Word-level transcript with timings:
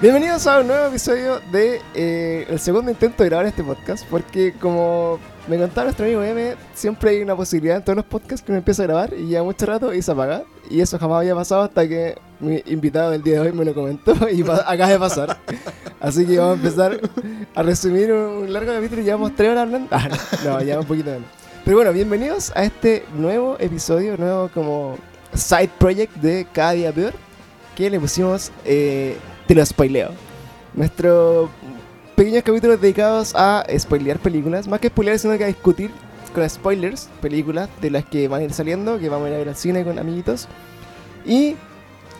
Bienvenidos 0.00 0.46
a 0.46 0.60
un 0.60 0.68
nuevo 0.68 0.86
episodio 0.86 1.40
de 1.50 1.80
eh, 1.92 2.46
el 2.48 2.60
segundo 2.60 2.88
intento 2.88 3.24
de 3.24 3.30
grabar 3.30 3.46
este 3.46 3.64
podcast, 3.64 4.06
porque 4.08 4.54
como 4.60 5.18
me 5.48 5.58
contaba 5.58 5.86
nuestro 5.86 6.06
amigo 6.06 6.22
M, 6.22 6.54
siempre 6.72 7.10
hay 7.10 7.20
una 7.20 7.34
posibilidad 7.34 7.78
en 7.78 7.82
todos 7.82 7.96
los 7.96 8.04
podcasts 8.04 8.46
que 8.46 8.52
me 8.52 8.58
empieza 8.58 8.84
a 8.84 8.86
grabar 8.86 9.12
y 9.12 9.30
ya 9.30 9.42
mucho 9.42 9.66
rato 9.66 9.92
y 9.92 10.00
se 10.00 10.12
apaga. 10.12 10.44
Y 10.70 10.80
eso 10.80 11.00
jamás 11.00 11.18
había 11.18 11.34
pasado 11.34 11.62
hasta 11.62 11.88
que 11.88 12.16
mi 12.38 12.62
invitado 12.66 13.10
del 13.10 13.24
día 13.24 13.40
de 13.40 13.48
hoy 13.48 13.52
me 13.52 13.64
lo 13.64 13.74
comentó 13.74 14.14
y 14.30 14.42
acaba 14.42 14.86
de 14.86 14.98
pasar. 15.00 15.36
Así 15.98 16.24
que 16.24 16.38
vamos 16.38 16.58
a 16.58 16.62
empezar 16.62 17.00
a 17.56 17.62
resumir 17.64 18.12
un 18.12 18.52
largo 18.52 18.72
capítulo 18.72 19.02
y 19.02 19.04
llevamos 19.04 19.34
tres 19.34 19.50
horas 19.50 19.62
hablando. 19.64 19.88
Ah, 19.90 20.08
no, 20.44 20.50
no, 20.50 20.62
ya 20.62 20.78
un 20.78 20.86
poquito 20.86 21.10
menos. 21.10 21.28
Pero 21.64 21.76
bueno, 21.76 21.92
bienvenidos 21.92 22.52
a 22.54 22.62
este 22.62 23.04
nuevo 23.16 23.56
episodio, 23.58 24.16
nuevo 24.16 24.48
como 24.54 24.96
side 25.34 25.70
project 25.76 26.14
de 26.18 26.46
Cada 26.52 26.70
Día 26.70 26.92
Peor, 26.92 27.14
que 27.74 27.90
le 27.90 27.98
pusimos 27.98 28.52
eh, 28.64 29.16
Te 29.48 29.54
lo 29.54 29.64
spoileo. 29.64 30.10
Nuestro 30.74 31.48
pequeños 32.14 32.42
capítulos 32.42 32.78
dedicados 32.82 33.32
a 33.34 33.64
spoilear 33.78 34.18
películas, 34.18 34.68
más 34.68 34.78
que 34.78 34.88
spoilear, 34.88 35.18
sino 35.18 35.38
que 35.38 35.44
a 35.44 35.46
discutir 35.46 35.90
con 36.34 36.48
spoilers 36.50 37.08
películas 37.22 37.70
de 37.80 37.90
las 37.90 38.04
que 38.04 38.28
van 38.28 38.42
a 38.42 38.44
ir 38.44 38.52
saliendo, 38.52 38.98
que 38.98 39.08
vamos 39.08 39.24
a 39.24 39.28
ir 39.30 39.36
a 39.36 39.38
ver 39.38 39.48
al 39.48 39.56
cine 39.56 39.84
con 39.84 39.98
amiguitos. 39.98 40.48
Y 41.24 41.56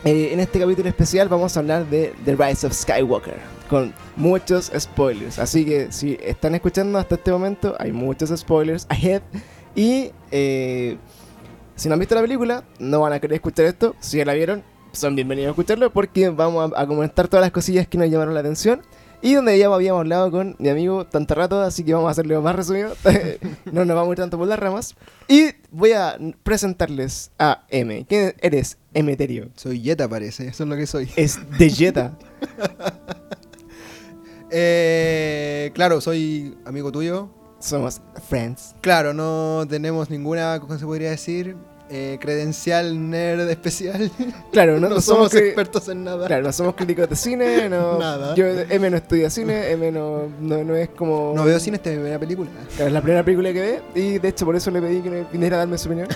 eh, 0.06 0.30
en 0.32 0.40
este 0.40 0.58
capítulo 0.58 0.88
especial 0.88 1.28
vamos 1.28 1.54
a 1.54 1.60
hablar 1.60 1.84
de 1.90 2.14
The 2.24 2.34
Rise 2.34 2.66
of 2.66 2.72
Skywalker, 2.72 3.36
con 3.68 3.92
muchos 4.16 4.72
spoilers. 4.74 5.38
Así 5.38 5.66
que 5.66 5.92
si 5.92 6.18
están 6.22 6.54
escuchando 6.54 6.98
hasta 6.98 7.16
este 7.16 7.30
momento, 7.30 7.76
hay 7.78 7.92
muchos 7.92 8.30
spoilers 8.40 8.86
ahead. 8.88 9.20
Y 9.74 10.12
eh, 10.30 10.96
si 11.76 11.90
no 11.90 11.92
han 11.92 11.98
visto 12.00 12.14
la 12.14 12.22
película, 12.22 12.64
no 12.78 13.00
van 13.00 13.12
a 13.12 13.20
querer 13.20 13.34
escuchar 13.34 13.66
esto. 13.66 13.94
Si 14.00 14.16
ya 14.16 14.24
la 14.24 14.32
vieron, 14.32 14.64
son 14.98 15.14
bienvenidos 15.14 15.48
a 15.48 15.50
escucharlo 15.50 15.92
porque 15.92 16.28
vamos 16.28 16.72
a, 16.74 16.82
a 16.82 16.86
comentar 16.86 17.28
todas 17.28 17.42
las 17.42 17.52
cosillas 17.52 17.86
que 17.86 17.96
nos 17.96 18.10
llamaron 18.10 18.34
la 18.34 18.40
atención. 18.40 18.82
Y 19.20 19.34
donde 19.34 19.58
ya 19.58 19.66
habíamos 19.66 20.00
hablado 20.00 20.30
con 20.30 20.54
mi 20.58 20.68
amigo 20.68 21.04
tanto 21.04 21.34
rato, 21.34 21.60
así 21.60 21.82
que 21.82 21.92
vamos 21.92 22.08
a 22.08 22.10
hacerlo 22.12 22.40
más 22.40 22.54
resumido. 22.54 22.94
no 23.72 23.84
nos 23.84 23.96
vamos 23.96 24.10
a 24.10 24.12
ir 24.12 24.18
tanto 24.18 24.38
por 24.38 24.46
las 24.46 24.58
ramas. 24.58 24.94
Y 25.26 25.50
voy 25.72 25.92
a 25.92 26.16
presentarles 26.44 27.32
a 27.38 27.64
M. 27.68 28.06
¿Quién 28.08 28.34
eres, 28.40 28.78
Emeterio? 28.94 29.48
Soy 29.56 29.80
Yeta, 29.82 30.08
parece. 30.08 30.48
Eso 30.48 30.62
es 30.62 30.68
lo 30.68 30.76
que 30.76 30.86
soy. 30.86 31.10
Es 31.16 31.38
de 31.58 31.70
Jetta. 31.70 32.16
Eh, 34.50 35.72
claro, 35.74 36.00
soy 36.00 36.56
amigo 36.64 36.90
tuyo. 36.90 37.28
Somos 37.58 38.00
friends. 38.30 38.74
Claro, 38.80 39.12
no 39.12 39.66
tenemos 39.68 40.08
ninguna, 40.08 40.58
¿cómo 40.58 40.78
se 40.78 40.86
podría 40.86 41.10
decir? 41.10 41.54
Eh, 41.90 42.18
credencial 42.20 43.08
nerd 43.10 43.48
especial. 43.48 44.10
Claro, 44.52 44.78
no, 44.80 44.88
No, 44.88 45.00
somos 45.00 45.34
expertos 45.34 45.88
en 45.88 46.04
nada. 46.04 46.26
Claro, 46.26 46.42
no 46.44 46.52
somos 46.52 46.74
críticos 46.74 47.08
de 47.08 47.16
cine, 47.16 47.68
no, 47.68 47.98
Nada. 47.98 48.34
Yo, 48.34 48.46
M 48.46 48.90
no 48.90 48.96
estudia 48.96 49.30
cine, 49.30 49.70
M 49.72 49.90
no, 49.92 50.24
no, 50.40 50.64
no 50.64 50.76
es 50.76 50.90
como... 50.90 51.32
No 51.34 51.44
veo 51.44 51.58
cine 51.60 51.76
esta 51.76 51.90
es 51.90 51.96
mi 51.96 52.02
primera 52.02 52.18
película. 52.18 52.50
Claro, 52.76 52.86
es 52.88 52.92
la 52.92 53.00
primera 53.00 53.24
película 53.24 53.52
que 53.52 53.60
ve 53.60 53.80
y 53.94 54.18
de 54.18 54.28
hecho 54.28 54.44
por 54.44 54.54
eso 54.56 54.70
le 54.70 54.80
pedí 54.82 55.00
que 55.00 55.10
me 55.10 55.24
viniera 55.24 55.56
a 55.56 55.58
darme 55.60 55.78
su 55.78 55.88
opinión. 55.88 56.08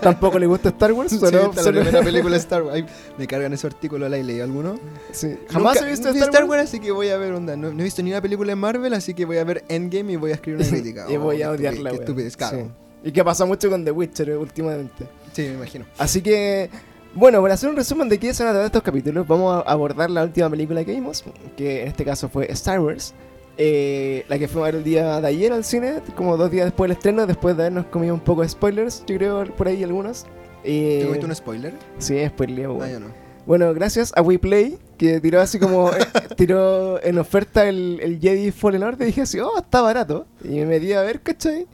Tampoco 0.00 0.38
le 0.38 0.46
gusta 0.46 0.70
Star 0.70 0.92
Wars, 0.92 1.10
Sí, 1.10 1.18
solo, 1.18 1.50
esta 1.50 1.62
la 1.62 1.70
primera 1.80 2.02
película 2.02 2.32
de 2.34 2.40
Star 2.40 2.62
Wars. 2.62 2.74
Ay, 2.76 2.86
me 3.18 3.26
cargan 3.26 3.52
ese 3.52 3.66
artículo, 3.66 4.08
¿la 4.08 4.16
he 4.16 4.24
leído 4.24 4.44
alguno? 4.44 4.78
Sí. 5.12 5.36
Jamás 5.50 5.74
Nunca 5.74 5.86
he 5.86 5.90
visto 5.90 6.12
vi 6.12 6.18
Star, 6.20 6.44
Wars. 6.44 6.64
así 6.64 6.80
que 6.80 6.90
voy 6.90 7.08
a 7.10 7.16
ver 7.18 7.32
onda. 7.32 7.56
No, 7.56 7.72
no 7.72 7.80
he 7.80 7.84
visto 7.84 8.02
ni 8.02 8.10
una 8.10 8.20
película 8.20 8.50
de 8.52 8.56
Marvel, 8.56 8.92
así 8.94 9.14
que 9.14 9.24
voy 9.24 9.38
a 9.38 9.44
ver 9.44 9.64
Endgame 9.68 10.12
y 10.12 10.16
voy 10.16 10.30
a 10.32 10.34
escribir 10.34 10.60
una 10.60 10.68
crítica. 10.70 11.06
y 11.08 11.16
voy 11.16 11.42
Oh, 11.42 11.50
a 11.50 11.56
qué 11.56 11.58
odiarla, 11.58 11.90
Qué 11.90 11.96
estupidez, 11.96 12.36
claro. 12.36 12.58
Sí. 12.58 12.64
Y 13.04 13.12
que 13.12 13.22
pasa 13.22 13.44
mucho 13.44 13.68
con 13.70 13.84
The 13.84 13.90
Witcher 13.90 14.30
eh, 14.30 14.36
últimamente. 14.36 15.06
Sí, 15.32 15.42
me 15.42 15.54
imagino. 15.54 15.84
Así 15.98 16.22
que, 16.22 16.70
bueno, 17.14 17.40
para 17.42 17.54
hacer 17.54 17.68
un 17.68 17.76
resumen 17.76 18.08
de 18.08 18.18
qué 18.18 18.32
se 18.32 18.42
van 18.42 18.50
a 18.50 18.52
tratar 18.54 18.66
estos 18.66 18.82
capítulos, 18.82 19.26
vamos 19.28 19.62
a 19.64 19.70
abordar 19.70 20.10
la 20.10 20.22
última 20.24 20.48
película 20.48 20.84
que 20.84 20.92
vimos, 20.92 21.22
que 21.56 21.82
en 21.82 21.88
este 21.88 22.04
caso 22.04 22.28
fue 22.28 22.50
Star 22.52 22.80
Wars. 22.80 23.12
eh, 23.56 24.24
la 24.28 24.36
que 24.38 24.48
fue 24.48 24.62
a 24.62 24.64
ver 24.64 24.74
el 24.76 24.84
día 24.84 25.20
de 25.20 25.26
ayer 25.28 25.52
al 25.52 25.62
cine, 25.64 26.00
como 26.16 26.36
dos 26.36 26.50
días 26.50 26.64
después 26.64 26.88
del 26.88 26.96
estreno, 26.96 27.26
después 27.26 27.56
de 27.56 27.64
habernos 27.64 27.86
comido 27.86 28.14
un 28.14 28.20
poco 28.20 28.42
de 28.42 28.48
spoilers, 28.48 29.04
yo 29.06 29.16
creo 29.16 29.44
por 29.54 29.68
ahí 29.68 29.82
algunos. 29.84 30.24
Eh, 30.64 30.98
¿Te 31.00 31.04
comiste 31.06 31.26
un 31.26 31.34
spoiler? 31.36 31.74
Sí, 31.98 32.26
spoiler, 32.26 32.68
Ah, 32.80 32.88
yo 32.90 33.00
no. 33.00 33.06
Bueno, 33.46 33.74
gracias 33.74 34.12
a 34.16 34.22
WePlay, 34.22 34.78
que 34.96 35.20
tiró 35.20 35.40
así 35.42 35.58
como, 35.58 35.90
eh, 35.92 35.98
tiró 36.36 37.00
en 37.04 37.18
oferta 37.18 37.68
el, 37.68 38.00
el 38.02 38.18
Jedi 38.18 38.50
Fallen 38.50 38.82
Order, 38.82 39.02
y 39.02 39.10
dije 39.10 39.20
así, 39.22 39.38
oh, 39.38 39.58
está 39.58 39.82
barato. 39.82 40.26
Y 40.42 40.48
me 40.56 40.66
metí 40.66 40.92
a 40.94 41.02
ver, 41.02 41.20
¿cachai? 41.20 41.66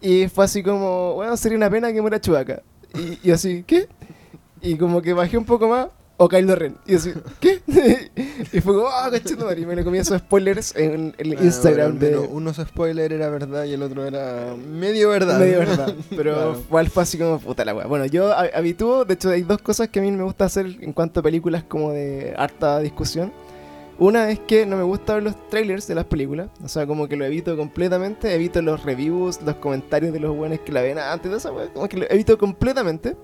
Y 0.00 0.28
fue 0.28 0.44
así 0.44 0.62
como, 0.62 1.14
bueno, 1.14 1.36
sería 1.36 1.56
una 1.58 1.70
pena 1.70 1.92
que 1.92 2.00
muera 2.00 2.20
Chewbacca. 2.20 2.62
Y, 2.94 3.28
y 3.28 3.32
así, 3.32 3.64
¿qué? 3.66 3.88
Y 4.62 4.76
como 4.76 5.02
que 5.02 5.12
bajé 5.12 5.36
un 5.38 5.44
poco 5.44 5.68
más, 5.68 5.88
o 6.16 6.28
Kylo 6.28 6.54
Ren. 6.56 6.76
Y 6.86 6.96
así, 6.96 7.12
¿qué? 7.40 7.60
y 8.52 8.60
fue 8.60 8.74
como, 8.74 8.88
ah, 8.88 9.10
oh, 9.10 9.52
Y 9.52 9.66
me 9.66 9.76
lo 9.76 9.84
comí 9.84 9.98
esos 9.98 10.18
spoilers 10.18 10.74
en 10.76 11.14
el 11.18 11.32
Ah, 11.38 11.44
Instagram 11.44 11.98
bueno, 11.98 12.20
de... 12.22 12.26
Uno, 12.28 12.52
spoiler 12.54 13.12
era 13.12 13.28
verdad 13.28 13.64
y 13.64 13.72
el 13.74 13.82
otro 13.82 14.04
era 14.04 14.54
medio 14.56 15.10
verdad. 15.10 15.38
Medio 15.38 15.60
verdad. 15.60 15.94
Pero 16.10 16.34
Claro. 16.34 16.60
igual 16.66 16.90
fue 16.90 17.02
así 17.04 17.18
como 17.18 17.38
puta 17.38 17.64
la 17.64 17.74
wea. 17.74 17.86
Bueno, 17.86 18.06
yo 18.06 18.32
ha- 18.32 18.48
habitúo, 18.54 19.04
de 19.04 19.14
hecho 19.14 19.30
hay 19.30 19.42
dos 19.42 19.58
cosas 19.62 19.88
que 19.88 20.00
a 20.00 20.02
mí 20.02 20.10
me 20.10 20.24
gusta 20.24 20.44
hacer 20.44 20.66
en 20.80 20.92
cuanto 20.92 21.20
a 21.20 21.22
películas 21.22 21.62
como 21.64 21.92
de 21.92 22.34
harta 22.36 22.80
discusión. 22.80 23.32
Una 23.98 24.30
es 24.30 24.38
que 24.38 24.64
no 24.64 24.76
me 24.76 24.84
gusta 24.84 25.14
ver 25.14 25.24
los 25.24 25.48
trailers 25.50 25.86
de 25.88 25.94
las 25.96 26.04
películas. 26.04 26.48
O 26.62 26.68
sea, 26.68 26.86
como 26.86 27.08
que 27.08 27.16
lo 27.16 27.24
evito 27.24 27.56
completamente. 27.56 28.32
Evito 28.32 28.62
los 28.62 28.84
reviews, 28.84 29.40
los 29.42 29.56
comentarios 29.56 30.12
de 30.12 30.20
los 30.20 30.36
buenos 30.36 30.60
que 30.60 30.70
la 30.72 30.82
ven 30.82 30.98
antes 30.98 31.30
de 31.30 31.36
esa 31.38 31.50
wea. 31.52 31.66
Como 31.72 31.88
que 31.88 31.96
lo 31.96 32.06
evito 32.10 32.38
completamente. 32.38 33.16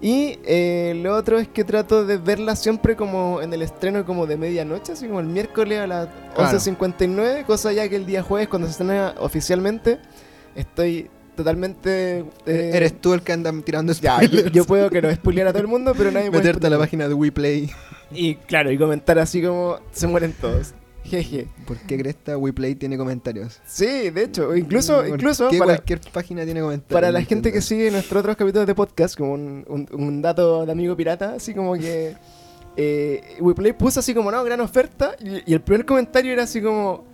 Y 0.00 0.38
eh, 0.44 0.98
lo 1.02 1.14
otro 1.14 1.38
es 1.38 1.46
que 1.48 1.62
trato 1.64 2.04
de 2.04 2.18
verla 2.18 2.56
siempre 2.56 2.96
como 2.96 3.40
en 3.40 3.52
el 3.54 3.62
estreno 3.62 4.04
como 4.04 4.26
de 4.26 4.36
medianoche, 4.36 4.92
así 4.92 5.06
como 5.06 5.20
el 5.20 5.26
miércoles 5.26 5.78
a 5.78 5.86
las 5.86 6.08
Claro. 6.34 6.58
11.59, 6.58 7.44
cosa 7.46 7.72
ya 7.72 7.88
que 7.88 7.96
el 7.96 8.04
día 8.04 8.22
jueves 8.22 8.48
cuando 8.48 8.66
se 8.66 8.72
estrena 8.72 9.14
oficialmente 9.20 10.00
estoy 10.56 11.08
totalmente... 11.36 12.24
eh, 12.44 12.70
Eres 12.74 13.00
tú 13.00 13.14
el 13.14 13.22
que 13.22 13.32
anda 13.32 13.52
tirando 13.64 13.92
Ya, 13.94 14.16
spoilers. 14.16 14.44
yo, 14.46 14.50
yo 14.50 14.64
puedo 14.64 14.90
que 14.90 15.00
no 15.00 15.14
spoilear 15.14 15.46
a 15.48 15.52
todo 15.52 15.62
el 15.62 15.68
mundo, 15.68 15.94
pero 15.96 16.10
nadie 16.10 16.28
puede 16.30 16.42
Meterte 16.42 16.66
a 16.66 16.70
la 16.70 16.78
página 16.78 17.08
de 17.08 17.14
WePlay. 17.14 17.70
Y 18.14 18.36
claro, 18.36 18.70
y 18.70 18.78
comentar 18.78 19.18
así 19.18 19.42
como 19.42 19.78
se 19.92 20.06
mueren 20.06 20.32
todos. 20.40 20.74
Jeje. 21.04 21.48
¿Por 21.66 21.76
qué 21.80 21.98
Cresta 21.98 22.38
WePlay 22.38 22.76
tiene 22.76 22.96
comentarios? 22.96 23.60
Sí, 23.66 24.08
de 24.08 24.24
hecho, 24.24 24.56
incluso, 24.56 24.96
¿Por 24.98 25.08
incluso 25.08 25.50
para, 25.50 25.64
cualquier 25.64 26.00
página 26.00 26.44
tiene 26.46 26.62
comentarios? 26.62 26.92
para 26.94 27.12
la 27.12 27.20
gente 27.22 27.52
que 27.52 27.60
sigue 27.60 27.90
nuestros 27.90 28.20
otros 28.20 28.36
capítulos 28.36 28.66
de 28.66 28.74
podcast, 28.74 29.14
como 29.18 29.34
un, 29.34 29.64
un- 29.68 29.86
un 29.92 30.22
dato 30.22 30.64
de 30.64 30.72
amigo 30.72 30.96
pirata, 30.96 31.34
así 31.34 31.52
como 31.52 31.74
que 31.74 32.16
eh, 32.78 33.36
WePlay 33.38 33.74
puso 33.76 34.00
así 34.00 34.14
como, 34.14 34.30
no, 34.30 34.42
gran 34.44 34.60
oferta, 34.60 35.14
y, 35.20 35.50
y 35.50 35.52
el 35.54 35.60
primer 35.60 35.84
comentario 35.84 36.32
era 36.32 36.44
así 36.44 36.62
como, 36.62 37.04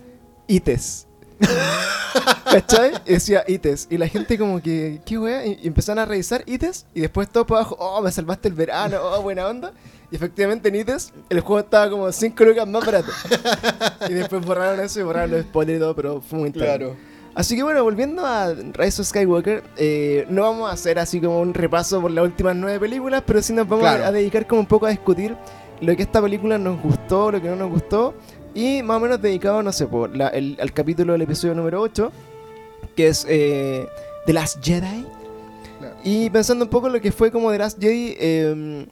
ITES. 0.47 1.09
¿Cachai? 2.45 2.93
Y 3.07 3.15
decía 3.15 3.45
ITES. 3.47 3.89
Y 3.91 3.99
la 3.99 4.07
gente 4.09 4.39
como 4.39 4.61
que, 4.61 5.01
¿qué 5.05 5.19
wea? 5.19 5.47
Y, 5.47 5.59
y 5.63 5.67
empezaron 5.67 5.99
a 6.01 6.05
revisar 6.07 6.43
ITES, 6.47 6.87
y 6.95 7.01
después 7.01 7.29
todo 7.29 7.45
por 7.47 7.57
abajo, 7.59 7.77
oh, 7.79 8.01
me 8.03 8.13
salvaste 8.13 8.49
el 8.49 8.55
verano, 8.55 8.99
oh, 9.03 9.23
buena 9.23 9.49
onda. 9.49 9.73
Y 10.13 10.17
efectivamente 10.17 10.69
en 10.69 10.75
ITES 10.77 11.13
el 11.29 11.41
juego 11.41 11.61
estaba 11.61 11.89
como 11.91 12.11
5 12.11 12.45
lucas 12.45 12.67
más 12.67 12.85
barato. 12.85 13.11
y 14.09 14.13
después 14.13 14.45
borraron 14.45 14.81
eso 14.81 15.01
y 15.01 15.03
borraron 15.05 15.31
los 15.31 15.43
spoilers 15.43 15.77
y 15.77 15.81
todo, 15.81 15.95
pero 15.95 16.21
fue 16.21 16.39
muy 16.41 16.47
interno. 16.49 16.67
Claro. 16.67 16.97
Así 17.33 17.55
que 17.55 17.63
bueno, 17.63 17.85
volviendo 17.85 18.27
a 18.27 18.53
Rise 18.53 19.03
of 19.03 19.09
Skywalker, 19.09 19.63
eh, 19.77 20.27
no 20.29 20.43
vamos 20.43 20.69
a 20.69 20.73
hacer 20.73 20.99
así 20.99 21.21
como 21.21 21.41
un 21.41 21.55
repaso 21.55 22.01
por 22.01 22.11
las 22.11 22.25
últimas 22.25 22.57
nueve 22.57 22.81
películas, 22.81 23.23
pero 23.25 23.41
sí 23.41 23.53
nos 23.53 23.69
vamos 23.69 23.85
Claro. 23.85 24.05
a, 24.05 24.09
a 24.09 24.13
dedicar 24.13 24.49
como 24.49 24.63
un 24.63 24.67
poco 24.67 24.87
a 24.87 24.91
discutir 24.91 25.37
lo 25.81 25.95
que 25.97 26.03
esta 26.03 26.21
película 26.21 26.59
nos 26.59 26.83
gustó, 26.83 27.31
lo 27.31 27.41
que 27.41 27.49
no 27.49 27.55
nos 27.55 27.71
gustó, 27.71 28.15
y 28.53 28.83
más 28.83 28.97
o 28.97 29.01
menos 29.01 29.23
dedicado, 29.23 29.63
no 29.63 29.71
sé, 29.73 29.87
por 29.87 30.15
la- 30.17 30.29
el, 30.29 30.59
al 30.61 30.73
capítulo 30.73 31.13
del 31.13 31.23
episodio 31.23 31.55
número 31.55 31.81
8, 31.81 32.11
que 32.97 33.07
es 33.09 33.25
eh, 33.29 33.87
The 34.27 34.33
Last 34.33 34.59
Jedi. 34.63 35.07
Claro. 35.79 35.95
Y 36.03 36.29
pensando 36.31 36.65
un 36.65 36.71
poco 36.71 36.89
en 36.89 36.95
lo 36.95 37.01
que 37.01 37.13
fue 37.13 37.31
como 37.31 37.53
The 37.53 37.59
Last 37.59 37.81
Jedi, 37.81 38.17
eh, 38.19 38.87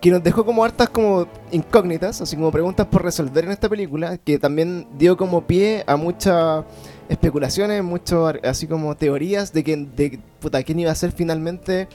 que 0.00 0.10
nos 0.10 0.22
dejó 0.22 0.44
como 0.46 0.64
hartas 0.64 0.88
como 0.88 1.26
incógnitas, 1.52 2.20
así 2.20 2.36
como 2.36 2.50
preguntas 2.50 2.86
por 2.86 3.02
resolver 3.04 3.44
en 3.44 3.50
esta 3.50 3.68
película, 3.68 4.16
que 4.18 4.38
también 4.38 4.86
dio 4.98 5.16
como 5.16 5.46
pie 5.46 5.84
a 5.86 5.96
muchas 5.96 6.64
especulaciones, 7.08 7.84
mucho 7.84 8.26
ar- 8.26 8.40
así 8.44 8.66
como 8.66 8.96
teorías 8.96 9.52
de 9.52 9.62
que 9.64 9.76
de 9.76 10.18
puta 10.40 10.62
quién 10.62 10.78
iba 10.80 10.90
a 10.90 10.94
ser 10.94 11.12
finalmente 11.12 11.88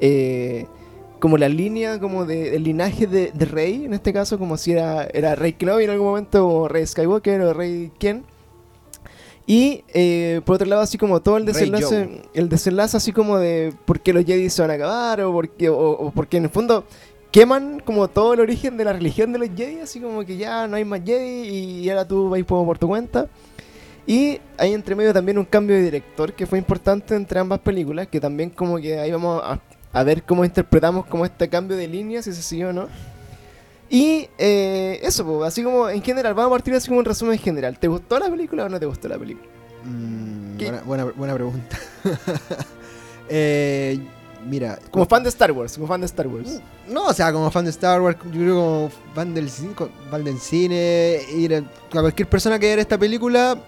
eh, 0.00 0.66
como 1.18 1.36
la 1.36 1.48
línea 1.48 2.00
como 2.00 2.24
de, 2.24 2.50
del 2.52 2.64
linaje 2.64 3.06
de, 3.06 3.30
de 3.32 3.44
Rey, 3.44 3.84
en 3.84 3.92
este 3.94 4.12
caso, 4.12 4.38
como 4.38 4.56
si 4.56 4.72
era, 4.72 5.04
era 5.12 5.34
Rey 5.34 5.52
Kenobi 5.52 5.84
en 5.84 5.90
algún 5.90 6.08
momento, 6.08 6.48
o 6.48 6.68
Rey 6.68 6.86
Skywalker, 6.86 7.40
o 7.42 7.52
Rey 7.54 7.92
quién. 7.98 8.24
Y 9.46 9.84
eh, 9.92 10.40
por 10.44 10.54
otro 10.54 10.66
lado, 10.68 10.82
así 10.82 10.96
como 10.98 11.20
todo 11.20 11.36
el 11.36 11.44
desenlace, 11.44 12.22
el 12.32 12.48
desenlace 12.48 12.96
así 12.96 13.12
como 13.12 13.38
de 13.38 13.72
por 13.84 14.00
qué 14.00 14.12
los 14.12 14.24
Jedi 14.24 14.48
se 14.48 14.62
van 14.62 14.70
a 14.70 14.74
acabar, 14.74 15.20
o 15.20 15.32
porque, 15.32 15.68
o, 15.68 15.76
o 15.90 16.10
porque 16.12 16.36
en 16.36 16.44
el 16.44 16.50
fondo 16.50 16.84
queman 17.32 17.80
como 17.80 18.08
todo 18.08 18.34
el 18.34 18.40
origen 18.40 18.76
de 18.76 18.84
la 18.84 18.92
religión 18.92 19.32
de 19.32 19.40
los 19.40 19.48
Jedi, 19.56 19.80
así 19.80 19.98
como 19.98 20.24
que 20.24 20.36
ya 20.36 20.68
no 20.68 20.76
hay 20.76 20.84
más 20.84 21.00
Jedi 21.04 21.48
y 21.48 21.90
ahora 21.90 22.06
tú 22.06 22.28
vais 22.28 22.44
como 22.44 22.64
por 22.64 22.78
tu 22.78 22.86
cuenta. 22.86 23.28
Y 24.06 24.40
hay 24.58 24.74
entre 24.74 24.94
medio 24.94 25.12
también 25.12 25.38
un 25.38 25.44
cambio 25.44 25.76
de 25.76 25.82
director 25.82 26.32
que 26.32 26.46
fue 26.46 26.58
importante 26.58 27.14
entre 27.14 27.40
ambas 27.40 27.60
películas, 27.60 28.08
que 28.08 28.20
también 28.20 28.50
como 28.50 28.78
que 28.78 28.98
ahí 28.98 29.10
vamos 29.10 29.40
a, 29.44 29.60
a 29.92 30.04
ver 30.04 30.24
cómo 30.24 30.44
interpretamos 30.44 31.06
como 31.06 31.24
este 31.24 31.48
cambio 31.48 31.76
de 31.76 31.88
línea, 31.88 32.22
si 32.22 32.32
se 32.32 32.42
siguió 32.42 32.70
o 32.70 32.72
no. 32.72 32.88
Y 33.88 34.28
eh, 34.38 35.00
eso, 35.02 35.24
po, 35.24 35.44
así 35.44 35.62
como 35.62 35.88
en 35.88 36.02
general, 36.02 36.34
vamos 36.34 36.50
a 36.50 36.54
partir 36.56 36.74
así 36.74 36.88
como 36.88 37.00
un 37.00 37.04
resumen 37.04 37.38
general. 37.38 37.78
¿Te 37.78 37.88
gustó 37.88 38.18
la 38.18 38.28
película 38.28 38.64
o 38.64 38.68
no 38.68 38.80
te 38.80 38.86
gustó 38.86 39.08
la 39.08 39.18
película? 39.18 39.48
Mm, 39.84 40.56
buena, 40.86 41.04
buena 41.04 41.34
pregunta. 41.34 41.78
Eh, 43.34 43.98
mira, 44.46 44.78
Como 44.90 45.06
fan 45.06 45.22
de 45.22 45.28
Star 45.28 45.52
Wars, 45.52 45.74
como 45.74 45.86
fan 45.86 46.00
de 46.00 46.06
Star 46.06 46.26
Wars. 46.26 46.60
No, 46.88 47.06
o 47.06 47.12
sea, 47.12 47.32
como 47.32 47.50
fan 47.50 47.64
de 47.64 47.70
Star 47.70 48.00
Wars, 48.00 48.16
yo 48.24 48.30
creo 48.30 48.54
como 48.54 48.90
fan 49.14 49.34
del 49.34 49.50
cine, 49.50 49.74
fan 50.10 50.24
del 50.24 50.38
cine, 50.38 51.20
ir 51.36 51.54
a, 51.54 51.62
cualquier 51.90 52.28
persona 52.28 52.58
que 52.58 52.66
vea 52.66 52.80
esta 52.80 52.98
película, 52.98 53.58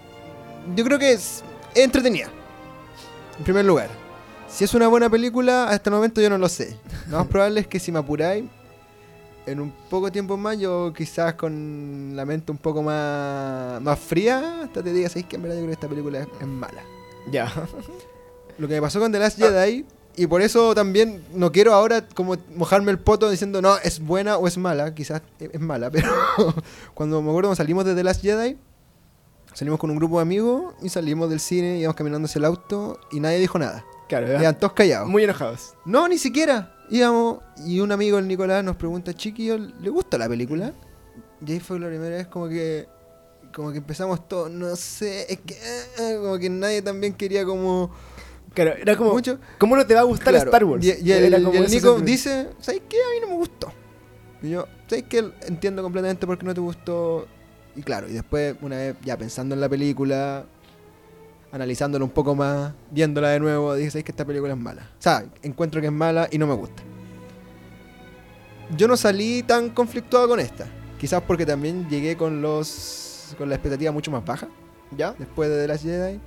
yo 0.75 0.83
creo 0.83 0.99
que 0.99 1.13
es, 1.13 1.43
es 1.73 1.83
entretenida. 1.83 2.29
En 3.37 3.43
primer 3.43 3.65
lugar. 3.65 3.89
Si 4.47 4.63
es 4.63 4.73
una 4.73 4.87
buena 4.87 5.09
película, 5.09 5.67
hasta 5.67 5.89
el 5.89 5.95
momento 5.95 6.21
yo 6.21 6.29
no 6.29 6.37
lo 6.37 6.47
sé. 6.47 6.77
Lo 7.09 7.17
más 7.17 7.27
probable 7.29 7.61
es 7.61 7.67
que 7.67 7.79
si 7.79 7.91
me 7.91 7.99
apuráis, 7.99 8.45
en 9.45 9.59
un 9.59 9.71
poco 9.89 10.11
tiempo 10.11 10.37
más, 10.37 10.57
yo 10.57 10.93
quizás 10.95 11.35
con 11.35 12.13
la 12.15 12.25
mente 12.25 12.51
un 12.51 12.57
poco 12.57 12.81
más, 12.81 13.81
más 13.81 13.99
fría, 13.99 14.63
hasta 14.63 14.81
te 14.81 14.91
diga, 14.91 15.09
¿sabéis 15.09 15.27
que 15.27 15.35
en 15.35 15.43
verdad 15.43 15.55
yo 15.55 15.61
creo 15.61 15.69
que 15.69 15.73
esta 15.73 15.87
película 15.87 16.19
es, 16.19 16.27
es 16.39 16.47
mala? 16.47 16.81
Ya. 17.31 17.51
Lo 18.57 18.67
que 18.67 18.75
me 18.75 18.81
pasó 18.81 18.99
con 18.99 19.11
The 19.11 19.19
Last 19.19 19.37
Jedi, 19.37 19.85
y 20.17 20.27
por 20.27 20.41
eso 20.41 20.73
también 20.75 21.23
no 21.33 21.51
quiero 21.51 21.73
ahora 21.73 22.07
como 22.07 22.35
mojarme 22.55 22.91
el 22.91 22.99
poto 22.99 23.29
diciendo, 23.29 23.61
no, 23.61 23.77
es 23.77 23.99
buena 23.99 24.37
o 24.37 24.47
es 24.47 24.57
mala, 24.57 24.93
quizás 24.93 25.21
es 25.39 25.49
es 25.53 25.59
mala, 25.59 25.89
pero 25.91 26.09
cuando 26.93 27.21
me 27.21 27.29
acuerdo 27.29 27.55
salimos 27.55 27.85
de 27.85 27.95
The 27.95 28.03
Last 28.03 28.21
Jedi, 28.21 28.57
salimos 29.53 29.79
con 29.79 29.89
un 29.89 29.97
grupo 29.97 30.17
de 30.17 30.23
amigos 30.23 30.73
y 30.81 30.89
salimos 30.89 31.29
del 31.29 31.39
cine, 31.39 31.79
íbamos 31.79 31.95
caminando 31.95 32.25
hacia 32.25 32.39
el 32.39 32.45
auto 32.45 32.99
y 33.11 33.19
nadie 33.19 33.39
dijo 33.39 33.57
nada. 33.59 33.85
Claro, 34.07 34.39
Iban 34.39 34.59
todos 34.59 34.73
callados. 34.73 35.09
muy 35.09 35.23
enojados. 35.23 35.73
No, 35.85 36.07
ni 36.07 36.17
siquiera. 36.19 36.71
Íbamos 36.91 37.39
y 37.65 37.79
un 37.79 37.91
amigo, 37.91 38.19
el 38.19 38.27
Nicolás, 38.27 38.63
nos 38.63 38.75
pregunta, 38.75 39.13
chiquillo, 39.13 39.57
¿le 39.57 39.89
gusta 39.89 40.19
la 40.19 40.29
película? 40.29 40.73
Y 41.45 41.53
ahí 41.53 41.59
fue 41.59 41.79
la 41.79 41.87
primera 41.87 42.15
vez 42.17 42.27
como 42.27 42.47
que 42.47 42.87
como 43.53 43.71
que 43.71 43.77
empezamos 43.77 44.27
todos, 44.27 44.51
no 44.51 44.75
sé, 44.75 45.31
es 45.31 45.39
que 45.39 45.53
eh, 45.99 46.17
como 46.21 46.37
que 46.37 46.49
nadie 46.49 46.81
también 46.81 47.13
quería 47.13 47.45
como 47.45 47.89
Claro, 48.55 48.73
era 48.81 48.95
como, 48.95 49.11
mucho. 49.13 49.37
¿cómo 49.59 49.75
no 49.75 49.85
te 49.85 49.93
va 49.93 49.99
a 49.99 50.03
gustar 50.03 50.33
Claro, 50.33 50.49
Star 50.49 50.63
Wars? 50.63 50.83
Y, 50.83 50.87
y 51.07 51.11
el, 51.11 51.25
Era 51.25 51.39
y 51.39 51.43
como 51.43 51.57
el 51.57 51.65
ese 51.65 51.75
Nico 51.75 51.99
dice, 51.99 52.49
¿sabes 52.59 52.81
qué? 52.89 52.97
A 52.97 53.13
mí 53.13 53.21
no 53.21 53.27
me 53.27 53.35
gustó. 53.35 53.71
Y 54.41 54.51
yo, 54.51 54.65
¿sabes 54.87 55.03
qué? 55.09 55.29
Entiendo 55.47 55.83
completamente 55.83 56.25
por 56.25 56.37
qué 56.37 56.45
no 56.45 56.53
te 56.53 56.61
gustó. 56.61 57.27
Y 57.75 57.81
claro, 57.83 58.07
y 58.07 58.13
después, 58.13 58.55
una 58.61 58.77
vez 58.77 58.95
ya 59.03 59.17
pensando 59.17 59.53
en 59.53 59.61
la 59.61 59.67
película, 59.67 60.45
analizándola 61.51 62.05
un 62.05 62.11
poco 62.11 62.33
más, 62.33 62.73
viéndola 62.91 63.29
de 63.29 63.39
nuevo, 63.39 63.75
dije, 63.75 63.91
¿sabes 63.91 64.05
que 64.05 64.11
esta 64.11 64.25
película 64.25 64.53
es 64.53 64.59
mala? 64.59 64.83
O 64.97 65.01
sea, 65.01 65.25
encuentro 65.43 65.81
que 65.81 65.87
es 65.87 65.93
mala 65.93 66.27
y 66.31 66.37
no 66.37 66.47
me 66.47 66.53
gusta. 66.53 66.81
Yo 68.77 68.87
no 68.87 68.97
salí 68.97 69.43
tan 69.43 69.69
conflictuado 69.69 70.27
con 70.29 70.39
esta. 70.39 70.65
Quizás 70.99 71.21
porque 71.21 71.45
también 71.45 71.87
llegué 71.89 72.15
con 72.15 72.41
los 72.41 73.35
con 73.37 73.49
la 73.49 73.55
expectativa 73.55 73.91
mucho 73.91 74.11
más 74.11 74.23
baja 74.23 74.47
¿Ya? 74.95 75.13
después 75.17 75.49
de 75.49 75.61
The 75.61 75.67
Last 75.67 75.83
Jedi. 75.83 76.19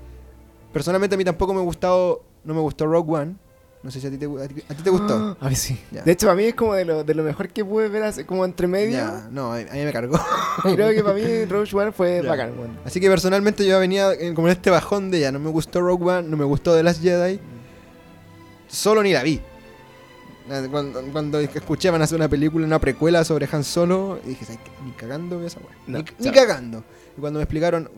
Personalmente 0.72 1.14
a 1.14 1.18
mí 1.18 1.24
tampoco 1.24 1.54
me 1.54 1.60
gustado, 1.60 2.22
no 2.44 2.54
me 2.54 2.60
gustó 2.60 2.86
Rogue 2.86 3.12
One. 3.12 3.34
No 3.80 3.92
sé 3.92 4.00
si 4.00 4.08
a 4.08 4.10
ti 4.10 4.18
te, 4.18 4.26
a 4.26 4.48
ti, 4.48 4.62
a 4.68 4.74
ti 4.74 4.82
te 4.82 4.90
gustó. 4.90 5.36
A 5.40 5.48
mí 5.48 5.54
sí. 5.54 5.80
Ya. 5.92 6.02
De 6.02 6.10
hecho, 6.12 6.26
para 6.26 6.36
mí 6.36 6.44
es 6.44 6.54
como 6.54 6.74
de 6.74 6.84
lo, 6.84 7.04
de 7.04 7.14
lo 7.14 7.22
mejor 7.22 7.48
que 7.48 7.64
pude 7.64 7.88
ver 7.88 8.02
hace, 8.02 8.26
como 8.26 8.44
entre 8.44 8.66
medio. 8.66 8.96
Ya, 8.96 9.28
no, 9.30 9.52
a 9.52 9.58
mí, 9.58 9.66
a 9.70 9.74
mí 9.74 9.84
me 9.84 9.92
cargó. 9.92 10.18
Creo 10.62 10.90
que 10.90 11.02
para 11.02 11.14
mí 11.14 11.44
Rogue 11.44 11.70
One 11.76 11.92
fue 11.92 12.20
Ya. 12.22 12.28
bacán, 12.28 12.58
weón. 12.58 12.76
Así 12.84 13.00
que 13.00 13.08
personalmente 13.08 13.64
yo 13.64 13.78
venía 13.78 14.12
en- 14.14 14.34
como 14.34 14.48
en 14.48 14.52
este 14.52 14.70
bajón 14.70 15.12
de 15.12 15.20
ya, 15.20 15.30
no 15.30 15.38
me 15.38 15.48
gustó 15.50 15.80
Rogue 15.80 16.04
One, 16.04 16.28
no 16.28 16.36
me 16.36 16.44
gustó 16.44 16.74
The 16.74 16.82
Last 16.82 17.00
Jedi. 17.02 17.38
Solo 18.66 19.02
ni 19.02 19.12
la 19.12 19.22
vi. 19.22 19.40
Cuando, 20.70 21.02
cuando 21.12 21.38
escuché 21.40 21.90
van 21.90 22.00
a 22.00 22.04
hacer 22.04 22.16
una 22.16 22.28
película, 22.28 22.64
una 22.66 22.78
precuela 22.80 23.22
sobre 23.22 23.46
Han 23.52 23.62
Solo, 23.64 24.18
y 24.24 24.30
dije, 24.30 24.46
"¿Sabes 24.46 24.60
qué? 24.64 24.70
ni 24.84 24.92
cagando 24.92 25.40
esa 25.46 25.60
weá. 25.60 25.68
No, 25.86 25.98
ni, 26.18 26.30
cagando. 26.32 26.82
Y 27.16 27.20
cuando 27.20 27.38
me 27.38 27.42
explicaron, 27.44 27.90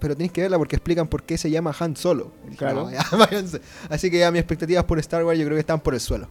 pero 0.00 0.16
tenéis 0.16 0.32
que 0.32 0.40
verla 0.42 0.58
porque 0.58 0.76
explican 0.76 1.06
por 1.06 1.22
qué 1.22 1.36
se 1.38 1.50
llama 1.50 1.74
Han 1.78 1.96
Solo. 1.96 2.32
Dije, 2.44 2.56
Claro. 2.56 2.84
"No, 2.84 2.90
ya, 2.92 3.04
váyanse". 3.16 3.60
Así 3.88 4.10
que 4.10 4.18
ya 4.18 4.30
mis 4.30 4.40
expectativas 4.40 4.84
por 4.84 4.98
Star 4.98 5.24
Wars 5.24 5.38
yo 5.38 5.44
creo 5.44 5.56
que 5.56 5.60
están 5.60 5.80
por 5.80 5.94
el 5.94 6.00
suelo. 6.00 6.28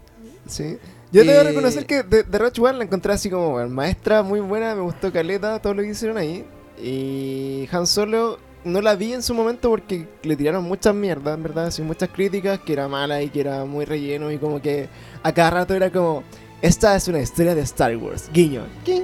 Sí. 0.48 0.78
Yo 1.12 1.22
tengo 1.22 1.34
que 1.34 1.40
Eh, 1.40 1.44
reconocer 1.44 1.86
que 1.86 2.04
de, 2.04 2.24
de 2.24 2.38
Rogue 2.38 2.62
One 2.62 2.78
la 2.80 2.84
encontré 2.84 3.14
así 3.14 3.30
como, 3.30 3.52
bueno, 3.52 3.70
maestra 3.70 4.24
muy 4.24 4.40
buena, 4.40 4.76
me 4.76 4.82
gustó 4.82 5.12
Caleta, 5.12 5.60
todo 5.62 5.74
lo 5.74 5.82
que 5.84 5.90
hicieron 5.90 6.18
ahí. 6.18 6.46
Y 6.82 7.68
Han 7.72 7.86
Solo 7.88 8.40
no 8.64 8.82
la 8.82 8.96
vi 8.96 9.14
en 9.14 9.22
su 9.24 9.34
momento 9.34 9.70
porque 9.70 10.08
le 10.24 10.36
tiraron 10.36 10.64
muchas 10.64 10.94
mierdas, 10.96 11.36
en 11.38 11.44
verdad, 11.44 11.68
así 11.68 11.82
muchas 11.82 12.10
críticas, 12.10 12.60
que 12.60 12.74
era 12.74 12.88
mala 12.88 13.22
y 13.22 13.30
que 13.30 13.40
era 13.42 13.64
muy 13.66 13.86
relleno 13.86 14.32
y 14.32 14.38
como 14.38 14.62
que 14.62 14.90
a 15.24 15.32
cada 15.34 15.50
rato 15.52 15.74
era 15.74 15.92
como, 15.92 16.24
esta 16.62 16.96
es 16.96 17.08
una 17.08 17.20
historia 17.20 17.56
de 17.56 17.62
Star 17.62 17.96
Wars, 17.98 18.30
guiño. 18.34 18.64
guiñ. 18.86 19.04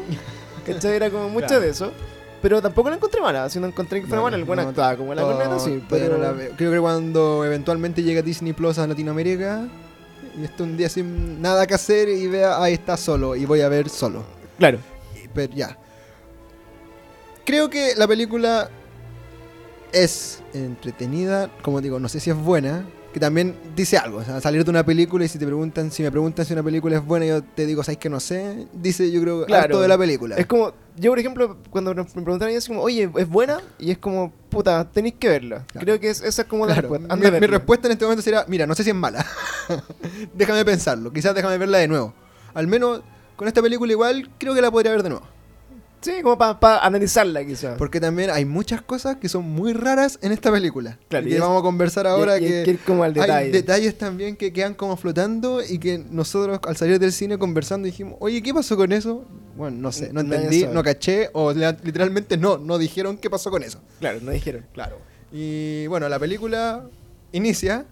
¿Cachai? 0.65 0.95
Era 0.95 1.09
como 1.09 1.29
mucho 1.29 1.47
Claro. 1.47 1.61
de 1.61 1.69
eso. 1.69 1.91
Pero 2.41 2.61
tampoco 2.61 2.89
la 2.89 2.95
encontré 2.97 3.21
mala, 3.21 3.49
si 3.49 3.59
no 3.59 3.67
encontré 3.67 4.01
que 4.01 4.07
fuera 4.07 4.17
No, 4.17 4.23
mala, 4.23 4.37
el 4.37 4.43
buen 4.43 4.59
no, 4.61 4.67
actuaba 4.69 4.95
como 4.97 5.13
la 5.15 5.21
To- 5.21 5.27
corneta, 5.31 5.59
sí. 5.59 5.83
Pero 5.89 6.17
no 6.17 6.23
la 6.23 6.31
veo. 6.31 6.51
Creo 6.55 6.71
que 6.71 6.79
cuando 6.79 7.43
eventualmente 7.45 8.03
llegue 8.03 8.21
Disney 8.21 8.53
Plus 8.53 8.77
a 8.77 8.85
Latinoamérica 8.85 9.65
y 10.39 10.43
esté 10.43 10.63
un 10.63 10.77
día 10.77 10.89
sin 10.89 11.41
nada 11.41 11.65
que 11.65 11.73
hacer 11.73 12.09
y 12.09 12.27
vea, 12.27 12.61
ahí 12.61 12.73
está 12.73 12.97
solo 12.97 13.35
y 13.35 13.45
voy 13.45 13.61
a 13.61 13.69
ver 13.69 13.89
solo. 13.89 14.23
Claro. 14.59 14.77
Pero 15.33 15.53
ya. 15.53 15.77
Creo 17.45 17.69
que 17.69 17.93
la 17.95 18.07
película 18.07 18.69
es 19.91 20.41
entretenida, 20.53 21.49
como 21.61 21.79
digo, 21.81 21.99
no 21.99 22.09
sé 22.09 22.19
si 22.19 22.29
es 22.29 22.35
buena, 22.35 22.85
que 23.15 23.19
también 23.21 23.55
dice 23.77 23.97
algo, 23.97 24.17
o 24.17 24.23
sea, 24.25 24.41
salir 24.41 24.65
de 24.65 24.69
una 24.69 24.85
película 24.85 25.23
y 25.23 25.29
si 25.29 25.39
te 25.39 25.45
preguntan, 25.45 25.89
si 25.89 26.03
me 26.03 26.11
preguntan 26.11 26.45
si 26.45 26.51
una 26.51 26.61
película 26.61 26.97
es 26.97 27.05
buena, 27.05 27.25
yo 27.25 27.41
te 27.41 27.65
digo, 27.65 27.81
¿sabes 27.81 27.97
que 27.97 28.09
no 28.09 28.19
sé? 28.19 28.67
Dice, 28.73 29.09
yo 29.09 29.21
creo, 29.21 29.45
Claro. 29.45 29.63
harto 29.63 29.79
de 29.79 29.87
la 29.87 29.97
película. 29.97 30.35
Es 30.35 30.45
como, 30.45 30.73
yo 30.97 31.11
por 31.11 31.19
ejemplo, 31.19 31.55
cuando 31.69 31.95
me 31.95 32.03
preguntaron, 32.03 32.51
yo 32.51 32.57
así 32.57 32.67
como, 32.67 32.81
oye, 32.81 33.09
¿es 33.15 33.29
buena? 33.29 33.61
Y 33.79 33.91
es 33.91 33.99
como, 33.99 34.33
puta, 34.49 34.91
tenéis 34.91 35.15
que 35.17 35.29
verla. 35.29 35.63
Claro. 35.71 35.85
Creo 35.85 35.99
que 36.01 36.09
es, 36.09 36.21
esa 36.21 36.41
es 36.41 36.47
como 36.49 36.65
la 36.65 36.73
Claro, 36.73 36.89
respuesta. 36.89 37.13
Anda 37.13 37.39
mi, 37.39 37.47
respuesta 37.47 37.87
en 37.87 37.93
este 37.93 38.03
momento 38.03 38.21
sería, 38.21 38.43
mira, 38.49 38.67
no 38.67 38.75
sé 38.75 38.83
si 38.83 38.89
es 38.89 38.95
mala. 38.97 39.25
déjame 40.33 40.65
pensarlo, 40.65 41.13
quizás 41.13 41.33
déjame 41.33 41.57
verla 41.57 41.77
de 41.77 41.87
nuevo. 41.87 42.13
Al 42.53 42.67
menos 42.67 43.01
con 43.37 43.47
esta 43.47 43.61
película 43.61 43.93
igual 43.93 44.29
creo 44.37 44.53
que 44.53 44.61
la 44.61 44.71
podría 44.71 44.91
ver 44.91 45.03
de 45.03 45.09
nuevo. 45.11 45.25
Sí, 46.05 46.21
como 46.21 46.37
para 46.37 46.79
analizarla 46.85 47.43
quizás. 47.43 47.77
Porque 47.79 47.99
también 47.99 48.29
hay 48.29 48.45
muchas 48.45 48.81
cosas 48.83 49.15
que 49.17 49.27
son 49.27 49.43
muy 49.43 49.73
raras 49.73 50.19
en 50.21 50.31
esta 50.31 50.51
película. 50.51 50.99
Claro, 51.09 51.25
y 51.25 51.29
que 51.29 51.35
es- 51.35 51.41
vamos 51.41 51.59
a 51.59 51.63
conversar 51.63 52.05
ahora 52.05 52.37
y, 52.37 52.41
que... 52.41 52.61
que 52.63 52.77
como 52.77 53.03
al 53.03 53.13
detalle. 53.15 53.33
Hay 53.33 53.49
detalles 53.51 53.97
también 53.97 54.35
que 54.35 54.53
quedan 54.53 54.75
como 54.75 54.97
flotando 54.97 55.63
y 55.67 55.79
que 55.79 55.97
nosotros 55.97 56.59
al 56.67 56.77
salir 56.77 56.99
del 56.99 57.11
cine 57.11 57.39
conversando 57.39 57.87
dijimos, 57.87 58.17
oye, 58.19 58.43
¿qué 58.43 58.53
pasó 58.53 58.77
con 58.77 58.91
eso? 58.91 59.25
Bueno, 59.55 59.77
no 59.79 59.91
sé, 59.91 60.13
no 60.13 60.21
entendí, 60.21 60.67
no 60.67 60.83
caché 60.83 61.29
o 61.33 61.51
literalmente 61.53 62.37
no, 62.37 62.57
no 62.59 62.77
dijeron 62.77 63.17
qué 63.17 63.29
pasó 63.29 63.49
con 63.49 63.63
eso. 63.63 63.81
Claro, 63.99 64.19
no 64.21 64.29
dijeron. 64.31 64.63
Claro. 64.73 64.99
Y 65.31 65.87
bueno, 65.87 66.07
la 66.07 66.19
película 66.19 66.85
inicia 67.31 67.85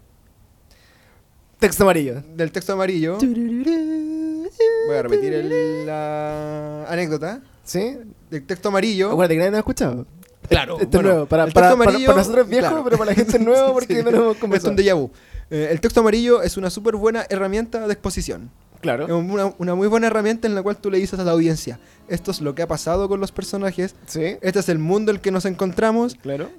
Texto 1.58 1.82
amarillo. 1.84 2.22
del 2.36 2.52
texto 2.52 2.74
amarillo. 2.74 3.18
Voy 3.18 4.96
a 4.96 5.02
repetir 5.02 5.32
el- 5.32 5.86
la 5.86 6.84
anécdota. 6.88 7.42
¿Sí? 7.64 7.96
Del 8.30 8.44
texto 8.46 8.68
amarillo. 8.68 9.10
Acuérdate 9.10 9.34
que 9.34 9.38
nadie 9.38 9.50
nos 9.50 9.56
ha 9.58 9.60
escuchado. 9.60 10.06
Claro, 10.48 10.78
Esto 10.78 10.98
bueno, 10.98 11.08
es 11.08 11.14
nuevo. 11.14 11.26
Para, 11.26 11.44
el 11.44 11.52
para, 11.52 11.68
texto 11.68 11.78
para- 11.78 11.90
amarillo, 11.90 12.06
para 12.06 12.18
nosotros 12.18 12.44
es 12.44 12.50
viejo, 12.50 12.68
claro. 12.68 12.84
pero 12.84 12.98
para 12.98 13.10
la 13.10 13.14
gente 13.16 13.36
es 13.38 13.42
nuevo 13.42 13.72
porque 13.72 13.96
Sí. 13.96 14.02
no 14.02 14.10
lo 14.10 14.16
hemos 14.18 14.28
Es 14.30 14.34
un 14.34 14.40
conversado. 14.40 14.74
déjà 14.76 14.94
vu. 14.94 15.10
Eh, 15.50 15.68
el 15.70 15.80
texto 15.80 16.00
amarillo 16.00 16.42
es 16.42 16.56
una 16.58 16.68
súper 16.70 16.96
buena 16.96 17.24
herramienta 17.30 17.86
de 17.86 17.92
exposición. 17.92 18.50
Es 18.74 18.80
Claro. 18.80 19.06
una, 19.16 19.54
una 19.56 19.74
muy 19.74 19.88
buena 19.88 20.08
herramienta 20.08 20.46
en 20.46 20.54
la 20.54 20.62
cual 20.62 20.76
tú 20.76 20.90
le 20.90 20.98
dices 20.98 21.18
a 21.18 21.24
la 21.24 21.30
audiencia, 21.32 21.78
esto 22.08 22.30
es 22.30 22.42
lo 22.42 22.54
que 22.54 22.60
ha 22.60 22.66
pasado 22.66 23.08
con 23.08 23.18
los 23.20 23.32
personajes, 23.32 23.94
Sí. 24.06 24.36
este 24.42 24.58
es 24.58 24.68
el 24.68 24.78
mundo 24.78 25.10
en 25.10 25.16
el 25.16 25.22
que 25.22 25.30
nos 25.30 25.46
encontramos 25.46 26.14
Claro. 26.16 26.50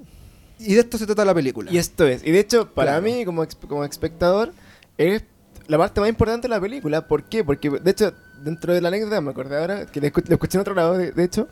y 0.58 0.74
de 0.74 0.80
esto 0.80 0.98
se 0.98 1.06
trata 1.06 1.24
la 1.24 1.34
película. 1.34 1.70
Y 1.70 1.78
esto 1.78 2.04
es. 2.08 2.24
Y 2.24 2.32
de 2.32 2.40
hecho, 2.40 2.72
para 2.74 2.98
Claro. 2.98 3.04
mí, 3.04 3.24
como, 3.24 3.46
como 3.68 3.84
espectador, 3.84 4.52
es 4.98 5.22
la 5.68 5.78
parte 5.78 6.00
más 6.00 6.08
importante 6.08 6.48
de 6.48 6.54
la 6.54 6.60
película. 6.60 7.06
¿Por 7.06 7.22
qué? 7.24 7.44
Porque, 7.44 7.70
de 7.70 7.90
hecho, 7.92 8.12
dentro 8.46 8.72
de 8.72 8.80
la 8.80 8.88
anécdota, 8.88 9.20
me 9.20 9.30
acordé 9.32 9.58
ahora, 9.58 9.84
que 9.84 10.00
lo 10.00 10.06
escu- 10.06 10.26
lo 10.26 10.34
escuché 10.34 10.56
en 10.56 10.60
otro 10.62 10.74
lado, 10.74 10.96
de, 10.96 11.12
de 11.12 11.24
hecho, 11.24 11.48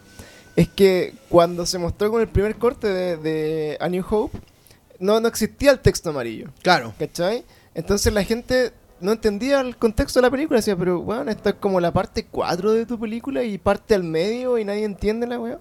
es 0.57 0.69
que 0.69 1.13
cuando 1.29 1.67
se 1.67 1.77
mostró 1.79 2.11
con 2.11 2.23
el 2.23 2.29
primer 2.29 2.57
corte 2.57 2.87
de, 2.89 3.17
de 3.19 3.77
A 3.81 3.89
New 3.91 4.05
Hope, 4.09 4.39
no, 4.99 5.21
no 5.21 5.29
existía 5.29 5.71
el 5.73 5.81
texto 5.81 6.09
amarillo. 6.11 6.49
Claro. 6.63 6.95
¿Cachai? 6.99 7.45
Entonces 7.75 8.13
la 8.13 8.23
gente 8.25 8.73
no 9.01 9.13
entendía 9.13 9.61
el 9.61 9.77
contexto 9.77 10.21
de 10.21 10.23
la 10.23 10.31
película. 10.31 10.61
Decía, 10.61 10.77
pero 10.77 11.01
bueno, 11.03 11.31
esto 11.31 11.49
es 11.51 11.57
como 11.57 11.81
la 11.81 11.93
parte 11.93 12.25
4 12.31 12.73
de 12.73 12.87
tu 12.87 12.99
película 12.99 13.43
y 13.43 13.59
parte 13.59 13.95
al 13.97 14.05
medio 14.05 14.57
y 14.57 14.65
nadie 14.65 14.85
entiende 14.85 15.27
la 15.27 15.39
weá. 15.41 15.59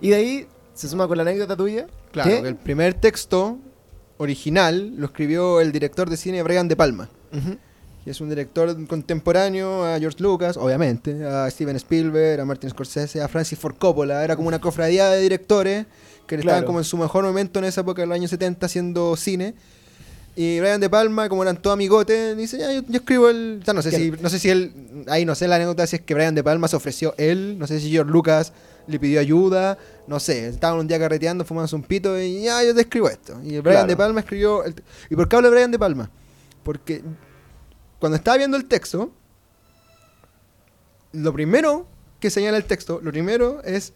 Y 0.00 0.10
de 0.10 0.14
ahí 0.14 0.46
se 0.74 0.88
suma 0.88 1.06
con 1.08 1.16
la 1.16 1.22
anécdota 1.24 1.56
tuya. 1.56 1.86
Claro, 2.12 2.30
¿Qué? 2.30 2.40
que 2.40 2.48
el 2.48 2.54
primer 2.56 2.94
texto 2.94 3.58
original 4.18 4.94
lo 4.96 5.06
escribió 5.06 5.60
el 5.60 5.72
director 5.72 6.08
de 6.08 6.16
cine 6.16 6.42
Brian 6.42 6.68
De 6.68 6.76
Palma. 6.76 7.08
Ujú. 7.32 7.56
Que 8.08 8.12
es 8.12 8.22
un 8.22 8.30
director 8.30 8.74
contemporáneo 8.86 9.84
a 9.84 9.98
George 9.98 10.16
Lucas, 10.22 10.56
obviamente, 10.56 11.26
a 11.26 11.50
Steven 11.50 11.76
Spielberg, 11.76 12.40
a 12.40 12.46
Martin 12.46 12.70
Scorsese, 12.70 13.20
a 13.20 13.28
Francis 13.28 13.58
Ford 13.58 13.74
Coppola. 13.78 14.24
Era 14.24 14.34
como 14.34 14.48
una 14.48 14.58
cofradía 14.62 15.10
de 15.10 15.20
directores 15.20 15.84
que 16.26 16.36
Claro. 16.36 16.40
estaban 16.40 16.64
como 16.64 16.78
en 16.78 16.84
su 16.84 16.96
mejor 16.96 17.24
momento 17.26 17.58
en 17.58 17.66
esa 17.66 17.82
época, 17.82 18.02
en 18.02 18.08
los 18.08 18.16
años 18.16 18.30
70, 18.30 18.64
haciendo 18.64 19.14
cine. 19.18 19.54
Y 20.36 20.58
Brian 20.58 20.80
De 20.80 20.88
Palma, 20.88 21.28
como 21.28 21.42
eran 21.42 21.58
todos 21.60 21.74
amigotes, 21.74 22.34
dice, 22.34 22.56
ya, 22.56 22.72
yo, 22.72 22.80
yo 22.88 22.96
escribo 22.96 23.28
el... 23.28 23.58
O 23.60 23.64
sea, 23.66 23.74
no 23.74 23.82
sé, 23.82 23.90
si, 23.90 24.10
no 24.10 24.30
sé 24.30 24.38
si 24.38 24.48
él... 24.48 25.04
Ahí 25.08 25.26
no 25.26 25.34
sé 25.34 25.46
la 25.46 25.56
anécdota 25.56 25.86
si 25.86 25.96
es 25.96 26.00
que 26.02 26.14
Brian 26.14 26.34
De 26.34 26.42
Palma 26.42 26.66
se 26.66 26.76
ofreció 26.76 27.12
él, 27.18 27.58
no 27.58 27.66
sé 27.66 27.78
si 27.78 27.90
George 27.90 28.10
Lucas 28.10 28.54
le 28.86 28.98
pidió 28.98 29.20
ayuda, 29.20 29.76
no 30.06 30.18
sé, 30.18 30.48
estaban 30.48 30.78
un 30.80 30.88
día 30.88 30.98
carreteando, 30.98 31.44
fumándose 31.44 31.76
un 31.76 31.82
pito 31.82 32.18
y 32.18 32.44
ya, 32.44 32.64
yo 32.64 32.74
te 32.74 32.80
escribo 32.80 33.10
esto. 33.10 33.34
Y 33.44 33.58
Brian 33.58 33.62
Claro. 33.62 33.86
De 33.88 33.96
Palma 33.98 34.20
escribió... 34.20 34.64
el- 34.64 34.74
¿Y 35.10 35.14
por 35.14 35.28
qué 35.28 35.36
hablo 35.36 35.50
de 35.50 35.54
Brian 35.56 35.70
De 35.70 35.78
Palma? 35.78 36.08
Porque 36.62 37.02
cuando 37.98 38.16
estaba 38.16 38.36
viendo 38.36 38.56
el 38.56 38.66
texto, 38.66 39.12
lo 41.12 41.32
primero 41.32 41.86
que 42.20 42.30
señala 42.30 42.56
el 42.56 42.64
texto, 42.64 43.00
lo 43.02 43.10
primero 43.10 43.62
es 43.64 43.92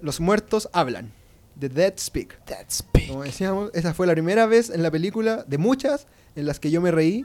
los 0.00 0.20
muertos 0.20 0.68
hablan. 0.72 1.12
The 1.58 1.68
dead 1.68 1.94
speak. 1.98 2.38
That's 2.46 2.82
big. 2.92 3.08
Como 3.08 3.22
decíamos, 3.22 3.70
esa 3.74 3.94
fue 3.94 4.06
la 4.06 4.12
primera 4.12 4.46
vez 4.46 4.70
en 4.70 4.82
la 4.82 4.90
película 4.90 5.44
de 5.46 5.58
muchas 5.58 6.06
en 6.34 6.46
las 6.46 6.58
que 6.58 6.70
yo 6.70 6.80
me 6.80 6.90
reí 6.90 7.24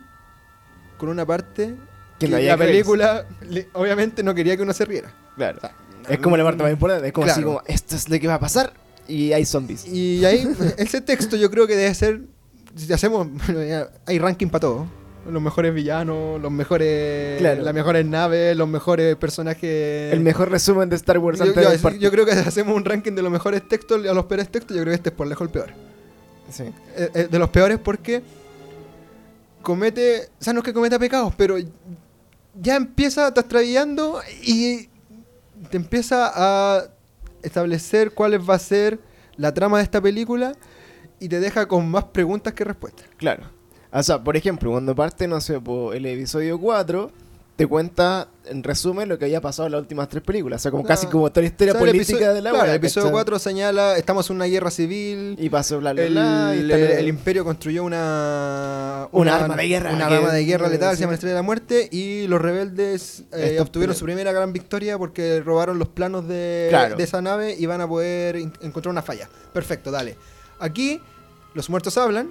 con 0.99 1.09
una 1.09 1.25
parte 1.25 1.75
Que 2.19 2.27
que, 2.29 2.41
la 2.45 2.57
película 2.57 3.25
le- 3.41 3.67
obviamente 3.73 4.21
no 4.21 4.35
quería 4.35 4.55
que 4.55 4.63
uno 4.63 4.73
se 4.73 4.85
riera. 4.85 5.11
Claro. 5.35 5.59
Es 6.07 6.19
como 6.19 6.37
la 6.37 6.43
parte 6.43 6.61
más 6.61 6.71
importante. 6.71 7.07
Es 7.07 7.13
como 7.13 7.25
así 7.25 7.35
Claro. 7.41 7.47
como, 7.57 7.63
esto 7.67 7.95
es 7.95 8.07
lo 8.09 8.19
que 8.19 8.27
va 8.27 8.35
a 8.35 8.39
pasar 8.39 8.73
y 9.07 9.31
hay 9.33 9.45
zombies. 9.45 9.85
Y 9.87 10.23
ahí, 10.25 10.47
ese 10.77 11.01
texto 11.01 11.35
yo 11.35 11.49
creo 11.49 11.65
que 11.65 11.75
debe 11.75 11.93
ser, 11.95 12.21
si 12.75 12.91
hacemos, 12.93 13.27
hay 14.05 14.19
ranking 14.19 14.47
para 14.47 14.59
todo. 14.59 14.87
Los 15.29 15.41
mejores 15.41 15.73
villanos, 15.73 16.41
los 16.41 16.51
mejores, 16.51 17.39
Claro. 17.39 17.61
las 17.61 17.73
mejores 17.73 18.05
naves, 18.05 18.55
los 18.55 18.67
mejores 18.67 19.15
personajes. 19.17 20.13
El 20.13 20.21
mejor 20.21 20.49
resumen 20.49 20.89
de 20.89 20.95
Star 20.95 21.19
Wars 21.19 21.39
Yo, 21.39 21.45
antes 21.45 21.63
yo- 21.73 21.81
parque. 21.81 21.99
yo 21.99 22.09
creo 22.11 22.25
que 22.25 22.31
hacemos 22.31 22.75
un 22.75 22.85
ranking 22.85 23.11
de 23.13 23.21
los 23.21 23.31
mejores 23.31 23.67
textos 23.67 24.05
a 24.07 24.13
los 24.13 24.25
peores 24.25 24.49
textos, 24.49 24.75
yo 24.75 24.81
creo 24.83 24.91
que 24.91 24.95
este 24.95 25.09
es 25.09 25.15
por 25.15 25.27
lejos 25.27 25.45
el 25.47 25.51
peor. 25.51 25.69
Sí. 26.49 26.63
Eh, 26.95 27.09
eh, 27.13 27.27
de 27.29 27.37
los 27.39 27.49
peores 27.49 27.77
porque 27.83 28.23
comete, 29.61 30.29
o 30.39 30.43
sea, 30.43 30.53
no 30.53 30.59
es 30.59 30.65
que 30.65 30.73
cometa 30.73 30.97
pecados, 30.97 31.33
pero 31.37 31.57
ya 32.59 32.75
empieza, 32.75 33.31
te 33.33 33.39
extravillando 33.41 34.21
y 34.41 34.89
te 35.69 35.77
empieza 35.77 36.31
a 36.33 36.85
establecer 37.43 38.11
cuál 38.11 38.49
va 38.49 38.55
a 38.55 38.59
ser 38.59 38.99
la 39.35 39.53
trama 39.53 39.77
de 39.77 39.83
esta 39.83 40.01
película 40.01 40.53
y 41.19 41.29
te 41.29 41.39
deja 41.39 41.67
con 41.67 41.89
más 41.89 42.05
preguntas 42.05 42.53
que 42.53 42.63
respuestas. 42.63 43.05
Claro. 43.17 43.43
O 43.91 44.03
sea, 44.03 44.23
por 44.23 44.37
ejemplo, 44.37 44.71
cuando 44.71 44.95
parte, 44.95 45.27
no 45.27 45.41
sé, 45.41 45.59
po, 45.59 45.93
el 45.93 46.05
episodio 46.05 46.59
4, 46.59 47.11
te 47.55 47.67
cuenta 47.67 48.29
en 48.45 48.63
resumen 48.63 49.09
lo 49.09 49.17
que 49.19 49.25
había 49.25 49.41
pasado 49.41 49.65
en 49.65 49.73
las 49.73 49.81
últimas 49.81 50.07
tres 50.07 50.23
películas. 50.23 50.61
O 50.61 50.63
sea, 50.63 50.71
como 50.71 50.83
casi 50.85 51.07
Ah, 51.07 51.09
como 51.09 51.29
toda 51.29 51.41
la 51.41 51.47
historia 51.47 51.73
O 51.73 51.75
sea, 51.75 51.83
el 51.85 51.89
política 51.91 52.13
episodio- 52.17 52.33
de 52.35 52.41
la 52.41 52.49
claro, 52.51 52.65
el 52.69 52.75
episodio 52.75 53.05
¿cachai? 53.07 53.13
4 53.13 53.39
señala, 53.39 53.97
estamos 53.97 54.29
en 54.29 54.35
una 54.37 54.45
guerra 54.45 54.71
civil. 54.71 55.35
Y 55.37 55.49
pasó 55.49 55.79
bla 55.79 55.91
bla 55.91 56.03
El, 56.03 56.13
bla. 56.13 56.53
y 56.55 56.59
el- 56.59 56.69
tal, 56.69 56.79
el 56.79 57.07
imperio 57.09 57.43
construyó 57.43 57.83
una, 57.83 59.07
Un 59.11 59.27
arma 59.27 59.55
de 59.57 59.67
guerra 59.67 59.91
Una 59.93 60.05
arma 60.05 60.31
de 60.31 60.45
guerra 60.45 60.69
letal, 60.69 60.91
sí. 60.91 60.97
se 60.97 61.01
llama 61.01 61.11
la 61.11 61.15
Estrella 61.15 61.33
de 61.33 61.39
la 61.39 61.43
Muerte. 61.43 61.89
Y 61.91 62.27
los 62.27 62.41
rebeldes 62.41 63.23
eh, 63.33 63.57
obtuvieron 63.59 63.95
su 63.95 64.05
primera 64.05 64.31
gran 64.31 64.53
victoria 64.53 64.97
porque 64.97 65.41
robaron 65.41 65.79
los 65.79 65.89
planos 65.89 66.27
de, 66.29 66.67
Claro. 66.69 66.95
de 66.95 67.03
esa 67.03 67.21
nave 67.21 67.55
y 67.57 67.65
van 67.65 67.81
a 67.81 67.87
poder 67.89 68.37
encontrar 68.61 68.91
una 68.91 69.01
falla. 69.01 69.27
Perfecto, 69.51 69.91
dale. 69.91 70.15
Aquí, 70.59 71.01
los 71.55 71.69
muertos 71.69 71.97
hablan. 71.97 72.29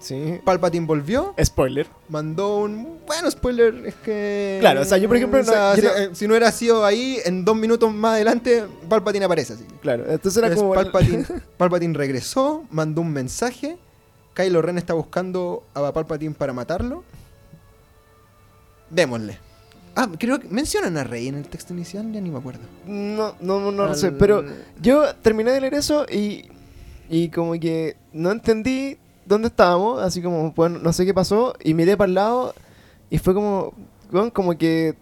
Sí. 0.00 0.40
Palpatine 0.44 0.86
volvió. 0.86 1.34
Spoiler. 1.44 1.86
Mandó 2.08 2.56
un. 2.60 2.98
Bueno, 3.06 3.30
spoiler, 3.30 3.74
es 3.86 3.94
que. 3.96 4.56
Claro, 4.60 4.80
o 4.80 4.84
sea, 4.84 4.96
yo, 4.98 5.08
por 5.08 5.16
ejemplo, 5.18 5.40
o 5.40 5.44
sea, 5.44 5.74
no- 5.74 5.76
yo 5.76 5.80
si, 5.82 5.86
no- 5.86 5.94
eh, 5.96 6.10
si 6.14 6.26
no 6.26 6.32
hubiera 6.32 6.50
sido 6.52 6.84
ahí, 6.86 7.18
en 7.24 7.44
dos 7.44 7.54
minutos 7.54 7.92
más 7.92 8.14
adelante, 8.14 8.64
Palpatine 8.88 9.26
aparece 9.26 9.52
así. 9.52 9.64
Claro. 9.82 10.04
Entonces 10.08 10.38
era 10.38 10.46
Entonces, 10.48 10.62
como. 10.62 10.74
Palpatine, 10.74 11.24
Palpatine 11.58 11.94
regresó, 11.96 12.64
mandó 12.70 13.02
un 13.02 13.12
mensaje. 13.12 13.76
Kylo 14.32 14.62
Ren 14.62 14.78
está 14.78 14.94
buscando 14.94 15.64
a 15.74 15.92
Palpatine 15.92 16.34
para 16.34 16.52
matarlo. 16.54 17.04
Démosle. 18.88 19.38
Ah, 19.96 20.08
creo 20.18 20.38
que 20.40 20.48
mencionan 20.48 20.96
a 20.96 21.04
Rey 21.04 21.28
en 21.28 21.34
el 21.34 21.46
texto 21.48 21.74
inicial, 21.74 22.10
ya 22.12 22.20
ni 22.20 22.30
me 22.30 22.38
acuerdo. 22.38 22.60
No, 22.86 23.34
no, 23.40 23.60
no 23.60 23.70
lo 23.72 23.84
Al- 23.90 23.96
sé. 23.96 24.12
Pero 24.12 24.44
yo 24.80 25.14
terminé 25.16 25.50
de 25.52 25.60
leer 25.60 25.74
eso 25.74 26.06
y. 26.10 26.48
Y 27.12 27.28
como 27.30 27.52
que 27.58 27.96
no 28.12 28.30
entendí 28.30 28.96
dónde 29.26 29.48
estábamos. 29.48 30.02
Así 30.02 30.22
como, 30.22 30.52
bueno, 30.52 30.78
no 30.80 30.92
sé 30.92 31.04
qué 31.06 31.14
pasó. 31.14 31.54
Y 31.62 31.74
miré 31.74 31.96
para 31.96 32.08
el 32.08 32.14
lado. 32.14 32.54
Y 33.10 33.18
fue 33.18 33.34
como. 33.34 33.72
weón, 34.12 34.30
como 34.30 34.56
que. 34.56 34.94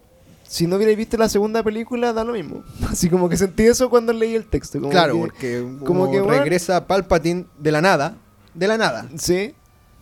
Si 0.46 0.66
no 0.66 0.76
hubiera 0.76 0.94
visto 0.94 1.18
la 1.18 1.28
segunda 1.28 1.62
película, 1.62 2.12
da 2.14 2.24
lo 2.24 2.32
mismo. 2.32 2.62
Así 2.90 3.10
como 3.10 3.28
que 3.28 3.36
sentí 3.36 3.64
eso 3.64 3.90
cuando 3.90 4.12
leí 4.12 4.34
el 4.34 4.46
texto. 4.46 4.78
Como 4.78 4.90
claro, 4.90 5.12
que- 5.14 5.20
porque 5.20 5.66
como 5.84 6.10
que, 6.10 6.20
bueno. 6.20 6.40
regresa 6.42 6.86
Palpatine 6.86 7.44
de 7.58 7.72
la 7.72 7.82
nada. 7.82 8.16
De 8.54 8.66
la 8.66 8.78
nada. 8.78 9.06
Sí. 9.18 9.54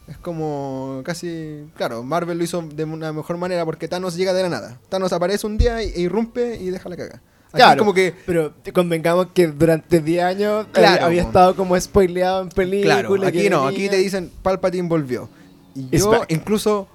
Es 0.07 0.17
como 0.19 1.01
casi. 1.05 1.67
Claro, 1.75 2.05
Marvel 2.05 2.39
lo 2.39 2.45
hizo 2.45 2.63
de 2.63 2.85
una 2.85 3.13
mejor 3.13 3.39
manera 3.39 3.65
porque 3.65 3.89
Thanos 3.89 4.15
llega 4.15 4.33
de 4.33 4.45
la 4.45 4.49
nada. 4.49 4.79
Thanos 4.89 5.13
aparece 5.13 5.49
un 5.49 5.59
día 5.59 5.81
e 5.83 6.01
irrumpe 6.01 6.57
y 6.61 6.71
deja 6.71 6.89
la 6.89 6.97
caga. 6.97 7.23
Aquí 7.49 7.57
Claro. 7.63 7.79
como 7.79 7.95
que. 7.95 8.15
Pero 8.27 8.53
convengamos 8.75 9.29
que 9.33 9.47
durante 9.47 10.01
10 10.01 10.23
años 10.25 10.67
eh, 10.67 10.71
Claro, 10.73 11.07
había 11.07 11.23
estado 11.23 11.55
como 11.57 11.79
spoileado 11.81 12.43
en 12.43 12.49
películas. 12.51 12.99
Claro, 13.05 13.27
aquí 13.27 13.49
no, 13.49 13.67
aquí 13.67 13.89
te 13.89 13.97
dicen 13.97 14.31
Palpatine 14.43 14.89
volvió. 14.89 15.29
Y 15.75 15.97
yo 15.99 16.11
back. 16.11 16.27
incluso 16.33 16.89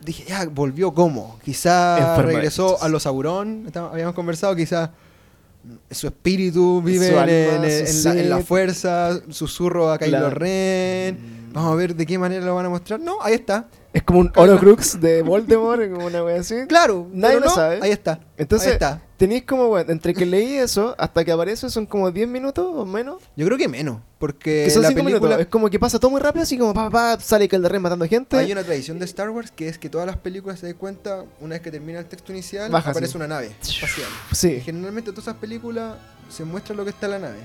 dije, 0.00 0.24
ya, 0.28 0.46
volvió 0.46 0.92
cómo. 0.94 1.38
Quizá 1.44 2.20
regresó 2.22 2.82
a 2.82 2.88
los 2.88 3.02
Sauron, 3.04 3.64
estaba- 3.66 3.90
habíamos 3.92 4.14
conversado, 4.14 4.56
quizá 4.56 4.92
su 5.90 6.06
espíritu 6.06 6.80
vive 6.82 7.08
Su 7.08 7.12
en, 7.12 7.18
alma, 7.18 7.32
en- 7.32 7.64
en 7.64 7.86
su 7.86 8.08
la, 8.08 8.14
en 8.20 8.30
la 8.30 8.36
sed. 8.38 8.44
fuerza, 8.46 9.20
susurro 9.28 9.92
a 9.92 9.98
Kylo. 9.98 10.30
Ren. 10.30 11.50
Vamos 11.52 11.72
a 11.72 11.74
ver 11.74 11.94
de 11.94 12.06
qué 12.06 12.18
manera 12.18 12.44
lo 12.44 12.54
van 12.54 12.66
a 12.66 12.70
mostrar. 12.70 12.98
No, 13.00 13.18
ahí 13.20 13.34
está. 13.34 13.68
Es 13.92 14.02
como 14.04 14.20
un. 14.20 14.32
Horocrux 14.36 15.00
de 15.00 15.22
Voldemort, 15.22 15.90
como 15.90 16.06
una 16.06 16.22
wea 16.22 16.40
así. 16.40 16.54
Claro, 16.68 17.08
Nadie 17.12 17.40
lo 17.40 17.46
no, 17.46 17.54
sabe. 17.54 17.80
Ahí 17.82 17.90
está. 17.90 18.20
Entonces, 18.36 18.68
ahí 18.68 18.74
está. 18.74 19.02
tenéis 19.16 19.44
como, 19.44 19.66
bueno, 19.66 19.90
entre 19.90 20.14
que 20.14 20.24
leí 20.24 20.54
eso 20.54 20.94
hasta 20.96 21.24
que 21.24 21.32
aparece 21.32 21.68
son 21.70 21.86
como 21.86 22.10
10 22.10 22.28
minutos 22.28 22.66
o 22.72 22.86
menos. 22.86 23.20
Yo 23.36 23.46
creo 23.46 23.58
que 23.58 23.66
menos, 23.68 24.00
porque 24.18 24.64
que 24.64 24.70
son 24.70 24.82
la 24.82 24.88
5 24.88 24.98
película 24.98 25.20
minutos. 25.20 25.40
Es 25.40 25.46
como 25.48 25.68
que 25.68 25.78
pasa 25.80 25.98
todo 25.98 26.10
muy 26.10 26.20
rápido, 26.20 26.44
así 26.44 26.56
como 26.56 26.72
pa, 26.72 26.88
pa, 26.88 27.18
sale 27.18 27.48
Calderren 27.48 27.82
matando 27.82 28.06
gente. 28.06 28.36
Hay 28.36 28.52
una 28.52 28.62
tradición 28.62 28.98
de 29.00 29.06
Star 29.06 29.30
Wars 29.30 29.50
que 29.50 29.68
es 29.68 29.76
que 29.78 29.88
todas 29.88 30.06
las 30.06 30.16
películas 30.16 30.60
se 30.60 30.66
den 30.66 30.76
cuenta, 30.76 31.24
una 31.40 31.56
vez 31.56 31.62
que 31.62 31.72
termina 31.72 31.98
el 31.98 32.06
texto 32.06 32.30
inicial, 32.32 32.70
Baja, 32.70 32.90
aparece 32.90 33.12
sí. 33.12 33.16
una 33.18 33.26
nave 33.26 33.56
espacial. 33.60 34.08
Sí, 34.32 34.60
generalmente 34.60 35.10
todas 35.10 35.24
esas 35.24 35.36
películas 35.36 35.96
se 36.28 36.44
muestra 36.44 36.76
lo 36.76 36.84
que 36.84 36.90
está 36.90 37.06
en 37.06 37.12
la 37.12 37.18
nave. 37.18 37.38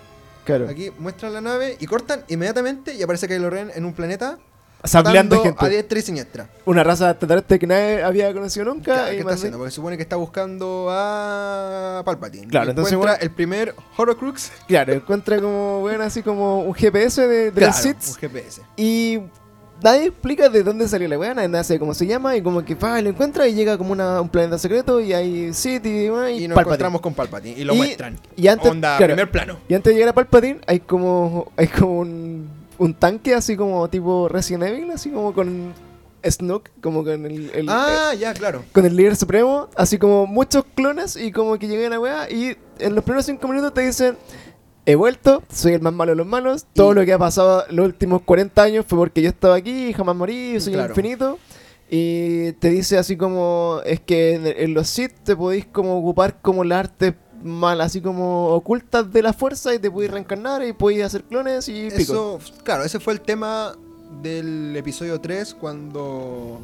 claro. 0.46 0.70
Aquí 0.70 0.92
muestran 1.00 1.34
la 1.34 1.42
nave 1.42 1.76
y 1.80 1.88
cortan 1.88 2.24
inmediatamente 2.28 2.94
y 2.94 3.02
aparece 3.02 3.28
Kylo 3.28 3.50
Ren 3.50 3.72
en 3.74 3.84
un 3.84 3.94
planeta 3.94 4.38
Sableando 4.88 5.36
matando 5.38 5.58
a 5.60 5.64
gente. 5.64 5.76
diestra 5.76 6.00
y 6.00 6.02
siniestra. 6.02 6.50
Una 6.66 6.84
raza 6.84 7.10
extraterrestre 7.12 7.60
que 7.60 7.68
nadie 7.68 8.04
había 8.04 8.34
conocido 8.34 8.66
nunca. 8.66 9.08
Y 9.12 9.16
¿Qué 9.16 9.20
está 9.22 9.34
haciendo? 9.34 9.58
Porque 9.58 9.72
se 9.72 9.76
supone 9.76 9.98
que 9.98 10.04
está 10.04 10.16
buscando 10.16 10.88
a 10.92 12.02
Palpatine. 12.06 12.48
Claro, 12.48 12.68
Y 12.68 12.70
entonces, 12.72 12.94
encuentra 12.94 13.14
bueno- 13.18 13.24
el 13.24 13.32
primer 13.36 13.76
Horcrux. 13.98 14.52
Claro, 14.68 14.94
encuentra 14.94 15.40
como, 15.42 15.82
bueno, 15.82 16.04
así 16.04 16.22
como 16.22 16.62
un 16.62 16.74
GPS 16.74 17.28
de, 17.28 17.52
de 17.52 17.52
Claro, 17.52 17.74
Sith. 17.74 17.98
un 18.10 18.16
GPS. 18.16 18.62
Y 18.78 19.20
nadie 19.84 20.06
explica 20.08 20.50
de 20.50 20.64
dónde 20.64 20.88
salió 20.88 21.08
la 21.08 21.18
weá, 21.20 21.34
nadie 21.34 21.64
sabe 21.64 21.80
cómo 21.80 21.94
se 21.94 22.06
llama. 22.08 22.36
Y 22.36 22.42
como 22.42 22.64
que 22.64 22.76
pa, 22.76 23.02
lo 23.02 23.10
encuentra 23.10 23.48
y 23.48 23.54
llega 23.54 23.78
como 23.78 23.92
una, 23.92 24.22
un 24.22 24.30
planeta 24.30 24.58
secreto. 24.58 25.00
Y 25.02 25.14
hay 25.14 25.54
Sith 25.54 25.86
y, 25.86 25.90
y 25.90 26.06
Y 26.06 26.10
nos 26.10 26.18
Palpatine. 26.18 26.62
encontramos 26.62 27.02
con 27.02 27.14
Palpatine 27.14 27.60
y 27.60 27.64
lo 27.64 27.74
Y- 27.74 27.78
muestran. 27.78 28.20
Y 28.36 28.48
antes, 28.48 28.70
Onda, 28.72 28.98
claro, 28.98 29.14
primer 29.14 29.32
plano. 29.32 29.58
y 29.68 29.74
antes 29.74 29.92
de 29.92 29.96
llegar 29.96 30.10
a 30.10 30.14
Palpatine, 30.14 30.60
hay 30.68 30.80
como, 30.80 31.52
hay 31.58 31.68
como 31.68 32.00
un, 32.00 32.50
un 32.78 32.94
tanque 32.94 33.34
así 33.34 33.56
como 33.56 33.88
tipo 33.90 34.28
Resident 34.30 34.64
Evil, 34.64 34.92
así 34.92 35.10
como 35.10 35.34
con 35.34 35.74
Snook, 36.24 36.70
como 36.82 37.04
con 37.04 37.26
el, 37.26 37.50
el- 37.54 37.70
Ah, 37.70 38.14
ya, 38.20 38.34
claro. 38.34 38.60
eh, 38.60 38.70
con 38.72 38.86
el 38.86 38.96
líder 38.96 39.16
supremo, 39.16 39.70
así 39.76 39.98
como 39.98 40.26
muchos 40.26 40.66
clones 40.76 41.16
y 41.16 41.32
como 41.32 41.58
que 41.60 41.68
llegan 41.68 41.88
a 41.88 41.96
la 41.96 42.00
weá 42.00 42.30
y 42.30 42.58
en 42.80 42.96
los 42.96 43.04
primeros 43.04 43.26
cinco 43.26 43.48
minutos 43.48 43.74
te 43.74 43.82
dicen 43.82 44.18
he 44.88 44.96
vuelto, 44.96 45.42
soy 45.52 45.74
el 45.74 45.82
más 45.82 45.94
malo 45.94 46.12
de 46.12 46.16
los 46.18 46.28
malos, 46.28 46.66
todo 46.74 46.92
Y- 46.92 46.96
lo 46.96 47.06
que 47.06 47.14
ha 47.14 47.20
pasado 47.20 47.64
los 47.70 47.86
últimos 47.88 48.22
40 48.24 48.62
años 48.64 48.86
fue 48.88 48.98
porque 49.00 49.22
yo 49.22 49.30
estaba 49.30 49.56
aquí 49.56 49.94
jamás 49.94 50.16
morí, 50.16 50.60
soy 50.60 50.74
Claro. 50.74 50.92
infinito. 50.92 51.40
Y 51.88 52.54
te 52.54 52.70
dice 52.70 52.98
así 52.98 53.16
como, 53.16 53.80
es 53.86 54.00
que 54.00 54.34
en, 54.34 54.48
en 54.48 54.74
los 54.74 54.88
Sith 54.90 55.12
te 55.24 55.36
podéis 55.36 55.66
como 55.68 55.98
ocupar 56.00 56.42
como 56.42 56.64
las 56.64 56.80
artes 56.80 57.14
mal, 57.46 57.80
así 57.82 58.02
como 58.02 58.48
ocultas 58.50 59.12
de 59.12 59.22
la 59.22 59.34
fuerza 59.34 59.74
y 59.74 59.80
te 59.80 59.90
podéis 59.90 60.12
reencarnar 60.12 60.64
y 60.66 60.74
podéis 60.74 61.04
hacer 61.04 61.24
clones 61.24 61.70
y 61.70 61.90
pico. 61.90 62.02
Eso, 62.02 62.40
claro, 62.64 62.84
ese 62.84 63.00
fue 63.00 63.14
el 63.14 63.22
tema 63.22 63.74
del 64.22 64.76
episodio 64.76 65.20
3 65.22 65.54
cuando 65.56 66.60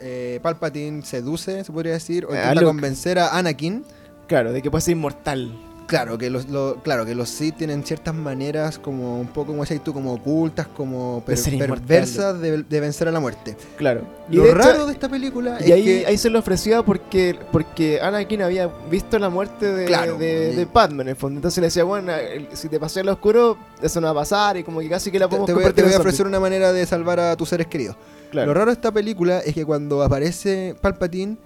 eh, 0.00 0.38
Palpatine 0.42 1.02
seduce, 1.02 1.64
se 1.64 1.72
podría 1.72 1.92
decir, 1.92 2.24
o 2.24 2.30
A 2.32 2.36
intenta 2.36 2.54
Luke. 2.54 2.66
convencer 2.66 3.18
a 3.18 3.36
Anakin. 3.36 3.84
Claro, 4.26 4.52
de 4.52 4.62
que 4.62 4.70
puedes 4.70 4.84
ser 4.84 4.92
inmortal. 4.92 5.52
Claro, 5.88 6.18
que 6.18 6.28
los, 6.28 6.48
lo- 6.50 6.76
claro, 6.82 7.06
que 7.06 7.14
los 7.14 7.30
Sith 7.30 7.56
tienen 7.56 7.82
ciertas 7.82 8.14
maneras 8.14 8.78
como 8.78 9.18
un 9.18 9.26
poco, 9.28 9.46
como 9.52 9.62
decías 9.62 9.82
tú, 9.82 9.94
como 9.94 10.12
ocultas, 10.12 10.68
como 10.68 11.22
per- 11.24 11.38
De 11.38 11.58
perversas 11.66 12.38
de, 12.40 12.62
de 12.62 12.80
vencer 12.80 13.08
a 13.08 13.10
la 13.10 13.20
muerte. 13.20 13.56
Claro. 13.78 14.02
Lo 14.30 14.42
de 14.42 14.50
hecho- 14.50 14.58
raro 14.58 14.86
de 14.86 14.92
esta 14.92 15.08
película 15.08 15.56
Y 15.60 15.64
es 15.64 15.70
ahí, 15.72 15.84
que... 15.84 16.06
ahí 16.06 16.18
se 16.18 16.28
lo 16.28 16.40
ofrecía 16.40 16.82
porque, 16.82 17.38
porque 17.50 18.00
Anakin 18.02 18.42
había 18.42 18.66
visto 18.90 19.18
la 19.18 19.30
muerte 19.30 19.72
de, 19.72 19.86
Claro, 19.86 20.18
de, 20.18 20.50
y- 20.52 20.56
de 20.56 20.68
en 21.02 21.08
el 21.08 21.16
fondo. 21.16 21.38
Entonces 21.38 21.58
le 21.62 21.68
decía, 21.68 21.84
bueno, 21.84 22.12
si 22.52 22.68
te 22.68 22.78
pasé 22.78 23.00
al 23.00 23.08
oscuro, 23.08 23.56
eso 23.80 23.98
no 24.02 24.08
va 24.08 24.10
a 24.10 24.22
pasar. 24.22 24.58
Y 24.58 24.64
como 24.64 24.80
que 24.80 24.90
casi 24.90 25.10
que 25.10 25.18
la 25.18 25.24
te, 25.24 25.30
podemos 25.30 25.46
te 25.46 25.52
voy, 25.54 25.62
a- 25.62 25.64
convertir 25.64 25.84
te 25.84 25.88
voy 25.88 25.96
a 25.96 26.00
ofrecer 26.00 26.26
una 26.26 26.38
manera 26.38 26.70
de 26.70 26.84
salvar 26.84 27.18
a 27.18 27.34
tus 27.34 27.48
seres 27.48 27.66
queridos. 27.66 27.96
Claro. 28.30 28.48
Lo 28.48 28.52
raro 28.52 28.66
de 28.66 28.74
esta 28.74 28.92
película 28.92 29.38
es 29.38 29.54
que 29.54 29.64
cuando 29.64 30.02
aparece 30.02 30.76
Palpatine, 30.82 31.38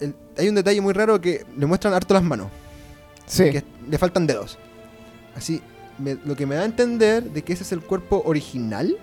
el- 0.00 0.14
hay 0.38 0.48
un 0.48 0.54
detalle 0.54 0.80
muy 0.80 0.94
raro 0.94 1.20
que 1.20 1.44
le 1.58 1.66
muestran 1.66 1.92
harto 1.92 2.14
las 2.14 2.22
manos, 2.22 2.46
Sí, 3.30 3.50
que 3.50 3.64
le 3.88 3.98
faltan 3.98 4.26
dedos. 4.26 4.58
Así, 5.36 5.60
me- 5.98 6.16
lo 6.24 6.34
que 6.36 6.46
me 6.46 6.54
da 6.56 6.62
a 6.62 6.64
entender 6.64 7.22
de 7.30 7.42
que 7.42 7.52
ese 7.52 7.62
es 7.62 7.72
el 7.72 7.80
cuerpo 7.80 8.22
original 8.26 8.96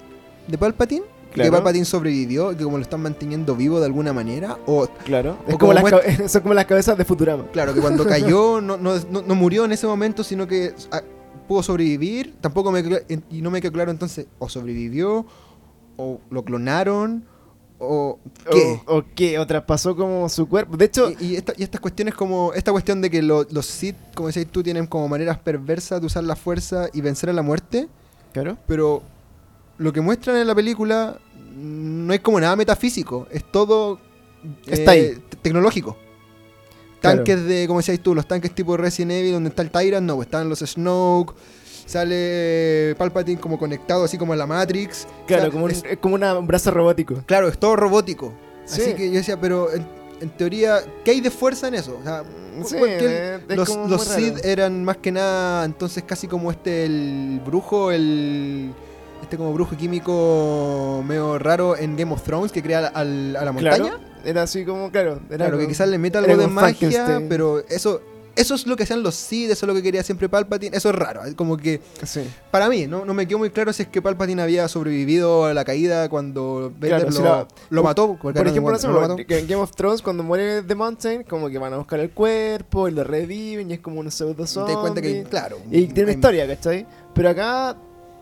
de 0.47 0.57
Palpatine, 0.57 1.03
que. 1.33 1.51
Palpatine 1.51 1.85
sobrevivió, 1.85 2.55
que 2.57 2.63
como 2.63 2.77
lo 2.77 2.83
están 2.83 3.01
manteniendo 3.01 3.55
vivo 3.55 3.79
de 3.79 3.85
alguna 3.85 4.13
manera, 4.13 4.57
o 4.65 4.87
claro. 5.05 5.37
o 5.45 5.49
Es 5.51 5.57
como 5.57 5.73
como 5.73 5.73
las 5.73 6.31
son 6.31 6.41
como 6.41 6.53
las 6.53 6.65
cabezas 6.65 6.97
de 6.97 7.05
Futurama. 7.05 7.45
claro, 7.51 7.73
que 7.73 7.81
cuando 7.81 8.05
cayó 8.07 8.59
no, 8.61 8.77
no- 8.77 8.95
no- 9.09 9.21
no 9.21 9.35
murió 9.35 9.65
en 9.65 9.71
ese 9.71 9.87
momento, 9.87 10.23
sino 10.23 10.47
que 10.47 10.73
ah, 10.91 11.01
pudo 11.47 11.63
sobrevivir, 11.63 12.35
tampoco 12.41 12.71
me 12.71 12.83
y 13.29 13.41
no 13.41 13.51
me 13.51 13.61
quedó 13.61 13.71
claro 13.71 13.91
entonces, 13.91 14.27
o 14.39 14.49
sobrevivió, 14.49 15.25
o 15.95 16.19
lo 16.29 16.43
clonaron, 16.43 17.23
o 17.79 18.19
qué. 18.51 18.81
O, 18.87 18.97
o 18.97 19.03
qué, 19.15 19.37
o 19.39 19.45
traspasó 19.47 19.95
como 19.95 20.27
su 20.29 20.47
cuerpo. 20.49 20.77
De 20.77 20.85
hecho, 20.85 21.11
Y, 21.19 21.25
y 21.25 21.35
esta- 21.35 21.53
y 21.57 21.63
estas 21.63 21.79
cuestiones 21.81 22.13
como 22.15 22.53
esta 22.53 22.71
cuestión 22.71 23.01
de 23.01 23.09
que 23.09 23.21
lo- 23.21 23.45
los 23.51 23.65
Sith, 23.65 23.95
como 24.15 24.27
decías 24.27 24.47
tú, 24.51 24.63
tienen 24.63 24.87
como 24.87 25.07
maneras 25.07 25.37
perversas 25.37 25.99
de 26.01 26.07
usar 26.07 26.23
la 26.23 26.35
fuerza 26.35 26.89
y 26.93 27.01
vencer 27.01 27.29
a 27.29 27.33
la 27.33 27.41
muerte, 27.43 27.87
claro. 28.33 28.57
pero 28.67 29.03
lo 29.77 29.93
que 29.93 30.01
muestran 30.01 30.37
en 30.37 30.47
la 30.47 30.55
película 30.55 31.19
no 31.55 32.13
es 32.13 32.19
como 32.21 32.39
nada 32.39 32.55
metafísico, 32.55 33.27
es 33.31 33.43
todo 33.51 33.99
eh, 34.43 34.73
Está 34.73 34.91
ahí. 34.91 35.13
te- 35.29 35.37
tecnológico. 35.37 35.97
Claro. 36.99 37.17
Tanques 37.17 37.45
de, 37.45 37.67
como 37.67 37.79
decías 37.79 37.99
tú, 37.99 38.15
los 38.15 38.27
tanques 38.27 38.53
tipo 38.55 38.75
Resident 38.75 39.11
Evil, 39.11 39.33
donde 39.33 39.49
está 39.49 39.61
el 39.61 39.69
Tyrant, 39.69 40.05
no, 40.07 40.15
pues 40.15 40.27
están 40.27 40.49
los 40.49 40.59
Snoke, 40.59 41.35
sale 41.87 42.93
Palpatine 42.97 43.39
como 43.41 43.57
conectado 43.57 44.03
así 44.03 44.17
como 44.17 44.33
en 44.33 44.39
la 44.39 44.45
Matrix. 44.45 45.07
Claro, 45.25 45.43
O 45.43 45.45
sea, 45.45 45.51
como, 45.51 45.65
un, 45.65 45.71
es- 45.71 45.83
es 45.89 45.97
como 45.97 46.13
una- 46.15 46.37
un 46.37 46.45
brazo 46.45 46.69
robótico. 46.69 47.15
claro, 47.25 47.47
es 47.47 47.57
todo 47.57 47.75
robótico. 47.75 48.33
Sí. 48.65 48.81
Así 48.81 48.93
que 48.93 49.07
yo 49.09 49.15
decía, 49.17 49.39
pero 49.39 49.73
en, 49.73 49.87
en 50.21 50.29
teoría, 50.29 50.79
¿qué 51.03 51.11
hay 51.11 51.21
de 51.21 51.31
fuerza 51.31 51.67
en 51.69 51.75
eso? 51.75 51.97
O 51.99 52.03
sea, 52.03 52.23
Sí, 52.65 52.75
¿por 52.77 52.87
qué 52.87 52.97
eh, 53.01 53.39
los, 53.49 53.69
los. 53.87 54.03
Sith 54.03 54.43
eran 54.43 54.83
más 54.83 54.97
que 54.97 55.11
nada, 55.11 55.63
entonces 55.63 56.03
casi 56.05 56.27
como 56.27 56.51
este, 56.51 56.85
el 56.85 57.39
brujo, 57.45 57.91
el... 57.91 58.73
Este 59.21 59.35
como 59.37 59.51
brujo 59.53 59.75
químico 59.77 61.03
medio 61.07 61.37
raro 61.39 61.75
en 61.77 61.95
Game 61.95 62.11
of 62.13 62.21
Thrones 62.23 62.51
que 62.51 62.61
crea 62.63 62.87
al- 62.87 63.35
a 63.35 63.45
la 63.45 63.51
montaña. 63.51 63.75
Claro, 63.77 63.99
era 64.25 64.43
así 64.43 64.63
como, 64.65 64.91
claro. 64.91 65.19
Era 65.29 65.37
Claro, 65.45 65.57
que 65.59 65.67
quizás 65.67 65.87
le 65.87 65.97
meta 65.97 66.19
algo 66.19 66.35
de 66.37 66.47
magia, 66.47 67.21
pero 67.29 67.59
eso 67.69 68.01
eso 68.37 68.55
es 68.55 68.65
lo 68.67 68.75
que 68.75 68.83
hacían 68.83 69.03
los 69.03 69.15
Sith, 69.15 69.51
eso 69.51 69.65
es 69.65 69.67
lo 69.67 69.73
que 69.73 69.83
quería 69.83 70.03
siempre 70.03 70.29
Palpatine, 70.29 70.75
eso 70.77 70.89
es 70.89 70.95
raro, 70.95 71.21
como 71.35 71.57
que 71.57 71.81
Sí. 72.03 72.21
para 72.51 72.69
mí 72.69 72.87
no, 72.87 73.03
no 73.05 73.13
me 73.13 73.27
quedó 73.27 73.39
muy 73.39 73.49
claro 73.49 73.73
si 73.73 73.83
es 73.83 73.89
que 73.89 74.01
Palpatine 74.01 74.41
había 74.41 74.67
sobrevivido 74.67 75.45
a 75.45 75.53
la 75.53 75.65
caída 75.65 76.07
cuando 76.09 76.71
Vader 76.79 76.89
Claro, 76.89 77.05
lo, 77.05 77.11
si 77.11 77.21
la- 77.23 77.47
lo 77.69 77.83
mató, 77.83 78.15
Por 78.17 78.35
ejemplo, 78.47 78.77
no, 78.77 79.15
en 79.17 79.47
Game 79.47 79.55
of 79.61 79.71
Thrones, 79.75 80.01
cuando 80.01 80.23
muere 80.23 80.61
The 80.63 80.75
Mountain, 80.75 81.23
como 81.23 81.49
que 81.49 81.57
van 81.57 81.73
a 81.73 81.77
buscar 81.77 81.99
el 81.99 82.11
cuerpo 82.11 82.87
y 82.87 82.91
lo 82.91 83.03
reviven 83.03 83.69
y 83.71 83.73
es 83.75 83.79
como 83.79 83.99
un 83.99 84.11
pseudo 84.11 84.43
Y 84.43 84.47
te 84.47 84.59
das 84.59 84.77
cuenta 84.77 85.01
que, 85.01 85.09
zombie. 85.09 85.23
claro. 85.29 85.57
Y 85.71 85.87
tiene 85.87 86.03
una 86.03 86.11
historia, 86.13 86.47
¿cachai? 86.47 86.85
Pero 87.13 87.29
acá, 87.29 87.75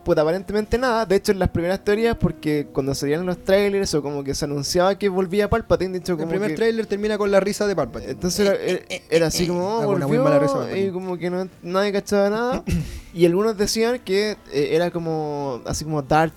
pues 0.05 0.17
aparentemente 0.17 0.77
nada. 0.77 1.05
De 1.05 1.17
hecho, 1.17 1.33
en 1.33 1.39
las 1.39 1.49
primeras 1.49 1.83
teorías, 1.83 2.15
porque 2.15 2.67
cuando 2.71 2.95
salían 2.95 3.25
los 3.25 3.43
trailers 3.43 3.93
o 3.95 4.01
como 4.01 4.23
que 4.23 4.33
se 4.33 4.45
anunciaba 4.45 4.97
que 4.97 5.09
volvía 5.09 5.49
Palpatine, 5.49 5.91
de 5.91 5.97
hecho, 5.97 6.13
El 6.13 6.19
como 6.19 6.29
primer 6.29 6.51
que- 6.51 6.55
trailer 6.55 6.85
termina 6.85 7.17
con 7.17 7.29
la 7.31 7.39
risa 7.41 7.67
de 7.67 7.75
Palpatine. 7.75 8.11
Entonces 8.13 8.47
era, 8.47 8.55
era- 8.55 8.85
era 9.09 9.27
así 9.27 9.47
como, 9.47 9.65
oh, 9.67 9.81
Ah, 9.81 9.85
con 9.85 9.95
una 9.95 10.07
muy 10.07 10.17
volvió, 10.17 10.31
mala 10.31 10.39
risa, 10.39 10.77
y 10.77 10.91
como 10.91 11.17
que 11.17 11.29
no, 11.29 11.49
nadie 11.63 11.91
cachaba 11.91 12.29
nada. 12.29 12.63
y 13.13 13.25
algunos 13.25 13.57
decían 13.57 13.99
que 13.99 14.37
eh, 14.53 14.69
era 14.71 14.91
como, 14.91 15.61
así 15.65 15.83
como 15.83 16.01
Darth 16.01 16.33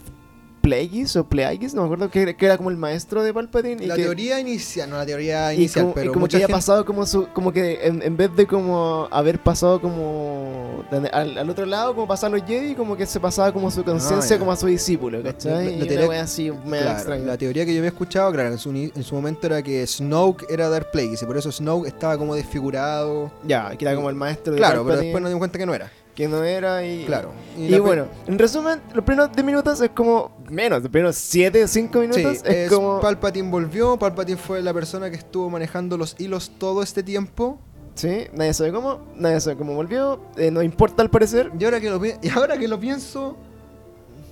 Plagueis 0.61 1.15
o 1.17 1.25
Plagueis, 1.25 1.75
no 1.75 1.83
me 1.83 1.87
acuerdo, 1.87 2.11
que, 2.11 2.37
que 2.37 2.47
era 2.47 2.57
como 2.57 2.71
el 2.71 2.77
maestro 2.77 3.23
de 3.23 3.33
Palpatine. 3.33 3.83
Y 3.85 3.87
la 3.87 3.97
que, 3.97 4.03
teoría 4.03 4.39
inicial, 4.41 4.91
no 4.91 4.97
la 4.97 5.07
teoría 5.07 5.53
inicial, 5.55 5.85
como, 5.87 5.95
pero 5.95 6.13
como 6.13 6.21
mucha 6.25 6.39
que 6.39 6.45
había 6.45 6.47
gente- 6.49 6.59
pasado 6.59 6.85
como 6.85 7.07
su, 7.07 7.29
como 7.29 7.53
que 7.53 7.87
en, 7.87 8.03
en 8.03 8.17
vez 8.17 8.35
de 8.37 8.47
como 8.47 9.09
haber 9.11 9.39
pasado 9.43 9.81
como 9.81 10.85
al, 11.13 11.39
al 11.39 11.51
otro 11.51 11.67
lado, 11.67 11.95
como 11.95 12.07
pasaban 12.07 12.39
los 12.39 12.49
Jedi, 12.49 12.75
como 12.75 12.97
que 12.97 13.07
se 13.07 13.21
pasaba 13.21 13.53
como 13.53 13.71
su 13.71 13.85
conciencia 13.85 14.37
ya. 14.37 14.39
como 14.39 14.53
a 14.53 14.57
su 14.57 14.67
discípulo, 14.67 15.23
¿cachai? 15.23 15.53
La- 15.53 15.59
la 15.65 15.71
y 15.71 15.77
una 15.77 15.87
teoría- 15.87 16.23
así, 16.23 16.51
Claro, 16.69 17.17
la 17.25 17.39
teoría 17.39 17.65
que 17.65 17.73
yo 17.73 17.79
había 17.79 17.91
escuchado, 17.91 18.33
claro, 18.33 18.51
en 18.51 18.59
su, 18.59 18.71
en 18.71 19.03
su 19.03 19.15
momento 19.15 19.47
era 19.47 19.63
que 19.63 19.87
Snoke 19.87 20.47
era 20.51 20.69
Darth 20.69 20.91
Plagueis 20.91 21.23
y 21.23 21.27
por 21.27 21.37
eso 21.37 21.51
Snoke 21.53 21.87
estaba 21.89 22.17
como 22.19 22.35
desfigurado. 22.35 23.31
Ya, 23.47 23.71
que 23.77 23.85
era 23.85 23.95
como 23.95 24.11
el 24.11 24.17
maestro 24.17 24.53
de 24.53 24.59
Claro, 24.59 24.75
pero 24.77 24.85
Palpatine, 24.85 25.07
después 25.07 25.23
nos 25.23 25.31
dimos 25.31 25.39
cuenta 25.41 25.59
que 25.59 25.67
no 25.67 25.75
era. 25.75 25.91
Que 26.19 26.27
no 26.27 26.43
era 26.43 26.85
y... 26.85 27.05
Claro. 27.05 27.31
Y, 27.57 27.79
bueno, 27.79 28.09
en 28.27 28.41
resumen, 28.41 28.83
los 28.93 29.05
primeros 29.05 29.31
10 29.31 29.47
minutos 29.47 29.81
es 29.81 29.91
como 29.91 30.33
menos, 30.51 30.83
los 30.83 30.91
primeros 30.91 31.15
7, 31.15 31.69
5 31.69 31.93
Sí, 31.93 31.99
minutos 32.01 32.43
es, 32.45 32.57
es 32.57 32.73
como... 32.73 32.99
Palpatine 33.01 33.49
volvió, 33.49 33.97
Palpatine 33.97 34.37
fue 34.37 34.61
la 34.61 34.75
persona 34.75 35.11
que 35.11 35.17
estuvo 35.17 35.49
manejando 35.49 35.97
los 35.97 36.17
hilos 36.19 36.51
todo 36.59 36.83
este 36.83 37.05
tiempo. 37.05 37.61
Sí, 37.95 38.27
nadie 38.33 38.53
sabe 38.53 38.73
cómo, 38.73 38.99
nadie 39.15 39.41
sabe 39.41 39.59
cómo 39.59 39.75
volvió, 39.75 40.21
eh, 40.37 40.51
no 40.51 40.61
importa 40.61 41.05
al 41.05 41.11
parecer. 41.11 41.53
Y 41.57 41.65
ahora 41.65 41.81
que 41.81 41.89
lo, 41.89 42.05
y 42.05 42.29
ahora 42.35 42.59
que 42.59 42.67
lo 42.67 42.81
pienso, 42.81 43.37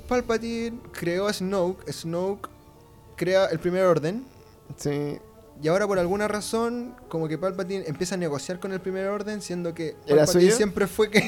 Palpatine 0.09 0.81
creó 0.91 1.29
a 1.29 1.33
Snoke, 1.33 1.89
Snoke 1.93 2.49
crea 3.15 3.47
el 3.47 3.61
primer 3.61 3.85
orden, 3.85 4.25
Sí, 4.77 5.19
y 5.63 5.69
ahora 5.69 5.87
por 5.87 5.99
alguna 5.99 6.29
razón, 6.29 6.95
como 7.09 7.29
que 7.29 7.39
Palpatine 7.39 7.85
empieza 7.87 8.15
a 8.15 8.19
negociar 8.19 8.61
con 8.61 8.73
el 8.73 8.81
primer 8.81 9.07
orden, 9.07 9.41
siendo 9.41 9.73
que 9.75 9.97
¿Era 10.07 10.25
Palpatine 10.27 10.51
siempre 10.53 10.87
fue 10.87 11.11
que 11.11 11.21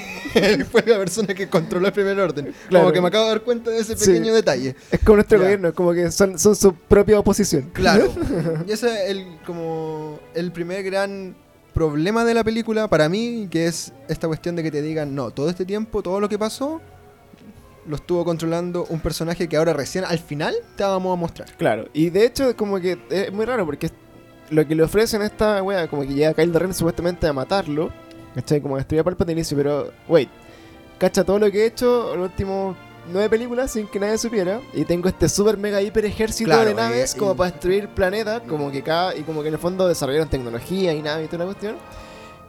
fue 0.70 0.82
la 0.86 0.98
persona 0.98 1.32
que 1.34 1.48
controló 1.48 1.86
el 1.86 1.92
primer 1.92 2.18
orden. 2.20 2.54
Claro. 2.68 2.84
Como 2.84 2.92
que 2.92 3.00
me 3.00 3.08
acabo 3.08 3.24
de 3.24 3.30
dar 3.30 3.40
cuenta 3.42 3.70
de 3.70 3.78
ese 3.78 3.96
Sí. 3.96 4.12
pequeño 4.12 4.34
detalle. 4.34 4.76
es 4.90 5.00
como 5.00 5.16
nuestro 5.16 5.38
Ya. 5.38 5.44
gobierno, 5.44 5.72
como 5.74 5.92
que 5.92 6.10
son, 6.10 6.38
son 6.38 6.54
su 6.54 6.74
propia 6.74 7.18
oposición. 7.18 7.70
Claro. 7.72 8.12
y 8.66 8.72
ese 8.72 9.04
es 9.04 9.10
el, 9.10 9.38
como 9.46 10.20
el 10.34 10.52
primer 10.52 10.82
gran 10.84 11.34
problema 11.72 12.24
de 12.24 12.34
la 12.34 12.44
película 12.44 12.88
para 12.88 13.08
mí, 13.08 13.48
que 13.50 13.66
es 13.66 13.92
esta 14.08 14.26
cuestión 14.26 14.56
de 14.56 14.62
que 14.62 14.70
te 14.70 14.82
digan, 14.82 15.14
no, 15.14 15.30
todo 15.30 15.48
este 15.48 15.64
tiempo, 15.64 16.02
todo 16.02 16.20
lo 16.20 16.28
que 16.28 16.38
pasó, 16.38 16.80
lo 17.86 17.96
estuvo 17.96 18.24
controlando 18.24 18.84
un 18.90 19.00
personaje 19.00 19.48
que 19.48 19.56
ahora 19.56 19.72
recién 19.72 20.04
al 20.04 20.18
final 20.18 20.54
te 20.76 20.82
vamos 20.84 21.12
a 21.12 21.16
mostrar. 21.16 21.48
Claro, 21.56 21.88
y 21.94 22.10
de 22.10 22.26
hecho 22.26 22.54
como 22.56 22.78
que 22.80 22.98
es 23.10 23.32
muy 23.32 23.46
raro 23.46 23.64
porque 23.64 23.90
lo 24.50 24.66
que 24.66 24.74
le 24.74 24.82
ofrecen 24.82 25.22
a 25.22 25.26
esta 25.26 25.62
wea, 25.62 25.88
como 25.88 26.02
que 26.02 26.08
llega 26.14 26.34
Kyle 26.34 26.52
Ren 26.54 26.74
supuestamente 26.74 27.26
a 27.26 27.32
matarlo, 27.32 27.90
¿cachai? 28.34 28.60
Como 28.60 28.76
a 28.76 28.78
destruir 28.78 29.00
a 29.00 29.04
Palpatine 29.04 29.42
pero, 29.54 29.90
wait, 30.08 30.28
cacha 30.98 31.24
todo 31.24 31.38
lo 31.38 31.50
que 31.50 31.62
he 31.62 31.66
hecho 31.66 32.14
en 32.14 32.20
los 32.20 32.30
últimos 32.30 32.76
nueve 33.10 33.30
películas 33.30 33.70
sin 33.72 33.86
que 33.86 33.98
nadie 33.98 34.18
supiera 34.18 34.60
y 34.74 34.84
tengo 34.84 35.08
este 35.08 35.28
super 35.30 35.56
mega 35.56 35.80
hiper 35.80 36.04
ejército 36.04 36.50
Claro, 36.50 36.68
de 36.68 36.74
naves 36.74 37.14
y- 37.14 37.18
como 37.18 37.32
y- 37.32 37.36
para 37.36 37.50
destruir 37.52 37.88
planetas, 37.88 38.42
como 38.42 38.70
que 38.70 38.82
cada, 38.82 39.16
y 39.16 39.22
como 39.22 39.40
que 39.42 39.48
en 39.48 39.54
el 39.54 39.60
fondo 39.60 39.88
desarrollaron 39.88 40.28
tecnología 40.28 40.92
y 40.92 41.00
naves 41.02 41.24
y 41.24 41.28
toda 41.28 41.38
la 41.38 41.44
cuestión. 41.46 41.76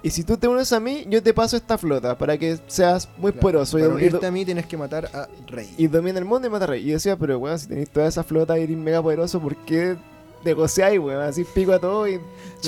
Y 0.01 0.11
si 0.11 0.23
tú 0.23 0.37
te 0.37 0.47
unes 0.47 0.71
a 0.71 0.79
mí, 0.79 1.05
yo 1.09 1.21
te 1.21 1.33
paso 1.33 1.57
esta 1.57 1.77
flota 1.77 2.17
para 2.17 2.37
que 2.37 2.57
seas 2.67 3.09
muy 3.17 3.31
Claro, 3.33 3.41
poderoso 3.41 3.77
y, 3.79 3.81
Para 3.81 3.93
y- 3.93 3.97
unirte 3.97 4.25
a 4.25 4.31
mí 4.31 4.45
tienes 4.45 4.65
que 4.65 4.77
matar 4.77 5.09
a 5.13 5.27
Rey. 5.47 5.73
y 5.77 5.87
domina 5.87 6.19
el 6.19 6.25
mundo 6.25 6.47
y 6.47 6.51
mata 6.51 6.65
rey. 6.67 6.87
Y 6.87 6.91
decía, 6.93 7.17
pero 7.17 7.37
weón, 7.37 7.59
si 7.59 7.67
tenéis 7.67 7.89
toda 7.89 8.07
esa 8.07 8.23
flota 8.23 8.57
y 8.57 8.63
eres 8.63 8.77
mega 8.77 9.01
poderoso, 9.01 9.41
¿por 9.41 9.57
qué 9.57 9.97
negociáis, 10.43 10.99
weón? 10.99 11.21
Así 11.21 11.43
pico 11.43 11.73
a 11.73 11.79
todo 11.79 12.07
y 12.07 12.15
Lo 12.15 12.21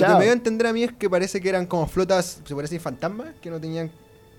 que 0.06 0.14
me 0.14 0.20
dio 0.22 0.30
a 0.30 0.34
entender 0.34 0.66
a 0.66 0.72
mí 0.72 0.84
es 0.84 0.92
que 0.92 1.08
parece 1.10 1.40
que 1.40 1.48
eran 1.48 1.66
como 1.66 1.86
flotas, 1.86 2.40
se 2.44 2.54
parece 2.54 2.78
fantasmas, 2.80 3.28
que 3.40 3.50
no 3.50 3.60
tenían... 3.60 3.90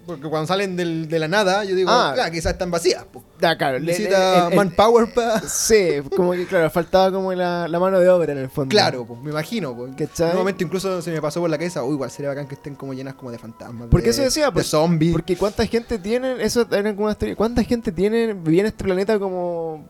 Porque 0.06 0.28
cuando 0.28 0.48
salen 0.48 0.76
del- 0.76 1.08
de 1.08 1.18
la 1.18 1.30
nada, 1.30 1.64
yo 1.64 1.76
digo, 1.78 1.90
Ah. 1.90 2.12
claro, 2.14 2.30
quizás 2.30 2.52
están 2.52 2.70
vacías. 2.70 3.06
po. 3.06 3.24
Ya, 3.40 3.58
claro, 3.58 3.80
Necesita 3.80 4.48
el- 4.48 4.52
el- 4.52 4.58
manpower 4.58 5.14
para... 5.14 5.40
Sí, 5.48 6.02
como 6.14 6.34
que 6.34 6.46
claro, 6.46 6.70
faltaba 6.70 7.10
como 7.10 7.32
la, 7.34 7.70
la 7.70 7.80
mano 7.80 8.02
de 8.02 8.10
obra 8.10 8.34
en 8.34 8.40
el 8.40 8.50
fondo. 8.50 8.70
Claro, 8.70 9.06
po, 9.06 9.16
me 9.16 9.32
imagino. 9.32 9.74
¿Cachai? 9.98 10.26
En 10.28 10.34
un 10.34 10.40
momento 10.40 10.62
incluso 10.62 11.02
se 11.02 11.10
me 11.10 11.22
pasó 11.22 11.40
por 11.40 11.50
la 11.50 11.58
cabeza, 11.58 11.86
uy, 11.86 11.94
igual 11.94 12.12
sería 12.12 12.28
bacán 12.32 12.48
que 12.50 12.56
estén 12.56 12.76
como 12.76 12.94
llenas 12.94 13.14
como 13.14 13.32
de 13.32 13.38
fantasmas. 13.38 13.88
Porque 13.90 14.08
de, 14.08 14.12
eso 14.12 14.24
decía, 14.24 14.48
de 14.48 14.52
por- 14.52 14.64
zombies. 14.66 15.14
Porque 15.14 15.38
cuánta 15.38 15.66
gente 15.66 15.98
tienen, 15.98 16.42
eso 16.42 16.68
era 16.70 16.92
como 16.92 17.04
una 17.06 17.14
historia, 17.14 17.38
cuánta 17.38 17.64
gente 17.64 17.94
tienen, 17.94 18.44
vivía 18.44 18.60
en 18.62 18.68
este 18.68 18.84
planeta 18.84 19.18
como 19.20 19.88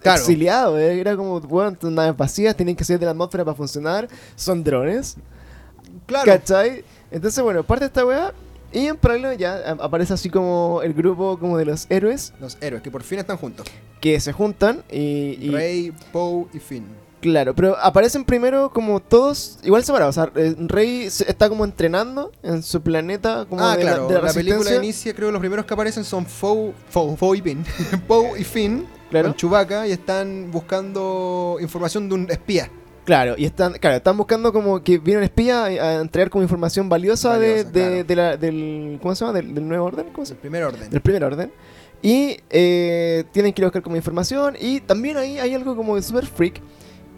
Claro. 0.00 0.18
exiliado, 0.20 0.78
eh? 0.78 0.98
era 1.00 1.16
como, 1.16 1.40
bueno, 1.40 1.76
naves 1.82 2.16
vacías, 2.16 2.56
tienen 2.56 2.74
que 2.76 2.84
salir 2.84 3.00
de 3.00 3.06
la 3.06 3.12
atmósfera 3.12 3.44
para 3.44 3.54
funcionar, 3.56 4.08
son 4.36 4.64
drones, 4.64 5.16
Claro. 6.06 6.26
¿cachai? 6.26 6.84
Entonces, 7.10 7.42
bueno, 7.42 7.62
parte 7.64 7.84
de 7.84 7.86
esta 7.88 8.04
weá, 8.06 8.32
y 8.72 8.86
en 8.86 8.96
paralelo 8.96 9.32
ya 9.32 9.72
aparece 9.80 10.12
así 10.14 10.30
como 10.30 10.80
el 10.82 10.94
grupo 10.94 11.38
como 11.38 11.58
de 11.58 11.64
los 11.64 11.86
héroes 11.90 12.32
Los 12.40 12.56
héroes 12.60 12.82
que 12.82 12.90
por 12.90 13.02
fin 13.02 13.18
están 13.18 13.36
juntos. 13.36 13.66
que 14.00 14.18
se 14.20 14.32
juntan 14.32 14.82
y, 14.90 15.36
y- 15.40 15.50
Rey, 15.50 15.92
Poe 16.12 16.46
y 16.54 16.58
Finn. 16.60 16.86
Claro, 17.20 17.54
pero 17.54 17.76
aparecen 17.78 18.24
primero 18.24 18.70
como 18.72 18.98
todos 19.00 19.58
igual 19.62 19.84
separados. 19.84 20.16
O 20.16 20.22
sea, 20.22 20.32
eh, 20.42 20.54
Rey 20.58 21.02
está 21.02 21.50
como 21.50 21.66
entrenando 21.66 22.32
en 22.42 22.62
su 22.62 22.80
planeta 22.80 23.44
como 23.44 23.62
ah, 23.62 23.76
de, 23.76 23.84
la- 23.84 23.90
claro. 23.90 24.08
de 24.08 24.14
la, 24.14 24.20
la, 24.22 24.32
película 24.32 24.74
inicia, 24.76 25.12
creo 25.14 25.28
que 25.28 25.32
los 25.32 25.40
primeros 25.40 25.66
que 25.66 25.74
aparecen 25.74 26.04
son 26.04 26.24
Poe 26.40 26.72
y 27.36 27.42
Finn. 27.42 27.64
Poe 28.08 28.40
y 28.40 28.44
Finn 28.44 28.86
Claro. 29.10 29.28
con 29.28 29.34
Chewbacca 29.36 29.86
y 29.86 29.92
están 29.92 30.50
buscando 30.50 31.58
información 31.60 32.08
de 32.08 32.14
un 32.14 32.30
espía. 32.30 32.70
Claro, 33.04 33.34
y 33.36 33.44
están, 33.44 33.72
claro, 33.74 33.96
están 33.96 34.16
buscando 34.16 34.52
como 34.52 34.82
que 34.84 34.98
viene 34.98 35.18
un 35.18 35.24
espía 35.24 35.64
a, 35.64 36.00
entregar 36.00 36.30
como 36.30 36.42
información 36.42 36.88
valiosa, 36.88 37.38
de, 37.38 37.64
Valiosa, 37.64 37.70
de- 37.70 37.80
claro. 37.90 38.04
de 38.04 38.16
la- 38.16 38.36
del, 38.36 38.98
¿cómo 39.02 39.14
se 39.14 39.24
llama? 39.24 39.36
Del, 39.38 39.54
del 39.54 39.66
nuevo 39.66 39.86
orden, 39.86 40.06
¿cómo 40.12 40.24
se 40.24 40.34
El 40.34 40.38
primer 40.38 40.62
orden. 40.64 40.88
Del 40.90 41.00
primer 41.00 41.24
orden. 41.24 41.50
Y 42.02 42.36
eh, 42.50 43.24
tienen 43.32 43.52
que 43.52 43.60
ir 43.62 43.64
a 43.64 43.68
buscar 43.68 43.82
como 43.82 43.96
información. 43.96 44.54
Y 44.60 44.80
también 44.80 45.16
ahí 45.16 45.38
hay 45.38 45.54
algo 45.54 45.74
como 45.76 45.96
de 45.96 46.02
super 46.02 46.24
freak 46.26 46.60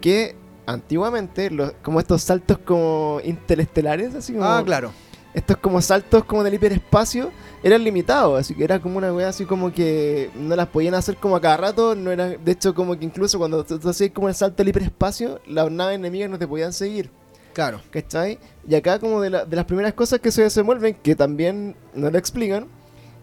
que 0.01 0.35
antiguamente, 0.65 1.49
los- 1.51 1.73
como 1.83 1.99
estos 1.99 2.21
saltos 2.23 2.57
como 2.57 3.19
interestelares, 3.23 4.15
así 4.15 4.33
como 4.33 4.45
Ah, 4.45 4.63
claro. 4.65 4.91
Estos 5.33 5.57
como 5.57 5.81
saltos 5.81 6.23
como 6.25 6.43
del 6.43 6.53
hiperespacio 6.55 7.31
eran 7.63 7.83
limitados, 7.83 8.39
así 8.39 8.53
que 8.53 8.63
era 8.63 8.79
como 8.79 8.97
una 8.97 9.13
wea 9.13 9.29
así 9.29 9.45
como 9.45 9.71
que 9.73 10.29
no 10.35 10.55
las 10.55 10.67
podían 10.67 10.93
hacer 10.95 11.15
como 11.17 11.35
a 11.35 11.41
cada 11.41 11.57
rato, 11.57 11.95
no 11.95 12.11
era, 12.11 12.27
de 12.29 12.51
hecho 12.51 12.73
como 12.75 12.97
que 12.97 13.05
incluso 13.05 13.37
cuando 13.39 13.63
tú, 13.63 13.79
hacías 13.89 14.11
como 14.11 14.27
el 14.29 14.35
salto 14.35 14.57
del 14.57 14.69
hiperespacio, 14.69 15.39
las 15.47 15.71
naves 15.71 15.95
enemigas 15.95 16.29
no 16.29 16.37
te 16.37 16.47
podían 16.47 16.73
seguir, 16.73 17.09
Claro. 17.53 17.81
¿cachai? 17.91 18.37
Y 18.67 18.75
acá 18.75 18.99
como 18.99 19.21
de, 19.21 19.29
la- 19.29 19.45
de 19.45 19.55
las 19.55 19.65
primeras 19.65 19.93
cosas 19.93 20.19
que 20.19 20.31
se 20.31 20.41
desenvuelven, 20.43 20.95
que 20.95 21.15
también 21.15 21.75
no 21.93 22.09
lo 22.11 22.17
explican, 22.17 22.67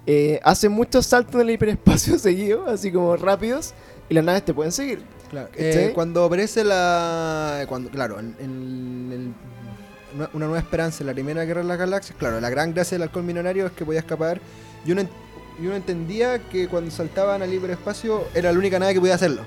eh, 0.07 0.41
hacen 0.43 0.73
muchos 0.73 1.05
saltos 1.07 1.35
en 1.37 1.43
el 1.43 1.51
hiperespacio 1.51 2.19
seguidos, 2.19 2.67
así 2.69 2.91
como 2.91 3.17
rápidos, 3.17 3.75
y 4.09 4.15
las 4.15 4.25
naves 4.25 4.45
te 4.45 4.55
pueden 4.55 4.73
seguir. 4.73 5.03
Claro. 5.29 5.49
Eh, 5.55 5.93
cuando 5.95 6.25
aparece 6.25 6.65
la. 6.65 7.65
Cuando, 7.69 7.89
claro, 7.91 8.19
en, 8.19 8.35
en 8.41 9.13
el- 9.13 9.35
una- 10.15 10.31
nueva 10.47 10.59
esperanza 10.59 11.03
en 11.03 11.07
la 11.09 11.13
primera 11.15 11.45
guerra 11.45 11.63
de 11.63 11.69
las 11.69 11.79
galaxias, 11.79 12.17
claro, 12.19 12.41
la 12.41 12.51
gran 12.51 12.73
gracia 12.75 12.97
del 12.97 13.03
alcohol 13.03 13.25
milenario 13.25 13.67
es 13.67 13.73
que 13.73 13.85
podía 13.85 14.01
escapar. 14.01 14.41
Y 14.87 14.93
uno, 14.93 15.03
en- 15.03 15.09
y 15.61 15.67
uno 15.67 15.77
entendía 15.77 16.39
que 16.49 16.69
cuando 16.69 16.91
saltaban 16.91 17.43
al 17.43 17.53
hiperespacio 17.53 18.25
era 18.35 18.53
la 18.53 18.59
única 18.59 18.79
nave 18.79 18.95
que 18.95 19.01
podía 19.01 19.15
hacerlo. 19.15 19.45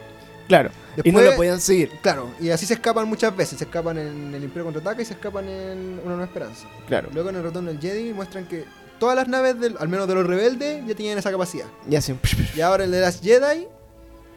Claro, 0.48 0.70
y 1.04 1.12
no 1.12 1.20
Después- 1.20 1.26
lo 1.26 1.36
podían 1.38 1.62
seguir, 1.62 1.90
Claro, 2.02 2.30
y 2.40 2.50
así 2.50 2.66
se 2.66 2.74
escapan 2.76 3.08
muchas 3.08 3.36
veces. 3.36 3.58
Se 3.58 3.64
escapan 3.66 3.98
en 3.98 4.34
el 4.36 4.44
Imperio 4.44 4.66
Contraataca 4.66 5.02
y 5.02 5.06
se 5.06 5.14
escapan 5.14 5.48
en 5.48 6.00
Una 6.04 6.10
Nueva 6.16 6.26
Esperanza. 6.26 6.68
claro. 6.88 7.10
Luego 7.14 7.30
en 7.30 7.38
el 7.38 7.44
Retorno 7.44 7.70
del 7.72 7.80
Jedi 7.80 8.12
muestran 8.14 8.46
que 8.48 8.66
todas 9.00 9.16
las 9.16 9.28
naves, 9.28 9.60
del, 9.60 9.76
al 9.80 9.88
menos 9.88 10.08
de 10.08 10.16
los 10.16 10.28
rebeldes, 10.28 10.86
ya 10.86 10.96
tenían 10.96 11.18
esa 11.18 11.32
capacidad. 11.32 11.66
Y 11.90 11.96
así, 11.96 12.14
Y 12.56 12.62
ahora 12.62 12.84
el 12.84 12.92
de 12.92 13.00
las 13.02 13.22
Jedi 13.22 13.68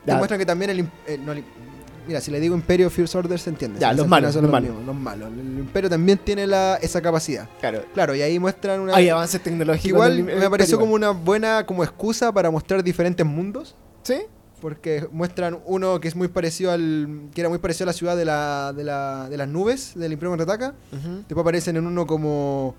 demuestran 0.04 0.38
que 0.38 0.46
también 0.46 0.70
el, 0.70 0.80
eh, 1.08 1.18
no, 1.18 1.32
el 1.32 1.44
Mira, 2.06 2.20
si 2.20 2.30
le 2.30 2.40
digo 2.40 2.54
Imperio 2.54 2.88
First 2.90 3.14
Order 3.14 3.38
se 3.38 3.50
entiende. 3.50 3.80
Ya, 3.80 3.92
los 3.92 4.04
al 4.04 4.08
malos, 4.08 4.32
son 4.32 4.42
los 4.42 4.52
malos. 4.52 4.70
mismos, 4.70 4.86
los 4.86 4.96
malos. 4.96 5.30
El 5.32 5.58
Imperio 5.58 5.90
también 5.90 6.18
tiene 6.18 6.46
la, 6.46 6.76
esa 6.76 7.00
capacidad. 7.02 7.48
claro. 7.60 7.84
Claro, 7.94 8.14
y 8.14 8.22
ahí 8.22 8.38
muestran 8.38 8.80
una... 8.80 8.94
Hay 8.94 9.08
avances 9.08 9.42
tecnológicos. 9.42 9.88
Igual 9.88 10.22
me 10.22 10.50
pareció 10.50 10.78
como 10.78 10.94
una 10.94 11.10
buena 11.10 11.66
como 11.66 11.82
excusa 11.82 12.32
para 12.32 12.50
mostrar 12.50 12.82
diferentes 12.84 13.26
mundos. 13.26 13.74
¿Sí? 14.02 14.22
Porque 14.60 15.06
muestran 15.10 15.58
uno 15.66 16.00
que 16.00 16.08
es 16.08 16.16
muy 16.16 16.28
parecido 16.28 16.72
al. 16.72 17.28
que 17.34 17.40
era 17.42 17.50
muy 17.50 17.58
parecido 17.58 17.84
a 17.84 17.88
la 17.88 17.92
ciudad 17.92 18.16
de, 18.16 18.24
la, 18.24 18.72
de, 18.74 18.84
la, 18.84 19.28
de 19.28 19.36
las 19.36 19.48
nubes 19.48 19.92
del 19.94 20.12
Imperio 20.12 20.30
Contraataca. 20.30 20.74
Después 20.92 21.38
aparecen 21.38 21.76
en 21.76 21.86
uno 21.86 22.06
como. 22.06 22.74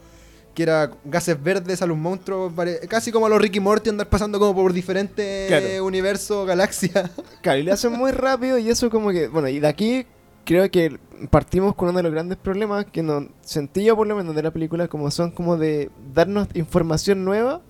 Que 0.58 0.64
era 0.64 0.90
gases 1.06 1.38
verdes 1.44 1.84
a 1.84 1.86
los 1.86 1.96
monstruos. 1.96 2.52
casi 2.90 3.12
como 3.12 3.28
a 3.28 3.30
los 3.30 3.40
Ricky 3.40 3.60
Morty 3.60 3.92
andar 3.92 4.10
pasando 4.10 4.40
como 4.40 4.56
por 4.56 4.74
diferentes 4.74 5.48
Claro. 5.50 5.86
universos, 5.86 6.48
galaxias. 6.48 7.12
Claro, 7.44 7.60
y 7.60 7.64
lo 7.64 7.74
hacen 7.74 7.92
muy 7.92 8.10
rápido 8.12 8.58
y 8.58 8.68
eso 8.68 8.90
como 8.90 9.12
que, 9.12 9.28
bueno, 9.28 9.50
y 9.50 9.60
de 9.60 9.68
aquí 9.68 10.08
creo 10.46 10.72
que 10.72 10.98
partimos 11.30 11.76
con 11.76 11.90
uno 11.90 11.98
de 11.98 12.04
los 12.04 12.12
grandes 12.12 12.40
problemas 12.40 12.86
que 12.88 13.04
no 13.04 13.28
sentí 13.42 13.84
yo 13.84 13.96
por 13.96 14.08
lo 14.08 14.16
menos 14.16 14.36
de 14.36 14.42
la 14.42 14.50
película, 14.50 14.88
como 14.88 15.12
son 15.12 15.30
como 15.30 15.58
de 15.58 15.92
darnos 16.16 16.48
información 16.56 17.24
nueva 17.24 17.62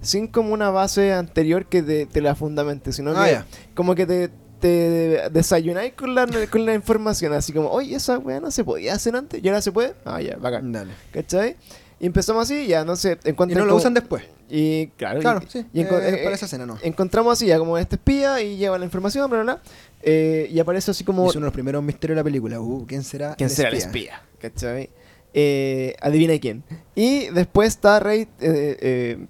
sin 0.00 0.26
como 0.26 0.52
una 0.52 0.70
base 0.70 1.12
anterior 1.12 1.66
que 1.66 1.82
te, 1.84 2.06
te 2.06 2.20
la 2.20 2.34
fundamente, 2.34 2.92
sino 2.92 3.12
Ah, 3.14 3.26
que 3.28 3.74
como 3.74 3.94
que 3.94 4.06
te, 4.06 4.28
te 4.58 5.28
desayunáis 5.30 5.92
con 5.92 6.16
la, 6.16 6.26
con 6.50 6.66
la 6.66 6.74
información, 6.74 7.32
así 7.32 7.52
como, 7.52 7.68
oye, 7.70 7.94
esa 7.94 8.18
weá 8.18 8.40
no 8.40 8.50
se 8.50 8.64
podía 8.64 8.94
hacer 8.94 9.14
antes, 9.14 9.40
y 9.40 9.46
ahora 9.48 9.62
se 9.62 9.70
puede, 9.70 9.94
ah, 10.04 10.20
ya, 10.20 10.36
bacán, 10.36 10.72
Dale. 10.72 10.90
¿cachai? 11.12 11.54
Y 12.04 12.06
empezamos 12.06 12.42
así, 12.42 12.66
ya, 12.66 12.84
no 12.84 12.96
sé, 12.96 13.18
Y 13.24 13.30
encuentran 13.30 13.60
no 13.60 13.64
lo 13.64 13.70
como- 13.70 13.80
usan 13.80 13.94
después. 13.94 14.24
Y 14.50 14.88
claro, 14.98 15.18
y- 15.18 15.22
Claro, 15.22 15.40
sí. 15.48 15.64
y 15.72 15.80
eh, 15.80 15.86
eh, 15.90 16.20
para 16.22 16.34
esa 16.36 16.44
escena, 16.44 16.66
no. 16.66 16.76
encontramos 16.82 17.32
así 17.32 17.46
ya 17.46 17.58
como 17.58 17.78
este 17.78 17.96
espía 17.96 18.42
y 18.42 18.58
lleva 18.58 18.78
la 18.78 18.84
información, 18.84 19.30
bla, 19.30 19.42
bla, 19.42 19.54
bla. 19.54 19.62
eh, 20.02 20.46
y 20.52 20.58
aparece 20.60 20.90
así 20.90 21.02
como... 21.02 21.30
Es 21.30 21.34
uno 21.36 21.44
de 21.44 21.48
los 21.48 21.54
primeros 21.54 21.82
misterios 21.82 22.16
de 22.16 22.20
la 22.20 22.24
película. 22.24 22.60
Uh, 22.60 22.84
¿Quién 22.86 23.02
será? 23.04 23.34
¿Quién 23.36 23.48
será 23.48 23.70
el 23.70 23.76
espía? 23.76 24.20
¿Cachai? 24.38 24.90
Eh, 25.32 25.96
adivina 26.02 26.38
quién. 26.38 26.62
Y 26.94 27.28
después 27.30 27.68
está 27.68 27.98
Rey 28.00 28.28
eh, 28.38 28.76
eh, 28.80 29.26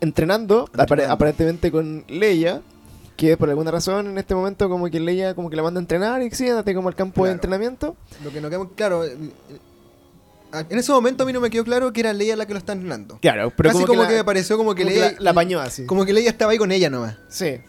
entrenando, 0.00 0.64
apare- 0.72 0.80
Entrenando. 0.82 1.12
aparentemente 1.14 1.70
con 1.70 2.04
Leia, 2.08 2.62
que 3.16 3.36
por 3.36 3.48
alguna 3.48 3.70
razón 3.70 4.08
en 4.08 4.18
este 4.18 4.34
momento 4.34 4.68
como 4.68 4.90
que 4.90 4.98
Leia 5.00 5.34
como 5.34 5.48
que 5.48 5.56
la 5.56 5.62
manda 5.62 5.78
a 5.78 5.82
entrenar 5.82 6.20
y 6.22 6.30
sí, 6.32 6.48
andate 6.48 6.74
como 6.74 6.88
al 6.88 6.94
campo 6.96 7.22
de 7.24 7.28
Claro. 7.28 7.34
entrenamiento. 7.36 7.96
Lo 8.24 8.30
que 8.32 8.40
no 8.40 8.48
queda 8.48 8.58
muy 8.58 8.68
claro. 8.74 9.04
En 10.60 10.78
ese 10.78 10.92
momento 10.92 11.22
a 11.22 11.26
mí 11.26 11.32
no 11.32 11.40
me 11.40 11.50
quedó 11.50 11.64
claro 11.64 11.92
que 11.92 12.00
era 12.00 12.12
Leia 12.12 12.36
la 12.36 12.46
que 12.46 12.52
lo 12.52 12.58
está 12.58 12.72
entrenando. 12.72 13.18
Claro, 13.20 13.52
pero 13.56 13.70
Casi 13.70 13.80
como, 13.80 13.86
como, 13.86 14.02
que, 14.08 14.12
la, 14.14 14.18
me 14.18 14.24
pareció 14.24 14.56
como 14.56 14.74
que 14.74 14.82
como 14.82 14.92
que 14.92 14.98
Leia 14.98 15.12
la, 15.12 15.20
la 15.20 15.30
apañó 15.30 15.60
así. 15.60 15.86
Como 15.86 16.04
que 16.04 16.12
Leia 16.12 16.30
estaba 16.30 16.52
ahí 16.52 16.58
con 16.58 16.72
ella 16.72 16.90
nomás. 16.90 17.16
Sí. 17.28 17.60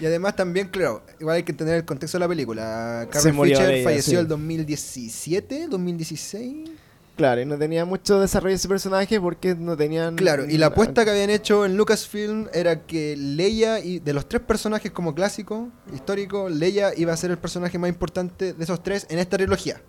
Y 0.00 0.06
además 0.06 0.36
también, 0.36 0.68
claro, 0.68 1.02
igual 1.18 1.36
hay 1.36 1.42
que 1.42 1.52
entender 1.52 1.76
el 1.76 1.84
contexto 1.84 2.18
de 2.18 2.20
la 2.20 2.28
película. 2.28 3.08
Carrie 3.10 3.32
Fisher 3.32 3.84
falleció 3.84 4.12
sí. 4.12 4.16
el 4.16 4.28
2017, 4.28 5.68
2016. 5.68 6.70
Claro, 7.16 7.40
y 7.40 7.46
no 7.46 7.58
tenía 7.58 7.84
mucho 7.84 8.20
desarrollo 8.20 8.54
ese 8.54 8.68
personaje 8.68 9.20
porque 9.20 9.56
no 9.56 9.76
tenían... 9.76 10.14
Claro, 10.14 10.48
y 10.48 10.56
la 10.56 10.66
apuesta 10.66 11.04
que 11.04 11.10
habían 11.10 11.30
hecho 11.30 11.66
en 11.66 11.76
Lucasfilm 11.76 12.46
era 12.54 12.86
que 12.86 13.16
Leia, 13.16 13.80
y 13.80 13.98
de 13.98 14.12
los 14.12 14.28
tres 14.28 14.40
personajes 14.42 14.92
como 14.92 15.16
clásico, 15.16 15.68
histórico, 15.92 16.48
Leia 16.48 16.92
iba 16.96 17.12
a 17.12 17.16
ser 17.16 17.32
el 17.32 17.38
personaje 17.38 17.76
más 17.76 17.90
importante 17.90 18.52
de 18.52 18.62
esos 18.62 18.84
tres 18.84 19.04
en 19.10 19.18
esta 19.18 19.36
trilogía. 19.36 19.80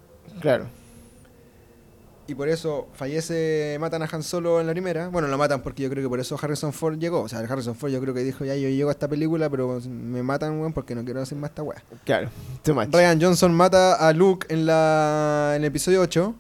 Claro. 0.42 0.66
Y 2.30 2.36
por 2.36 2.48
eso 2.48 2.88
fallece, 2.94 3.76
matan 3.80 4.04
a 4.04 4.10
Han 4.12 4.22
Solo 4.22 4.62
en 4.62 4.68
la 4.68 4.74
primera. 4.74 5.08
Bueno, 5.10 5.28
lo 5.28 5.38
matan 5.38 5.62
porque 5.62 5.82
yo 5.84 5.90
creo 5.90 6.04
que 6.04 6.10
por 6.10 6.20
eso 6.20 6.38
Harrison 6.42 6.72
Ford 6.72 7.00
llegó. 7.00 7.22
O 7.22 7.28
sea, 7.28 7.40
Harrison 7.40 7.74
Ford 7.76 7.92
yo 7.92 8.00
creo 8.00 8.14
que 8.14 8.24
dijo, 8.24 8.46
ya 8.46 8.56
yo 8.56 8.70
llego 8.70 8.90
a 8.90 8.92
esta 8.92 9.08
película, 9.08 9.50
pero 9.50 9.82
me 9.88 10.22
matan, 10.22 10.60
weón, 10.60 10.74
porque 10.74 10.94
no 10.94 11.04
quiero 11.04 11.22
hacer 11.22 11.38
más 11.38 11.50
esta 11.50 11.64
weá. 11.64 11.82
Claro. 12.06 12.30
Too 12.64 12.76
much. 12.76 12.90
Ryan 12.94 13.20
Johnson 13.20 13.54
mata 13.54 13.96
a 13.96 14.14
Luke 14.14 14.46
en, 14.50 14.66
la, 14.68 15.54
en 15.56 15.64
el 15.64 15.68
episodio 15.68 16.02
8. 16.02 16.36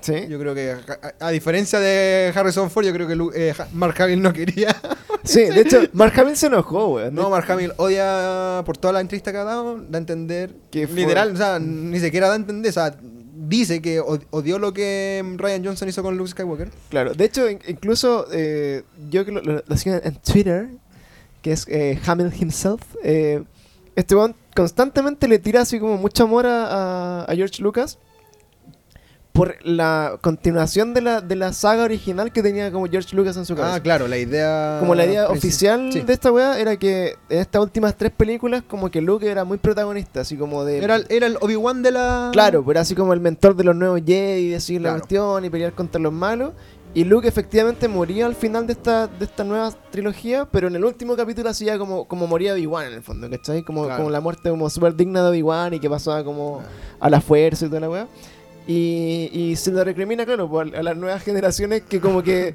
Sí. 0.00 0.14
Yo 0.28 0.38
creo 0.38 0.54
que, 0.54 0.72
a, 1.20 1.26
a 1.26 1.30
diferencia 1.30 1.78
de 1.80 2.32
Harrison 2.34 2.70
Ford, 2.70 2.86
yo 2.86 2.92
creo 2.92 3.06
que 3.08 3.16
Luke- 3.16 3.34
eh, 3.36 3.52
Mark 3.72 4.00
Hamill 4.00 4.22
no 4.22 4.32
quería. 4.32 4.74
Sí, 5.24 5.42
de 5.42 5.60
hecho, 5.60 5.82
Mark 5.92 6.18
Hamill 6.18 6.36
se 6.38 6.46
enojó, 6.46 6.94
weón. 6.94 7.14
no, 7.14 7.28
Mark 7.28 7.50
Hamill 7.50 7.72
odia 7.76 8.62
por 8.64 8.78
toda 8.78 8.94
la 8.94 9.00
entrevista 9.00 9.30
que 9.30 9.36
ha 9.36 9.44
dado, 9.44 9.76
da 9.78 9.98
a 9.98 10.00
entender 10.00 10.54
Que 10.70 10.86
literal, 10.86 11.32
o 11.32 11.36
sea, 11.36 11.58
ni 11.58 11.98
siquiera 12.00 12.28
da 12.28 12.34
a 12.34 12.36
entender, 12.36 12.70
o 12.70 12.72
sea, 12.72 12.96
dice 13.48 13.80
que 13.80 14.00
od- 14.00 14.24
odió 14.30 14.58
lo 14.58 14.72
que 14.72 15.24
Ryan 15.36 15.64
Johnson 15.64 15.88
hizo 15.88 16.02
con 16.02 16.16
Luke 16.16 16.30
Skywalker. 16.30 16.70
Claro, 16.90 17.14
de 17.14 17.24
hecho, 17.24 17.48
in- 17.50 17.60
incluso 17.66 18.26
eh, 18.32 18.82
yo 19.10 19.24
que 19.24 19.32
lo, 19.32 19.40
lo, 19.42 19.76
sigo 19.76 19.96
en 20.02 20.14
Twitter, 20.16 20.68
que 21.42 21.52
es 21.52 21.66
eh, 21.68 21.98
Hamill 22.06 22.32
himself, 22.38 22.82
eh, 23.02 23.42
este 23.96 24.14
constantemente 24.54 25.26
le 25.28 25.38
tira 25.38 25.62
así 25.62 25.80
como 25.80 25.96
mucho 25.96 26.24
amor 26.24 26.44
a 26.46 27.26
George 27.34 27.62
Lucas 27.62 27.98
por 29.38 29.54
la 29.64 30.18
continuación 30.20 30.92
de 30.94 31.00
la, 31.00 31.20
de 31.20 31.36
la 31.36 31.52
saga 31.52 31.84
original 31.84 32.32
que 32.32 32.42
tenía 32.42 32.70
como 32.70 32.86
George 32.86 33.14
Lucas 33.16 33.36
en 33.36 33.46
su 33.46 33.54
cabeza. 33.56 33.76
Ah, 33.76 33.80
claro, 33.82 34.06
la 34.08 34.18
idea. 34.18 34.76
Como 34.80 34.94
la 34.94 35.06
idea 35.06 35.28
oficial 35.30 35.90
sí. 35.92 36.00
de 36.00 36.12
esta 36.12 36.30
weá 36.30 36.58
era 36.58 36.76
que 36.76 37.16
en 37.30 37.38
estas 37.38 37.62
últimas 37.62 37.96
tres 37.96 38.12
películas 38.12 38.62
como 38.68 38.90
que 38.90 39.00
Luke 39.00 39.26
era 39.30 39.44
muy 39.44 39.58
protagonista, 39.58 40.20
así 40.22 40.36
como 40.36 40.64
de... 40.64 40.78
Era, 40.84 40.96
el- 40.96 41.06
era 41.08 41.26
el 41.26 41.36
Obi-Wan 41.40 41.82
de 41.82 41.92
la. 41.92 42.30
Claro, 42.32 42.64
pero 42.66 42.80
así 42.80 42.94
como 42.94 43.12
el 43.12 43.20
mentor 43.20 43.56
de 43.56 43.64
los 43.64 43.74
nuevos 43.76 44.00
Jedi, 44.04 44.48
decir 44.48 44.80
la 44.80 44.88
Claro. 44.90 45.00
cuestión 45.00 45.44
y 45.44 45.50
pelear 45.50 45.72
contra 45.72 46.00
los 46.00 46.12
malos. 46.12 46.52
Y 46.94 47.04
Luke 47.04 47.28
efectivamente 47.28 47.86
moría 47.86 48.24
al 48.26 48.34
final 48.34 48.66
de 48.66 48.72
esta, 48.72 49.06
de 49.06 49.24
esta 49.26 49.44
nueva 49.44 49.70
trilogía, 49.90 50.46
pero 50.50 50.68
en 50.68 50.74
el 50.74 50.84
último 50.84 51.14
capítulo 51.16 51.50
hacía 51.50 51.78
como, 51.78 52.06
como 52.08 52.26
moría 52.26 52.54
Obi-Wan 52.54 52.86
en 52.86 52.94
el 52.94 53.02
fondo, 53.02 53.28
¿cachai? 53.28 53.62
Como, 53.62 53.84
Claro. 53.84 53.98
como 53.98 54.10
la 54.10 54.20
muerte 54.20 54.48
como 54.48 54.70
súper 54.70 54.96
digna 54.96 55.22
de 55.22 55.28
Obi-Wan 55.28 55.74
y 55.74 55.80
que 55.80 55.90
pasaba 55.90 56.24
como 56.24 56.58
Claro. 56.60 56.68
a 56.98 57.10
la 57.10 57.20
fuerza 57.20 57.66
y 57.66 57.68
toda 57.68 57.80
la 57.82 57.90
weá. 57.90 58.08
Y, 58.68 59.30
y 59.32 59.56
se 59.56 59.72
lo 59.72 59.82
recrimina, 59.82 60.26
claro, 60.26 60.46
pues, 60.46 60.74
a 60.74 60.82
las 60.82 60.94
nuevas 60.94 61.22
generaciones 61.22 61.82
que 61.82 62.00
como 62.00 62.22
que... 62.22 62.54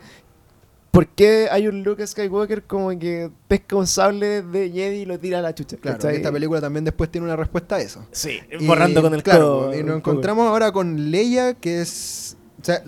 ¿Por 0.91 1.07
qué 1.07 1.47
hay 1.49 1.67
un 1.67 1.81
Luke 1.81 2.05
Skywalker 2.05 2.65
como 2.65 2.89
que 2.99 3.31
pesca 3.47 3.75
un 3.75 3.87
sable 3.87 4.43
de 4.43 4.69
Jedi 4.69 4.97
y 4.97 5.05
lo 5.05 5.17
tira 5.17 5.39
a 5.39 5.41
la 5.41 5.55
chucha? 5.55 5.75
Claro, 5.77 5.97
¿cachai? 5.97 6.17
esta 6.17 6.31
película 6.31 6.61
también 6.61 6.85
después 6.85 7.09
tiene 7.09 7.25
una 7.25 7.35
respuesta 7.35 7.77
a 7.77 7.81
eso. 7.81 8.05
Sí, 8.11 8.39
Y, 8.59 8.63
borrando 8.67 9.01
con 9.01 9.15
el 9.15 9.23
claro, 9.23 9.69
codo. 9.69 9.75
Y 9.75 9.83
nos 9.83 9.97
encontramos 9.97 10.47
ahora 10.47 10.71
con 10.71 11.09
Leia, 11.09 11.55
que 11.55 11.81
es. 11.81 12.37
O 12.61 12.63
sea, 12.63 12.83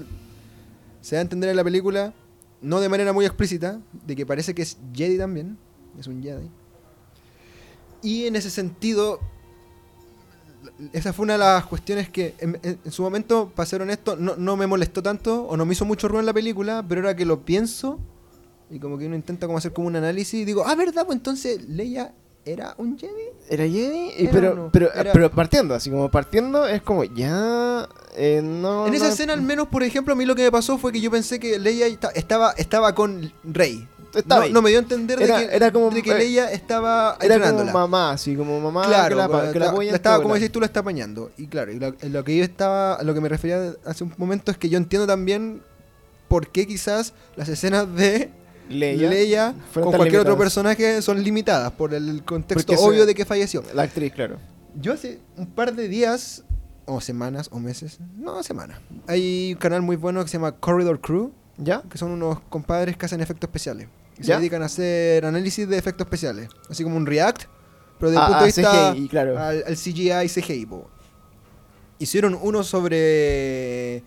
se 1.01 1.15
da 1.15 1.21
a 1.21 1.23
entender 1.23 1.49
en 1.49 1.55
la 1.55 1.63
película, 1.63 2.13
no 2.61 2.79
de 2.79 2.89
manera 2.89 3.11
muy 3.11 3.25
explícita, 3.25 3.79
de 4.05 4.15
que 4.15 4.23
parece 4.23 4.53
que 4.53 4.61
es 4.61 4.77
Jedi 4.93 5.17
también. 5.17 5.57
Es 5.99 6.05
un 6.05 6.21
Jedi. 6.21 6.47
Y 8.03 8.27
en 8.27 8.35
ese 8.35 8.51
sentido, 8.51 9.19
esa 10.93 11.13
fue 11.13 11.23
una 11.23 11.33
de 11.33 11.39
las 11.39 11.65
cuestiones 11.65 12.09
que 12.09 12.35
en, 12.39 12.79
su 12.91 13.01
momento, 13.03 13.51
para 13.55 13.65
ser 13.65 13.81
honesto, 13.81 14.15
no, 14.15 14.35
no 14.37 14.57
me 14.57 14.67
molestó 14.67 15.01
tanto 15.01 15.43
o 15.47 15.55
no 15.57 15.65
me 15.65 15.73
hizo 15.73 15.85
mucho 15.85 16.07
ruido 16.07 16.19
en 16.19 16.25
la 16.25 16.33
película, 16.33 16.83
pero 16.87 17.01
ahora 17.01 17.15
que 17.15 17.25
lo 17.25 17.45
pienso 17.45 17.99
y 18.69 18.79
como 18.79 18.97
que 18.97 19.05
uno 19.05 19.15
intenta 19.15 19.45
como 19.47 19.57
hacer 19.57 19.73
como 19.73 19.87
un 19.87 19.95
análisis 19.95 20.33
y 20.41 20.45
digo, 20.45 20.63
ah, 20.65 20.75
¿verdad? 20.75 21.05
Pues 21.05 21.17
entonces 21.17 21.63
Leia 21.69 22.13
era 22.45 22.75
un 22.77 22.97
Jedi. 22.97 23.13
Era 23.49 23.63
Jedi, 23.63 24.11
Era 24.17 24.31
pero, 24.31 24.69
pero, 24.71 24.93
era- 24.93 25.13
pero 25.13 25.31
partiendo, 25.31 25.73
así 25.75 25.89
como 25.89 26.11
partiendo, 26.11 26.67
es 26.67 26.81
como 26.81 27.03
ya. 27.03 27.87
eh, 28.17 28.41
no. 28.43 28.85
en 28.87 28.93
esa 28.93 29.05
no- 29.05 29.11
escena, 29.11 29.33
al 29.33 29.41
menos, 29.41 29.67
por 29.67 29.81
ejemplo, 29.83 30.13
a 30.13 30.15
mí 30.17 30.25
lo 30.25 30.35
que 30.35 30.43
me 30.43 30.51
pasó 30.51 30.77
fue 30.77 30.91
que 30.91 30.99
yo 31.01 31.09
pensé 31.09 31.39
que 31.39 31.57
Leia 31.59 31.87
esta- 31.87 32.09
estaba, 32.09 32.51
estaba 32.51 32.93
con 32.95 33.31
Rey. 33.43 33.87
Estaba 34.15 34.41
no, 34.41 34.45
ahí. 34.47 34.53
no 34.53 34.61
me 34.61 34.69
dio 34.69 34.79
a 34.79 34.81
entender 34.81 35.21
Era- 35.21 35.37
de 35.39 35.47
que, 35.49 35.55
era 35.55 35.71
como- 35.71 35.89
de 35.91 36.01
que 36.01 36.11
eh, 36.11 36.17
Leia 36.17 36.51
estaba 36.51 37.17
Era 37.21 37.39
como 37.51 37.65
mamá, 37.65 38.11
así 38.11 38.35
como 38.35 38.59
mamá 38.59 38.85
Claro, 38.87 39.09
que 39.09 39.15
la, 39.15 39.27
pa- 39.27 39.51
que 39.51 39.89
estaba, 39.95 40.21
como 40.21 40.33
decís 40.35 40.51
tú, 40.51 40.59
la 40.59 40.65
está 40.67 40.79
apañando. 40.81 41.31
Y 41.37 41.47
claro, 41.47 41.71
y 41.71 41.79
lo, 41.79 41.93
lo 42.01 42.23
que 42.23 42.37
yo 42.37 42.43
estaba, 42.43 43.01
lo 43.03 43.13
que 43.13 43.21
me 43.21 43.29
refería 43.29 43.73
hace 43.85 44.03
un 44.03 44.13
momento 44.17 44.51
es 44.51 44.57
que 44.57 44.69
yo 44.69 44.77
entiendo 44.77 45.05
también 45.07 45.61
por 46.27 46.49
qué 46.49 46.65
quizás 46.65 47.13
las 47.35 47.49
escenas 47.49 47.93
de 47.95 48.31
Leia, 48.69 49.09
Leia, 49.09 49.55
con 49.73 49.91
cualquier 49.93 50.21
otro 50.21 50.37
personaje 50.37 51.01
son 51.01 51.21
limitadas 51.23 51.71
por 51.73 51.93
el 51.93 52.23
contexto 52.23 52.73
Porque 52.73 52.81
obvio 52.83 53.05
de 53.05 53.13
que 53.13 53.23
falleció. 53.25 53.63
La 53.75 53.83
actriz, 53.83 54.11
claro. 54.13 54.37
Yo 54.79 54.93
hace 54.93 55.19
un 55.37 55.45
par 55.45 55.75
de 55.75 55.87
días, 55.87 56.43
o 56.85 56.99
semanas, 56.99 57.47
o 57.51 57.59
meses, 57.59 57.99
no, 58.17 58.41
semanas, 58.43 58.79
hay 59.07 59.53
un 59.53 59.59
canal 59.59 59.81
muy 59.83 59.95
bueno 59.95 60.21
que 60.23 60.29
se 60.29 60.37
llama 60.37 60.51
Corridor 60.53 60.99
Crew, 60.99 61.31
¿Ya? 61.57 61.83
que 61.89 61.97
son 61.97 62.11
unos 62.11 62.39
compadres 62.49 62.97
que 62.97 63.05
hacen 63.05 63.21
efectos 63.21 63.47
especiales. 63.47 63.87
Y 64.17 64.23
se 64.23 64.29
¿Ya? 64.29 64.37
dedican 64.39 64.61
a 64.63 64.65
hacer 64.65 65.25
análisis 65.25 65.67
de 65.67 65.77
efectos 65.77 66.05
especiales. 66.05 66.49
Así 66.69 66.83
como 66.83 66.95
un 66.97 67.05
React, 67.05 67.43
pero 67.99 68.11
desde 68.11 68.21
el 68.21 68.23
Ah, 68.23 68.27
punto 68.27 68.39
de 68.39 68.43
ah, 68.43 68.45
vista 68.45 68.93
CGI, 68.93 69.07
claro. 69.09 69.37
al, 69.39 69.63
al 69.67 69.75
CGI 69.75 70.11
y 70.23 70.29
CGI. 70.29 70.65
po. 70.65 70.89
Hicieron 71.99 72.37
uno 72.41 72.63
sobre 72.63 74.03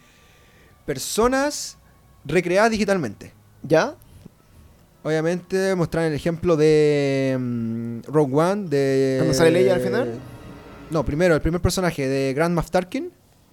personas 0.86 1.76
recreadas 2.24 2.70
digitalmente. 2.70 3.32
¿Ya? 3.62 3.94
Obviamente 5.02 5.74
mostraron 5.74 6.10
el 6.10 6.14
ejemplo 6.16 6.56
de 6.56 7.36
mm, 7.38 8.00
Rogue 8.08 8.34
One, 8.34 8.68
de... 8.68 9.16
¿Cuándo 9.18 9.34
sale 9.34 9.50
Leia 9.52 9.74
al 9.74 9.80
final? 9.80 10.14
No, 10.90 11.04
primero, 11.04 11.34
el 11.34 11.40
primer 11.40 11.60
personaje 11.60 12.06
de 12.08 12.32
Grand 12.34 12.54
Moff 12.54 12.70
Tarkin, 12.70 13.10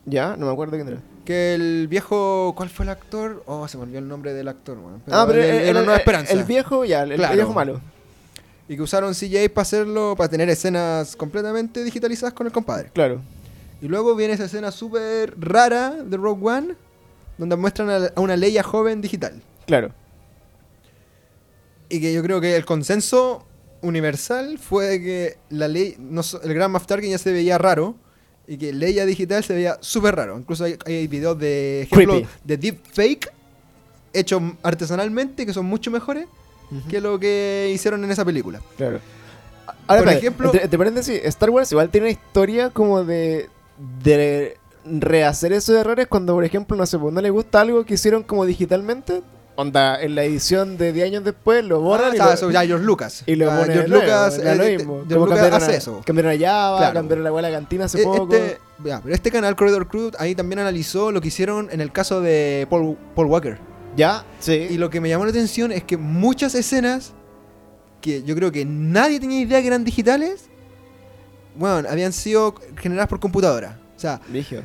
¿Ya? 0.08 0.36
No 0.38 0.46
me 0.46 0.52
acuerdo 0.52 0.76
quién 0.76 0.88
era. 0.88 1.02
Que 1.26 1.54
el 1.56 1.88
viejo... 1.90 2.54
¿Cuál 2.56 2.70
fue 2.70 2.86
el 2.86 2.90
actor? 2.90 3.44
Oh, 3.48 3.68
se 3.68 3.78
me 3.78 3.84
olvidó 3.84 4.00
el 4.00 4.08
nombre 4.08 4.34
del 4.34 4.48
actor. 4.48 4.78
ah, 5.12 5.26
pero 5.28 5.40
el, 5.44 5.50
el, 5.50 5.56
el- 5.56 5.68
el- 5.68 5.74
Nueva 5.74 5.94
el- 5.96 6.00
Esperanza. 6.00 6.34
el 6.34 6.44
viejo, 6.46 6.86
ya, 6.86 7.04
el, 7.04 7.16
Claro. 7.16 7.34
viejo 7.36 7.54
malo. 7.54 7.82
Y 8.70 8.76
que 8.76 8.82
usaron 8.82 9.14
CGI 9.14 9.50
para 9.50 9.64
hacerlo, 9.64 10.16
para 10.18 10.30
tener 10.30 10.48
escenas 10.50 11.16
completamente 11.16 11.84
digitalizadas 11.84 12.34
con 12.34 12.48
el 12.48 12.54
compadre. 12.54 12.90
Claro. 12.94 13.22
Y 13.82 13.88
luego 13.88 14.16
viene 14.16 14.34
esa 14.34 14.46
escena 14.46 14.72
súper 14.72 15.34
rara 15.38 15.92
de 15.92 16.18
Rogue 16.18 16.48
One, 16.48 16.76
donde 17.38 17.56
muestran 17.58 17.90
a, 17.90 17.98
a 18.16 18.22
una 18.22 18.36
Leia 18.38 18.64
joven 18.64 19.02
digital. 19.02 19.42
Claro. 19.68 19.92
Y 21.90 22.02
que 22.02 22.14
yo 22.14 22.24
creo 22.24 22.42
que 22.42 22.56
el 22.56 22.66
consenso 22.66 23.46
universal 23.82 24.58
fue 24.58 24.86
de 24.88 25.02
que 25.04 25.38
la 25.50 25.68
ley, 25.68 25.96
no, 26.00 26.22
el 26.44 26.54
Grand 26.54 26.72
Moff 26.74 26.88
Tarkin 26.88 27.12
ya 27.12 27.18
se 27.20 27.32
veía 27.32 27.58
raro 27.60 27.96
y 28.48 28.58
que 28.58 28.72
Leia 28.74 29.06
digital 29.06 29.44
se 29.44 29.54
veía 29.54 29.78
súper 29.82 30.16
raro. 30.16 30.38
Incluso 30.38 30.64
hay, 30.66 30.78
hay 30.86 31.08
videos 31.08 31.38
de 31.40 31.84
ejemplo 31.84 32.14
Creepy. 32.16 32.30
de 32.44 32.58
deepfake 32.58 33.32
hechos 34.14 34.42
artesanalmente 34.64 35.46
que 35.46 35.54
son 35.54 35.66
mucho 35.66 35.92
mejores 35.92 36.28
que 36.90 37.00
lo 37.02 37.20
que 37.20 37.72
hicieron 37.74 38.04
en 38.04 38.12
esa 38.12 38.26
película. 38.26 38.62
Claro. 38.78 39.00
Ahora, 39.88 40.04
Por 40.04 40.14
ejemplo- 40.14 40.48
entre, 40.48 40.64
entre 40.64 40.78
paréntesis, 40.78 41.22
Star 41.26 41.50
Wars 41.50 41.72
igual 41.72 41.90
tiene 41.90 42.08
una 42.08 42.12
historia 42.12 42.70
como 42.72 43.04
de, 43.04 43.50
de 44.04 44.58
rehacer 44.84 45.54
esos 45.54 45.76
errores 45.76 46.08
cuando, 46.08 46.34
por 46.34 46.44
ejemplo, 46.44 46.76
no 46.76 46.86
sé, 46.86 46.98
pues, 46.98 47.14
no 47.14 47.22
le 47.22 47.30
gusta 47.30 47.62
algo 47.62 47.86
que 47.86 47.94
hicieron 47.96 48.24
como 48.24 48.46
digitalmente. 48.46 49.22
Onda, 49.58 50.02
en 50.02 50.16
la 50.16 50.24
edición 50.24 50.78
de 50.78 50.92
10 50.92 51.06
años 51.08 51.24
después 51.24 51.64
lo 51.64 51.80
borran 51.80 52.12
Ah, 52.12 52.36
y, 52.38 52.42
lo, 52.42 52.52
ya 52.52 52.66
George 52.66 52.86
Lucas. 52.86 53.24
y 53.26 53.36
lo 53.36 53.50
Ah, 53.50 53.60
ponen 53.60 53.72
George 53.74 53.90
nuevo, 53.90 54.04
Lucas, 54.04 54.38
era 54.40 54.52
eh, 54.52 54.56
lo 54.58 54.64
eh, 54.64 54.78
mismo. 54.78 54.94
George 55.08 55.14
Lucas 55.16 55.30
cambiaron 55.40 55.54
hace 55.64 55.72
a- 55.72 55.76
eso. 55.78 56.02
Cambiaron 56.06 56.32
a 56.34 56.38
Java, 56.46 56.78
Claro. 56.80 56.94
cambiaron 56.94 57.24
la 57.24 57.32
hueá 57.32 57.40
a 57.40 57.50
la 57.50 57.58
cantina 57.58 57.86
hace 57.86 58.02
Eh, 58.02 58.04
poco. 58.04 58.36
Este, 58.36 58.58
ya, 58.84 59.00
pero 59.02 59.16
este 59.16 59.32
canal 59.32 59.56
Corridor 59.56 59.88
Crew 59.88 60.12
ahí 60.20 60.36
también 60.36 60.60
analizó 60.60 61.12
lo 61.12 61.22
que 61.22 61.30
hicieron 61.30 61.70
en 61.72 61.80
el 61.80 61.92
caso 61.94 62.20
de 62.20 62.68
Paul, 62.70 62.98
Paul 63.16 63.28
Walker. 63.28 63.58
¿Ya? 63.96 64.26
Sí. 64.40 64.68
Y 64.70 64.78
lo 64.78 64.90
que 64.90 65.00
me 65.00 65.08
llamó 65.08 65.24
la 65.24 65.30
atención 65.32 65.72
es 65.72 65.86
que 65.86 65.96
muchas 65.96 66.54
escenas 66.54 67.14
que 68.02 68.24
yo 68.24 68.36
creo 68.36 68.52
que 68.52 68.66
nadie 68.66 69.22
tenía 69.22 69.40
idea 69.40 69.62
que 69.62 69.68
eran 69.68 69.86
digitales, 69.86 70.50
bueno, 71.56 71.88
habían 71.90 72.12
sido 72.12 72.56
generadas 72.78 73.08
por 73.08 73.22
computadora. 73.22 73.80
O 73.96 74.00
sea, 74.00 74.20
Vigio. 74.28 74.64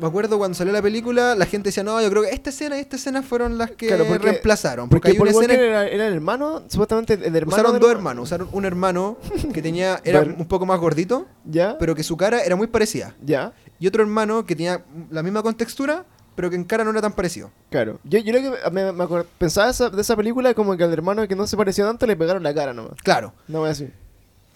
Me 0.00 0.06
acuerdo 0.06 0.38
cuando 0.38 0.54
salió 0.54 0.72
la 0.72 0.82
película, 0.82 1.34
la 1.34 1.46
gente 1.46 1.68
decía, 1.68 1.82
no, 1.82 2.00
yo 2.02 2.10
creo 2.10 2.22
que 2.22 2.30
esta 2.30 2.50
escena 2.50 2.76
y 2.76 2.80
esta 2.80 2.96
escena 2.96 3.22
fueron 3.22 3.56
las 3.58 3.70
que 3.72 3.86
Claro, 3.88 4.04
porque- 4.06 4.24
reemplazaron. 4.30 4.88
Porque, 4.88 5.08
Porque 5.08 5.10
hay 5.10 5.18
una 5.22 5.32
Paul 5.32 5.44
escena... 5.44 5.62
Era, 5.64 5.86
era 5.88 6.06
el 6.08 6.14
hermano, 6.14 6.62
supuestamente 6.68 7.14
el 7.14 7.34
hermano. 7.36 7.62
Usaron 7.62 7.80
dos 7.80 7.90
hermanos, 7.90 8.24
usaron 8.24 8.48
un 8.52 8.64
hermano 8.64 9.16
que 9.54 9.62
tenía, 9.62 10.00
era 10.04 10.20
un 10.22 10.46
poco 10.46 10.66
más 10.66 10.78
gordito, 10.80 11.26
¿Ya? 11.44 11.76
pero 11.78 11.94
que 11.94 12.02
su 12.02 12.16
cara 12.16 12.42
era 12.42 12.56
muy 12.56 12.66
parecida. 12.66 13.14
¿Ya? 13.24 13.52
Y 13.78 13.86
otro 13.86 14.02
hermano 14.02 14.44
que 14.46 14.54
tenía 14.56 14.84
la 15.10 15.22
misma 15.22 15.42
contextura, 15.42 16.04
pero 16.34 16.50
que 16.50 16.56
en 16.56 16.64
cara 16.64 16.84
no 16.84 16.90
era 16.90 17.00
tan 17.00 17.12
parecido. 17.12 17.50
Claro. 17.70 17.98
Yo, 18.04 18.18
yo 18.18 18.32
lo 18.32 18.38
que 18.40 18.70
me, 18.70 18.92
me 18.92 19.04
acuer- 19.04 19.24
pensaba 19.38 19.70
esa- 19.70 19.88
de 19.90 20.02
esa 20.02 20.14
película 20.16 20.52
como 20.54 20.76
que 20.76 20.84
al 20.84 20.92
hermano 20.92 21.26
que 21.26 21.34
no 21.34 21.46
se 21.46 21.56
parecía 21.56 21.84
tanto 21.86 22.06
le 22.06 22.16
pegaron 22.16 22.42
la 22.42 22.52
cara 22.54 22.74
nomás. 22.74 22.94
Claro. 23.02 23.32
No 23.48 23.60
voy 23.60 23.66
a 23.66 23.68
decir. 23.70 23.92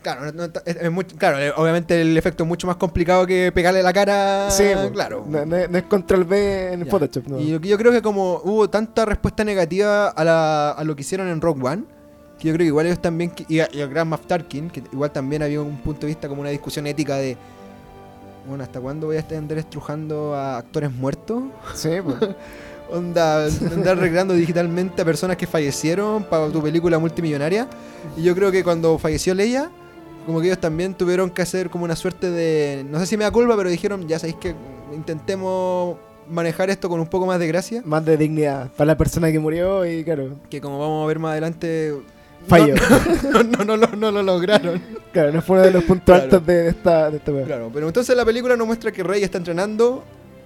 Claro, 0.03 0.33
no- 0.33 0.45
es- 0.45 1.05
claro, 1.19 1.39
eh, 1.39 1.53
obviamente 1.57 2.01
el 2.01 2.17
efecto 2.17 2.45
es 2.45 2.49
mucho 2.49 2.67
más 2.67 2.77
complicado 2.77 3.27
que 3.27 3.53
pegarle 3.53 3.83
la 3.83 3.93
cara. 3.93 4.51
sí, 4.51 4.65
claro. 4.93 5.25
No, 5.29 5.45
no 5.45 5.57
no 5.69 5.79
es 5.79 5.85
control 5.85 6.25
B 6.25 6.73
en 6.73 6.85
Ya. 6.85 6.91
Photoshop, 6.91 7.27
no. 7.29 7.39
Y 7.41 7.49
yo 7.69 7.77
creo 7.79 7.93
que 7.93 8.01
como 8.01 8.41
hubo 8.45 8.71
tanta 8.71 9.05
respuesta 9.05 9.45
negativa 9.45 10.09
a, 10.09 10.25
la- 10.25 10.71
a 10.71 10.85
lo 10.85 10.97
que 10.97 11.03
hicieron 11.03 11.29
en 11.29 11.41
Rock 11.43 11.63
One, 11.63 11.85
que 12.39 12.49
yo 12.49 12.55
creo 12.55 12.65
que 12.65 12.69
igual 12.69 12.87
ellos 12.87 13.03
también, 13.03 13.33
y, 13.49 13.61
a, 13.61 13.69
y 13.71 13.83
a 13.83 13.87
Grand 13.87 14.09
Moff 14.09 14.27
Tarkin, 14.27 14.71
que 14.71 14.83
igual 14.91 15.11
también 15.11 15.43
había 15.43 15.61
un 15.61 15.77
punto 15.79 16.03
de 16.03 16.07
vista 16.07 16.29
como 16.29 16.41
una 16.41 16.49
discusión 16.51 16.87
ética 16.87 17.17
de, 17.17 17.37
bueno, 18.49 18.65
¿hasta 18.65 18.81
cuándo 18.81 19.09
voy 19.09 19.17
a 19.17 19.21
estar 19.21 19.37
andar 19.37 19.59
estrujando 19.59 20.35
a 20.35 20.57
actores 20.57 20.91
muertos? 20.91 21.43
Sí, 21.75 21.91
pues. 22.03 22.17
Onda, 22.91 23.45
andar 23.45 23.99
recreando 23.99 24.35
digitalmente 24.35 25.03
a 25.03 25.05
personas 25.05 25.37
que 25.37 25.47
fallecieron 25.47 26.25
para 26.25 26.49
tu 26.49 26.61
película 26.63 26.99
multimillonaria. 26.99 27.69
Y 28.17 28.23
yo 28.23 28.35
creo 28.35 28.51
que 28.51 28.65
cuando 28.65 28.99
falleció 28.99 29.33
Leia, 29.35 29.71
como 30.31 30.41
que 30.41 30.47
ellos 30.49 30.61
también 30.61 30.95
tuvieron 30.95 31.29
que 31.31 31.43
hacer 31.43 31.69
como 31.71 31.85
una 31.85 31.97
suerte 31.97 32.31
de. 32.31 32.85
No 32.89 32.99
sé 32.99 33.07
si 33.07 33.17
me 33.17 33.25
da 33.25 33.31
culpa, 33.31 33.57
pero 33.57 33.69
dijeron, 33.69 34.07
ya 34.09 34.19
sabéis 34.19 34.37
que 34.37 34.55
intentemos 34.95 35.97
manejar 36.29 36.71
esto 36.71 36.89
con 36.89 37.01
un 37.01 37.07
poco 37.09 37.27
más 37.27 37.39
de 37.41 37.47
gracia. 37.49 37.83
Más 37.85 38.05
de 38.05 38.17
dignidad 38.17 38.71
para 38.77 38.87
la 38.87 38.97
persona 38.97 39.31
que 39.33 39.39
murió 39.39 39.85
y 39.85 40.05
claro. 40.05 40.37
Que 40.49 40.61
como 40.61 40.79
vamos 40.79 41.05
a 41.05 41.07
ver 41.09 41.19
más 41.19 41.33
adelante. 41.33 41.95
Falló. 42.47 42.75
No, 43.33 43.43
no, 43.43 43.65
no, 43.65 43.77
lo- 43.77 43.97
no 43.97 44.11
lo 44.11 44.23
lograron. 44.23 44.81
Claro, 45.13 45.31
no 45.33 45.43
fue 45.43 45.57
uno 45.57 45.67
de 45.67 45.73
los 45.73 45.85
puntos 45.85 46.15
altos 46.15 46.45
de, 46.47 46.69
esta, 46.69 47.11
de 47.11 47.19
esta. 47.19 47.33
Claro, 47.45 47.71
pero 47.73 47.87
entonces 47.87 48.17
la 48.17 48.25
película 48.25 48.57
nos 48.57 48.67
muestra 48.67 48.91
que 48.93 49.03
Rey 49.03 49.23
está 49.23 49.39
entrenando 49.39 50.03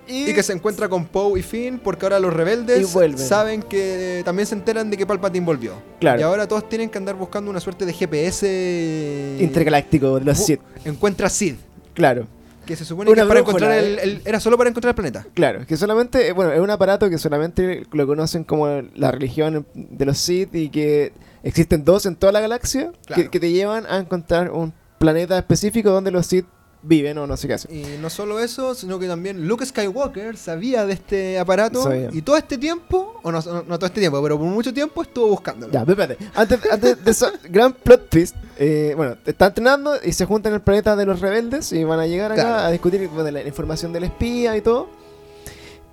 y 0.06 0.32
que 0.34 0.42
se 0.42 0.52
encuentra 0.52 0.88
con 0.88 1.06
Poe 1.06 1.38
y 1.40 1.42
Finn 1.42 1.78
porque 1.82 2.04
ahora 2.06 2.20
los 2.20 2.32
rebeldes 2.32 2.88
saben 3.16 3.62
que 3.62 4.22
también 4.24 4.46
se 4.46 4.54
enteran 4.54 4.90
de 4.90 4.96
que 4.96 5.06
Palpatine 5.06 5.44
volvió. 5.46 5.74
Claro. 6.00 6.20
Y 6.20 6.22
ahora 6.22 6.46
todos 6.46 6.68
tienen 6.68 6.90
que 6.90 6.98
andar 6.98 7.14
buscando 7.16 7.50
una 7.50 7.60
suerte 7.60 7.86
de 7.86 7.92
GPS 7.92 9.36
Intergaláctico 9.40 10.18
de 10.18 10.24
los 10.24 10.38
Sith. 10.38 10.60
Encuentra 10.84 11.28
Sid, 11.28 11.54
Claro. 11.94 12.26
que 12.66 12.76
se 12.76 12.84
supone 12.84 13.10
Una 13.10 13.22
que 13.22 13.22
es 13.22 13.28
para 13.28 13.40
encontrar 13.40 13.72
el, 13.72 13.98
eh. 13.98 14.02
el- 14.02 14.22
era 14.24 14.40
solo 14.40 14.56
para 14.56 14.70
encontrar 14.70 14.90
el 14.90 14.94
planeta. 14.94 15.26
Claro, 15.34 15.66
que 15.66 15.76
solamente, 15.76 16.28
eh, 16.28 16.32
bueno, 16.32 16.52
es 16.52 16.60
un 16.60 16.70
aparato 16.70 17.08
que 17.10 17.18
solamente 17.18 17.84
lo 17.92 18.06
conocen 18.06 18.44
como 18.44 18.82
la 18.94 19.10
religión 19.10 19.66
de 19.74 20.04
los 20.04 20.18
Sith 20.18 20.54
y 20.54 20.68
que 20.70 21.12
existen 21.42 21.84
dos 21.84 22.06
en 22.06 22.16
toda 22.16 22.32
la 22.32 22.40
galaxia 22.40 22.90
Claro. 23.06 23.22
que, 23.22 23.28
que 23.30 23.40
te 23.40 23.52
llevan 23.52 23.84
a 23.86 23.98
encontrar 23.98 24.50
un 24.50 24.72
planeta 24.98 25.36
específico 25.38 25.90
donde 25.90 26.10
los 26.10 26.26
Sith 26.26 26.46
viven 26.86 27.16
o 27.18 27.26
no 27.26 27.36
sé 27.36 27.48
qué 27.48 27.54
hacen. 27.54 27.74
Y 27.74 27.98
no 28.00 28.10
solo 28.10 28.38
eso, 28.38 28.74
sino 28.74 28.98
que 28.98 29.06
también 29.08 29.48
Luke 29.48 29.64
Skywalker 29.64 30.36
sabía 30.36 30.84
de 30.86 30.92
este 30.92 31.38
aparato 31.38 31.82
Sabía. 31.82 32.10
y 32.12 32.22
todo 32.22 32.36
este 32.36 32.58
tiempo, 32.58 33.18
o 33.22 33.32
no, 33.32 33.40
no, 33.40 33.62
no 33.62 33.78
todo 33.78 33.86
este 33.86 34.00
tiempo, 34.00 34.22
pero 34.22 34.38
por 34.38 34.46
mucho 34.46 34.72
tiempo 34.72 35.02
estuvo 35.02 35.28
buscándolo. 35.28 35.72
Ya, 35.72 35.80
espérate. 35.80 36.18
Antes, 36.34 36.60
antes 36.70 37.04
de 37.04 37.10
ese 37.10 37.26
gran 37.48 37.72
plot 37.72 38.08
twist, 38.10 38.36
eh, 38.58 38.92
bueno, 38.96 39.16
están 39.24 39.48
entrenando 39.48 39.94
y 40.04 40.12
se 40.12 40.26
juntan 40.26 40.52
en 40.52 40.56
el 40.56 40.60
planeta 40.62 40.94
de 40.94 41.06
los 41.06 41.20
rebeldes 41.20 41.72
y 41.72 41.82
van 41.84 42.00
a 42.00 42.06
llegar 42.06 42.32
acá 42.32 42.42
Claro. 42.42 42.62
a 42.66 42.70
discutir 42.70 43.08
bueno, 43.08 43.30
la 43.30 43.42
información 43.42 43.92
del 43.92 44.04
espía 44.04 44.56
y 44.56 44.60
todo. 44.60 44.88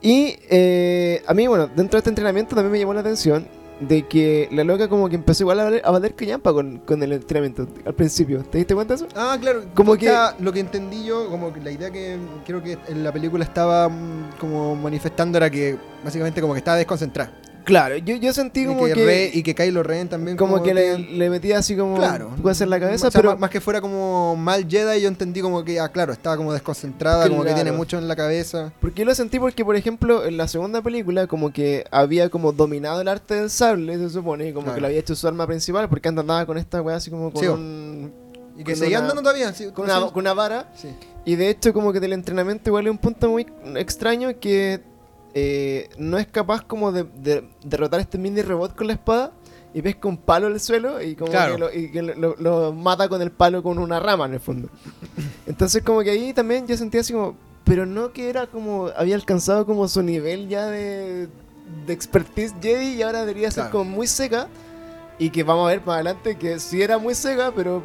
Y 0.01 0.35
eh, 0.49 1.23
a 1.27 1.33
mí, 1.33 1.47
bueno, 1.47 1.67
dentro 1.67 1.91
de 1.97 1.99
este 1.99 2.09
entrenamiento 2.09 2.55
también 2.55 2.71
me 2.71 2.79
llamó 2.79 2.93
la 2.93 3.01
atención 3.01 3.47
de 3.81 4.07
que 4.07 4.47
la 4.51 4.63
loca 4.63 4.87
como 4.87 5.09
que 5.09 5.15
empezó 5.15 5.43
igual 5.43 5.59
a 5.59 5.63
valer, 5.65 5.81
a 5.83 5.91
valer 5.91 6.13
callampa 6.13 6.53
con, 6.53 6.77
con 6.79 7.01
el 7.01 7.13
entrenamiento 7.13 7.67
al 7.85 7.93
principio. 7.93 8.43
¿Te 8.43 8.59
diste 8.59 8.75
cuenta 8.75 8.95
de 8.95 9.03
eso? 9.03 9.07
Ah, 9.15 9.37
claro. 9.41 9.63
Como 9.73 9.97
que 9.97 10.15
lo 10.39 10.53
que 10.53 10.59
entendí 10.59 11.03
yo, 11.03 11.29
como 11.29 11.51
que 11.51 11.59
la 11.61 11.71
idea 11.71 11.89
que 11.91 12.17
creo 12.45 12.61
que 12.61 12.77
en 12.87 13.03
la 13.03 13.11
película 13.11 13.43
estaba 13.43 13.89
mm, 13.89 14.37
como 14.39 14.75
manifestando 14.75 15.37
era 15.37 15.49
que 15.49 15.77
básicamente 16.03 16.41
como 16.41 16.53
que 16.53 16.59
estaba 16.59 16.77
desconcentrada. 16.77 17.31
Claro, 17.63 17.97
yo, 17.97 18.15
yo 18.15 18.33
sentí 18.33 18.61
Y 18.61 18.65
como 18.65 18.85
que, 18.85 18.93
que, 18.93 19.05
Rey- 19.05 19.31
y 19.33 19.43
que 19.43 19.53
Kylo 19.55 19.83
Ren 19.83 20.07
también. 20.09 20.37
como 20.37 20.61
que 20.63 20.73
le, 20.73 21.29
metía 21.29 21.59
así 21.59 21.75
como 21.75 21.95
Claro. 21.97 22.31
puede 22.41 22.51
hacer 22.53 22.67
la 22.67 22.79
cabeza, 22.79 23.07
O 23.07 23.11
sea, 23.11 23.21
pero 23.21 23.31
más, 23.33 23.39
más 23.39 23.49
que 23.49 23.61
fuera 23.61 23.81
como 23.81 24.35
mal 24.35 24.67
Jedi, 24.67 25.01
yo 25.01 25.07
entendí 25.07 25.41
como 25.41 25.63
que, 25.63 25.79
ah, 25.79 25.89
claro, 25.89 26.13
estaba 26.13 26.37
como 26.37 26.53
desconcentrada, 26.53 27.27
como 27.29 27.43
que 27.43 27.53
tiene 27.53 27.71
mucho 27.71 27.97
en 27.97 28.07
la 28.07 28.15
cabeza. 28.15 28.73
porque 28.81 28.99
yo 29.01 29.05
lo 29.05 29.15
sentí 29.15 29.39
porque 29.39 29.63
por 29.65 29.75
ejemplo 29.75 30.25
en 30.25 30.37
la 30.37 30.47
segunda 30.47 30.81
película 30.81 31.27
como 31.27 31.51
que 31.53 31.85
había 31.91 32.29
como 32.29 32.51
dominado 32.51 33.01
el 33.01 33.07
arte 33.07 33.35
del 33.35 33.49
sable, 33.49 33.97
se 33.97 34.09
supone, 34.09 34.47
y 34.49 34.53
como 34.53 34.65
Claro. 34.65 34.75
que 34.75 34.81
lo 34.81 34.87
había 34.87 34.99
hecho 34.99 35.15
su 35.15 35.27
arma 35.27 35.45
principal 35.47 35.87
porque 35.89 36.09
andaba 36.09 36.45
con 36.45 36.57
esta 36.57 36.81
weá 36.81 36.95
así 36.97 37.09
como 37.09 37.31
con 37.31 37.41
Sí, 37.41 37.47
un 37.47 38.11
Y 38.57 38.63
que 38.63 38.75
seguía 38.75 38.99
andando 38.99 39.21
todavía. 39.21 39.53
sí, 39.53 39.67
con 39.73 39.85
una, 39.85 39.99
con 40.07 40.17
una 40.19 40.33
vara 40.33 40.71
Sí. 40.75 40.89
Y 41.23 41.35
de 41.35 41.49
hecho, 41.49 41.71
como 41.71 41.93
que 41.93 41.99
del 41.99 42.13
entrenamiento 42.13 42.69
igual 42.71 42.87
es 42.87 42.91
un 42.91 42.97
punto 42.97 43.29
muy 43.29 43.45
extraño 43.75 44.29
que 44.39 44.81
eh, 45.33 45.89
no 45.97 46.17
es 46.17 46.27
capaz 46.27 46.61
como 46.65 46.91
de, 46.91 47.03
de 47.03 47.47
derrotar 47.63 47.99
este 47.99 48.17
mini 48.17 48.41
robot 48.41 48.75
con 48.75 48.87
la 48.87 48.93
espada 48.93 49.31
y 49.73 49.79
ves 49.81 49.95
con 49.95 50.11
un 50.11 50.17
palo 50.17 50.47
en 50.47 50.53
el 50.53 50.59
suelo 50.59 51.01
y 51.01 51.15
como 51.15 51.31
Claro. 51.31 51.53
que, 51.53 51.59
lo, 51.59 51.73
y 51.73 51.91
que 51.91 52.01
lo- 52.01 52.35
lo- 52.37 52.73
mata 52.73 53.07
con 53.07 53.21
el 53.21 53.31
palo 53.31 53.63
con 53.63 53.77
una 53.79 53.99
rama 53.99 54.25
en 54.25 54.33
el 54.33 54.39
fondo. 54.41 54.67
Entonces 55.45 55.81
como 55.83 56.01
que 56.01 56.11
ahí 56.11 56.33
también 56.33 56.67
yo 56.67 56.75
sentía 56.77 57.01
así 57.01 57.13
como, 57.13 57.35
pero 57.63 57.85
no 57.85 58.11
que 58.11 58.29
era 58.29 58.47
como, 58.47 58.89
había 58.97 59.15
alcanzado 59.15 59.65
como 59.65 59.87
su 59.87 60.01
nivel 60.03 60.49
ya 60.49 60.65
de, 60.67 61.27
de 61.85 61.93
expertise 61.93 62.53
Jedi 62.61 62.95
y 62.95 63.01
ahora 63.01 63.21
debería 63.21 63.49
ser 63.51 63.63
Claro. 63.63 63.71
como 63.79 63.85
muy 63.91 64.07
seca 64.07 64.47
y 65.19 65.29
que 65.29 65.43
vamos 65.43 65.65
a 65.65 65.69
ver 65.69 65.79
más 65.85 65.95
adelante 65.95 66.35
que 66.37 66.59
sí 66.59 66.81
era 66.81 66.97
muy 66.97 67.15
seca, 67.15 67.53
pero 67.55 67.81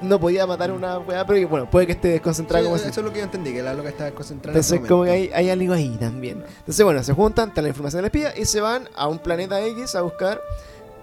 no 0.00 0.18
podía 0.18 0.46
matar 0.46 0.72
una 0.72 0.98
weá, 0.98 1.26
pero 1.26 1.46
bueno, 1.48 1.70
puede 1.70 1.86
que 1.86 1.92
esté 1.92 2.08
desconcentrada 2.08 2.62
Sí, 2.62 2.64
como 2.64 2.76
eso 2.76 2.88
es 2.88 2.96
lo 3.04 3.12
que 3.12 3.18
yo 3.18 3.24
entendí, 3.24 3.52
que 3.52 3.62
la 3.62 3.74
loca 3.74 3.88
estaba 3.90 4.10
concentrada. 4.12 4.56
en 4.56 4.60
ese 4.60 4.76
entonces, 4.76 4.88
como 4.90 5.04
que 5.04 5.10
hay, 5.10 5.30
hay 5.34 5.50
algo 5.50 5.74
ahí 5.74 5.96
también. 6.00 6.42
Entonces, 6.60 6.84
bueno, 6.84 7.02
se 7.02 7.12
juntan, 7.12 7.50
está 7.50 7.62
la 7.62 7.68
información 7.68 7.98
del 8.02 8.06
espía 8.06 8.36
y 8.36 8.44
se 8.46 8.60
van 8.60 8.88
a 8.96 9.08
un 9.08 9.18
planeta 9.18 9.60
X 9.64 9.94
a 9.94 10.02
buscar 10.02 10.40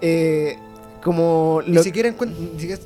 eh, 0.01 0.57
como 1.03 1.61
Ni 1.65 1.73
lo 1.73 1.79
ni 1.79 1.83
siquiera- 1.83 2.13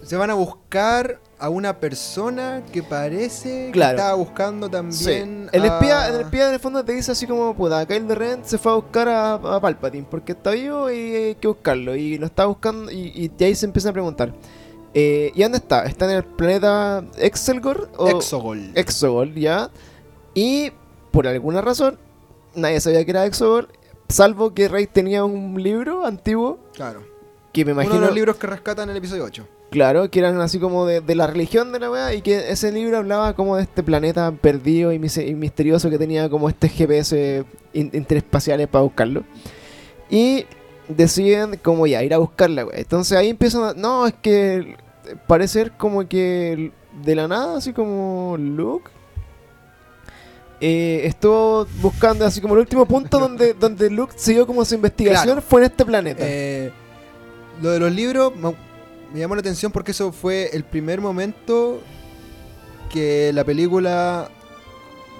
se 0.04 0.16
van 0.18 0.30
a 0.30 0.34
buscar 0.36 1.20
a 1.39 1.50
una 1.50 1.78
persona 1.80 2.62
que 2.72 2.84
parece 2.84 3.70
Claro. 3.74 3.96
que 3.98 4.02
estaba 4.02 4.16
buscando 4.16 4.68
Sí. 4.68 4.72
también. 4.72 5.50
El 5.52 5.63
a- 5.63 5.68
espía, 5.68 6.08
el 6.10 6.22
espía 6.22 6.48
en 6.48 6.54
el 6.54 6.60
fondo 6.60 6.86
te 6.86 6.94
dice 6.94 7.12
así 7.12 7.28
como, 7.28 7.54
puta, 7.56 7.86
Kyle 7.86 8.16
Ren 8.16 8.46
se 8.46 8.58
fue 8.58 8.72
a 8.72 8.76
buscar 8.76 9.10
a, 9.10 9.34
a 9.34 9.60
Palpatine 9.60 10.06
porque 10.10 10.32
está 10.34 10.52
vivo 10.52 10.89
y 10.92 11.16
hay 11.16 11.36
que 11.36 11.48
buscarlo. 11.48 11.96
Y 11.96 12.18
lo 12.18 12.28
está 12.28 12.46
buscando 12.46 12.92
y, 12.92 13.12
y 13.16 13.28
de 13.30 13.46
ahí 13.46 13.56
se 13.56 13.66
empieza 13.66 13.89
a 13.89 13.94
preguntar. 13.94 14.32
Eh, 14.93 15.32
¿Y 15.34 15.41
dónde 15.41 15.58
está? 15.58 15.86
¿Está 15.86 16.06
en 16.06 16.17
el 16.17 16.23
planeta 16.23 17.03
Exelgor? 17.17 17.89
O 17.97 18.08
Exogol. 18.10 18.71
Exogol, 18.75 19.34
ya. 19.36 19.69
Y 20.34 20.71
por 21.12 21.27
alguna 21.27 21.62
razón, 21.62 21.97
nadie 22.56 22.79
sabía 22.79 23.03
que 23.06 23.12
era 23.12 23.25
Exogol, 23.25 23.69
salvo 24.10 24.53
que 24.53 24.67
Rey 24.67 24.88
tenía 24.88 25.23
un 25.25 25.62
libro 25.62 26.06
antiguo 26.06 26.60
claro. 26.73 27.03
que 27.51 27.65
me 27.65 27.71
imagino... 27.71 27.95
Uno 27.95 28.01
de 28.01 28.08
los 28.08 28.15
libros 28.15 28.36
que 28.38 28.47
rescatan 28.47 28.86
en 28.86 28.91
el 28.91 28.97
episodio 28.97 29.23
8. 29.25 29.47
Claro, 29.71 30.10
que 30.12 30.19
eran 30.19 30.39
así 30.39 30.60
como 30.60 30.86
de, 30.86 31.01
de 31.01 31.15
la 31.15 31.25
religión 31.25 31.71
de 31.71 31.79
la 31.79 31.89
weá 31.89 32.13
y 32.13 32.21
que 32.21 32.51
ese 32.51 32.71
libro 32.71 32.97
hablaba 32.97 33.34
como 33.34 33.56
de 33.56 33.63
este 33.63 33.82
planeta 33.82 34.32
perdido 34.32 34.91
y, 34.91 34.99
misterioso 34.99 35.89
que 35.89 35.97
tenía 35.97 36.29
como 36.29 36.47
este 36.47 36.69
GPS 36.69 37.43
in- 37.73 37.89
interespaciales 37.93 38.67
para 38.67 38.84
buscarlo. 38.84 39.23
Y 40.12 40.45
deciden 40.88 41.58
como 41.63 41.88
ya 41.88 42.03
ir 42.03 42.13
a 42.13 42.19
buscarla, 42.19 42.65
weá. 42.65 42.77
Entonces 42.77 43.17
ahí 43.17 43.29
empiezan 43.29 43.63
a... 43.63 43.73
No, 43.73 44.06
es 44.06 44.13
que 44.21 44.75
parece 45.28 45.54
ser 45.54 45.72
como 45.72 46.08
que 46.08 46.72
de 47.04 47.16
la 47.16 47.28
nada, 47.28 47.58
así 47.58 47.74
como 47.74 48.36
Luke... 48.39 48.89
eh, 50.62 51.02
estuvo 51.06 51.66
buscando 51.82 52.26
así 52.26 52.39
como 52.42 52.54
el 52.54 52.62
último 52.62 52.86
punto 52.86 53.20
donde, 53.26 53.54
donde 53.54 53.89
Luke 53.89 54.13
siguió 54.16 54.48
como 54.48 54.63
su 54.66 54.76
investigación 54.76 55.26
Claro. 55.26 55.42
fue 55.42 55.62
en 55.62 55.66
este 55.66 55.86
planeta. 55.86 56.24
Eh, 56.26 56.72
lo 57.62 57.72
de 57.72 57.80
los 57.80 57.92
libros 57.92 58.36
me, 58.36 58.54
me 59.13 59.20
llamó 59.20 59.36
la 59.36 59.42
atención 59.42 59.72
porque 59.72 59.92
eso 59.92 60.12
fue 60.12 60.50
el 60.54 60.63
primer 60.63 61.02
momento 61.02 61.82
que 62.92 63.32
la 63.34 63.44
película 63.44 64.30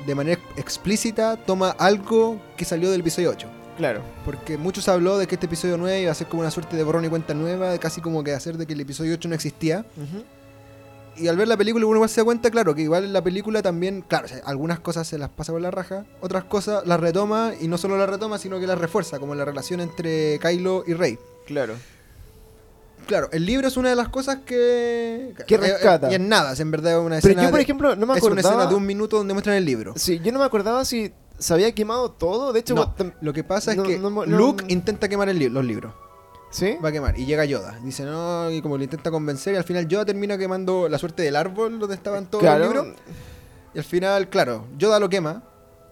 de 0.06 0.16
manera 0.16 0.40
explícita 0.58 1.38
toma 1.38 1.72
algo 1.72 2.40
que 2.58 2.66
salió 2.66 2.92
del 2.92 3.02
episodio 3.02 3.30
8. 3.32 3.48
Claro. 3.78 4.02
Porque 4.26 4.58
muchos 4.58 4.88
habló 4.88 5.18
de 5.18 5.28
que 5.28 5.36
este 5.36 5.46
episodio 5.48 5.78
9 5.78 6.02
iba 6.02 6.12
a 6.12 6.16
ser 6.16 6.28
como 6.28 6.42
una 6.42 6.52
suerte 6.52 6.76
de 6.76 6.84
borrón 6.84 7.06
y 7.06 7.10
cuenta 7.10 7.34
nueva, 7.34 7.70
de 7.72 7.80
casi 7.80 8.02
como 8.02 8.24
que 8.24 8.34
hacer 8.34 8.58
de 8.58 8.66
que 8.66 8.74
el 8.74 8.82
episodio 8.82 9.14
8 9.16 9.30
no 9.30 9.36
existía. 9.36 9.86
Y 11.16 11.28
al 11.28 11.38
ver 11.38 11.48
la 11.48 11.58
película 11.58 11.86
uno 11.86 11.96
igual 11.98 12.10
se 12.10 12.22
da 12.22 12.26
cuenta, 12.26 12.50
claro, 12.50 12.74
que 12.74 12.82
igual 12.82 13.04
en 13.06 13.14
la 13.14 13.24
película 13.24 13.62
también, 13.62 14.02
claro, 14.02 14.26
o 14.26 14.30
sea, 14.30 14.40
algunas 14.46 14.80
cosas 14.80 15.08
se 15.08 15.20
las 15.20 15.30
pasa 15.30 15.52
por 15.52 15.62
la 15.62 15.70
raja, 15.70 16.06
otras 16.22 16.44
cosas 16.46 16.88
las 16.88 17.00
retoma 17.00 17.54
y 17.62 17.68
no 17.68 17.78
solo 17.78 17.98
las 17.98 18.10
retoma, 18.10 18.40
sino 18.40 18.60
que 18.60 18.66
las 18.66 18.80
refuerza, 18.80 19.20
como 19.20 19.36
la 19.36 19.46
relación 19.46 19.80
entre 19.80 20.40
Kylo 20.40 20.84
y 20.88 20.94
Rey. 20.94 21.20
Claro. 21.46 21.76
Claro, 23.06 23.28
el 23.34 23.46
libro 23.46 23.68
es 23.68 23.76
una 23.76 23.90
de 23.90 23.96
las 23.98 24.08
cosas 24.08 24.38
que... 24.46 25.34
Que 25.46 25.56
eh, 25.56 25.58
rescata. 25.58 26.10
Y 26.10 26.16
en 26.16 26.30
nada, 26.30 26.54
es 26.54 26.60
en 26.62 26.72
verdad 26.72 26.98
una 27.02 27.18
Pero 27.20 27.32
escena... 27.34 27.44
yo, 27.44 27.50
por 27.50 27.58
de- 27.58 27.64
ejemplo, 27.64 27.96
no 27.98 28.06
me 28.08 28.14
es 28.18 28.24
una 28.24 28.28
acordaba. 28.34 28.50
escena 28.56 28.66
de 28.70 28.76
un 28.76 28.86
minuto 28.86 29.18
donde 29.18 29.34
muestran 29.34 29.58
el 29.58 29.66
libro. 29.66 29.94
Sí, 29.98 30.20
yo 30.24 30.32
no 30.32 30.40
me 30.40 30.46
acordaba 30.46 30.86
si 30.86 31.12
se 31.38 31.54
había 31.54 31.74
quemado 31.74 32.12
todo. 32.12 32.54
De 32.54 32.60
hecho, 32.62 32.76
No, 32.76 32.94
lo 33.22 33.34
que 33.34 33.44
pasa 33.44 33.74
es 33.74 33.82
que 33.82 33.98
no 34.00 34.10
no- 34.10 34.26
Luke 34.26 34.66
intenta 34.68 35.08
quemar 35.10 35.30
el 35.30 35.40
li- 35.40 35.50
los 35.50 35.66
libros. 35.66 35.94
¿sí? 36.52 36.78
Va 36.84 36.90
a 36.90 36.92
quemar. 36.92 37.18
Y 37.18 37.26
llega 37.26 37.46
Yoda. 37.46 37.80
Dice, 37.84 38.04
no, 38.04 38.52
y 38.52 38.62
como 38.62 38.78
lo 38.78 38.84
intenta 38.84 39.10
convencer. 39.10 39.56
Y 39.56 39.58
al 39.58 39.64
final 39.64 39.88
Yoda 39.88 40.06
termina 40.06 40.38
quemando 40.38 40.88
la 40.88 40.98
suerte 41.00 41.24
del 41.24 41.36
árbol 41.36 41.80
donde 41.80 41.96
estaban 41.96 42.28
todos 42.28 42.44
Claro. 42.44 42.66
los 42.66 42.74
libros. 42.74 42.96
Y 43.74 43.78
al 43.80 43.84
final, 43.84 44.30
claro, 44.30 44.66
Yoda 44.78 45.00
lo 45.00 45.10
quema. 45.10 45.42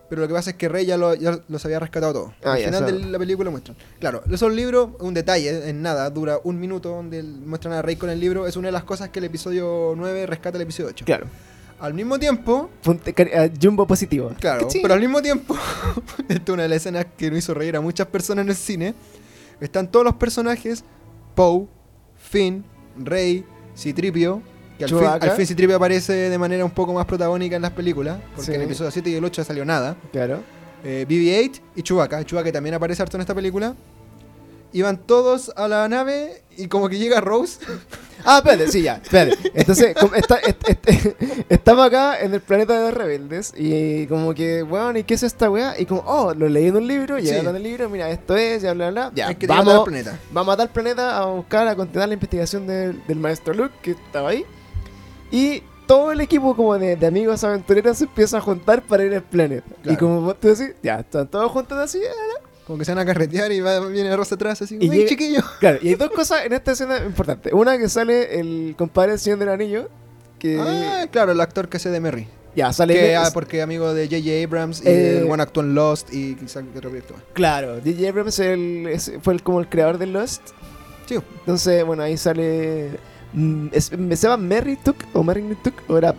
Pero 0.07 0.21
lo 0.23 0.27
que 0.27 0.33
pasa 0.33 0.49
es 0.49 0.57
que 0.57 0.67
Rey 0.67 0.85
ya, 0.85 0.97
lo, 0.97 1.13
ya 1.15 1.39
los 1.47 1.63
había 1.63 1.79
rescatado 1.79 2.11
todos. 2.13 2.31
Ah, 2.43 2.53
al 2.53 2.59
ya, 2.59 2.65
final 2.67 2.85
de 2.85 3.05
la 3.11 3.17
película 3.17 3.45
lo 3.45 3.51
muestran. 3.51 3.77
Claro, 3.97 4.21
esos 4.29 4.51
libros, 4.53 4.89
un 4.99 5.13
detalle, 5.13 5.69
en 5.69 5.81
nada, 5.81 6.09
dura 6.09 6.37
un 6.43 6.59
minuto 6.59 6.89
donde 6.89 7.23
muestran 7.23 7.73
a 7.75 7.81
Rey 7.81 7.95
con 7.95 8.09
el 8.09 8.19
libro. 8.19 8.45
Es 8.45 8.57
una 8.57 8.67
de 8.67 8.71
las 8.73 8.83
cosas 8.83 9.07
que 9.07 9.19
el 9.19 9.25
episodio 9.25 9.93
9 9.95 10.25
rescata 10.27 10.57
el 10.57 10.63
episodio 10.63 10.89
8. 10.89 11.05
Claro. 11.05 11.27
Al 11.81 11.93
mismo 11.95 12.17
tiempo, 12.19 12.69
Punte- 12.83 13.13
ah, 13.35 13.49
Jumbo 13.61 13.85
positivo. 13.87 14.31
Claro, 14.39 14.61
Cachín. 14.67 14.81
pero 14.83 14.93
al 14.93 14.99
mismo 14.99 15.21
tiempo, 15.21 15.55
esta 16.29 16.43
es 16.43 16.49
una 16.49 16.63
de 16.63 16.69
las 16.69 16.77
escenas 16.77 17.07
que 17.17 17.29
nos 17.29 17.39
hizo 17.39 17.53
reír 17.53 17.75
a 17.75 17.81
muchas 17.81 18.07
personas 18.07 18.43
en 18.43 18.49
el 18.49 18.55
cine. 18.55 18.93
Están 19.59 19.89
todos 19.91 20.05
los 20.05 20.15
personajes: 20.15 20.83
Poe, 21.35 21.67
Finn, 22.17 22.63
Rey, 22.97 23.43
Citripio. 23.75 24.41
Que 24.77 24.85
al 24.85 24.89
fin, 24.89 24.99
Chewbacca. 24.99 25.25
al 25.27 25.35
fin 25.37 25.45
Citripio 25.47 25.75
aparece 25.75 26.13
de 26.13 26.37
manera 26.37 26.63
un 26.65 26.71
poco 26.71 26.93
más 26.93 27.05
protagónica 27.05 27.55
en 27.55 27.61
las 27.63 27.71
películas. 27.71 28.19
Porque 28.35 28.45
Sí. 28.45 28.51
en 28.53 28.61
el 28.61 28.67
episodio 28.67 28.91
7 28.91 29.09
y 29.09 29.15
el 29.15 29.23
8 29.25 29.43
salió 29.43 29.65
nada. 29.65 29.95
Claro. 30.11 30.39
Eh, 30.83 31.05
BB-8 31.07 31.61
y 31.75 31.81
Chewbacca. 31.83 32.23
Chewbacca 32.23 32.51
también 32.51 32.73
aparece 32.75 33.01
harto 33.01 33.17
en 33.17 33.21
esta 33.21 33.35
película. 33.35 33.75
Iban 34.73 34.97
todos 35.05 35.51
a 35.55 35.67
la 35.67 35.87
nave 35.89 36.43
y 36.57 36.67
como 36.67 36.89
que 36.89 36.97
llega 36.97 37.21
Rose. 37.21 37.59
Ah, 38.25 38.37
espérate, 38.37 38.71
sí, 38.71 38.81
ya, 38.83 38.95
espérate. 39.03 39.51
Entonces, 39.53 39.95
como 39.99 40.15
está- 40.15 40.37
est- 40.39 40.69
est- 40.87 41.15
estamos 41.49 41.85
acá 41.85 42.19
en 42.21 42.33
el 42.33 42.41
planeta 42.41 42.77
de 42.79 42.85
los 42.85 42.93
rebeldes 42.93 43.53
y 43.57 44.07
como 44.07 44.33
que, 44.33 44.63
weón, 44.63 44.97
¿y 44.97 45.03
qué 45.03 45.13
es 45.15 45.23
esta 45.23 45.49
weá? 45.49 45.79
Y 45.79 45.85
como, 45.85 46.01
oh, 46.05 46.33
lo 46.33 46.47
leí 46.49 46.67
en 46.67 46.75
un 46.75 46.87
libro, 46.87 47.17
Sí. 47.19 47.25
llegaron 47.25 47.55
el 47.55 47.63
libro, 47.63 47.89
mira, 47.89 48.09
esto 48.09 48.35
es, 48.35 48.61
ya, 48.61 48.73
bla, 48.73 48.89
bla, 48.91 49.09
bla. 49.09 49.15
Ya, 49.15 49.27
Hay 49.27 49.35
que 49.35 49.47
llegar 49.47 49.59
al 49.59 49.65
vamos, 49.65 49.83
planeta. 49.85 50.19
vamos 50.31 50.53
a 50.53 50.57
tal 50.57 50.69
planeta 50.69 51.17
a 51.17 51.25
buscar, 51.25 51.67
a 51.67 51.75
continuar 51.75 52.07
la 52.09 52.13
investigación 52.15 52.67
del, 52.67 53.05
del 53.07 53.17
maestro 53.19 53.53
Luke, 53.53 53.73
que 53.81 53.91
estaba 53.91 54.29
ahí. 54.29 54.45
Y 55.31 55.63
todo 55.87 56.11
el 56.11 56.21
equipo 56.21 56.55
como 56.55 56.77
de, 56.77 56.95
de 56.95 57.07
amigos 57.07 57.43
aventureros 57.43 57.97
se 57.97 58.05
empieza 58.05 58.37
a 58.37 58.41
juntar 58.41 58.81
para 58.83 59.03
ir 59.03 59.13
al 59.13 59.23
planeta. 59.23 59.67
Y 59.79 59.83
Claro. 59.83 59.99
como 59.99 60.21
vos 60.21 60.39
tú 60.39 60.47
decís, 60.47 60.73
ya, 60.81 60.99
están 60.99 61.27
todos 61.27 61.51
juntos 61.51 61.77
así. 61.77 61.97
eh, 61.99 62.09
Como 62.71 62.79
que 62.79 62.85
se 62.85 62.91
van 62.93 62.99
a 62.99 63.05
carretear 63.05 63.51
y 63.51 63.59
va, 63.59 63.81
viene 63.87 64.15
Rose 64.15 64.33
atrás 64.35 64.61
así. 64.61 64.77
Y 64.79 64.89
"Uy, 64.89 64.95
llega- 64.95 65.09
chiquillo! 65.09 65.41
Claro, 65.59 65.79
y 65.81 65.89
hay 65.89 65.95
dos 65.95 66.09
cosas 66.11 66.45
en 66.45 66.53
esta 66.53 66.71
escena 66.71 66.99
importantes. 67.05 67.51
Una 67.51 67.77
que 67.77 67.89
sale 67.89 68.39
el 68.39 68.75
compadre 68.77 69.11
del 69.11 69.19
Señor 69.19 69.39
del 69.39 69.49
Anillo, 69.49 69.89
que 70.39 70.57
Ah, 70.57 71.05
claro, 71.11 71.33
el 71.33 71.41
actor 71.41 71.67
que 71.67 71.75
hace 71.75 71.89
de 71.89 71.99
Merry. 71.99 72.29
ya 72.55 72.71
sale... 72.71 72.93
Que, 72.93 73.15
ah, 73.17 73.29
porque 73.33 73.61
amigo 73.61 73.93
de 73.93 74.05
J.J. 74.05 74.45
Abrams 74.45 74.81
y 74.85 74.87
Eh, 74.87 75.17
el 75.19 75.25
buen 75.25 75.41
actuó 75.41 75.63
en 75.63 75.75
Lost 75.75 76.13
y 76.13 76.35
quizás 76.35 76.63
otro 76.73 76.89
proyecto. 76.89 77.13
Claro, 77.33 77.81
DJ 77.81 78.07
Abrams 78.07 78.39
el- 78.39 78.87
es- 78.87 79.11
fue 79.21 79.33
el- 79.33 79.43
como 79.43 79.59
el 79.59 79.67
creador 79.67 79.97
de 79.97 80.05
Lost. 80.05 80.41
Sí, 81.07 81.15
Entonces, 81.39 81.83
bueno, 81.83 82.03
ahí 82.03 82.15
sale... 82.15 82.91
mm, 83.33 83.67
es- 83.73 83.91
¿Me 83.97 84.15
se 84.15 84.27
llama 84.29 84.41
Merry 84.41 84.77
Tuk 84.77 84.95
o 85.11 85.23
Merry 85.23 85.43
Tuk? 85.61 85.73
¿O 85.89 85.97
era...? 85.97 86.15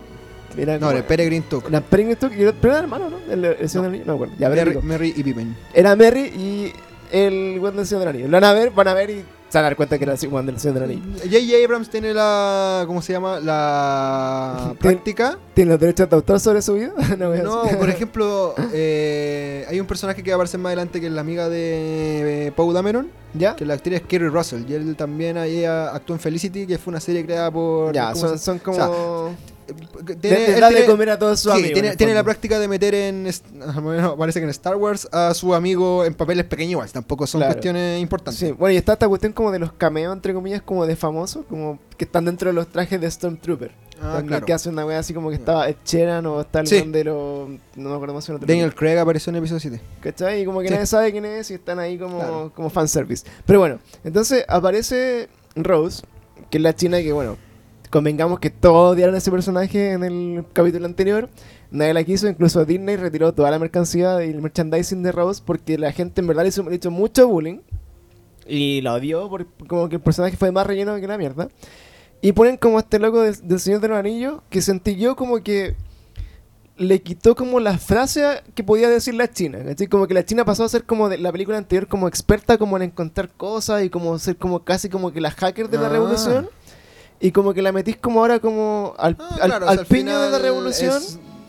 Era 0.56 0.78
no, 0.78 0.90
el 0.90 1.04
Peregrine 1.04 1.44
Took. 1.48 1.68
Era 1.68 1.80
Peregrine 1.80 2.16
Tuk 2.16 2.32
y 2.36 2.42
era, 2.42 2.52
pero 2.52 2.72
era 2.74 2.82
hermano, 2.82 3.08
¿no? 3.10 3.16
El, 3.32 3.44
el 3.44 3.68
Señor 3.68 3.84
del 3.86 3.94
Anillo, 3.94 4.04
no 4.06 4.12
me 4.12 4.16
acuerdo. 4.16 4.34
Ya, 4.38 4.48
Merry, 4.48 4.78
Merry 4.82 5.14
y 5.16 5.22
Pippin. 5.22 5.56
Era 5.74 5.94
Merry 5.96 6.20
y 6.26 6.72
el 7.10 7.58
Juan 7.60 7.76
del 7.76 7.86
Señor 7.86 8.00
del 8.00 8.08
Anillo. 8.10 8.26
Lo 8.28 8.32
van 8.32 8.44
a 8.44 8.52
ver, 8.52 8.70
van 8.70 8.88
a 8.88 8.94
ver 8.94 9.10
y 9.10 9.24
se 9.48 9.58
van 9.58 9.66
a 9.66 9.68
dar 9.68 9.76
cuenta 9.76 9.98
que 9.98 10.04
era 10.04 10.14
el 10.14 10.28
Juan 10.30 10.46
del 10.46 10.58
Señor 10.58 10.74
del 10.80 10.84
Anillo. 10.84 11.02
J.J. 11.18 11.64
Abrams 11.64 11.90
tiene 11.90 12.14
la. 12.14 12.84
¿Cómo 12.86 13.02
se 13.02 13.12
llama? 13.12 13.38
La 13.40 14.74
práctica. 14.80 15.38
¿Tiene 15.54 15.72
los 15.72 15.80
derechos 15.80 16.08
de 16.08 16.16
autor 16.16 16.40
sobre 16.40 16.62
su 16.62 16.74
vida? 16.74 16.92
no, 17.18 17.34
No, 17.34 17.62
por 17.78 17.90
ejemplo, 17.90 18.54
eh, 18.72 19.66
hay 19.68 19.78
un 19.78 19.86
personaje 19.86 20.22
que 20.22 20.30
va 20.30 20.34
a 20.34 20.36
aparecer 20.36 20.58
más 20.58 20.70
adelante 20.70 21.00
que 21.00 21.06
es 21.08 21.12
la 21.12 21.20
amiga 21.20 21.48
de 21.50 22.46
eh, 22.46 22.52
Poe 22.52 22.72
Dameron. 22.72 23.08
¿Ya? 23.34 23.56
Que 23.56 23.64
la 23.64 23.74
actriz 23.74 23.96
es 23.96 24.02
Kerry 24.02 24.28
Russell. 24.28 24.62
Y 24.68 24.74
él 24.74 24.94
también 24.94 25.38
ahí 25.38 25.64
ah, 25.64 25.90
actuó 25.94 26.14
en 26.14 26.20
Felicity, 26.20 26.66
que 26.66 26.76
fue 26.76 26.90
una 26.90 27.00
serie 27.00 27.24
creada 27.24 27.50
por. 27.50 27.94
Ya, 27.94 28.12
¿cómo 28.12 28.28
son, 28.28 28.38
son 28.38 28.58
como... 28.58 28.76
o 28.76 28.80
sea, 28.80 28.88
de- 28.88 28.94
tiene- 30.20 30.60
de 30.74 30.86
comer 30.86 31.10
a 31.10 31.18
todos 31.18 31.40
sus 31.40 31.52
sí, 31.52 31.58
amigos. 31.58 31.68
en 31.70 31.74
tiene, 31.74 31.88
el 31.90 31.96
tiene 31.96 32.14
la 32.14 32.24
práctica 32.24 32.58
de 32.58 32.68
meter 32.68 32.94
en. 32.94 33.28
bueno, 33.82 34.16
parece 34.16 34.40
que 34.40 34.44
en 34.44 34.50
Star 34.50 34.76
Wars 34.76 35.08
a 35.12 35.34
su 35.34 35.54
amigo 35.54 36.04
en 36.04 36.14
papeles 36.14 36.44
pequeños 36.46 36.72
igual. 36.72 36.90
Tampoco 36.90 37.26
son 37.26 37.40
Claro. 37.40 37.54
cuestiones 37.54 38.00
importantes. 38.00 38.38
Sí, 38.40 38.52
bueno, 38.52 38.72
y 38.74 38.76
está 38.76 38.94
esta 38.94 39.08
cuestión 39.08 39.32
como 39.32 39.50
de 39.52 39.58
los 39.58 39.72
cameos, 39.72 40.12
entre 40.14 40.34
comillas, 40.34 40.62
como 40.62 40.86
de 40.86 40.96
famosos, 40.96 41.44
como 41.48 41.78
que 41.96 42.04
están 42.04 42.24
dentro 42.24 42.48
de 42.50 42.54
los 42.54 42.68
trajes 42.68 43.00
de 43.00 43.10
Stormtrooper. 43.10 43.72
Ah, 44.04 44.20
claro. 44.26 44.44
que 44.44 44.52
hace 44.52 44.68
una 44.68 44.84
wea 44.84 44.98
así 44.98 45.14
como 45.14 45.28
que 45.28 45.36
estaba 45.36 45.68
Ed 45.68 45.76
Sheeran 45.84 46.26
o 46.26 46.40
está 46.40 46.58
el 46.58 46.66
Sí. 46.66 46.80
de 46.84 47.04
los... 47.04 47.48
No 47.76 47.88
me 47.90 47.94
acuerdo 47.94 48.14
más 48.14 48.28
o 48.28 48.32
menos. 48.32 48.48
Daniel 48.48 48.74
Craig 48.74 48.98
apareció 48.98 49.30
en 49.30 49.36
episodio 49.36 49.60
7. 49.60 49.80
¿Cachai? 50.00 50.42
Y 50.42 50.44
como 50.44 50.60
que 50.60 50.66
Sí. 50.66 50.74
nadie 50.74 50.86
sabe 50.86 51.12
quién 51.12 51.24
es 51.24 51.52
y 51.52 51.54
están 51.54 51.78
ahí 51.78 51.96
como, 51.98 52.18
Claro. 52.18 52.52
como 52.52 52.68
fanservice. 52.68 53.24
Pero 53.46 53.60
bueno, 53.60 53.78
entonces 54.02 54.44
aparece 54.48 55.28
Rose, 55.54 56.02
que 56.50 56.58
es 56.58 56.62
la 56.64 56.74
china 56.74 57.00
que, 57.00 57.12
bueno, 57.12 57.36
convengamos 57.92 58.40
que 58.40 58.48
todos 58.50 58.94
odiaron 58.94 59.14
a 59.14 59.18
ese 59.18 59.30
personaje 59.30 59.92
en 59.92 60.02
el 60.02 60.44
capítulo 60.54 60.86
anterior. 60.86 61.28
Nadie 61.70 61.92
la 61.92 62.02
quiso, 62.04 62.26
incluso 62.26 62.64
Disney 62.64 62.96
retiró 62.96 63.32
toda 63.34 63.50
la 63.50 63.58
mercancía 63.58 64.24
y 64.24 64.30
el 64.30 64.40
merchandising 64.40 65.02
de 65.02 65.12
Rose 65.12 65.42
porque 65.44 65.76
la 65.78 65.92
gente 65.92 66.22
en 66.22 66.26
verdad 66.26 66.42
le 66.42 66.48
hizo, 66.48 66.62
le 66.68 66.76
hizo 66.76 66.90
mucho 66.90 67.28
bullying. 67.28 67.60
Y 68.46 68.80
la 68.80 68.94
odió 68.94 69.28
por 69.28 69.46
como 69.68 69.88
que 69.88 69.96
el 69.96 70.02
personaje 70.02 70.36
fue 70.36 70.50
más 70.50 70.66
relleno 70.66 70.98
que 70.98 71.06
la 71.06 71.18
mierda. 71.18 71.48
Y 72.22 72.32
ponen 72.32 72.56
como 72.56 72.78
este 72.78 72.98
loco 72.98 73.20
del, 73.20 73.36
del 73.46 73.60
Señor 73.60 73.80
de 73.80 73.88
los 73.88 73.98
Anillos 73.98 74.40
que 74.48 74.62
sentí 74.62 74.96
yo 74.96 75.14
como 75.14 75.42
que 75.42 75.76
le 76.78 77.02
quitó 77.02 77.34
como 77.36 77.60
la 77.60 77.76
frase 77.78 78.42
que 78.54 78.64
podía 78.64 78.88
decir 78.88 79.14
la 79.14 79.30
China. 79.30 79.58
¿cachai? 79.64 79.86
Como 79.86 80.06
que 80.06 80.14
la 80.14 80.24
China 80.24 80.44
pasó 80.46 80.64
a 80.64 80.68
ser 80.68 80.84
como 80.84 81.08
de 81.10 81.18
la 81.18 81.30
película 81.30 81.58
anterior 81.58 81.86
como 81.86 82.08
experta 82.08 82.56
como 82.56 82.76
en 82.76 82.84
encontrar 82.84 83.28
cosas 83.30 83.84
y 83.84 83.90
como 83.90 84.18
ser 84.18 84.36
como 84.36 84.64
casi 84.64 84.88
como 84.88 85.12
que 85.12 85.20
la 85.20 85.30
hacker 85.30 85.68
de 85.68 85.76
la 85.78 85.86
Ah. 85.86 85.90
revolución. 85.90 86.48
Y 87.22 87.30
como 87.32 87.54
que 87.54 87.62
la 87.62 87.72
metís 87.72 87.96
como 87.96 88.20
ahora 88.20 88.38
como 88.40 88.94
al, 88.98 89.16
Ah, 89.18 89.28
al, 89.40 89.48
claro, 89.50 89.68
al 89.68 89.78
al 89.78 89.86
piño 89.86 90.20
de 90.20 90.30
la 90.30 90.38
revolución. 90.38 91.00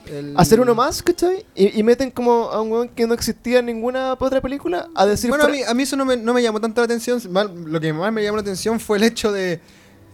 el- 0.05 0.33
Hacer 0.37 0.59
uno 0.61 0.75
más, 0.75 1.01
¿cachai? 1.01 1.43
Y, 1.55 1.79
y 1.79 1.83
meten 1.83 2.11
como 2.11 2.51
a 2.51 2.61
un 2.61 2.71
weón 2.71 2.89
que 2.89 3.07
no 3.07 3.13
existía 3.15 3.59
en 3.59 3.65
ninguna 3.65 4.13
otra 4.19 4.39
película 4.41 4.87
a 4.93 5.05
decir 5.07 5.29
Bueno, 5.31 5.45
a 5.45 5.47
mí, 5.47 5.61
a 5.67 5.73
mí 5.73 5.83
eso 5.83 5.95
no 5.97 6.05
me, 6.05 6.15
no 6.15 6.33
me 6.33 6.43
llamó 6.43 6.61
tanto 6.61 6.79
la 6.81 6.85
atención. 6.85 7.19
Mal- 7.31 7.51
Lo 7.65 7.79
que 7.79 7.91
más 7.91 8.13
me 8.13 8.21
llamó 8.23 8.37
la 8.37 8.41
atención 8.41 8.79
fue 8.79 8.97
el 8.97 9.03
hecho 9.03 9.31
de 9.31 9.59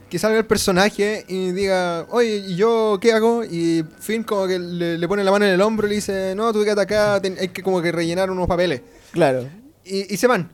que 0.09 0.17
salga 0.17 0.37
el 0.39 0.45
personaje 0.45 1.25
y 1.27 1.51
diga, 1.51 2.05
oye, 2.09 2.37
¿y 2.47 2.55
yo 2.55 2.97
qué 3.01 3.11
hago? 3.13 3.43
Y 3.43 3.83
Finn 3.99 4.23
como 4.23 4.47
que 4.47 4.57
le, 4.57 4.97
le 4.97 5.07
pone 5.07 5.23
la 5.23 5.29
mano 5.31 5.45
en 5.45 5.51
el 5.51 5.61
hombro 5.61 5.85
y 5.85 5.89
le 5.89 5.95
dice, 5.97 6.33
no, 6.35 6.51
tú 6.53 6.63
quédate 6.63 6.81
acá, 6.81 7.21
ten- 7.21 7.37
hay 7.39 7.49
que 7.49 7.61
como 7.61 7.81
que 7.81 7.91
rellenar 7.91 8.31
unos 8.31 8.47
papeles. 8.47 8.81
Claro. 9.11 9.47
Y, 9.83 10.11
y 10.13 10.17
se 10.17 10.25
van. 10.27 10.49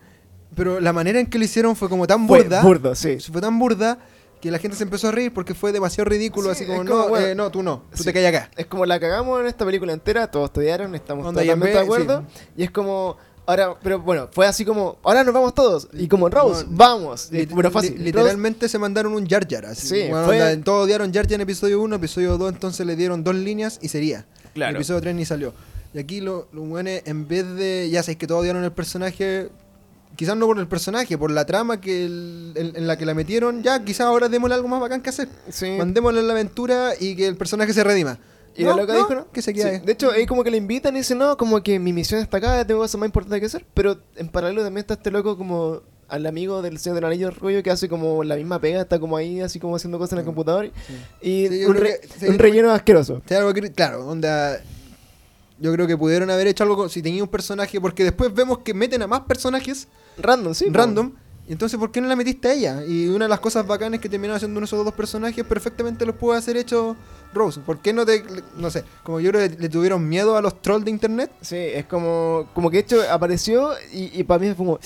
Pero 0.55 0.79
la 0.79 0.91
manera 0.91 1.19
en 1.19 1.27
que 1.27 1.37
lo 1.37 1.45
hicieron 1.45 1.75
fue 1.75 1.87
como 1.89 2.07
tan 2.07 2.27
Fue 2.27 2.41
burda. 2.41 2.61
burdo, 2.63 2.95
sí. 2.95 3.17
Fue 3.31 3.39
tan 3.41 3.57
burda 3.59 3.97
que 4.45 4.51
la 4.51 4.59
gente 4.59 4.77
se 4.77 4.83
empezó 4.83 5.07
a 5.07 5.11
reír 5.11 5.33
porque 5.33 5.53
fue 5.53 5.71
demasiado 5.71 6.09
ridículo. 6.09 6.53
Sí, 6.53 6.63
así 6.63 6.65
como, 6.65 6.83
no, 6.83 7.07
bueno, 7.09 7.25
eh, 7.27 7.35
no, 7.35 7.49
tú 7.51 7.63
no, 7.63 7.83
tú 7.91 7.97
sí. 7.97 8.03
te 8.05 8.13
callas 8.13 8.33
acá. 8.35 8.51
Es 8.55 8.67
como 8.67 8.85
la 8.85 8.99
cagamos 8.99 9.39
en 9.41 9.47
esta 9.47 9.65
película 9.65 9.91
entera, 9.93 10.29
todos 10.29 10.45
estudiaron, 10.49 10.93
estamos 10.95 11.25
totalmente 11.33 11.69
de 11.77 11.79
acuerdo. 11.83 12.23
Y 12.55 12.63
es 12.63 12.69
como, 12.71 13.17
ahora, 13.47 13.75
pero 13.81 13.99
bueno, 14.01 14.29
fue 14.31 14.45
así 14.45 14.63
como, 14.63 14.97
ahora 15.03 15.23
nos 15.23 15.33
vamos 15.33 15.53
todos. 15.55 15.87
Y 15.93 16.07
como 16.07 16.29
Rose, 16.29 16.63
No, 16.65 16.77
vamos. 16.77 17.29
Y, 17.31 17.37
Lit- 17.37 17.49
bueno, 17.49 17.71
fácil. 17.71 17.91
li- 17.93 17.97
Rose- 17.97 18.03
literalmente 18.05 18.69
se 18.69 18.77
mandaron 18.77 19.13
un 19.13 19.27
Jar 19.27 19.47
Jar. 19.49 19.65
Así. 19.65 19.87
Sí, 19.87 20.07
Bueno, 20.09 20.25
fue- 20.25 20.39
onda, 20.41 20.63
todos 20.63 20.85
odiaron 20.85 21.11
Jar 21.13 21.25
Jar 21.25 21.33
en 21.33 21.41
episodio 21.41 21.81
1, 21.81 21.95
episodio 21.95 22.37
2 22.37 22.53
entonces 22.53 22.85
le 22.85 22.95
dieron 22.95 23.23
dos 23.23 23.33
líneas 23.35 23.79
y 23.81 23.87
sería. 23.89 24.25
Claro. 24.53 24.75
Episodio 24.77 25.01
3 25.01 25.15
ni 25.15 25.25
salió. 25.25 25.53
Y 25.93 25.99
aquí 25.99 26.21
lo- 26.21 26.47
los 26.51 26.67
buenos, 26.67 26.93
en 27.05 27.27
vez 27.27 27.55
de, 27.55 27.89
ya 27.89 28.03
sabéis 28.03 28.17
que 28.19 28.27
todos 28.27 28.41
odiaron 28.41 28.63
el 28.63 28.71
personaje, 28.73 29.49
quizás 30.15 30.35
no 30.37 30.45
por 30.47 30.57
el 30.59 30.67
personaje, 30.67 31.17
por 31.17 31.31
la 31.31 31.45
trama 31.45 31.79
que 31.81 32.05
el- 32.05 32.53
en, 32.55 32.75
en 32.75 32.87
la 32.87 32.97
que 32.97 33.05
la 33.05 33.13
metieron, 33.13 33.63
ya 33.63 33.83
quizás 33.83 34.07
ahora 34.07 34.29
démosle 34.29 34.55
algo 34.55 34.67
más 34.67 34.79
bacán 34.81 35.01
que 35.01 35.09
hacer. 35.09 35.27
Sí. 35.49 35.71
Mandémosle 35.77 36.23
la 36.23 36.33
aventura 36.33 36.93
y 36.99 37.15
que 37.15 37.27
el 37.27 37.35
personaje 37.37 37.73
se 37.73 37.83
redima. 37.83 38.17
Y 38.57 38.63
no, 38.63 38.69
la 38.69 38.75
loca 38.83 38.93
no, 38.93 38.99
dijo, 38.99 39.15
¿no? 39.15 39.31
Que 39.31 39.41
se 39.41 39.53
quede. 39.53 39.79
Sí. 39.79 39.85
De 39.85 39.91
hecho, 39.91 40.11
ahí 40.11 40.25
como 40.25 40.43
que 40.43 40.49
le 40.51 40.57
invitan 40.57 40.95
y 40.95 40.99
dicen, 40.99 41.17
no, 41.17 41.35
como 41.35 41.61
que 41.61 41.77
mi 41.77 41.91
misión 41.91 42.21
está 42.21 42.37
acá, 42.37 42.65
tengo 42.65 42.79
cosas 42.79 42.97
más 42.99 43.07
importantes 43.07 43.39
que 43.41 43.45
hacer. 43.47 43.65
Pero 43.73 43.97
en 44.15 44.29
paralelo 44.29 44.63
también 44.63 44.81
está 44.81 44.93
este 44.93 45.11
loco 45.11 45.37
como 45.37 45.81
al 46.07 46.25
amigo 46.25 46.61
del 46.61 46.77
Señor 46.77 46.95
del 46.95 47.05
Anillo 47.05 47.31
rollo 47.31 47.61
que 47.63 47.71
hace 47.71 47.89
como 47.89 48.23
la 48.23 48.35
misma 48.35 48.59
pega, 48.61 48.81
está 48.81 48.99
como 48.99 49.17
ahí 49.17 49.41
así 49.41 49.59
como 49.59 49.75
haciendo 49.75 49.97
cosas 49.97 50.13
en 50.13 50.19
el 50.19 50.23
Sí. 50.23 50.27
computador. 50.27 50.71
Y 51.21 51.47
Sí, 51.49 51.65
un, 51.65 51.75
re- 51.75 51.99
que- 52.19 52.31
relleno 52.37 52.71
asqueroso. 52.71 53.21
Algo 53.29 53.53
que- 53.53 53.71
claro, 53.73 54.07
onda. 54.07 54.61
Yo 55.59 55.71
creo 55.73 55.87
que 55.87 55.97
pudieron 55.97 56.29
haber 56.29 56.47
hecho 56.47 56.63
algo 56.63 56.89
si 56.89 57.01
tenía 57.01 57.23
un 57.23 57.29
personaje, 57.29 57.79
porque 57.79 58.03
después 58.03 58.33
vemos 58.33 58.59
que 58.59 58.73
meten 58.73 59.01
a 59.01 59.07
más 59.07 59.21
personajes 59.21 59.87
Random, 60.17 60.53
sí. 60.53 60.65
random. 60.71 61.13
Y 61.47 61.51
entonces, 61.51 61.77
¿por 61.79 61.91
qué 61.91 62.01
no 62.01 62.07
la 62.07 62.15
metiste 62.15 62.47
a 62.47 62.53
ella? 62.53 62.83
Y 62.87 63.07
una 63.07 63.25
de 63.25 63.29
las 63.29 63.39
cosas 63.39 63.67
bacanas 63.67 63.99
que 63.99 64.09
terminaron 64.09 64.37
haciendo 64.37 64.57
uno 64.57 64.61
de 64.61 64.65
esos 64.65 64.83
dos 64.83 64.93
personajes, 64.95 65.43
perfectamente 65.45 66.03
los 66.05 66.15
puede 66.15 66.39
hacer 66.39 66.57
hecho 66.57 66.95
Rose. 67.35 67.59
¿Por 67.61 67.79
qué 67.81 67.93
no 67.93 68.03
te.? 68.05 68.23
No 68.57 68.71
sé, 68.71 68.83
como 69.03 69.19
yo 69.19 69.29
creo 69.31 69.47
que 69.47 69.55
le 69.55 69.69
tuvieron 69.69 70.07
miedo 70.09 70.35
a 70.37 70.41
los 70.41 70.59
trolls 70.61 70.85
de 70.85 70.89
internet. 70.91 71.29
Sí, 71.41 71.55
es 71.57 71.85
como, 71.85 72.49
como 72.55 72.71
que 72.71 72.79
hecho 72.79 72.99
apareció 73.11 73.73
y, 73.93 74.19
y 74.19 74.23
para 74.23 74.39
mí 74.39 74.47
fue 74.55 74.65
como, 74.65 74.79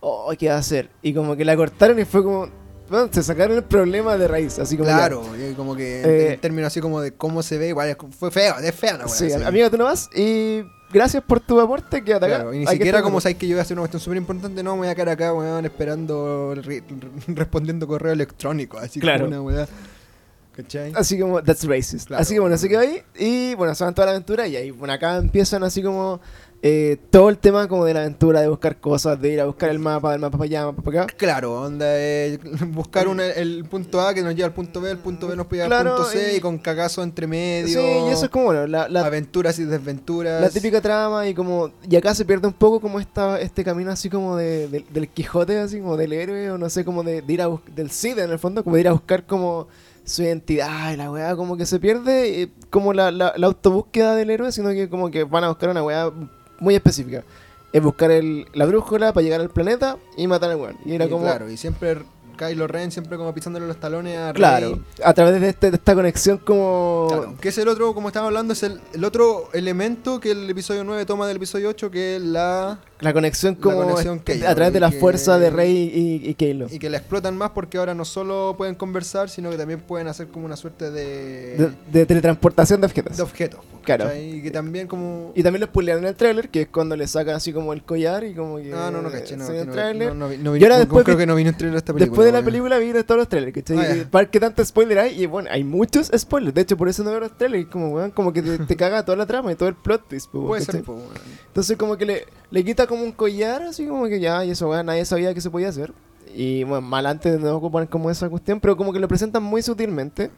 oh, 0.00 0.32
¿qué 0.38 0.48
va 0.48 0.56
a 0.56 0.58
hacer? 0.58 0.90
Y 1.00 1.14
como 1.14 1.34
que 1.34 1.44
la 1.46 1.56
cortaron 1.56 1.98
y 1.98 2.04
fue 2.04 2.22
como, 2.22 2.48
bueno, 2.90 3.08
se 3.10 3.22
sacaron 3.22 3.56
el 3.56 3.64
problema 3.64 4.18
de 4.18 4.28
raíz, 4.28 4.58
así 4.58 4.76
como... 4.76 4.88
Claro, 4.88 5.22
como 5.56 5.74
que 5.76 6.02
en- 6.02 6.10
Eh, 6.10 6.32
en 6.34 6.40
términos 6.40 6.66
así 6.66 6.80
como 6.80 7.00
de 7.00 7.12
cómo 7.14 7.42
se 7.42 7.56
ve, 7.56 7.68
igual 7.68 7.96
fue 8.18 8.30
feo, 8.30 8.58
es 8.58 8.74
fea 8.74 8.98
la 8.98 9.06
wea, 9.06 9.14
Sí, 9.14 9.32
así. 9.32 9.42
amiga, 9.44 9.70
tú 9.70 9.78
no 9.78 9.84
vas 9.84 10.10
y 10.14 10.62
gracias 10.92 11.22
por 11.22 11.40
tu 11.40 11.60
aporte, 11.60 12.02
quédate 12.04 12.26
acá. 12.26 12.34
Claro, 12.36 12.54
y 12.54 12.58
ni 12.60 12.66
Hay 12.66 12.76
siquiera 12.76 13.02
como 13.02 13.20
sabéis 13.20 13.38
que 13.38 13.46
yo 13.48 13.54
voy 13.54 13.60
a 13.60 13.62
hacer 13.62 13.76
una 13.76 13.82
cuestión 13.82 14.00
súper 14.00 14.18
importante, 14.18 14.62
no, 14.62 14.72
me 14.74 14.78
voy 14.80 14.88
a 14.88 14.94
quedar 14.94 15.10
acá, 15.10 15.32
weón, 15.32 15.64
esperando, 15.64 16.54
re- 16.56 16.82
respondiendo 17.28 17.86
correo 17.86 18.12
electrónico, 18.12 18.78
así 18.78 19.00
Claro. 19.00 19.24
como 19.26 19.28
una 19.28 19.42
weá. 19.42 19.68
¿Cachai? 20.52 20.92
Así 20.96 21.18
como, 21.18 21.42
that's 21.42 21.64
racist. 21.66 22.08
Claro. 22.08 22.20
Así 22.22 22.34
que 22.34 22.40
bueno, 22.40 22.56
se 22.58 22.68
quedó 22.68 22.80
ahí 22.80 23.02
y 23.18 23.54
bueno, 23.54 23.74
se 23.74 23.84
van 23.84 23.94
toda 23.94 24.06
la 24.06 24.12
aventura 24.12 24.46
y 24.46 24.56
ahí, 24.56 24.70
bueno, 24.72 24.92
acá 24.92 25.16
empiezan 25.16 25.62
así 25.62 25.82
como 25.82 26.20
eh, 26.62 26.98
todo 27.10 27.30
el 27.30 27.38
tema 27.38 27.68
como 27.68 27.86
de 27.86 27.94
la 27.94 28.00
aventura, 28.00 28.42
de 28.42 28.48
buscar 28.48 28.80
cosas, 28.80 29.18
de 29.18 29.32
ir 29.32 29.40
a 29.40 29.46
buscar 29.46 29.70
el 29.70 29.78
mapa, 29.78 30.12
del 30.12 30.20
mapa 30.20 30.36
para 30.36 30.44
allá, 30.46 30.64
mapa 30.66 30.82
para 30.82 31.02
acá. 31.04 31.14
Claro, 31.16 31.62
onda, 31.62 31.86
eh, 31.88 32.38
buscar 32.68 33.08
un- 33.08 33.20
el 33.20 33.64
punto 33.64 33.98
A 34.02 34.12
que 34.12 34.22
nos 34.22 34.34
lleva 34.34 34.48
al 34.48 34.52
punto 34.52 34.80
B, 34.80 34.90
el 34.90 34.98
punto 34.98 35.26
B 35.26 35.36
nos 35.36 35.46
pilla 35.46 35.64
Claro, 35.66 35.92
al 35.92 35.96
punto 35.96 36.10
C 36.10 36.34
y- 36.34 36.36
y, 36.36 36.40
con 36.40 36.58
cagazo 36.58 37.02
entre 37.02 37.26
medio. 37.26 37.80
Sí, 37.80 37.86
y 38.08 38.10
eso 38.12 38.26
es 38.26 38.30
como, 38.30 38.44
bueno, 38.46 38.66
la, 38.66 38.88
la, 38.90 39.06
aventuras 39.06 39.58
y 39.58 39.64
desventuras. 39.64 40.40
La 40.42 40.50
típica 40.50 40.80
trama 40.82 41.26
y 41.26 41.32
como 41.34 41.70
y 41.88 41.96
acá 41.96 42.14
se 42.14 42.26
pierde 42.26 42.46
un 42.46 42.52
poco 42.52 42.78
como 42.80 43.00
esta 43.00 43.40
este 43.40 43.64
camino 43.64 43.90
así 43.90 44.10
como 44.10 44.36
de, 44.36 44.68
de- 44.68 44.84
del 44.90 45.08
Quijote 45.08 45.58
así 45.58 45.80
como 45.80 45.96
del 45.96 46.12
héroe 46.12 46.50
o 46.50 46.58
no 46.58 46.68
sé 46.68 46.84
como 46.84 47.02
de, 47.02 47.22
de 47.22 47.32
ir 47.32 47.40
a 47.40 47.48
del 47.74 47.90
Cid 47.90 48.18
en 48.18 48.30
el 48.30 48.38
fondo 48.38 48.62
como 48.62 48.76
de 48.76 48.80
ir 48.82 48.88
a 48.88 48.92
buscar 48.92 49.24
como 49.24 49.66
su 50.04 50.22
identidad 50.22 50.92
y 50.92 50.96
la 50.96 51.10
weá 51.10 51.36
como 51.36 51.56
que 51.56 51.64
se 51.64 51.78
pierde 51.78 52.42
eh, 52.42 52.50
como 52.68 52.92
la, 52.92 53.10
la, 53.10 53.32
la 53.36 53.46
autobúsqueda 53.46 54.14
del 54.14 54.28
héroe 54.30 54.50
sino 54.52 54.70
que 54.70 54.88
como 54.90 55.10
que 55.10 55.24
van 55.24 55.44
a 55.44 55.48
buscar 55.48 55.70
una 55.70 55.82
weá 55.82 56.10
muy 56.60 56.74
específica. 56.74 57.24
Es 57.72 57.82
buscar 57.82 58.10
el, 58.10 58.46
la 58.52 58.66
brújula 58.66 59.12
para 59.12 59.22
llegar 59.22 59.40
al 59.40 59.50
planeta 59.50 59.96
y 60.16 60.26
matar 60.26 60.50
al 60.50 60.56
weón. 60.56 60.76
Y 60.84 60.94
era 60.94 61.06
Y 61.06 61.08
como 61.08 61.24
Claro, 61.24 61.48
y 61.50 61.56
siempre 61.56 61.98
Kylo 62.48 62.66
Ren, 62.66 62.90
siempre 62.90 63.16
como 63.18 63.34
pisándole 63.34 63.66
los 63.66 63.76
talones 63.78 64.16
a 64.16 64.32
Rey. 64.32 64.40
claro 64.40 64.78
a 65.04 65.12
través 65.14 65.40
de, 65.40 65.48
este, 65.50 65.70
de 65.70 65.76
esta 65.76 65.94
conexión 65.94 66.38
como 66.38 67.06
Claro, 67.08 67.34
que 67.40 67.48
es 67.50 67.58
el 67.58 67.68
otro, 67.68 67.92
como 67.94 68.08
estaba 68.08 68.26
hablando, 68.26 68.52
es 68.54 68.62
el, 68.62 68.80
el 68.94 69.04
otro 69.04 69.48
elemento 69.52 70.18
que 70.20 70.30
el 70.32 70.48
episodio 70.48 70.84
9 70.84 71.04
toma 71.06 71.26
del 71.26 71.36
episodio 71.36 71.68
8, 71.68 71.90
que 71.90 72.16
es 72.16 72.22
la... 72.22 72.80
la 73.00 73.12
conexión 73.12 73.54
La 73.54 73.60
como 73.60 73.82
conexión 73.82 74.16
est- 74.16 74.24
Kylo, 74.26 74.48
a 74.48 74.54
través 74.54 74.72
de 74.72 74.80
la 74.80 74.90
que- 74.90 74.98
fuerza 74.98 75.38
de 75.38 75.50
Rey 75.50 75.90
y, 75.94 76.28
y 76.30 76.34
Kylo 76.34 76.66
Y 76.70 76.78
que 76.78 76.88
la 76.90 76.96
explotan 76.98 77.36
más 77.36 77.50
porque 77.50 77.78
ahora 77.78 77.94
no 77.94 78.04
solo 78.04 78.54
pueden 78.56 78.74
conversar, 78.74 79.28
sino 79.28 79.50
que 79.50 79.56
también 79.56 79.80
pueden 79.80 80.08
hacer 80.08 80.28
como 80.28 80.46
una 80.46 80.56
suerte 80.56 80.90
de... 80.90 81.56
de, 81.56 81.70
de 81.92 82.06
teletransportación 82.06 82.80
de 82.80 82.86
objetos. 82.86 83.16
de 83.16 83.22
objetos. 83.22 83.60
Claro. 83.84 84.14
Y 84.14 84.42
que 84.42 84.50
también 84.50 84.86
como... 84.86 85.32
Y 85.34 85.42
también 85.42 85.60
lo 85.60 85.66
spoilearon 85.66 86.04
en 86.04 86.08
el 86.10 86.14
tráiler, 86.16 86.48
que 86.50 86.62
es 86.62 86.68
cuando 86.68 86.96
le 86.96 87.06
sacan 87.06 87.34
así 87.36 87.52
como 87.52 87.72
el 87.72 87.82
collar 87.82 88.24
y 88.24 88.34
como 88.34 88.56
que... 88.58 88.72
Ah, 88.74 88.90
no, 88.92 89.00
no, 89.02 89.10
caché, 89.10 89.36
no, 89.36 89.44
no, 89.48 89.54
no, 89.54 90.14
no 90.14 90.28
vi- 90.28 90.36
no 90.36 90.52
no 90.52 90.52
trailer 91.56 91.72
de 91.72 91.78
esta 91.78 91.92
película. 91.92 91.98
Después 91.98 92.26
de 92.32 92.38
la 92.38 92.44
película 92.44 92.78
vi 92.78 92.92
de 92.92 93.04
todos 93.04 93.18
los 93.18 93.28
trailers, 93.28 93.54
¿cachai? 93.54 93.78
Ah, 93.78 94.06
para 94.10 94.30
que 94.30 94.40
tanto 94.40 94.64
spoiler 94.64 94.98
hay, 94.98 95.22
y 95.22 95.26
bueno, 95.26 95.48
hay 95.52 95.64
muchos 95.64 96.10
spoilers. 96.16 96.54
De 96.54 96.62
hecho, 96.62 96.76
por 96.76 96.88
eso 96.88 97.02
no 97.04 97.10
veo 97.10 97.20
los 97.20 97.36
trailers, 97.36 97.66
como, 97.68 97.90
weón, 97.90 98.10
como 98.10 98.32
que 98.32 98.42
te, 98.42 98.58
te 98.58 98.76
caga 98.76 99.04
toda 99.04 99.16
la 99.16 99.26
trama 99.26 99.52
y 99.52 99.54
todo 99.54 99.68
el 99.68 99.74
plot 99.74 100.08
twist, 100.08 100.30
po, 100.30 100.46
Puede 100.46 100.64
ser, 100.64 100.82
po, 100.82 100.94
weón. 100.94 101.08
Entonces 101.46 101.76
como 101.76 101.96
que 101.96 102.06
le, 102.06 102.26
le 102.50 102.64
quita 102.64 102.86
como 102.86 103.02
un 103.02 103.12
collar, 103.12 103.62
así 103.62 103.86
como 103.86 104.06
que 104.06 104.20
ya, 104.20 104.44
y 104.44 104.50
eso, 104.50 104.68
weón, 104.68 104.86
nadie 104.86 105.04
sabía 105.04 105.34
que 105.34 105.40
se 105.40 105.50
podía 105.50 105.68
hacer. 105.68 105.92
Y 106.34 106.64
bueno, 106.64 106.82
mal 106.82 107.06
antes 107.06 107.32
de 107.32 107.38
no 107.38 107.56
ocupar 107.56 107.88
como 107.88 108.10
esa 108.10 108.28
cuestión, 108.28 108.60
pero 108.60 108.76
como 108.76 108.92
que 108.92 109.00
lo 109.00 109.08
presentan 109.08 109.42
muy 109.42 109.62
sutilmente. 109.62 110.30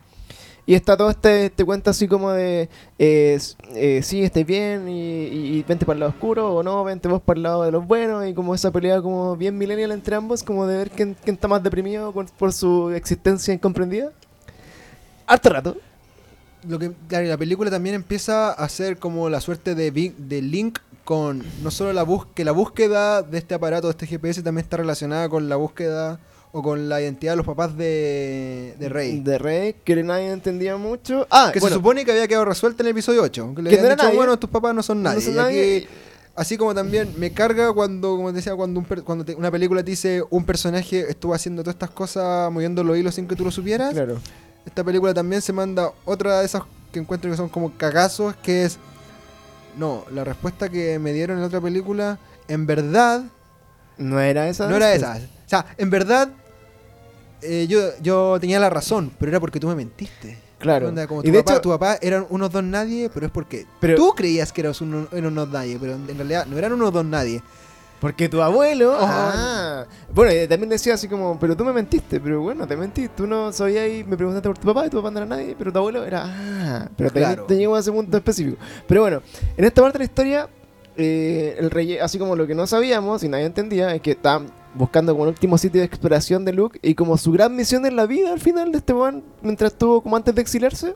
Y 0.64 0.74
está 0.74 0.96
todo 0.96 1.10
este, 1.10 1.46
este 1.46 1.64
cuento 1.64 1.90
así 1.90 2.06
como 2.06 2.30
de, 2.30 2.68
eh, 2.98 3.38
eh, 3.74 4.00
sí, 4.04 4.22
estáis 4.22 4.46
bien 4.46 4.88
y, 4.88 5.24
y- 5.58 5.62
vente 5.64 5.84
para 5.84 5.94
el 5.94 6.00
lado 6.00 6.12
oscuro 6.12 6.54
o 6.54 6.62
no, 6.62 6.84
vente 6.84 7.08
vos 7.08 7.20
para 7.20 7.36
el 7.38 7.42
lado 7.42 7.64
de 7.64 7.72
los 7.72 7.84
buenos 7.86 8.24
y 8.28 8.32
como 8.32 8.54
esa 8.54 8.70
pelea 8.70 9.02
como 9.02 9.36
bien 9.36 9.58
millennial 9.58 9.90
entre 9.90 10.14
ambos, 10.14 10.42
como 10.44 10.66
de 10.66 10.76
ver 10.76 10.90
quién, 10.90 11.16
quién 11.24 11.34
está 11.34 11.48
más 11.48 11.62
deprimido 11.64 12.12
por, 12.12 12.52
su 12.52 12.90
existencia 12.90 13.52
incomprendida. 13.52 14.12
Harto 15.26 15.48
rato. 15.50 15.76
Lo 16.68 16.78
que, 16.78 16.92
claro, 17.08 17.26
la 17.26 17.36
película 17.36 17.70
también 17.70 17.96
empieza 17.96 18.52
a 18.52 18.68
ser 18.68 18.98
como 18.98 19.28
la 19.28 19.40
suerte 19.40 19.74
de, 19.74 19.90
de 20.16 20.42
link 20.42 20.78
con 21.04 21.42
no 21.62 21.70
solo 21.72 21.92
la 21.92 22.04
búsqueda, 22.04 22.34
que 22.34 22.44
la 22.44 22.52
búsqueda 22.52 23.22
de 23.22 23.38
este 23.38 23.54
aparato, 23.54 23.88
de 23.88 23.92
este 23.92 24.06
GPS, 24.06 24.42
también 24.42 24.64
está 24.64 24.76
relacionada 24.76 25.28
con 25.28 25.48
la 25.48 25.56
búsqueda 25.56 26.20
o 26.54 26.62
con 26.62 26.88
la 26.88 27.00
identidad 27.00 27.32
de 27.32 27.36
los 27.38 27.46
papás 27.46 27.76
de, 27.76 28.74
de 28.78 28.88
Rey. 28.88 29.20
De 29.20 29.38
Rey, 29.38 29.74
que 29.84 30.02
nadie 30.02 30.30
entendía 30.30 30.76
mucho. 30.76 31.26
Ah, 31.30 31.50
que 31.52 31.60
bueno, 31.60 31.74
se 31.76 31.78
supone 31.80 32.04
que 32.04 32.12
había 32.12 32.28
quedado 32.28 32.44
resuelta 32.44 32.82
en 32.82 32.88
el 32.88 32.90
episodio 32.92 33.22
8. 33.22 33.52
Que 33.56 33.62
le 33.62 33.70
Que 33.70 33.76
habían 33.76 33.88
no 33.88 33.94
dicho, 33.94 34.04
nadie. 34.04 34.16
bueno, 34.16 34.38
tus 34.38 34.50
papás 34.50 34.74
no 34.74 34.82
son 34.82 35.02
nadie. 35.02 35.78
aquí- 35.78 35.88
así 36.34 36.56
como 36.58 36.74
también 36.74 37.12
me 37.18 37.32
carga 37.32 37.72
cuando, 37.72 38.16
como 38.16 38.30
te 38.30 38.36
decía, 38.36 38.54
cuando, 38.54 38.80
un 38.80 38.86
per- 38.86 39.02
cuando 39.02 39.24
te- 39.24 39.34
una 39.34 39.50
película 39.50 39.82
te 39.82 39.90
dice 39.90 40.22
un 40.30 40.44
personaje 40.44 41.10
estuvo 41.10 41.34
haciendo 41.34 41.62
todas 41.62 41.74
estas 41.74 41.90
cosas, 41.90 42.50
moviendo 42.52 42.84
los 42.84 42.96
hilos 42.98 43.14
sin 43.14 43.26
que 43.26 43.34
tú 43.36 43.44
lo 43.44 43.50
supieras. 43.50 43.92
Claro. 43.94 44.18
Esta 44.66 44.84
película 44.84 45.12
también 45.14 45.40
se 45.42 45.52
manda 45.52 45.90
otra 46.04 46.40
de 46.40 46.46
esas 46.46 46.62
que 46.92 46.98
encuentro 47.00 47.30
que 47.30 47.36
son 47.36 47.48
como 47.48 47.76
cagazos, 47.76 48.34
que 48.36 48.64
es... 48.66 48.78
No, 49.78 50.04
la 50.12 50.22
respuesta 50.24 50.68
que 50.68 50.98
me 50.98 51.12
dieron 51.14 51.36
en 51.38 51.40
la 51.40 51.46
otra 51.46 51.60
película, 51.62 52.18
en 52.46 52.66
verdad, 52.66 53.24
No 53.96 54.20
era 54.20 54.48
esa. 54.48 54.68
no 54.68 54.76
era 54.76 54.92
esa. 54.94 55.16
O 55.46 55.48
sea, 55.48 55.66
en 55.78 55.88
verdad, 55.90 56.28
eh, 57.42 57.66
yo, 57.68 57.80
yo 58.00 58.38
tenía 58.40 58.58
la 58.60 58.70
razón, 58.70 59.10
pero 59.18 59.30
era 59.30 59.40
porque 59.40 59.60
tú 59.60 59.68
me 59.68 59.74
mentiste. 59.74 60.38
Claro. 60.58 60.88
Onda, 60.88 61.06
como 61.08 61.22
y 61.24 61.30
de 61.30 61.38
papá, 61.42 61.52
hecho, 61.54 61.60
tu 61.60 61.68
papá 61.70 61.98
eran 62.00 62.24
unos 62.30 62.50
dos 62.52 62.62
nadie, 62.62 63.10
pero 63.12 63.26
es 63.26 63.32
porque 63.32 63.66
Pero- 63.80 63.96
tú 63.96 64.12
creías 64.14 64.52
que 64.52 64.60
eras 64.60 64.80
uno- 64.80 65.08
eran 65.10 65.26
unos 65.32 65.48
nadie, 65.48 65.76
pero 65.80 65.94
en 65.94 66.06
realidad 66.16 66.46
no 66.46 66.56
eran 66.56 66.72
unos 66.72 66.92
dos 66.92 67.04
nadie. 67.04 67.42
porque 68.00 68.28
tu 68.28 68.42
abuelo. 68.42 68.94
Oh. 68.98 69.06
Ah. 69.08 69.86
Bueno, 70.12 70.32
y 70.32 70.48
también 70.48 70.68
decía 70.70 70.94
así 70.94 71.06
como, 71.06 71.38
pero 71.38 71.56
tú 71.56 71.64
me 71.64 71.72
mentiste. 71.72 72.18
Pero 72.18 72.40
bueno, 72.40 72.66
te 72.66 72.76
mentí. 72.76 73.06
Tú 73.06 73.28
no 73.28 73.52
sabías 73.52 73.88
y 73.88 74.02
me 74.02 74.16
preguntaste 74.16 74.48
por 74.48 74.58
tu 74.58 74.66
papá 74.66 74.86
y 74.86 74.90
tu 74.90 74.96
papá 74.96 75.12
no 75.12 75.18
era 75.18 75.26
nadie. 75.26 75.54
Pero 75.56 75.72
tu 75.72 75.78
abuelo 75.78 76.04
era. 76.04 76.24
Ah. 76.26 76.88
Pero 76.96 77.10
te, 77.12 77.20
Claro. 77.20 77.44
te 77.44 77.56
llegó 77.56 77.76
a 77.76 77.78
ese 77.78 77.92
punto 77.92 78.16
específico. 78.16 78.56
Pero 78.88 79.02
bueno, 79.02 79.22
en 79.56 79.64
esta 79.64 79.82
parte 79.82 79.98
de 79.98 80.04
la 80.04 80.04
historia, 80.06 80.48
eh, 80.96 81.56
el 81.58 81.70
rey, 81.70 81.98
así 81.98 82.18
como 82.18 82.36
lo 82.36 82.46
que 82.46 82.54
no 82.54 82.66
sabíamos 82.66 83.22
y 83.22 83.28
nadie 83.28 83.46
entendía, 83.46 83.94
es 83.94 84.02
que 84.02 84.12
estaban 84.12 84.46
buscando 84.74 85.12
como 85.12 85.24
el 85.24 85.30
último 85.30 85.58
sitio 85.58 85.80
de 85.80 85.86
exploración 85.86 86.44
de 86.44 86.52
Luke 86.52 86.78
y 86.82 86.94
como 86.94 87.16
su 87.18 87.32
gran 87.32 87.54
misión 87.54 87.84
en 87.86 87.96
la 87.96 88.06
vida 88.06 88.32
al 88.32 88.40
final 88.40 88.72
de 88.72 88.78
este 88.78 88.92
weón, 88.92 89.22
mientras 89.42 89.72
estuvo 89.72 90.02
como 90.02 90.16
antes 90.16 90.34
de 90.34 90.42
exiliarse, 90.42 90.94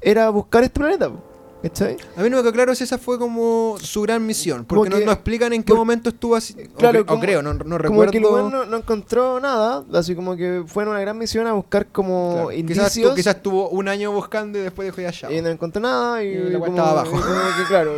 era 0.00 0.28
buscar 0.30 0.64
este 0.64 0.80
planeta. 0.80 1.10
A 2.16 2.22
mí 2.22 2.28
no 2.30 2.36
me 2.38 2.42
quedó 2.42 2.52
claro 2.52 2.74
si 2.74 2.82
esa 2.84 2.98
fue 2.98 3.18
como 3.18 3.76
su 3.80 4.02
gran 4.02 4.26
misión, 4.26 4.64
porque 4.64 4.90
no, 4.90 4.96
explican 4.96 5.52
en 5.52 5.62
qué 5.62 5.68
por- 5.68 5.78
momento 5.78 6.08
estuvo 6.08 6.34
así. 6.34 6.54
Claro, 6.76 7.02
o, 7.02 7.06
como- 7.06 7.20
creo, 7.20 7.40
no, 7.42 7.54
no 7.54 7.60
Como 7.64 7.78
recuerdo. 7.78 8.10
que 8.10 8.18
el 8.18 8.22
no, 8.24 8.64
no 8.66 8.76
encontró 8.76 9.38
nada, 9.38 9.84
así 9.94 10.14
como 10.16 10.34
que 10.36 10.64
fue 10.66 10.82
en 10.82 10.88
una 10.88 11.00
gran 11.00 11.16
misión 11.16 11.46
a 11.46 11.52
buscar 11.52 11.86
como 11.86 12.32
Claro, 12.34 12.52
indicios. 12.52 12.90
Quizás, 12.92 13.08
tu- 13.10 13.14
quizás 13.14 13.36
estuvo 13.36 13.68
un 13.68 13.88
año 13.88 14.10
buscando 14.10 14.58
y 14.58 14.62
después 14.62 14.88
dijo 14.88 15.00
ya 15.00 15.10
ya. 15.12 15.30
Y 15.32 15.40
no 15.40 15.50
encontró 15.50 15.80
nada 15.80 16.24
y, 16.24 16.32
Y 16.36 16.52
como- 16.52 16.66
estaba 16.66 16.90
abajo. 16.90 17.16
y 17.16 17.20
como 17.20 17.40
que, 17.56 17.64
claro, 17.68 17.92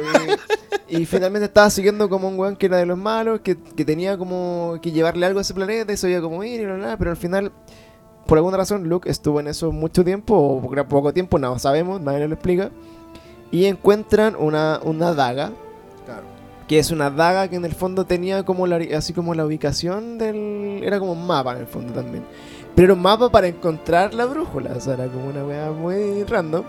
y, 0.89 1.07
finalmente 1.07 1.47
estaba 1.47 1.71
siguiendo 1.71 2.09
como 2.11 2.29
un 2.29 2.39
weón 2.39 2.57
que 2.57 2.67
era 2.67 2.77
de 2.77 2.87
los 2.87 2.99
malos, 2.99 3.41
que, 3.41 3.57
que 3.57 3.85
tenía 3.87 4.19
como 4.19 4.79
que 4.83 4.93
llevarle 4.93 5.25
algo 5.25 5.39
a 5.39 5.43
ese 5.43 5.55
planeta 5.55 5.91
y 5.93 5.97
sabía 5.97 6.21
cómo 6.21 6.45
ir 6.45 6.61
y 6.61 6.65
bla, 6.67 6.75
bla, 6.75 6.97
pero 6.99 7.11
al 7.11 7.17
final, 7.17 7.51
por 8.27 8.37
alguna 8.39 8.59
razón, 8.59 8.89
Luke 8.89 9.09
estuvo 9.11 9.41
en 9.41 9.47
eso 9.49 9.73
mucho 9.73 10.05
tiempo, 10.05 10.35
o 10.37 10.85
poco 10.89 11.13
tiempo, 11.15 11.39
no 11.39 11.59
sabemos, 11.59 12.01
nadie 12.01 12.29
lo 12.29 12.35
explica, 12.35 12.71
y 13.55 13.67
encuentran 13.67 14.35
una, 14.37 14.81
una 14.83 15.15
daga, 15.15 15.53
Claro. 16.05 16.25
que 16.67 16.81
es 16.81 16.91
una 16.91 17.09
daga 17.09 17.47
que 17.47 17.55
en 17.55 17.65
el 17.65 17.73
fondo 17.73 18.05
tenía 18.05 18.43
como 18.43 18.67
la, 18.67 18.81
así 18.97 19.13
como 19.13 19.33
la 19.33 19.47
ubicación 19.47 20.19
del... 20.19 20.81
Era 20.83 20.99
como 20.99 21.13
un 21.13 21.25
mapa 21.25 21.53
en 21.53 21.59
el 21.61 21.67
fondo 21.69 21.93
también. 21.93 22.25
Pero 22.75 22.87
era 22.87 22.95
un 22.95 23.03
mapa 23.03 23.31
para 23.31 23.47
encontrar 23.47 24.13
la 24.13 24.25
brújula, 24.27 24.73
o 24.77 24.81
sea, 24.81 24.95
era 24.95 25.07
como 25.07 25.27
una 25.29 25.45
weá 25.45 25.71
muy 25.71 26.25
random, 26.25 26.65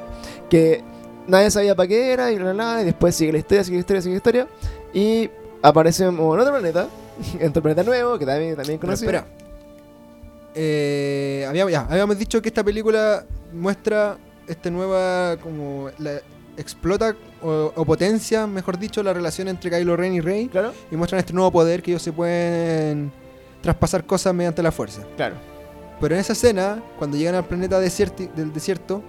que 0.47 0.83
nadie 1.25 1.49
sabía 1.49 1.73
para 1.75 1.87
qué 1.87 2.13
era 2.13 2.31
y 2.31 2.35
bla, 2.35 2.53
bla, 2.53 2.73
bla, 2.73 2.81
y 2.83 2.85
después 2.85 3.15
sigue 3.15 3.31
la 3.31 3.39
historia, 3.39 3.63
sigue 3.63 3.77
la 3.77 3.79
historia, 3.79 4.01
sigue 4.03 4.13
la 4.13 4.17
historia, 4.17 4.47
y 4.93 5.29
aparecemos 5.63 6.35
en 6.35 6.39
otro 6.39 6.53
planeta, 6.53 6.87
en 7.39 7.49
otro 7.49 7.63
planeta 7.63 7.83
nuevo, 7.83 8.19
que 8.19 8.27
también, 8.27 8.55
también 8.55 8.77
Pero 8.77 8.89
conocido. 8.91 9.09
espera. 9.11 9.27
Eh, 10.53 11.45
habíamos, 11.49 11.71
ya, 11.71 11.87
habíamos 11.89 12.17
dicho 12.19 12.41
que 12.41 12.49
esta 12.49 12.63
película 12.63 13.25
muestra 13.51 14.17
este 14.47 14.69
nueva 14.69 15.37
como 15.37 15.89
la, 15.97 16.21
explota 16.57 17.15
o, 17.41 17.71
o 17.75 17.85
potencia, 17.85 18.47
mejor 18.47 18.77
dicho, 18.79 19.01
la 19.03 19.13
relación 19.13 19.47
entre 19.47 19.69
Kylo 19.69 19.95
Ren 19.95 20.13
y 20.13 20.21
Rey 20.21 20.47
Claro, 20.47 20.73
y 20.91 20.95
muestran 20.95 21.19
este 21.19 21.33
nuevo 21.33 21.51
poder 21.51 21.81
que 21.83 21.91
ellos 21.91 22.01
se 22.01 22.11
pueden 22.13 23.11
traspasar 23.61 24.05
cosas 24.05 24.33
mediante 24.33 24.61
la 24.63 24.71
fuerza. 24.71 25.03
claro. 25.15 25.35
Pero 26.01 26.13
en 26.15 26.21
esa 26.21 26.33
escena, 26.33 26.83
cuando 26.97 27.15
llegan 27.15 27.35
al 27.35 27.45
planeta 27.45 27.79
desierti- 27.81 28.29
del 28.33 28.51
desierto 28.51 29.01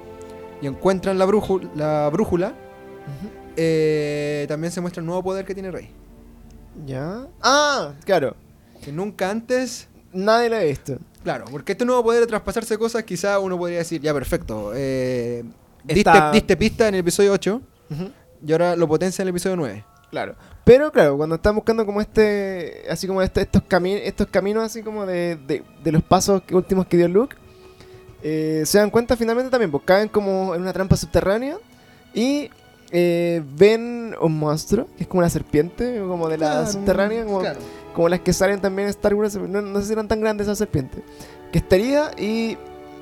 y 0.62 0.66
encuentran 0.68 1.18
la, 1.18 1.24
brújula, 1.24 1.68
la 1.74 2.08
brújula, 2.12 2.54
eh, 3.56 4.44
también 4.48 4.70
se 4.72 4.80
muestra 4.80 5.00
el 5.00 5.06
nuevo 5.06 5.22
poder 5.22 5.44
que 5.44 5.54
tiene 5.54 5.70
Rey. 5.70 5.90
¿Ya? 6.86 7.26
Ah, 7.42 7.92
claro. 8.04 8.36
Que 8.84 8.92
nunca 8.92 9.30
antes 9.30 9.88
Nadie 10.12 10.48
lo 10.48 10.56
ha 10.56 10.60
visto. 10.60 10.96
Claro, 11.24 11.44
porque 11.50 11.72
este 11.72 11.84
nuevo 11.84 12.02
poder 12.04 12.20
de 12.20 12.26
traspasarse 12.26 12.78
cosas, 12.78 13.02
quizá 13.02 13.38
uno 13.38 13.58
podría 13.58 13.78
decir, 13.78 14.00
ya 14.00 14.14
perfecto, 14.14 14.72
eh, 14.74 15.44
diste, 15.94 16.56
pista 16.56 16.88
en 16.88 16.94
el 16.94 17.00
episodio 17.00 17.32
8 17.32 17.60
Ujú. 17.90 18.10
y 18.46 18.52
ahora 18.52 18.76
lo 18.76 18.86
potencia 18.88 19.22
en 19.22 19.28
el 19.28 19.30
episodio 19.30 19.56
9. 19.56 19.84
Claro. 20.10 20.34
Pero 20.64 20.90
claro, 20.92 21.16
cuando 21.16 21.34
están 21.36 21.54
buscando 21.54 21.84
como 21.86 22.00
este, 22.00 22.84
así 22.88 23.06
como 23.06 23.22
este- 23.22 23.42
estos, 23.42 23.62
cami- 23.68 24.00
estos 24.04 24.26
caminos 24.28 24.64
así 24.64 24.82
como 24.82 25.04
de, 25.06 25.36
de- 25.36 25.62
de 25.82 25.92
los 25.92 26.02
pasos 26.02 26.42
que- 26.42 26.54
últimos 26.54 26.86
que 26.86 26.96
dio 26.96 27.08
Luke, 27.08 27.36
eh, 28.22 28.62
se 28.66 28.78
dan 28.78 28.90
cuenta 28.90 29.16
finalmente 29.16 29.50
también, 29.50 29.70
pues 29.70 29.82
caen 29.84 30.08
como 30.08 30.54
en 30.54 30.62
una 30.62 30.72
trampa 30.72 30.96
subterránea 30.96 31.58
y 32.14 32.50
eh, 32.92 33.42
ven 33.56 34.14
un 34.20 34.38
monstruo, 34.38 34.86
que 34.96 35.02
es 35.02 35.08
como 35.08 35.18
una 35.20 35.28
serpiente, 35.28 35.98
como 36.06 36.28
de 36.28 36.38
la 36.38 36.50
Claro, 36.52 36.66
subterránea, 36.72 37.24
como, 37.24 37.40
claro. 37.40 37.58
como 37.94 38.08
las 38.08 38.20
que 38.20 38.32
salen 38.32 38.60
también 38.60 38.86
en 38.86 38.90
Star 38.90 39.12
Wars, 39.14 39.36
no, 39.36 39.60
no 39.60 39.80
sé 39.80 39.86
si 39.88 39.92
eran 39.92 40.06
tan 40.08 40.20
grandes 40.20 40.46
esas 40.46 40.58
serpientes, 40.58 41.02
que 41.52 41.58
estaría 41.58 42.12
y 42.16 42.56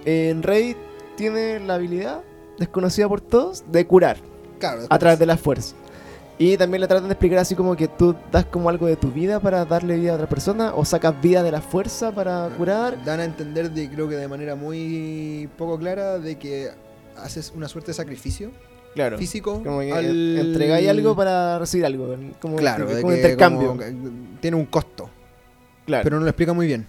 eh, 0.06 0.34
Rey 0.40 0.74
tiene 1.16 1.60
la 1.60 1.74
habilidad, 1.74 2.22
desconocida 2.58 3.08
por 3.08 3.20
todos, 3.20 3.64
de 3.70 3.86
curar 3.86 4.16
Claro, 4.58 4.82
a 4.88 4.98
través 4.98 5.18
de 5.18 5.26
la 5.26 5.36
fuerza. 5.36 5.74
Y 6.36 6.56
también 6.56 6.80
le 6.80 6.88
tratan 6.88 7.06
de 7.08 7.12
explicar 7.12 7.38
así 7.38 7.54
como 7.54 7.76
que 7.76 7.86
tú 7.86 8.16
das 8.32 8.44
como 8.46 8.68
algo 8.68 8.86
de 8.86 8.96
tu 8.96 9.10
vida 9.12 9.38
para 9.38 9.64
darle 9.64 9.96
vida 9.96 10.12
a 10.12 10.14
otra 10.16 10.28
persona 10.28 10.72
o 10.74 10.84
sacas 10.84 11.20
vida 11.22 11.44
de 11.44 11.52
la 11.52 11.60
fuerza 11.60 12.12
para 12.12 12.48
curar. 12.58 13.04
Dan 13.04 13.20
a 13.20 13.24
entender, 13.24 13.70
de, 13.70 13.88
creo 13.88 14.08
que 14.08 14.16
de 14.16 14.26
manera 14.26 14.56
muy 14.56 15.48
poco 15.56 15.78
clara, 15.78 16.18
de 16.18 16.36
que 16.36 16.70
haces 17.16 17.52
una 17.54 17.68
suerte 17.68 17.92
de 17.92 17.94
sacrificio 17.94 18.50
Claro. 18.94 19.16
físico. 19.16 19.62
Como 19.62 19.78
que 19.80 19.92
al- 19.92 20.38
entregáis 20.38 20.88
algo 20.88 21.14
para 21.14 21.58
recibir 21.60 21.86
algo. 21.86 22.16
Como, 22.40 22.56
Claro, 22.56 22.86
como 22.86 23.08
un 23.08 23.14
intercambio. 23.14 23.68
como 23.76 23.82
tiene 24.40 24.56
un 24.56 24.66
costo, 24.66 25.08
claro. 25.86 26.02
pero 26.02 26.16
no 26.18 26.22
lo 26.24 26.30
explica 26.30 26.52
muy 26.52 26.66
bien. 26.66 26.84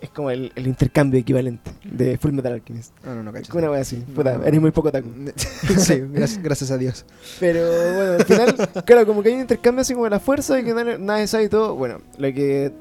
Es 0.00 0.10
como 0.10 0.30
el, 0.30 0.52
el 0.54 0.66
intercambio 0.66 1.20
equivalente 1.20 1.70
de 1.84 2.18
Full 2.18 2.32
Metal 2.32 2.52
Alchemist. 2.52 2.92
Ah, 3.04 3.14
no, 3.14 3.22
no, 3.22 3.30
Es 3.30 3.36
cacho. 3.36 3.52
como 3.52 3.62
una 3.64 3.72
wea 3.72 3.80
así. 3.80 3.96
Puta, 3.96 4.38
No. 4.38 4.44
eres 4.44 4.60
muy 4.60 4.70
poco 4.70 4.90
taco. 4.92 5.08
sí, 5.78 6.02
gracias, 6.12 6.42
gracias 6.42 6.70
a 6.70 6.78
Dios. 6.78 7.04
Pero 7.40 7.66
bueno, 7.94 8.12
al 8.12 8.24
final, 8.24 8.56
claro, 8.84 9.06
como 9.06 9.22
que 9.22 9.28
hay 9.30 9.34
un 9.36 9.40
intercambio 9.42 9.82
así 9.82 9.92
como 9.94 10.04
de 10.04 10.10
la 10.10 10.20
fuerza 10.20 10.58
y 10.60 10.64
que 10.64 10.74
nadie 10.98 11.26
sabe 11.26 11.44
y 11.44 11.48
todo. 11.48 11.74
Bueno, 11.74 11.98
lo 12.18 12.32
que 12.32 12.72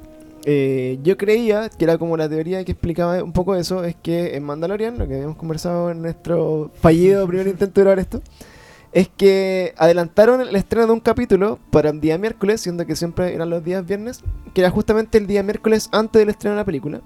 eh, 0.45 0.99
yo 1.03 1.17
creía, 1.17 1.69
que 1.69 1.83
era 1.83 1.97
como 1.97 2.15
la 2.17 2.29
teoría 2.29 2.63
que 2.63 2.71
explicaba 2.71 3.21
un 3.23 3.33
poco 3.33 3.55
eso, 3.55 3.83
es 3.83 3.95
que 3.95 4.35
en 4.35 4.43
Mandalorian, 4.43 4.97
lo 4.97 5.07
que 5.07 5.15
habíamos 5.15 5.37
conversado 5.37 5.91
en 5.91 6.01
nuestro 6.01 6.71
fallido 6.81 7.27
primer 7.27 7.47
intento 7.47 7.81
de 7.81 7.83
grabar 7.83 7.99
esto, 7.99 8.21
es 8.97 9.09
que 9.09 9.75
adelantaron 9.77 10.41
el 10.41 10.55
estreno 10.55 10.87
de 10.87 10.93
un 10.93 10.99
capítulo 10.99 11.59
para 11.69 11.91
el 11.91 12.01
día 12.01 12.17
miércoles, 12.17 12.61
siendo 12.61 12.83
que 12.87 12.95
siempre 12.95 13.31
eran 13.35 13.51
los 13.51 13.63
días 13.63 13.85
viernes, 13.85 14.21
que 14.55 14.61
era 14.61 14.71
justamente 14.71 15.19
el 15.19 15.27
día 15.27 15.43
miércoles 15.43 15.87
antes 15.91 16.19
del 16.19 16.29
estreno 16.29 16.55
de 16.55 16.61
la 16.61 16.65
película. 16.65 17.01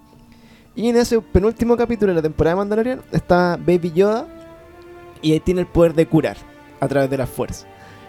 Y 0.73 0.87
en 0.87 0.95
ese 0.95 1.19
penúltimo 1.19 1.75
capítulo 1.75 2.11
de 2.13 2.15
la 2.15 2.21
temporada 2.21 2.55
de 2.55 2.59
Mandalorian 2.59 3.01
está 3.11 3.57
Baby 3.57 3.91
Yoda 3.91 4.25
y 5.21 5.33
ahí 5.33 5.41
tiene 5.41 5.59
el 5.59 5.67
poder 5.67 5.93
de 5.93 6.05
curar 6.05 6.37
a 6.79 6.87
través 6.87 7.09
de 7.09 7.17
la 7.17 7.27
fuerza. 7.27 7.67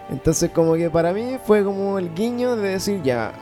Entonces 0.09 0.49
como 0.51 0.75
que 0.75 0.89
para 0.89 1.11
mí 1.11 1.35
fue 1.45 1.65
como 1.65 1.99
el 1.99 2.13
guiño 2.13 2.55
de 2.55 2.69
decir 2.69 3.01
ya... 3.03 3.33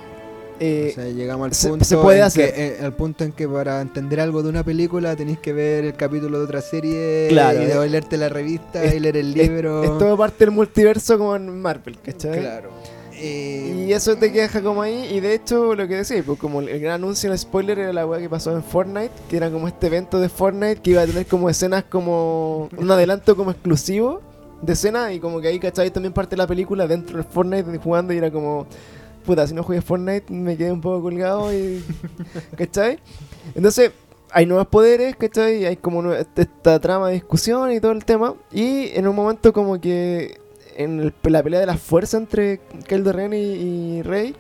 eh, 0.64 0.90
o 0.92 0.96
sea, 0.96 1.06
llegamos 1.10 1.46
al 1.48 1.54
se- 1.56 1.70
punto, 1.70 1.86
se 1.86 1.98
puede 1.98 2.20
en 2.20 2.24
hacer. 2.26 2.54
que, 2.54 2.66
eh, 2.68 2.78
al 2.84 2.94
punto 2.94 3.24
en 3.24 3.32
que 3.32 3.48
para 3.48 3.82
entender 3.82 4.20
algo 4.20 4.44
de 4.44 4.50
una 4.50 4.64
película 4.64 5.16
tenéis 5.16 5.40
que 5.40 5.52
ver 5.54 5.84
el 5.86 5.96
capítulo 5.96 6.38
de 6.38 6.46
otra 6.46 6.62
serie 6.62 7.28
Claro, 7.30 7.62
y 7.64 7.66
luego 7.66 7.84
eh, 7.84 7.90
leerte 7.90 8.16
la 8.18 8.30
revista 8.30 8.84
es- 8.84 8.94
y 8.96 9.00
leer 9.00 9.18
el 9.18 9.34
libro. 9.34 9.84
es 9.84 9.98
todo 9.98 10.16
parte 10.18 10.46
del 10.46 10.52
multiverso 10.52 11.18
como 11.18 11.36
en 11.36 11.62
Marvel, 11.62 11.98
¿cachai? 12.00 12.40
Claro. 12.40 12.70
Eh, 13.24 13.86
Y 13.88 13.94
eso 13.94 14.16
te 14.16 14.30
deja 14.30 14.62
como 14.64 14.82
ahí, 14.82 15.08
y 15.12 15.20
de 15.20 15.36
hecho 15.36 15.76
lo 15.76 15.88
que 15.88 15.96
decía, 15.98 16.24
pues 16.26 16.40
como 16.40 16.62
el, 16.62 16.80
gran 16.80 16.96
anuncio, 16.96 17.32
el 17.32 17.38
spoiler 17.38 17.78
era 17.78 17.94
la 17.94 18.06
weá 18.06 18.20
que 18.20 18.30
pasó 18.30 18.52
en 18.56 18.64
Fortnite, 18.64 19.12
que 19.30 19.38
era 19.38 19.52
como 19.52 19.68
este 19.68 19.88
evento 19.88 20.20
de 20.20 20.28
Fortnite 20.30 20.78
que 20.82 20.92
iba 20.92 21.02
a 21.04 21.06
tener 21.06 21.26
como 21.28 21.50
escenas 21.50 21.84
como 21.84 22.70
un 22.78 22.90
adelanto 22.90 23.36
como 23.36 23.52
exclusivo 23.52 24.22
de 24.64 24.74
escena 24.74 25.12
y 25.14 25.20
como 25.20 25.40
que 25.42 25.50
ahí, 25.50 25.60
¿cachai? 25.60 25.92
También 25.92 26.14
parte 26.14 26.32
de 26.32 26.38
la 26.38 26.48
película 26.48 26.88
dentro 26.88 27.18
del 27.18 27.26
Fortnite 27.26 27.78
jugando 27.78 28.12
y 28.14 28.18
era 28.18 28.32
como, 28.32 28.66
puta, 29.32 29.48
si 29.48 29.54
no 29.54 29.64
jugué 29.64 29.82
Fortnite 29.82 30.32
me 30.34 30.58
quedé 30.58 30.72
un 30.72 30.82
poco 30.82 31.02
colgado 31.04 31.54
y, 31.54 31.84
¿cachai? 32.58 33.00
Entonces 33.56 33.92
hay 34.32 34.46
nuevos 34.46 34.68
poderes, 34.68 35.16
¿cachai? 35.16 35.66
Hay 35.66 35.78
como 35.78 36.12
esta 36.14 36.80
trama 36.80 37.08
de 37.08 37.14
discusión 37.16 37.72
y 37.72 37.80
todo 37.80 37.92
el 37.92 38.04
tema 38.06 38.34
y 38.52 38.90
en 38.94 39.08
un 39.08 39.16
momento 39.16 39.52
como 39.54 39.80
que 39.80 40.40
en 40.76 41.00
el- 41.00 41.14
la 41.24 41.44
pelea 41.44 41.60
de 41.60 41.66
la 41.66 41.78
fuerza 41.78 42.18
entre 42.18 42.60
Kylo 42.88 43.12
Ren 43.12 43.34
y, 43.34 43.38
y 43.38 44.02
Rey, 44.04 44.36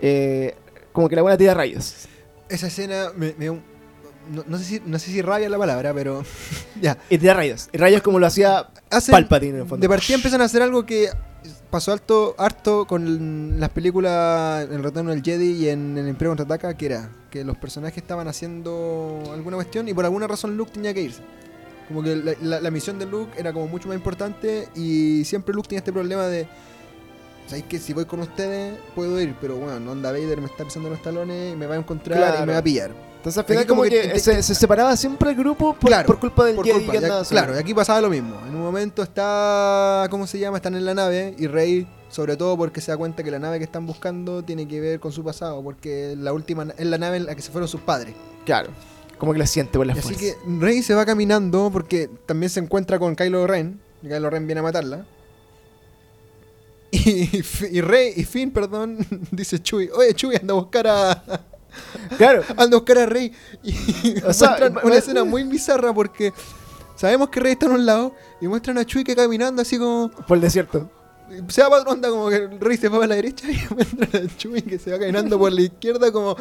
eh, 0.00 0.54
como 0.92 1.08
que 1.08 1.16
la 1.16 1.22
buena 1.22 1.36
tira 1.36 1.52
rayos. 1.54 2.06
Esa 2.48 2.66
escena 2.68 3.10
me, 3.16 3.34
me 3.38 3.46
no, 3.46 4.42
no 4.46 4.58
sé 4.58 4.64
si, 4.64 4.82
no 4.86 4.98
sé 4.98 5.10
si 5.10 5.22
rabia 5.22 5.48
la 5.48 5.58
palabra, 5.58 5.92
pero 5.94 6.22
ya. 6.80 6.96
Y 7.10 7.18
tira 7.18 7.34
rayos. 7.34 7.68
Y 7.72 7.78
rayos 7.78 8.02
como 8.02 8.18
lo 8.18 8.26
hacía 8.26 8.68
Hacen- 8.90 9.12
Palpatine 9.12 9.54
en 9.56 9.60
el 9.62 9.68
fondo. 9.68 9.82
De 9.82 9.88
partida 9.88 10.16
empiezan 10.16 10.40
a 10.40 10.44
hacer 10.44 10.62
algo 10.62 10.84
que 10.86 11.08
pasó 11.70 11.92
alto, 11.92 12.34
harto 12.38 12.86
con 12.86 13.58
las 13.60 13.70
películas 13.70 14.66
El 14.70 14.82
Retorno 14.82 15.10
del 15.10 15.22
Jedi 15.22 15.52
y 15.64 15.68
en 15.68 15.96
El 15.98 16.08
Imperio 16.08 16.30
Contraataca, 16.30 16.76
que 16.76 16.86
era 16.86 17.10
que 17.30 17.44
los 17.44 17.56
personajes 17.56 17.98
estaban 17.98 18.28
haciendo 18.28 19.22
alguna 19.32 19.56
cuestión 19.56 19.88
y 19.88 19.94
por 19.94 20.04
alguna 20.04 20.26
razón 20.26 20.56
Luke 20.56 20.70
tenía 20.72 20.94
que 20.94 21.02
irse. 21.02 21.22
Como 21.88 22.02
que 22.02 22.16
la, 22.16 22.60
la- 22.60 22.70
misión 22.70 22.98
de 22.98 23.06
Luke 23.06 23.32
era 23.38 23.52
como 23.52 23.68
mucho 23.68 23.86
más 23.88 23.96
importante 23.96 24.68
y 24.74 25.24
siempre 25.24 25.54
Luke 25.54 25.68
tenía 25.68 25.78
este 25.80 25.92
problema 25.92 26.26
de... 26.26 26.48
¿Sabéis 27.46 27.64
que 27.66 27.78
si 27.78 27.92
voy 27.92 28.04
con 28.06 28.20
ustedes 28.20 28.76
puedo 28.94 29.20
ir? 29.20 29.34
Pero 29.40 29.56
bueno, 29.56 29.92
onda 29.92 30.10
Vader 30.10 30.40
me 30.40 30.46
está 30.46 30.64
pisando 30.64 30.90
los 30.90 31.00
talones 31.00 31.52
y 31.52 31.56
me 31.56 31.66
va 31.66 31.76
a 31.76 31.78
encontrar 31.78 32.18
y 32.18 32.22
Claro. 32.22 32.46
me 32.46 32.52
va 32.52 32.58
a 32.58 32.62
pillar. 32.62 32.90
Entonces 33.16 33.38
al 33.38 33.44
final 33.44 33.58
Aquí 33.62 33.68
como 33.68 33.80
como, 33.82 33.90
que 33.90 34.12
que, 34.12 34.18
se, 34.20 34.42
se 34.42 34.54
separaba 34.54 34.96
siempre 34.96 35.30
el 35.30 35.36
grupo 35.36 35.74
por, 35.74 35.88
Claro, 35.90 36.06
por 36.06 36.18
culpa 36.20 36.44
del 36.44 36.56
Por 36.56 36.64
Jedi 36.64 36.76
culpa, 36.78 36.92
que 36.92 36.98
ya- 37.00 37.06
andaba 37.06 37.24
solo. 37.24 37.40
claro, 37.40 37.56
y 37.56 37.58
aquí 37.58 37.74
pasaba 37.74 38.00
lo 38.00 38.08
mismo. 38.10 38.36
En 38.48 38.54
un 38.54 38.62
momento 38.62 39.02
está, 39.02 40.06
¿cómo 40.10 40.26
se 40.26 40.38
llama? 40.38 40.56
Están 40.58 40.74
en 40.74 40.84
la 40.84 40.94
nave 40.94 41.34
y 41.38 41.46
Rey, 41.46 41.86
sobre 42.08 42.36
todo 42.36 42.56
porque 42.56 42.80
se 42.80 42.90
da 42.92 42.96
cuenta 42.96 43.22
que 43.24 43.30
la 43.30 43.38
nave 43.38 43.58
que 43.58 43.64
están 43.64 43.86
buscando 43.86 44.42
tiene 44.44 44.66
que 44.68 44.80
ver 44.80 45.00
con 45.00 45.10
su 45.12 45.24
pasado, 45.24 45.62
porque 45.62 46.14
la 46.18 46.32
última 46.32 46.66
es 46.76 46.86
la 46.86 46.98
nave 46.98 47.16
en 47.16 47.26
la 47.26 47.34
que 47.34 47.42
se 47.42 47.50
fueron 47.50 47.68
sus 47.68 47.80
padres. 47.80 48.14
Claro. 48.44 48.70
Como 49.18 49.32
que 49.32 49.38
lo 49.38 49.46
siente 49.46 49.76
por 49.78 49.86
la 49.86 49.94
Y 49.94 49.98
así 49.98 50.14
que 50.14 50.34
Rey 50.60 50.82
se 50.82 50.94
va 50.94 51.06
caminando 51.06 51.70
porque 51.72 52.08
también 52.26 52.50
se 52.50 52.60
encuentra 52.60 52.98
con 52.98 53.16
Kylo 53.16 53.46
Ren, 53.46 53.80
y 54.02 54.08
Kylo 54.08 54.30
Ren 54.30 54.46
viene 54.46 54.60
a 54.60 54.62
matarla. 54.62 55.06
Y, 57.70 57.80
Rey, 57.80 58.12
y 58.16 58.24
Finn, 58.24 58.50
perdón, 58.50 58.98
dice 59.30 59.60
Chuy, 59.60 59.90
oye 59.94 60.14
Chuy, 60.14 60.36
anda 60.36 60.54
a 60.54 60.56
buscar 60.56 60.86
a, 60.86 61.22
Claro. 62.16 62.42
anda 62.50 62.76
a 62.76 62.80
buscar 62.80 62.98
a 62.98 63.06
Rey. 63.06 63.32
Y 63.62 64.22
O 64.24 64.32
sea, 64.32 64.56
una 64.82 64.96
escena 64.96 65.24
muy 65.24 65.42
bizarra 65.44 65.92
porque 65.92 66.32
sabemos 66.94 67.28
que 67.28 67.40
Rey 67.40 67.52
está 67.52 67.66
en 67.66 67.72
un 67.72 67.86
lado 67.86 68.14
y 68.40 68.48
muestran 68.48 68.78
a 68.78 68.84
Chuy 68.84 69.04
que 69.04 69.14
caminando 69.14 69.62
así 69.62 69.78
como. 69.78 70.10
Por 70.10 70.36
el 70.36 70.42
desierto. 70.42 70.90
Se 71.48 71.60
va 71.60 71.70
para 71.70 71.82
onda 71.90 72.08
como 72.08 72.28
que 72.28 72.36
el 72.36 72.60
Rey 72.60 72.76
se 72.76 72.88
va 72.88 72.98
para 72.98 73.08
la 73.08 73.14
derecha 73.16 73.50
y 73.50 73.58
muestran 73.74 74.24
a 74.26 74.36
Chuy 74.36 74.62
que 74.62 74.78
se 74.78 74.92
va 74.92 74.98
caminando 74.98 75.38
por 75.38 75.52
la 75.52 75.62
izquierda 75.62 76.12
como. 76.12 76.36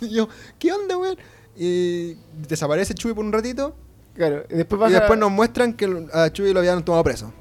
Y 0.00 0.10
yo, 0.10 0.28
¿qué 0.58 0.72
onda, 0.72 0.96
weón? 0.96 1.18
Y 1.56 2.14
desaparece 2.48 2.94
Chuy 2.94 3.12
por 3.12 3.24
un 3.24 3.32
ratito 3.32 3.74
Claro. 4.14 4.44
Y 4.50 4.54
después 4.54 4.90
y 4.90 4.92
después 4.92 5.18
nos 5.18 5.30
muestran 5.30 5.72
que 5.74 6.08
a 6.12 6.30
Chuy 6.30 6.52
lo 6.52 6.60
habían 6.60 6.84
tomado 6.84 7.02
preso. 7.04 7.32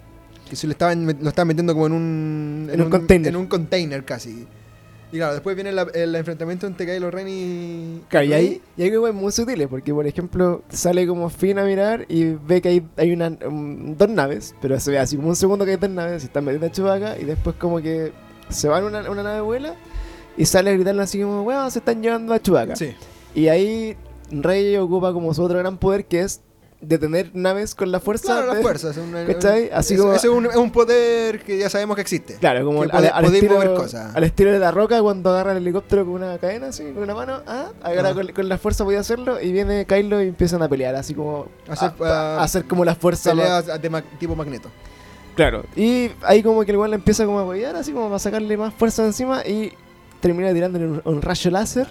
Que 0.49 0.55
se 0.55 0.65
lo 0.67 0.71
estaban, 0.71 1.05
lo 1.05 1.29
estaban 1.29 1.47
metiendo 1.47 1.73
como 1.73 1.87
en 1.87 1.93
un, 1.93 2.69
En 2.73 2.81
un 2.81 2.89
container. 2.89 3.27
En 3.29 3.35
un 3.35 3.45
container 3.47 4.03
casi. 4.03 4.47
Y 5.11 5.17
claro, 5.17 5.33
después 5.33 5.55
viene 5.55 5.71
la- 5.71 5.87
el 5.93 6.13
enfrentamiento 6.15 6.67
entre 6.67 6.85
Kylo 6.85 7.09
Ren 7.09 7.27
y. 7.27 8.01
Claro, 8.09 8.25
y 8.27 8.33
ahí, 8.33 8.61
y 8.77 8.83
hay 8.83 8.91
cosas 8.93 9.15
muy 9.15 9.31
sutiles, 9.31 9.67
porque 9.67 9.91
por 9.93 10.05
ejemplo 10.05 10.61
sale 10.69 11.07
como 11.07 11.29
Finn 11.29 11.57
a 11.57 11.63
mirar 11.65 12.05
y 12.09 12.35
ve 12.47 12.61
que 12.61 12.69
hay, 12.69 12.87
hay 12.95 13.11
una, 13.11 13.35
um, 13.47 13.95
dos 13.95 14.07
naves, 14.09 14.53
pero 14.61 14.79
se 14.79 14.91
ve 14.91 14.99
así 14.99 15.15
como 15.15 15.29
un 15.29 15.35
segundo 15.35 15.65
que 15.65 15.71
hay 15.71 15.77
dos 15.77 15.89
naves, 15.89 16.21
y 16.23 16.27
están 16.27 16.45
metiendo 16.45 16.67
a 16.67 16.71
Chewbacca, 16.71 17.19
y 17.19 17.23
después 17.25 17.55
como 17.55 17.81
que 17.81 18.11
se 18.49 18.67
va 18.67 18.77
en 18.79 18.85
una, 18.85 19.09
una 19.09 19.23
nave 19.23 19.41
vuela 19.41 19.73
y 20.37 20.45
sale 20.45 20.69
a 20.69 20.73
gritarle 20.73 21.01
así 21.01 21.19
como, 21.21 21.41
weón, 21.41 21.71
se 21.71 21.79
están 21.79 22.03
llevando 22.03 22.31
a 22.33 22.39
Chewbacca. 22.39 22.75
Sí. 22.75 22.91
Y 23.33 23.47
ahí 23.47 23.95
Rey 24.31 24.75
ocupa 24.77 25.11
como 25.11 25.33
su 25.33 25.41
otro 25.43 25.57
gran 25.57 25.77
poder 25.79 26.05
que 26.05 26.21
es 26.21 26.41
detener 26.81 27.31
naves 27.33 27.75
con 27.75 27.91
la 27.91 27.99
fuerza. 27.99 28.27
Claro, 28.33 28.47
la 28.47 28.55
de- 28.55 28.61
fuerza. 28.61 28.91
Es, 28.91 28.97
una- 28.97 29.25
¿Cachai? 29.27 29.69
Así 29.71 29.95
es- 29.95 29.99
como- 29.99 30.13
ese 30.13 30.27
es 30.27 30.33
un, 30.33 30.45
es 30.45 30.55
un 30.55 30.71
poder 30.71 31.41
que 31.43 31.57
ya 31.57 31.69
sabemos 31.69 31.95
que 31.95 32.01
existe. 32.01 32.35
Claro, 32.35 32.63
como 32.65 32.83
al, 32.83 33.25
estilo, 33.25 33.55
mover 33.55 33.73
cosas. 33.73 34.15
al 34.15 34.23
estilo 34.23 34.51
de 34.51 34.59
la 34.59 34.71
roca 34.71 35.01
cuando 35.01 35.29
agarra 35.31 35.51
el 35.51 35.57
helicóptero 35.57 36.05
con 36.05 36.15
una 36.15 36.37
cadena, 36.37 36.67
así, 36.67 36.83
con 36.93 37.03
una 37.03 37.13
mano, 37.15 37.41
ah, 37.47 37.69
agarra 37.83 38.09
Ah. 38.09 38.13
con, 38.13 38.27
con 38.29 38.47
la 38.49 38.57
fuerza 38.57 38.83
podía 38.85 38.99
hacerlo 39.01 39.41
y 39.41 39.51
viene 39.51 39.85
Kylo 39.85 40.21
y 40.23 40.29
empiezan 40.29 40.61
a 40.61 40.69
pelear, 40.69 40.95
así 40.95 41.13
como 41.13 41.47
Hacer, 41.67 41.91
a, 42.01 42.37
a 42.37 42.43
hacer 42.43 42.65
como 42.65 42.85
la 42.85 42.95
fuerza. 42.95 43.33
de 43.33 43.89
ma- 43.89 44.01
tipo 44.19 44.35
magneto. 44.35 44.69
Claro. 45.35 45.63
Y 45.75 46.11
ahí 46.23 46.43
como 46.43 46.61
que 46.65 46.71
el 46.71 46.75
igual 46.75 46.91
le 46.91 46.95
empieza 46.97 47.25
como 47.25 47.39
a 47.39 47.43
apoyar, 47.43 47.75
así 47.75 47.91
como 47.91 48.07
para 48.07 48.19
sacarle 48.19 48.57
más 48.57 48.73
fuerza 48.73 49.05
encima 49.05 49.45
y 49.45 49.71
termina 50.21 50.51
tirándole 50.53 50.85
un, 50.85 51.01
un 51.05 51.21
rayo 51.21 51.49
láser 51.51 51.87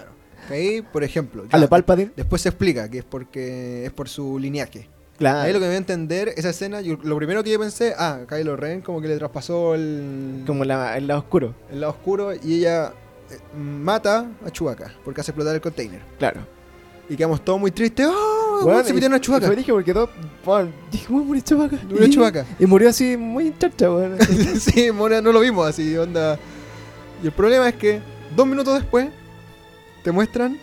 Ahí, 0.49 0.81
por 0.81 1.03
ejemplo, 1.03 1.43
a 1.43 1.51
ya, 1.51 1.57
lo 1.57 1.69
Palpatine. 1.69 2.11
después 2.15 2.41
se 2.41 2.49
explica 2.49 2.89
que 2.89 2.99
es 2.99 3.03
porque 3.03 3.85
es 3.85 3.91
por 3.91 4.09
su 4.09 4.37
lineaje. 4.39 4.87
Claro. 5.17 5.39
Ahí 5.39 5.51
lo 5.51 5.59
que 5.59 5.63
me 5.65 5.69
voy 5.69 5.75
a 5.75 5.79
entender, 5.79 6.33
esa 6.37 6.49
escena, 6.51 6.79
yo- 6.81 6.97
lo 7.03 7.17
primero 7.17 7.43
que 7.43 7.51
yo 7.51 7.59
pensé, 7.59 7.93
ah, 7.97 8.19
Kylo 8.27 8.55
Ren 8.55 8.81
como 8.81 9.01
que 9.01 9.07
le 9.09 9.17
traspasó 9.17 9.75
el, 9.75 10.43
Como 10.47 10.63
la, 10.63 10.97
el 10.97 11.07
lado 11.07 11.19
oscuro. 11.21 11.53
el 11.71 11.81
lado 11.81 11.91
oscuro 11.93 12.33
y 12.33 12.59
ella 12.59 12.93
eh, 13.29 13.37
mata 13.57 14.27
a 14.45 14.49
Chewbacca 14.49 14.93
porque 15.03 15.19
hace 15.21 15.31
explotar 15.31 15.53
el 15.55 15.61
container. 15.61 16.01
Claro. 16.17 16.41
Y 17.09 17.15
quedamos 17.17 17.43
todos 17.43 17.59
muy 17.59 17.71
tristes. 17.71 18.07
¡Oh! 18.09 18.59
Bueno, 18.63 18.83
se 18.83 18.93
metieron 18.93 19.15
a 19.17 19.19
Chewbacca. 19.21 19.47
Fue 19.47 19.55
dije 19.55 19.71
porque 19.73 19.93
todo. 19.93 20.09
Bueno, 20.45 20.71
dije, 20.91 21.05
¿cómo 21.07 21.23
murió 21.25 21.43
Chewbacca? 21.43 21.77
Murió 21.89 22.05
Y- 22.05 22.09
Chewbacca. 22.11 22.45
Y 22.59 22.65
murió 22.65 22.89
así 22.89 23.17
muy 23.17 23.53
chacha, 23.57 23.91
weón. 23.91 24.17
sí, 24.59 24.91
Mora, 24.91 25.19
no 25.21 25.31
lo 25.31 25.39
vimos 25.41 25.67
así, 25.67 25.97
onda. 25.97 26.37
Y 27.21 27.25
el 27.25 27.31
problema 27.33 27.67
es 27.67 27.75
que 27.75 27.99
dos 28.35 28.47
minutos 28.47 28.75
después 28.75 29.09
te 30.03 30.11
muestran 30.11 30.57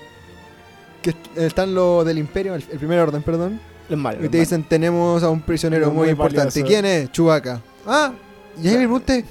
que 1.03 1.11
est- 1.11 1.37
están 1.39 1.75
los 1.75 2.05
del 2.05 2.19
Imperio, 2.19 2.55
el, 2.55 2.65
el 2.71 2.79
primer 2.79 2.99
orden, 3.01 3.23
perdón. 3.23 3.61
Los 3.89 3.99
malos. 3.99 4.25
Y 4.25 4.29
te 4.29 4.39
dicen, 4.39 4.65
tenemos 4.65 5.23
a 5.23 5.31
un 5.31 5.41
prisionero 5.41 5.87
Muy 5.89 5.97
muy, 5.97 6.09
importante. 6.11 6.61
valioso. 6.61 6.67
¿Quién 6.67 6.85
es? 6.85 7.13
Chewbacca. 7.13 7.61
Ah, 7.87 8.13
y 8.61 8.67
ahí 8.67 8.73
me 8.75 8.79
pregunté, 8.81 9.25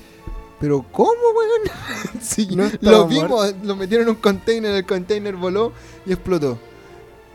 ¿pero 0.59 0.85
cómo, 0.91 1.09
weón? 1.11 2.21
sí, 2.21 2.47
No 2.55 2.69
lo 2.81 3.07
vimos, 3.07 3.53
lo 3.63 3.75
metieron 3.75 4.07
en 4.07 4.09
un 4.15 4.21
container, 4.21 4.73
el 4.73 4.85
container 4.85 5.35
voló 5.35 5.73
y 6.05 6.13
explotó. 6.13 6.57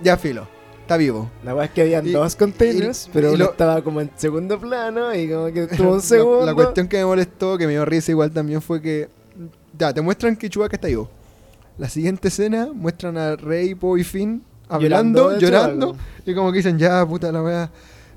Ya 0.02 0.16
filo, 0.16 0.48
está 0.80 0.96
vivo. 0.96 1.30
La 1.44 1.54
weá 1.54 1.66
es 1.66 1.72
que 1.72 1.82
habían 1.82 2.06
Y- 2.06 2.12
dos 2.12 2.34
containers, 2.36 3.06
y- 3.08 3.10
pero 3.12 3.32
y 3.32 3.34
uno 3.34 3.44
lo- 3.44 3.50
estaba 3.50 3.82
como 3.84 4.00
en 4.00 4.10
segundo 4.16 4.58
plano 4.58 5.14
y 5.14 5.28
como 5.28 5.46
que 5.52 5.66
tuvo 5.76 5.90
un 5.90 5.96
La- 5.96 6.02
segundo. 6.02 6.46
La, 6.46 6.54
cuestión 6.54 6.88
que 6.88 6.96
me 6.96 7.04
molestó, 7.04 7.58
que 7.58 7.66
me 7.66 7.72
dio 7.72 7.84
risa 7.84 8.10
igual 8.12 8.30
también 8.30 8.62
fue 8.62 8.80
que. 8.80 9.10
Ya, 9.78 9.92
te 9.92 10.00
muestran 10.00 10.36
que 10.36 10.48
Chewbacca 10.48 10.76
está 10.76 10.88
vivo. 10.88 11.10
La 11.80 11.88
siguiente 11.88 12.28
escena 12.28 12.68
muestran 12.74 13.16
a 13.16 13.36
Rey, 13.36 13.74
Poe 13.74 14.02
y 14.02 14.04
Finn 14.04 14.42
hablando, 14.68 15.38
llorando. 15.38 15.96
Y 16.26 16.34
como 16.34 16.52
que 16.52 16.58
dicen, 16.58 16.78
ya, 16.78 17.06
puta 17.06 17.32
la 17.32 17.42
weá, 17.42 17.70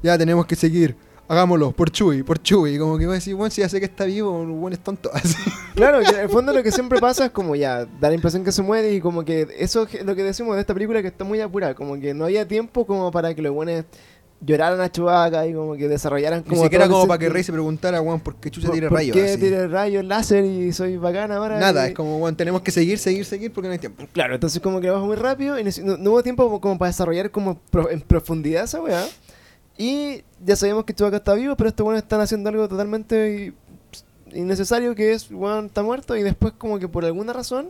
ya 0.04 0.18
tenemos 0.18 0.46
que 0.46 0.58
seguir. 0.58 0.98
Hagámoslo, 1.30 1.72
por 1.72 1.90
Chewie, 1.90 2.26
por 2.26 2.44
Chewie. 2.44 2.74
Y 2.74 2.78
como 2.78 2.98
que 2.98 3.06
voy 3.06 3.14
a 3.14 3.16
decir, 3.16 3.36
bueno, 3.36 3.50
si 3.52 3.62
ya 3.62 3.70
sé 3.70 3.80
que 3.80 3.86
está 3.86 4.04
vivo, 4.04 4.38
un 4.38 4.60
buen 4.60 4.74
es 4.74 4.82
tonto. 4.82 5.10
Así. 5.14 5.38
Claro, 5.76 6.02
que 6.02 6.10
en 6.10 6.20
el 6.20 6.30
fondo 6.30 6.52
lo 6.52 6.62
que 6.62 6.74
siempre 6.74 7.00
pasa 7.00 7.28
es 7.28 7.32
como 7.32 7.56
ya, 7.56 7.86
da 7.86 8.10
la 8.10 8.16
impresión 8.16 8.44
que 8.44 8.52
se 8.52 8.62
muere 8.62 8.94
y 8.94 9.00
como 9.00 9.24
que 9.24 9.48
eso 9.58 9.88
es 9.90 10.04
lo 10.04 10.14
que 10.14 10.24
decimos 10.24 10.56
de 10.56 10.62
esta 10.62 10.74
película 10.74 11.02
que 11.02 11.08
está 11.08 11.24
muy 11.24 11.40
apurada, 11.40 11.74
como 11.74 11.98
que 11.98 12.14
no 12.14 12.26
había 12.26 12.46
tiempo 12.46 12.86
como 12.86 13.12
para 13.12 13.34
que 13.34 13.42
los 13.42 13.54
buenos 13.54 13.86
lloraran 14.46 14.82
a 14.82 14.92
Chewbacca 14.92 15.48
y 15.48 15.54
como 15.54 15.76
que 15.76 15.88
desarrollaran 15.88 16.40
Ni 16.44 16.50
como 16.50 16.64
siquiera 16.64 16.86
todo 16.86 16.96
el 16.96 17.02
como 17.02 17.08
para 17.08 17.20
que. 17.20 17.30
Rey 17.30 17.44
se 17.44 17.52
preguntara, 17.52 18.02
weón, 18.02 18.20
¿por 18.20 18.36
qué 18.36 18.52
chucha 18.52 18.68
¿Por- 18.68 18.76
tira 18.76 18.90
por 18.90 18.98
rayos? 18.98 19.16
qué 19.16 19.38
tira 19.38 19.68
rayos 19.68 20.04
láser 20.06 20.44
y 20.46 20.72
soy 20.74 20.98
bacana 20.98 21.38
ahora? 21.38 21.60
Nada, 21.60 21.88
es 21.88 21.94
como, 21.94 22.18
weón, 22.18 22.36
tenemos 22.36 22.62
que 22.62 22.72
seguir, 22.72 22.98
seguir, 23.00 23.26
seguir 23.26 23.52
porque 23.54 23.68
no 23.68 23.74
hay 23.74 23.80
tiempo. 23.80 24.06
Claro, 24.12 24.34
entonces 24.36 24.62
como 24.62 24.82
que 24.82 24.88
lo 24.88 24.94
bajo 24.94 25.06
muy 25.06 25.16
rápido 25.16 25.58
y 25.60 25.64
no, 25.64 25.98
no 25.98 26.12
hubo 26.12 26.24
tiempo 26.24 26.44
como, 26.46 26.60
como 26.62 26.78
para 26.78 26.90
desarrollar 26.90 27.32
como 27.32 27.58
pro- 27.60 27.90
en 27.90 28.02
profundidad 28.02 28.66
esa 28.66 28.82
weá. 28.82 29.06
Y 29.78 30.24
ya 30.46 30.56
sabemos 30.56 30.84
que 30.86 30.94
Chewbacca 30.94 31.18
está 31.18 31.34
vivo, 31.34 31.56
pero 31.56 31.70
estos 31.70 31.86
weones 31.86 32.04
están 32.04 32.22
haciendo 32.22 32.50
algo 32.50 32.68
totalmente 32.68 33.54
innecesario 34.32 34.96
que 34.96 35.14
es, 35.14 35.30
weón, 35.32 35.68
está 35.68 35.84
muerto 35.84 36.16
y 36.18 36.24
después 36.24 36.54
como 36.58 36.80
que 36.80 36.88
por 36.88 37.06
alguna 37.06 37.34
razón, 37.34 37.70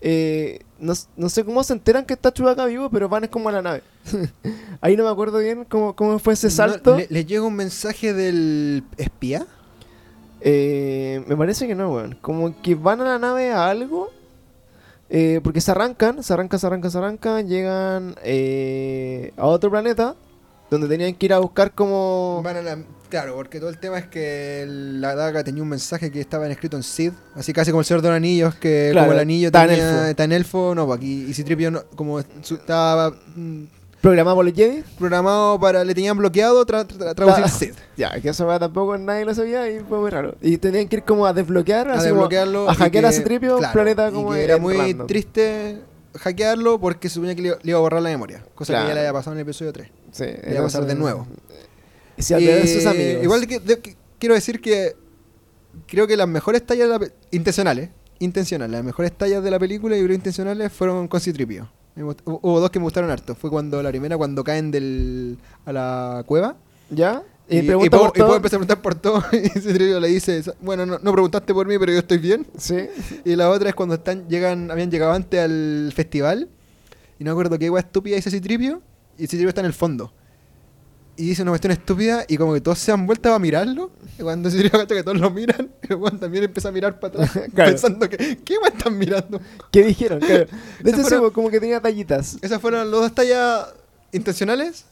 eh, 0.00 0.60
no, 0.78 0.92
no 1.16 1.28
sé 1.28 1.44
cómo 1.44 1.62
se 1.64 1.72
enteran 1.72 2.04
que 2.04 2.14
está 2.14 2.32
Chewbacca 2.32 2.66
vivo, 2.66 2.90
pero 2.90 3.08
van 3.08 3.24
es 3.24 3.30
como 3.30 3.48
a 3.48 3.52
la 3.52 3.62
nave. 3.62 3.82
Ahí 4.80 4.96
no 4.96 5.04
me 5.04 5.10
acuerdo 5.10 5.38
bien 5.38 5.64
cómo, 5.64 5.96
cómo 5.96 6.18
fue 6.18 6.34
ese 6.34 6.48
No, 6.48 6.50
salto. 6.50 6.96
¿Le, 6.96 7.06
le 7.10 7.24
llega 7.24 7.42
un 7.42 7.54
mensaje 7.56 8.12
del 8.12 8.84
espía? 8.96 9.46
Eh, 10.40 11.24
me 11.26 11.36
parece 11.36 11.66
que 11.66 11.74
no, 11.74 11.92
weón. 11.92 12.16
Como 12.20 12.60
que 12.62 12.74
van 12.74 13.00
a 13.00 13.04
la 13.04 13.18
nave 13.18 13.50
a 13.52 13.68
algo. 13.70 14.10
eh, 15.08 15.40
porque 15.42 15.60
se 15.60 15.70
arrancan, 15.70 16.22
se 16.22 16.32
arrancan, 16.32 16.58
se 16.60 16.66
arrancan, 16.66 16.90
se 16.90 16.98
arrancan. 16.98 17.48
Llegan 17.48 18.16
eh, 18.22 19.32
a 19.36 19.46
otro 19.46 19.70
planeta. 19.70 20.16
Donde 20.70 20.88
tenían 20.88 21.14
que 21.14 21.26
ir 21.26 21.32
a 21.32 21.38
buscar 21.38 21.72
como. 21.72 22.40
Van 22.44 22.56
a 22.56 22.62
la- 22.62 22.78
Claro, 23.08 23.36
porque 23.36 23.60
todo 23.60 23.70
el 23.70 23.78
tema 23.78 23.98
es 23.98 24.06
que 24.06 24.64
la 24.66 25.14
daga 25.14 25.44
tenía 25.44 25.62
un 25.62 25.68
mensaje 25.68 26.10
que 26.10 26.20
estaba 26.20 26.48
escrito 26.48 26.76
en 26.76 26.82
Sid, 26.82 27.12
así 27.36 27.52
casi 27.52 27.70
como 27.70 27.80
el 27.82 27.86
Señor 27.86 28.02
de 28.02 28.08
los 28.08 28.16
Anillos, 28.16 28.56
que 28.56 28.88
Claro, 28.90 29.06
como 29.06 29.12
el 29.14 29.20
anillo 29.20 29.46
está 29.46 29.62
en 29.62 29.68
tenía- 29.70 29.90
elfo. 29.90 30.04
está 30.06 30.24
en 30.24 30.32
elfo, 30.32 30.74
no, 30.74 30.86
pues 30.86 30.98
aquí 30.98 31.26
y 31.28 31.32
Citripio 31.32 31.70
no, 31.70 31.84
como 31.94 32.18
estaba 32.18 33.12
mm, 33.36 33.62
Programado 34.00 34.36
por 34.36 34.44
los 34.44 34.54
Jedi. 34.54 34.82
programado 34.98 35.58
para, 35.60 35.84
le 35.84 35.94
tenían 35.94 36.18
bloqueado 36.18 36.66
tra- 36.66 36.84
tra- 36.84 37.14
traducir 37.14 37.44
Ah. 37.44 37.48
Sid, 37.48 37.72
Ya, 37.96 38.20
que 38.20 38.28
eso 38.30 38.44
tampoco 38.58 38.98
nadie 38.98 39.24
lo 39.24 39.34
sabía 39.36 39.70
y 39.70 39.78
fue 39.88 39.98
muy 40.00 40.10
raro. 40.10 40.34
Y 40.42 40.58
tenían 40.58 40.88
que 40.88 40.96
ir 40.96 41.02
como 41.04 41.26
a 41.26 41.32
desbloquear, 41.32 41.88
a 41.88 42.02
desbloquearlo. 42.02 42.68
a 42.68 42.72
y 42.72 42.76
hackear 42.76 43.04
que- 43.04 43.08
a 43.08 43.12
Citripio, 43.12 43.52
un 43.54 43.58
claro, 43.60 43.72
planeta 43.72 44.08
y 44.08 44.12
como 44.12 44.32
que 44.32 44.42
era 44.42 44.56
en 44.56 44.62
muy 44.62 44.76
random. 44.76 45.06
triste 45.06 45.78
hackearlo 46.18 46.78
porque 46.80 47.08
suponía 47.08 47.34
que 47.34 47.42
le, 47.42 47.48
iba- 47.48 47.58
le 47.62 47.70
iba 47.70 47.78
a 47.78 47.80
borrar 47.82 48.02
la 48.02 48.10
memoria, 48.10 48.44
cosa 48.54 48.72
Claro. 48.72 48.84
que 48.86 48.90
ya 48.90 48.94
le 48.94 49.00
había 49.00 49.12
pasado 49.12 49.32
en 49.34 49.38
el 49.38 49.42
episodio 49.42 49.72
3. 49.72 49.88
Sí, 50.12 50.24
Le 50.24 50.50
iba 50.52 50.60
a 50.60 50.62
pasar 50.64 50.84
de 50.86 50.94
nuevo. 50.94 51.26
Eh, 52.16 52.66
sus 52.66 52.86
amigos. 52.86 53.22
Igual 53.24 53.46
que, 53.46 53.60
de- 53.60 53.78
que 53.80 53.96
quiero 54.18 54.34
decir 54.34 54.60
que 54.60 54.94
creo 55.86 56.06
que 56.06 56.16
las 56.16 56.28
mejores 56.28 56.64
tallas 56.64 56.88
de 56.88 56.98
la 56.98 57.12
intencionales, 57.30 57.90
intencionales, 58.18 58.72
las 58.72 58.84
mejores 58.84 59.12
tallas 59.12 59.42
de 59.44 59.50
la 59.50 59.58
película 59.58 59.96
y 59.96 60.02
creo 60.02 60.14
intencionales 60.14 60.72
fueron 60.72 61.08
con 61.08 61.20
Citripio. 61.20 61.68
Hubo 62.24 62.60
dos 62.60 62.70
que 62.70 62.78
me 62.78 62.84
gustaron 62.84 63.10
harto. 63.10 63.34
Fue 63.34 63.48
cuando 63.50 63.82
la 63.82 63.88
primera, 63.90 64.16
cuando 64.18 64.44
caen 64.44 64.70
del, 64.70 65.38
a 65.64 65.72
la 65.72 66.24
cueva. 66.26 66.56
¿Ya? 66.90 67.22
Y, 67.48 67.58
Y, 67.58 67.60
y 67.60 67.62
empieza 67.84 68.06
a 68.34 68.40
preguntar 68.40 68.82
por 68.82 68.94
todo. 68.96 69.22
Y 69.32 69.48
Citripio 69.48 70.00
le 70.00 70.08
dice: 70.08 70.42
Bueno, 70.60 70.84
no, 70.84 70.98
no 71.00 71.12
preguntaste 71.12 71.54
por 71.54 71.66
mí, 71.66 71.78
pero 71.78 71.92
yo 71.92 71.98
estoy 71.98 72.18
bien. 72.18 72.46
Sí. 72.58 72.76
Y 73.24 73.36
la 73.36 73.50
otra 73.50 73.68
es 73.68 73.74
cuando 73.74 73.94
están, 73.94 74.28
llegan, 74.28 74.70
habían 74.70 74.90
llegado 74.90 75.12
antes 75.12 75.40
al 75.40 75.92
festival. 75.94 76.48
Y 77.18 77.24
no 77.24 77.28
me 77.28 77.32
acuerdo 77.32 77.58
qué 77.58 77.70
hueá 77.70 77.80
estúpida 77.82 78.16
dice 78.16 78.30
Citripio. 78.30 78.82
Y 79.16 79.22
Citripio 79.22 79.48
está 79.48 79.60
en 79.60 79.66
el 79.68 79.72
fondo. 79.72 80.12
Y 81.18 81.28
dice 81.28 81.42
una 81.42 81.52
cuestión 81.52 81.70
estúpida. 81.72 82.24
Y 82.28 82.36
como 82.36 82.52
que 82.52 82.60
todos 82.60 82.78
se 82.78 82.90
han 82.92 83.06
vuelto 83.06 83.32
a 83.32 83.38
mirarlo. 83.38 83.90
Y 84.18 84.22
cuando 84.22 84.50
Citripio 84.50 84.80
cacha 84.80 84.94
que 84.96 85.02
todos 85.02 85.18
lo 85.18 85.30
miran, 85.30 85.70
el 85.82 86.18
también 86.18 86.44
empieza 86.44 86.68
a 86.68 86.72
mirar 86.72 86.98
para 86.98 87.24
atrás. 87.24 87.44
Claro. 87.54 87.70
Pensando 87.70 88.08
que, 88.10 88.16
¿qué 88.44 88.58
weón 88.58 88.76
están 88.76 88.98
mirando? 88.98 89.40
¿Qué 89.70 89.84
dijeron? 89.84 90.18
Claro. 90.18 90.46
De 90.82 90.90
hecho, 90.90 91.02
fueron- 91.02 91.30
como 91.30 91.48
que 91.48 91.60
tenía 91.60 91.80
tallitas. 91.80 92.36
Esas 92.42 92.60
fueron 92.60 92.80
las 92.80 92.90
dos 92.90 93.14
tallas 93.14 93.68
intencionales. 94.12 94.84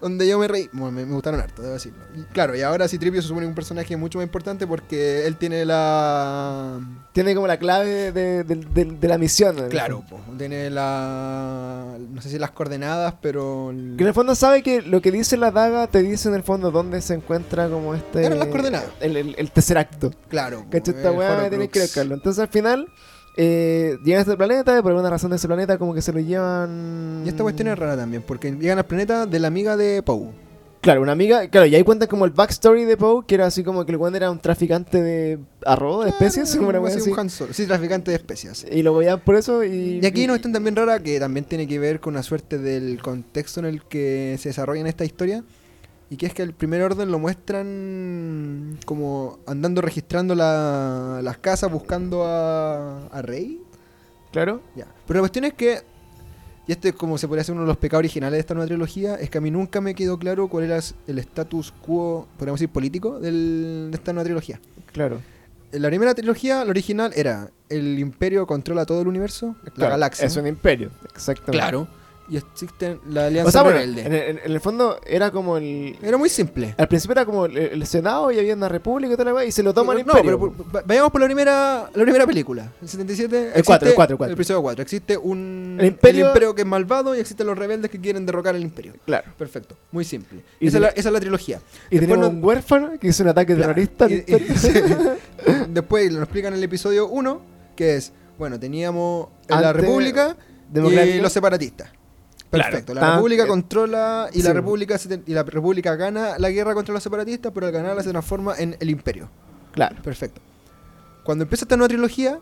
Donde 0.00 0.26
yo 0.26 0.38
me 0.38 0.48
reí. 0.48 0.68
Bueno, 0.72 0.92
me, 0.92 1.04
me 1.04 1.12
gustaron 1.12 1.40
harto, 1.40 1.60
debo 1.62 1.74
decirlo. 1.74 1.98
Y 2.16 2.22
claro, 2.32 2.56
y 2.56 2.62
ahora 2.62 2.88
Citripio 2.88 3.20
se 3.20 3.28
supone 3.28 3.46
un 3.46 3.54
personaje 3.54 3.96
mucho 3.96 4.18
más 4.18 4.24
importante 4.26 4.66
porque 4.66 5.26
él 5.26 5.36
tiene 5.36 5.64
la. 5.64 6.80
Tiene 7.12 7.34
como 7.34 7.46
la 7.46 7.58
clave 7.58 8.12
de, 8.12 8.44
de- 8.44 8.54
de- 8.54 8.84
de 8.84 9.08
la 9.08 9.18
misión. 9.18 9.56
Claro, 9.68 10.02
po, 10.08 10.20
tiene 10.38 10.70
la. 10.70 11.96
No 12.10 12.22
sé 12.22 12.30
si 12.30 12.38
las 12.38 12.50
coordenadas, 12.52 13.14
pero. 13.20 13.70
el- 13.70 13.94
Que 13.96 14.04
en 14.04 14.08
el 14.08 14.14
fondo 14.14 14.34
sabe 14.34 14.62
que 14.62 14.82
lo 14.82 15.00
que 15.02 15.10
dice 15.12 15.36
la 15.36 15.50
daga 15.50 15.86
te 15.86 16.02
dice 16.02 16.28
en 16.28 16.34
el 16.34 16.42
fondo 16.42 16.70
dónde 16.70 17.02
se 17.02 17.14
encuentra 17.14 17.68
como 17.68 17.94
este... 17.94 18.24
Eran 18.24 18.38
las 18.38 18.48
coordenadas. 18.48 18.88
El, 19.00 19.16
el, 19.16 19.34
el 19.38 19.50
tercer 19.50 19.76
acto. 19.78 20.12
Claro. 20.28 20.64
po, 20.64 20.70
¿Cachai? 20.70 20.94
Esta 20.94 21.10
el 21.10 21.16
weá 21.18 21.48
tiene 21.50 21.68
que. 21.68 21.84
Entonces 22.00 22.38
al 22.38 22.48
final 22.48 22.88
eh, 23.36 23.98
llegan 24.04 24.18
a 24.18 24.22
este 24.22 24.36
planeta 24.36 24.78
y 24.78 24.82
por 24.82 24.92
alguna 24.92 25.10
razón 25.10 25.30
de 25.30 25.36
ese 25.36 25.46
planeta 25.46 25.78
como 25.78 25.94
que 25.94 26.02
se 26.02 26.12
lo 26.12 26.20
llevan... 26.20 27.22
Y 27.24 27.28
esta 27.28 27.42
cuestión 27.42 27.68
es 27.68 27.78
rara 27.78 27.96
también, 27.96 28.22
porque 28.22 28.52
llegan 28.52 28.78
al 28.78 28.86
planeta 28.86 29.26
de 29.26 29.38
la 29.38 29.48
amiga 29.48 29.76
de 29.76 30.02
Poe. 30.02 30.30
Claro, 30.80 31.02
una 31.02 31.12
amiga... 31.12 31.46
Claro, 31.48 31.66
y 31.66 31.74
ahí 31.74 31.82
cuentan 31.82 32.08
como 32.08 32.24
el 32.24 32.30
backstory 32.30 32.84
de 32.84 32.96
Poe, 32.96 33.24
que 33.26 33.34
era 33.34 33.46
así 33.46 33.62
como 33.62 33.84
que 33.84 33.92
el 33.92 33.98
weón 33.98 34.16
era 34.16 34.30
un 34.30 34.38
traficante 34.38 35.02
de 35.02 35.38
arroz, 35.64 36.04
de 36.04 36.10
especies, 36.10 36.56
como 36.56 36.68
una 36.70 36.78
así 36.88 37.10
un. 37.10 37.30
Sí, 37.30 37.66
traficante 37.66 38.10
de 38.10 38.16
especias. 38.16 38.66
Y 38.70 38.82
lo 38.82 38.92
voy 38.92 39.06
por 39.24 39.36
eso 39.36 39.62
y... 39.62 40.00
Y 40.02 40.06
aquí 40.06 40.26
no 40.26 40.34
están 40.34 40.52
también 40.52 40.76
rara 40.76 41.02
que 41.02 41.20
también 41.20 41.44
tiene 41.44 41.66
que 41.66 41.78
ver 41.78 42.00
con 42.00 42.14
una 42.14 42.22
suerte 42.22 42.58
del 42.58 43.00
contexto 43.02 43.60
en 43.60 43.66
el 43.66 43.84
que 43.84 44.36
se 44.40 44.48
desarrolla 44.48 44.88
esta 44.88 45.04
historia. 45.04 45.44
Y 46.10 46.16
que 46.16 46.26
es 46.26 46.34
que 46.34 46.42
el 46.42 46.52
primer 46.52 46.82
orden 46.82 47.10
lo 47.10 47.18
muestran 47.20 48.78
como 48.84 49.38
andando 49.46 49.80
registrando 49.80 50.34
la- 50.34 51.20
las 51.22 51.38
casas 51.38 51.70
buscando 51.70 52.24
a, 52.24 53.06
a 53.06 53.22
Rey. 53.22 53.62
Claro. 54.32 54.60
Ya. 54.74 54.86
Pero 55.06 55.18
la 55.18 55.22
cuestión 55.22 55.44
es 55.44 55.54
que, 55.54 55.82
y 56.66 56.72
este 56.72 56.90
es 56.90 56.94
como 56.94 57.16
se 57.18 57.26
podría 57.28 57.44
ser 57.44 57.54
uno 57.54 57.62
de 57.62 57.68
los 57.68 57.76
pecados 57.76 58.00
originales 58.00 58.34
de 58.36 58.40
esta 58.40 58.54
nueva 58.54 58.66
trilogía, 58.66 59.14
es 59.16 59.30
que 59.30 59.38
a 59.38 59.40
mí 59.40 59.50
nunca 59.50 59.80
me 59.80 59.94
quedó 59.94 60.18
claro 60.18 60.48
cuál 60.48 60.64
era 60.64 60.80
el 61.06 61.18
status 61.20 61.72
quo, 61.80 62.26
podríamos 62.36 62.58
decir, 62.60 62.72
político 62.72 63.18
del- 63.20 63.88
de 63.90 63.96
esta 63.96 64.12
nueva 64.12 64.24
trilogía. 64.24 64.60
Claro. 64.92 65.20
En 65.72 65.82
la 65.82 65.88
primera 65.88 66.14
trilogía, 66.14 66.64
la 66.64 66.70
original, 66.70 67.12
era 67.14 67.50
el 67.68 67.98
imperio 68.00 68.44
controla 68.48 68.84
todo 68.84 69.00
el 69.02 69.06
universo, 69.08 69.54
la 69.76 69.88
galaxia. 69.90 70.26
Es 70.26 70.36
un 70.36 70.48
imperio, 70.48 70.90
exactamente. 71.14 71.52
Claro. 71.58 71.86
Y 72.30 72.36
existe 72.36 73.00
la 73.10 73.26
alianza 73.26 73.48
O 73.48 73.50
sea, 73.52 73.62
bueno, 73.62 73.78
rebelde. 73.80 74.02
en, 74.06 74.12
el- 74.12 74.38
en 74.44 74.52
el 74.52 74.60
fondo 74.60 75.00
era 75.04 75.32
como 75.32 75.56
el... 75.56 75.98
Era 76.00 76.16
muy 76.16 76.28
simple. 76.28 76.76
Al 76.78 76.86
principio 76.86 77.12
era 77.12 77.24
como 77.24 77.46
el, 77.46 77.56
el 77.58 77.86
Senado 77.86 78.30
y 78.30 78.38
había 78.38 78.54
una 78.54 78.68
república 78.68 79.12
y 79.20 79.32
weá, 79.32 79.44
y 79.44 79.50
se 79.50 79.64
lo 79.64 79.74
toma 79.74 79.94
el 79.94 80.06
no, 80.06 80.12
imperio. 80.16 80.38
pero 80.38 80.54
por- 80.54 80.76
va- 80.76 80.82
vayamos 80.86 81.10
por 81.10 81.20
la 81.20 81.26
primera, 81.26 81.90
la 81.92 82.02
primera 82.04 82.26
película. 82.28 82.72
El 82.80 82.88
77. 82.88 83.50
El 83.56 83.64
cuatro, 83.64 83.88
el 83.88 83.94
cuatro, 83.96 84.14
el 84.14 84.18
cuatro. 84.18 84.32
El 84.32 84.38
episodio 84.38 84.62
4. 84.62 84.82
Existe 84.82 85.16
un. 85.16 85.76
El 85.80 85.86
imperio- 85.86 86.54
que 86.54 86.62
es 86.62 86.66
malvado 86.68 87.16
y 87.16 87.18
existen 87.18 87.48
los 87.48 87.58
rebeldes 87.58 87.90
que 87.90 88.00
quieren 88.00 88.24
derrocar 88.24 88.54
el 88.54 88.62
imperio. 88.62 88.92
Claro. 89.04 89.28
Perfecto. 89.36 89.76
Muy 89.90 90.04
simple. 90.04 90.40
Y 90.60 90.68
esa, 90.68 90.76
es 90.76 90.82
la, 90.82 90.88
esa 90.90 91.08
es 91.08 91.12
la 91.12 91.20
trilogía. 91.20 91.60
Y 91.90 91.98
Después 91.98 92.00
tenemos 92.00 92.18
no- 92.18 92.28
un 92.38 92.44
huérfano 92.44 92.90
que 93.00 93.08
hizo 93.08 93.24
un 93.24 93.28
ataque 93.30 93.56
Claro, 93.56 93.74
terrorista. 93.74 94.08
y- 94.08 94.24
imperio. 94.26 95.16
Después 95.68 96.12
lo 96.12 96.20
explican 96.22 96.52
en 96.52 96.58
el 96.58 96.64
episodio 96.64 97.08
1, 97.08 97.40
que 97.74 97.96
es, 97.96 98.12
bueno, 98.38 98.58
teníamos 98.60 99.28
la 99.48 99.72
República 99.72 100.36
y 100.72 101.18
los 101.20 101.32
separatistas. 101.32 101.90
Claro, 102.50 102.70
Perfecto. 102.70 102.94
la 102.94 103.14
República 103.14 103.44
eh, 103.44 103.46
controla 103.46 104.28
y 104.32 104.42
la. 104.42 104.52
República 104.52 104.98
se 104.98 105.08
te- 105.18 105.30
y 105.30 105.34
la 105.34 105.44
República 105.44 105.94
gana 105.94 106.36
la 106.38 106.50
guerra 106.50 106.74
contra 106.74 106.92
los 106.92 107.02
separatistas, 107.02 107.52
pero 107.54 107.66
al 107.66 107.72
ganarla 107.72 108.02
se 108.02 108.10
transforma 108.10 108.54
en 108.58 108.76
el 108.80 108.90
Imperio. 108.90 109.30
Claro. 109.72 109.96
Perfecto. 110.02 110.40
Cuando 111.22 111.44
empieza 111.44 111.64
esta 111.64 111.76
nueva 111.76 111.88
trilogía, 111.88 112.40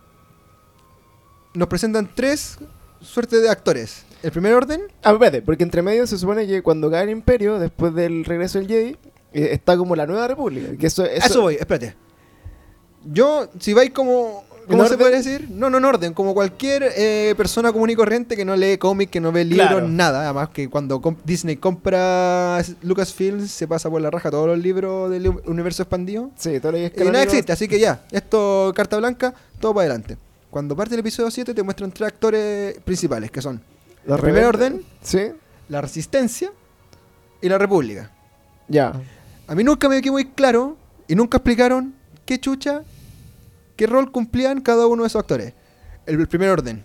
nos 1.55 1.69
presentan 1.69 2.09
tres 2.15 2.59
suertes 3.01 3.43
de 3.43 3.51
actores. 3.51 4.05
El 4.23 4.33
primer 4.33 4.55
orden, 4.55 4.83
Ah, 5.03 5.13
espérate, 5.13 5.43
porque 5.43 5.63
entre 5.63 5.83
medio 5.83 6.07
se 6.07 6.19
supone 6.19 6.47
que 6.47 6.63
cuando 6.63 6.91
cae 6.91 7.05
el 7.05 7.11
imperio, 7.11 7.59
después 7.59 7.95
del 7.95 8.25
regreso 8.25 8.59
del 8.59 8.67
Jedi, 8.69 8.97
eh, 9.33 9.51
está 9.53 9.77
como 9.77 9.95
la 9.95 10.07
nueva 10.07 10.27
república. 10.27 10.77
Que 10.77 10.87
eso, 10.87 11.03
a 11.03 11.07
eso 11.07 11.43
voy, 11.43 11.55
espérate. 11.57 11.95
Yo, 13.05 13.49
si 13.61 13.75
vais 13.75 13.91
como. 13.91 14.45
¿Cómo 14.69 14.83
¿En 14.83 14.89
se 14.89 14.95
orden? 14.95 14.99
puede 14.99 15.17
decir? 15.17 15.49
No, 15.51 15.71
no 15.71 15.79
en 15.79 15.85
orden. 15.85 16.13
Como 16.15 16.35
cualquier 16.35 16.93
eh, 16.97 17.35
persona 17.37 17.73
común 17.73 17.91
y 17.91 17.95
corriente 17.97 18.37
que 18.37 18.45
no 18.45 18.55
lee 18.55 18.77
cómic, 18.79 19.11
que 19.11 19.21
no 19.21 19.33
ve 19.33 19.45
libros, 19.45 19.67
Claro. 19.69 19.89
nada. 19.89 20.25
Además, 20.25 20.51
que 20.51 20.69
cuando 20.69 21.01
Disney 21.25 21.57
compra 21.57 22.63
Lucasfilm, 22.83 23.47
se 23.49 23.67
pasa 23.67 23.89
por 23.91 24.01
la 24.03 24.11
raja 24.11 24.31
todos 24.31 24.47
los 24.47 24.59
libros 24.59 25.11
del 25.11 25.29
universo 25.47 25.83
expandido. 25.83 26.31
Sí, 26.37 26.61
todo 26.61 26.73
lo 26.73 26.79
que 26.79 26.87
es 26.87 26.93
Y 27.01 27.05
nada 27.05 27.23
existe, 27.23 27.51
así 27.53 27.67
que 27.67 27.79
ya. 27.81 28.03
Esto, 28.11 28.73
carta 28.77 28.97
blanca, 28.99 29.33
todo 29.59 29.75
para 29.75 29.87
adelante. 29.87 30.17
Cuando 30.51 30.77
parte 30.77 30.95
el 30.95 31.01
episodio 31.01 31.31
7, 31.31 31.53
te 31.55 31.63
muestran 31.63 31.91
tres 31.93 32.09
actores 32.09 32.79
principales, 32.85 33.31
que 33.31 33.43
son 33.43 33.61
Los 34.07 34.17
el 34.19 34.23
primer 34.25 34.45
orden, 34.45 34.83
Sí, 35.03 35.21
la 35.69 35.81
Resistencia 35.81 36.51
y 37.41 37.49
la 37.49 37.59
República. 37.59 38.11
ya. 38.69 38.93
A 39.47 39.55
mí 39.55 39.65
nunca 39.65 39.89
me 39.89 40.03
quedó 40.03 40.13
muy 40.13 40.27
claro 40.27 40.77
y 41.07 41.15
nunca 41.15 41.39
explicaron 41.39 41.95
qué 42.27 42.39
chucha, 42.39 42.83
qué 43.79 43.87
rol 43.87 44.13
cumplían 44.13 44.61
cada 44.61 44.87
uno 44.87 45.05
de 45.05 45.07
esos 45.07 45.21
actores. 45.21 45.55
El, 46.05 46.21
el 46.21 46.29
primer 46.29 46.51
orden. 46.51 46.85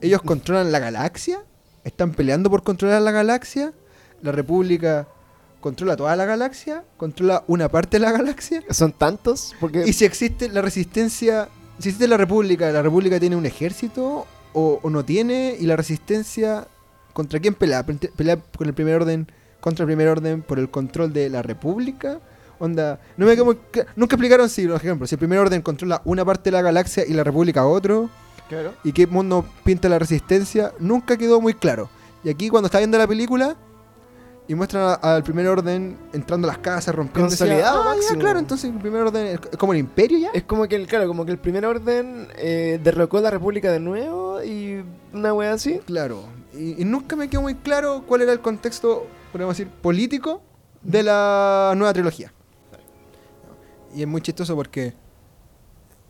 Ellos 0.00 0.22
controlan 0.30 0.72
la 0.72 0.78
galaxia, 0.78 1.40
están 1.84 2.12
peleando 2.12 2.48
por 2.48 2.62
controlar 2.62 3.02
la 3.02 3.10
galaxia. 3.10 3.72
La 4.22 4.32
República 4.32 5.08
controla 5.60 5.96
toda 5.96 6.14
la 6.16 6.24
galaxia, 6.24 6.84
controla 6.96 7.44
una 7.48 7.68
parte 7.68 7.98
de 7.98 8.04
la 8.06 8.12
galaxia. 8.12 8.62
Son 8.70 8.92
tantos, 8.92 9.54
porque... 9.60 9.84
Y 9.86 9.92
si 9.92 10.04
existe 10.04 10.48
la 10.48 10.62
resistencia, 10.62 11.48
si 11.78 11.88
existe 11.90 12.06
la 12.08 12.16
República, 12.16 12.70
la 12.70 12.82
República 12.82 13.18
tiene 13.20 13.36
un 13.36 13.46
ejército 13.46 14.26
o, 14.52 14.80
o 14.82 14.90
no 14.90 15.04
tiene, 15.04 15.56
y 15.58 15.66
la 15.66 15.76
resistencia, 15.76 16.66
¿contra 17.12 17.40
quién 17.40 17.54
pelea? 17.54 17.84
Pe- 17.84 18.10
¿Pelea 18.14 18.36
con 18.56 18.66
el 18.68 18.74
primer 18.74 18.94
orden, 18.96 19.30
contra 19.60 19.82
el 19.84 19.88
primer 19.88 20.08
orden 20.08 20.42
por 20.42 20.58
el 20.60 20.70
control 20.70 21.12
de 21.12 21.28
la 21.30 21.42
República? 21.42 22.20
Onda, 22.62 23.00
no 23.16 23.26
me 23.26 23.34
nunca 23.34 24.14
explicaron 24.14 24.48
si, 24.48 24.68
por 24.68 24.76
ejemplo, 24.76 25.04
si 25.08 25.16
el 25.16 25.18
primer 25.18 25.40
orden 25.40 25.62
controla 25.62 26.00
una 26.04 26.24
parte 26.24 26.44
de 26.44 26.52
la 26.52 26.62
galaxia 26.62 27.04
y 27.04 27.12
la 27.12 27.24
República 27.24 27.66
otro, 27.66 28.08
Claro. 28.48 28.74
y 28.84 28.92
qué 28.92 29.08
mundo 29.08 29.44
pinta 29.64 29.88
la 29.88 29.98
resistencia, 29.98 30.72
nunca 30.78 31.16
quedó 31.16 31.40
muy 31.40 31.54
claro. 31.54 31.90
Y 32.22 32.30
aquí 32.30 32.48
cuando 32.50 32.66
está 32.66 32.78
viendo 32.78 32.98
la 32.98 33.08
película 33.08 33.56
y 34.46 34.54
muestran 34.54 34.84
a- 34.90 34.94
al 35.16 35.24
primer 35.24 35.48
orden 35.48 35.98
entrando 36.12 36.46
a 36.46 36.52
las 36.52 36.58
casas, 36.58 36.94
rompiendo... 36.94 37.30
Consolidado 37.30 37.80
"Ah, 37.82 37.94
ya, 37.94 37.96
máximo". 37.96 38.20
claro, 38.20 38.38
entonces 38.38 38.70
el 38.70 38.78
primer 38.78 39.00
orden 39.02 39.26
es 39.26 39.40
es 39.50 39.56
como 39.58 39.72
el 39.72 39.80
imperio 39.80 40.18
ya. 40.18 40.30
Es 40.32 40.44
como 40.44 40.68
que 40.68 40.76
el, 40.76 40.86
claro, 40.86 41.08
como 41.08 41.24
que 41.24 41.32
el 41.32 41.38
primer 41.38 41.66
orden 41.66 42.28
eh, 42.36 42.78
derrocó 42.80 43.20
la 43.20 43.30
república 43.30 43.72
de 43.72 43.80
nuevo 43.80 44.40
y 44.44 44.84
una 45.12 45.32
wea 45.34 45.52
así. 45.54 45.80
Claro, 45.84 46.26
y, 46.54 46.80
y 46.80 46.84
nunca 46.84 47.16
me 47.16 47.28
quedó 47.28 47.42
muy 47.42 47.56
claro 47.56 48.04
cuál 48.06 48.22
era 48.22 48.32
el 48.32 48.38
contexto, 48.40 49.04
podemos 49.32 49.56
decir, 49.58 49.72
político 49.82 50.42
de 50.80 51.02
la 51.02 51.72
nueva 51.76 51.92
trilogía. 51.92 52.32
Y 53.94 54.02
es 54.02 54.08
muy 54.08 54.20
chistoso 54.20 54.54
porque 54.56 54.94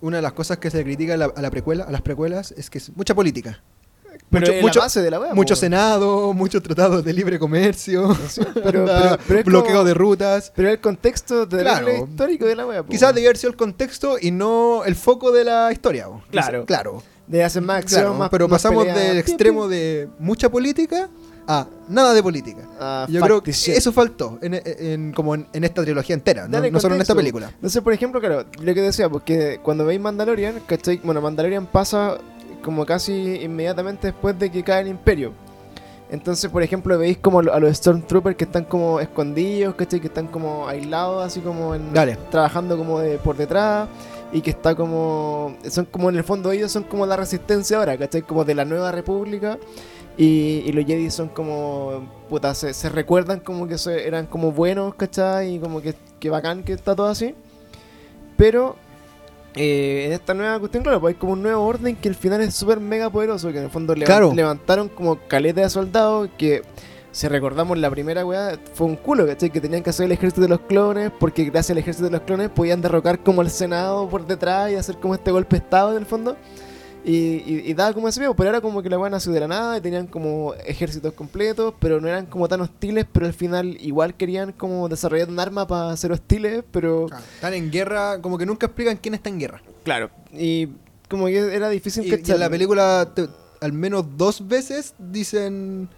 una 0.00 0.16
de 0.16 0.22
las 0.22 0.32
cosas 0.32 0.58
que 0.58 0.70
se 0.70 0.82
critica 0.84 1.14
a 1.14 1.16
la, 1.16 1.24
a 1.26 1.42
la 1.42 1.50
precuela, 1.50 1.84
a 1.84 1.90
las 1.92 2.02
precuelas, 2.02 2.52
es 2.56 2.70
que 2.70 2.78
es 2.78 2.94
mucha 2.96 3.14
política. 3.14 3.62
Pero 4.30 4.42
Mucho- 4.46 4.52
es 4.52 4.62
mucho- 4.62 4.78
la 4.80 4.84
base 4.86 5.02
de 5.02 5.10
la 5.10 5.20
wea. 5.20 5.34
Mucho 5.34 5.54
po. 5.54 5.60
senado, 5.60 6.32
muchos 6.32 6.62
tratados 6.62 7.04
de 7.04 7.12
libre 7.12 7.38
comercio, 7.38 8.14
Sí, 8.28 8.40
pero, 8.62 8.80
onda, 8.80 9.02
pero, 9.02 9.18
pero 9.26 9.38
es 9.40 9.44
bloqueo 9.44 9.72
como- 9.76 9.84
de 9.84 9.94
rutas. 9.94 10.52
Pero 10.54 10.70
el 10.70 10.80
contexto 10.80 11.46
terrible 11.48 11.70
Claro. 11.70 12.04
histórico 12.10 12.44
de 12.46 12.56
la 12.56 12.66
wea. 12.66 12.82
Quizás 12.84 13.14
debió 13.14 13.28
haber 13.30 13.36
sido 13.38 13.50
el 13.50 13.56
contexto 13.56 14.16
y 14.20 14.30
no 14.30 14.84
el 14.84 14.96
foco 14.96 15.32
de 15.32 15.44
la 15.44 15.70
historia. 15.72 16.08
Claro. 16.30 16.64
Claro. 16.66 17.02
De 17.26 17.44
hacer 17.44 17.62
más 17.62 17.78
acción, 17.84 18.00
Claro, 18.02 18.14
más 18.14 18.30
pero 18.30 18.48
más 18.48 18.60
pasamos 18.62 18.84
pelea. 18.84 18.98
del 19.08 19.18
extremo 19.18 19.68
de 19.68 20.08
mucha 20.18 20.50
política 20.50 21.08
a 21.60 21.66
nada 21.88 22.14
de 22.14 22.22
política. 22.22 22.62
Ah, 22.80 23.06
Yo 23.08 23.20
creo 23.20 23.42
que 23.42 23.50
eso 23.50 23.92
faltó 23.92 24.38
en, 24.42 24.60
en- 24.64 25.12
como 25.12 25.34
en, 25.34 25.46
en 25.52 25.64
esta 25.64 25.82
trilogía 25.82 26.14
entera, 26.14 26.46
no, 26.46 26.52
Dale 26.56 26.70
no 26.70 26.80
solo 26.80 26.94
en 26.94 27.00
esta 27.02 27.14
película. 27.14 27.52
Sé, 27.66 27.82
por 27.82 27.92
ejemplo, 27.92 28.20
claro, 28.20 28.44
lo 28.60 28.74
que 28.74 28.80
decía, 28.80 29.08
porque 29.08 29.60
cuando 29.62 29.84
veis 29.84 30.00
Mandalorian, 30.00 30.60
¿cachai? 30.66 31.00
Bueno, 31.04 31.20
Mandalorian 31.20 31.66
pasa 31.66 32.18
como 32.64 32.86
casi 32.86 33.12
inmediatamente 33.42 34.08
después 34.08 34.38
de 34.38 34.50
que 34.50 34.62
cae 34.62 34.82
el 34.82 34.88
Imperio. 34.88 35.32
Entonces, 36.10 36.50
por 36.50 36.62
ejemplo, 36.62 36.98
veis 36.98 37.16
como 37.18 37.40
a 37.40 37.58
los 37.58 37.76
Stormtroopers 37.78 38.36
que 38.36 38.44
están 38.44 38.64
como 38.64 39.00
escondidos, 39.00 39.74
¿cachai? 39.74 39.98
Que 39.98 40.08
están 40.08 40.26
como 40.26 40.68
aislados, 40.68 41.24
así 41.24 41.40
como 41.40 41.74
en, 41.74 41.92
Dale. 41.92 42.16
trabajando 42.30 42.76
como 42.76 43.00
de 43.00 43.16
por 43.18 43.36
detrás. 43.36 43.88
Y 44.34 44.40
que 44.40 44.50
está 44.50 44.74
como. 44.74 45.56
Son 45.70 45.84
como 45.86 46.08
en 46.10 46.16
el 46.16 46.24
fondo 46.24 46.52
ellos 46.52 46.70
son 46.72 46.84
como 46.84 47.04
la 47.06 47.16
resistencia 47.16 47.76
ahora, 47.78 47.96
¿cachai? 47.98 48.22
Como 48.22 48.44
de 48.44 48.54
la 48.54 48.64
nueva 48.64 48.90
república. 48.92 49.58
Y, 50.18 50.62
y 50.66 50.72
los 50.72 50.84
Jedi 50.84 51.10
son 51.10 51.28
como. 51.28 52.06
Puta, 52.28 52.54
se, 52.54 52.74
se 52.74 52.88
recuerdan 52.88 53.40
como 53.40 53.66
que 53.66 53.78
se- 53.78 54.06
eran 54.06 54.26
como 54.26 54.52
buenos, 54.52 54.94
¿cachai? 54.94 55.54
Y 55.54 55.58
como 55.58 55.80
que, 55.80 55.94
que 56.20 56.28
bacán 56.30 56.62
que 56.64 56.72
está 56.74 56.94
todo 56.94 57.06
así. 57.08 57.34
Pero. 58.36 58.76
eh, 59.54 60.04
en 60.06 60.12
esta 60.12 60.34
nueva 60.34 60.58
cuestión, 60.58 60.82
claro, 60.82 61.00
pues 61.00 61.14
hay 61.14 61.18
como 61.20 61.32
un 61.32 61.42
nuevo 61.42 61.64
orden 61.64 61.96
que 61.96 62.08
al 62.08 62.14
final 62.14 62.40
es 62.42 62.54
súper 62.54 62.80
mega 62.80 63.10
poderoso. 63.10 63.50
Que 63.52 63.58
en 63.58 63.64
el 63.64 63.70
fondo 63.70 63.94
Claro. 63.94 64.32
levantaron 64.34 64.88
como 64.88 65.18
caleta 65.28 65.60
de 65.62 65.70
soldados 65.70 66.28
que. 66.38 66.62
Si 67.10 67.28
recordamos 67.28 67.76
la 67.76 67.90
primera 67.90 68.24
weá, 68.24 68.58
fue 68.72 68.86
un 68.86 68.96
culo, 68.96 69.26
¿cachai? 69.26 69.50
Que 69.50 69.60
tenían 69.60 69.82
que 69.82 69.90
hacer 69.90 70.06
el 70.06 70.12
ejército 70.12 70.40
de 70.40 70.48
los 70.48 70.60
clones, 70.60 71.10
porque 71.20 71.44
gracias 71.44 71.72
al 71.72 71.78
ejército 71.78 72.06
de 72.06 72.12
los 72.12 72.22
clones 72.22 72.48
podían 72.48 72.80
derrocar 72.80 73.18
como 73.18 73.42
el 73.42 73.50
Senado 73.50 74.08
por 74.08 74.26
detrás 74.26 74.72
y 74.72 74.76
hacer 74.76 74.96
como 74.96 75.14
este 75.14 75.30
golpe 75.30 75.56
de 75.56 75.62
estado 75.62 75.92
en 75.92 75.98
el 75.98 76.06
fondo. 76.06 76.38
Y, 77.04 77.42
y, 77.44 77.62
y 77.66 77.74
daba 77.74 77.92
como 77.94 78.08
ese 78.08 78.20
miedo, 78.20 78.34
pero 78.36 78.50
era 78.50 78.60
como 78.60 78.80
que 78.80 78.88
la 78.88 78.96
weá 78.96 79.10
nació 79.10 79.32
de 79.32 79.40
la 79.40 79.48
nada 79.48 79.76
y 79.76 79.80
tenían 79.80 80.06
como 80.06 80.54
ejércitos 80.64 81.12
completos, 81.14 81.74
pero 81.80 82.00
no 82.00 82.06
eran 82.06 82.26
como 82.26 82.46
tan 82.46 82.60
hostiles, 82.60 83.06
pero 83.12 83.26
al 83.26 83.32
final 83.34 83.76
igual 83.80 84.14
querían 84.14 84.52
como 84.52 84.88
desarrollar 84.88 85.28
un 85.28 85.40
arma 85.40 85.66
para 85.66 85.96
ser 85.96 86.12
hostiles, 86.12 86.62
pero 86.70 87.06
Están 87.34 87.54
en 87.54 87.72
guerra, 87.72 88.20
como 88.20 88.38
que 88.38 88.46
nunca 88.46 88.66
explican 88.66 88.96
quién 88.98 89.14
está 89.14 89.28
en 89.30 89.40
guerra. 89.40 89.62
claro. 89.82 90.10
Y 90.32 90.68
como 91.08 91.26
que 91.26 91.38
era 91.54 91.68
difícil 91.68 92.04
Y, 92.04 92.06
y 92.06 92.10
cachar. 92.12 92.36
en 92.36 92.40
la 92.40 92.48
película, 92.50 93.08
te- 93.14 93.28
al 93.60 93.72
menos 93.72 94.04
dos 94.16 94.46
veces, 94.48 94.94
dicen. 94.98 95.88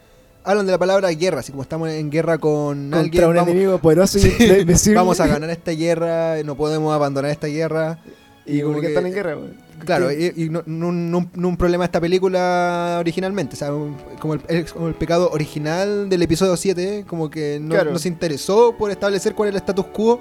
Hablan 0.46 0.66
de 0.66 0.72
la 0.72 0.78
palabra 0.78 1.08
guerra, 1.10 1.40
así 1.40 1.52
como 1.52 1.62
estamos 1.62 1.88
en 1.88 2.10
guerra 2.10 2.36
con 2.36 2.90
contra 2.90 3.00
alguien. 3.00 3.24
un 3.28 3.34
vamos, 3.34 3.48
enemigo 3.50 3.78
poderoso 3.78 4.18
Sí. 4.18 4.30
y 4.38 4.44
invencible. 4.44 4.96
vamos 4.96 5.18
a 5.20 5.26
ganar 5.26 5.48
esta 5.50 5.70
guerra, 5.70 6.42
no 6.44 6.54
podemos 6.56 6.94
abandonar 6.94 7.30
esta 7.30 7.46
guerra. 7.46 7.98
Y 8.44 8.60
como 8.60 8.72
como 8.74 8.80
que 8.82 8.88
que- 8.88 8.92
están 8.92 9.06
en 9.06 9.14
guerra, 9.14 9.36
weón. 9.36 9.63
Claro, 9.84 10.10
y, 10.12 10.32
y 10.36 10.48
no, 10.50 10.62
no- 10.66 10.92
no- 10.92 11.30
no 11.34 11.48
un 11.48 11.56
problema 11.56 11.84
esta 11.84 12.00
película 12.00 12.96
originalmente, 13.00 13.54
o 13.54 13.58
sea, 13.58 13.72
un- 13.74 13.96
como 14.20 14.34
el, 14.34 14.66
como 14.72 14.88
el 14.88 14.94
pecado 14.94 15.30
original 15.30 16.08
del 16.08 16.22
episodio 16.22 16.56
7, 16.56 17.04
como 17.06 17.28
que 17.30 17.58
no, 17.60 17.70
Claro. 17.74 17.98
se 17.98 18.08
interesó 18.08 18.74
por 18.76 18.90
establecer 18.90 19.34
cuál 19.34 19.48
es 19.50 19.54
el 19.54 19.58
status 19.58 19.86
quo 19.86 20.20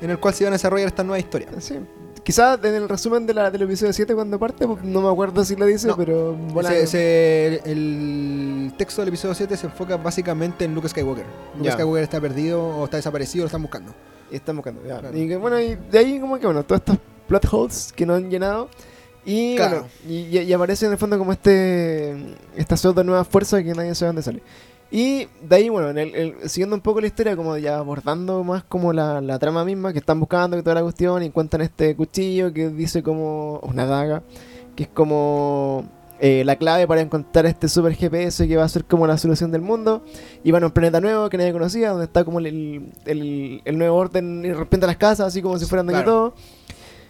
en 0.00 0.10
el 0.10 0.18
cual 0.18 0.34
se 0.34 0.44
iban 0.44 0.52
a 0.52 0.56
desarrollar 0.56 0.88
estas 0.88 1.04
nuevas 1.06 1.24
historias. 1.24 1.50
Sí. 1.64 1.74
Quizás 2.22 2.58
en 2.64 2.74
el 2.74 2.88
resumen 2.88 3.26
de 3.26 3.34
la, 3.34 3.50
del 3.50 3.62
episodio 3.62 3.92
7 3.92 4.14
cuando 4.14 4.38
parte, 4.38 4.66
pues, 4.66 4.82
no 4.82 5.02
me 5.02 5.10
acuerdo 5.10 5.44
si 5.44 5.56
lo 5.56 5.66
dice, 5.66 5.90
pero 5.96 6.34
Ese- 6.60 6.82
ese- 6.82 7.60
el 7.70 8.72
texto 8.78 9.02
del 9.02 9.08
episodio 9.08 9.34
7 9.34 9.56
se 9.58 9.66
enfoca 9.66 9.96
básicamente 9.98 10.64
en 10.64 10.74
Luke 10.74 10.88
Skywalker. 10.88 11.26
Luke 11.56 11.66
Ya. 11.66 11.72
Skywalker 11.72 12.02
está 12.02 12.20
perdido 12.20 12.62
o 12.66 12.84
está 12.84 12.96
desaparecido 12.96 13.42
lo 13.44 13.46
están 13.46 13.62
buscando. 13.62 13.92
y 14.30 14.36
están 14.36 14.56
buscando. 14.56 14.80
ya. 14.86 14.98
Claro. 15.00 15.16
Y 15.16 15.28
que 15.28 15.36
bueno, 15.36 15.60
y 15.60 15.76
de 15.90 15.98
ahí 15.98 16.18
como 16.18 16.38
que 16.38 16.46
bueno, 16.46 16.64
todos 16.64 16.80
estos 16.80 16.96
plot 17.26 17.46
holes 17.52 17.92
que 17.94 18.06
no 18.06 18.14
han 18.14 18.30
llenado. 18.30 18.68
Y 19.26 19.56
Claro. 19.56 19.86
bueno, 20.06 20.14
y, 20.14 20.38
y- 20.38 20.52
aparece 20.52 20.84
en 20.86 20.92
el 20.92 20.98
fondo 20.98 21.16
como 21.18 21.32
este 21.32 22.14
esta 22.56 22.76
pseudo 22.76 23.02
nueva 23.04 23.24
fuerza 23.24 23.62
que 23.62 23.72
nadie 23.72 23.94
sabe 23.94 24.08
dónde 24.08 24.22
sale. 24.22 24.42
Y 24.90 25.26
de 25.42 25.56
ahí, 25.56 25.68
bueno, 25.70 25.90
en 25.90 25.98
el- 25.98 26.14
el- 26.14 26.48
siguiendo 26.50 26.76
un 26.76 26.82
poco 26.82 27.00
la 27.00 27.06
historia, 27.06 27.34
como 27.34 27.56
ya 27.56 27.78
abordando 27.78 28.44
más 28.44 28.64
como 28.64 28.92
la, 28.92 29.20
la 29.20 29.38
trama 29.38 29.64
misma, 29.64 29.92
que 29.92 29.98
están 29.98 30.20
buscando 30.20 30.62
toda 30.62 30.74
la 30.74 30.82
cuestión, 30.82 31.22
y 31.22 31.26
encuentran 31.26 31.62
este 31.62 31.96
cuchillo 31.96 32.52
que 32.52 32.68
dice 32.68 33.02
como 33.02 33.58
una 33.60 33.86
daga, 33.86 34.22
que 34.76 34.84
es 34.84 34.88
como 34.90 35.84
eh, 36.20 36.44
la 36.44 36.56
clave 36.56 36.86
para 36.86 37.00
encontrar 37.00 37.44
este 37.46 37.68
super 37.68 37.92
GPS 37.94 38.46
que 38.46 38.56
va 38.56 38.64
a 38.64 38.68
ser 38.68 38.84
como 38.84 39.06
la 39.06 39.16
solución 39.18 39.50
del 39.50 39.62
mundo. 39.62 40.04
Y 40.44 40.52
van 40.52 40.62
a 40.62 40.66
un 40.66 40.72
planeta 40.72 41.00
nuevo 41.00 41.28
que 41.30 41.38
nadie 41.38 41.52
conocía, 41.52 41.90
donde 41.90 42.04
está 42.04 42.24
como 42.24 42.38
el, 42.40 42.92
el, 43.06 43.62
nuevo 43.78 43.96
orden 43.96 44.44
y 44.44 44.52
rompiendo 44.52 44.86
las 44.86 44.96
casas, 44.98 45.26
así 45.28 45.40
como 45.42 45.58
si 45.58 45.64
fueran 45.64 45.86
de 45.86 45.94
Claro. 45.94 46.10
todo. 46.10 46.34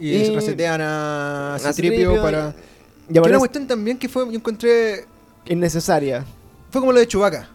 Y, 0.00 0.10
Y- 0.10 0.34
resetean 0.34 0.80
a 0.80 1.54
a 1.54 1.58
Citripio 1.72 2.20
para... 2.22 2.54
Y 3.12 3.18
una 3.18 3.38
cuestión 3.38 3.66
también 3.66 3.98
que 3.98 4.08
fue, 4.08 4.24
yo 4.26 4.32
encontré... 4.32 5.04
innecesaria. 5.46 6.24
Fue 6.70 6.80
como 6.80 6.92
lo 6.92 6.98
de 7.00 7.06
Chewbacca. 7.06 7.48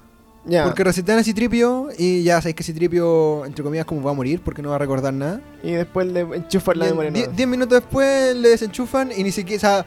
Ya. 0.45 0.63
Porque 0.63 0.83
resetean 0.83 1.19
a 1.19 1.23
Citripio 1.23 1.89
y 1.97 2.23
ya 2.23 2.39
sabéis 2.41 2.55
que 2.55 2.63
Citripio, 2.63 3.45
entre 3.45 3.63
comillas, 3.63 3.85
como 3.85 4.01
va 4.01 4.11
a 4.11 4.13
morir 4.13 4.41
porque 4.43 4.61
no 4.61 4.69
va 4.69 4.75
a 4.75 4.79
recordar 4.79 5.13
nada. 5.13 5.41
Y 5.63 5.71
después 5.71 6.07
le 6.07 6.21
enchufan 6.21 6.79
la 6.79 6.85
memoria. 6.85 7.11
die- 7.11 7.27
diez 7.35 7.47
minutos 7.47 7.81
después 7.81 8.35
le 8.35 8.49
desenchufan 8.49 9.11
y 9.15 9.23
ni 9.23 9.31
siquiera... 9.31 9.57
O 9.57 9.61
sea, 9.61 9.85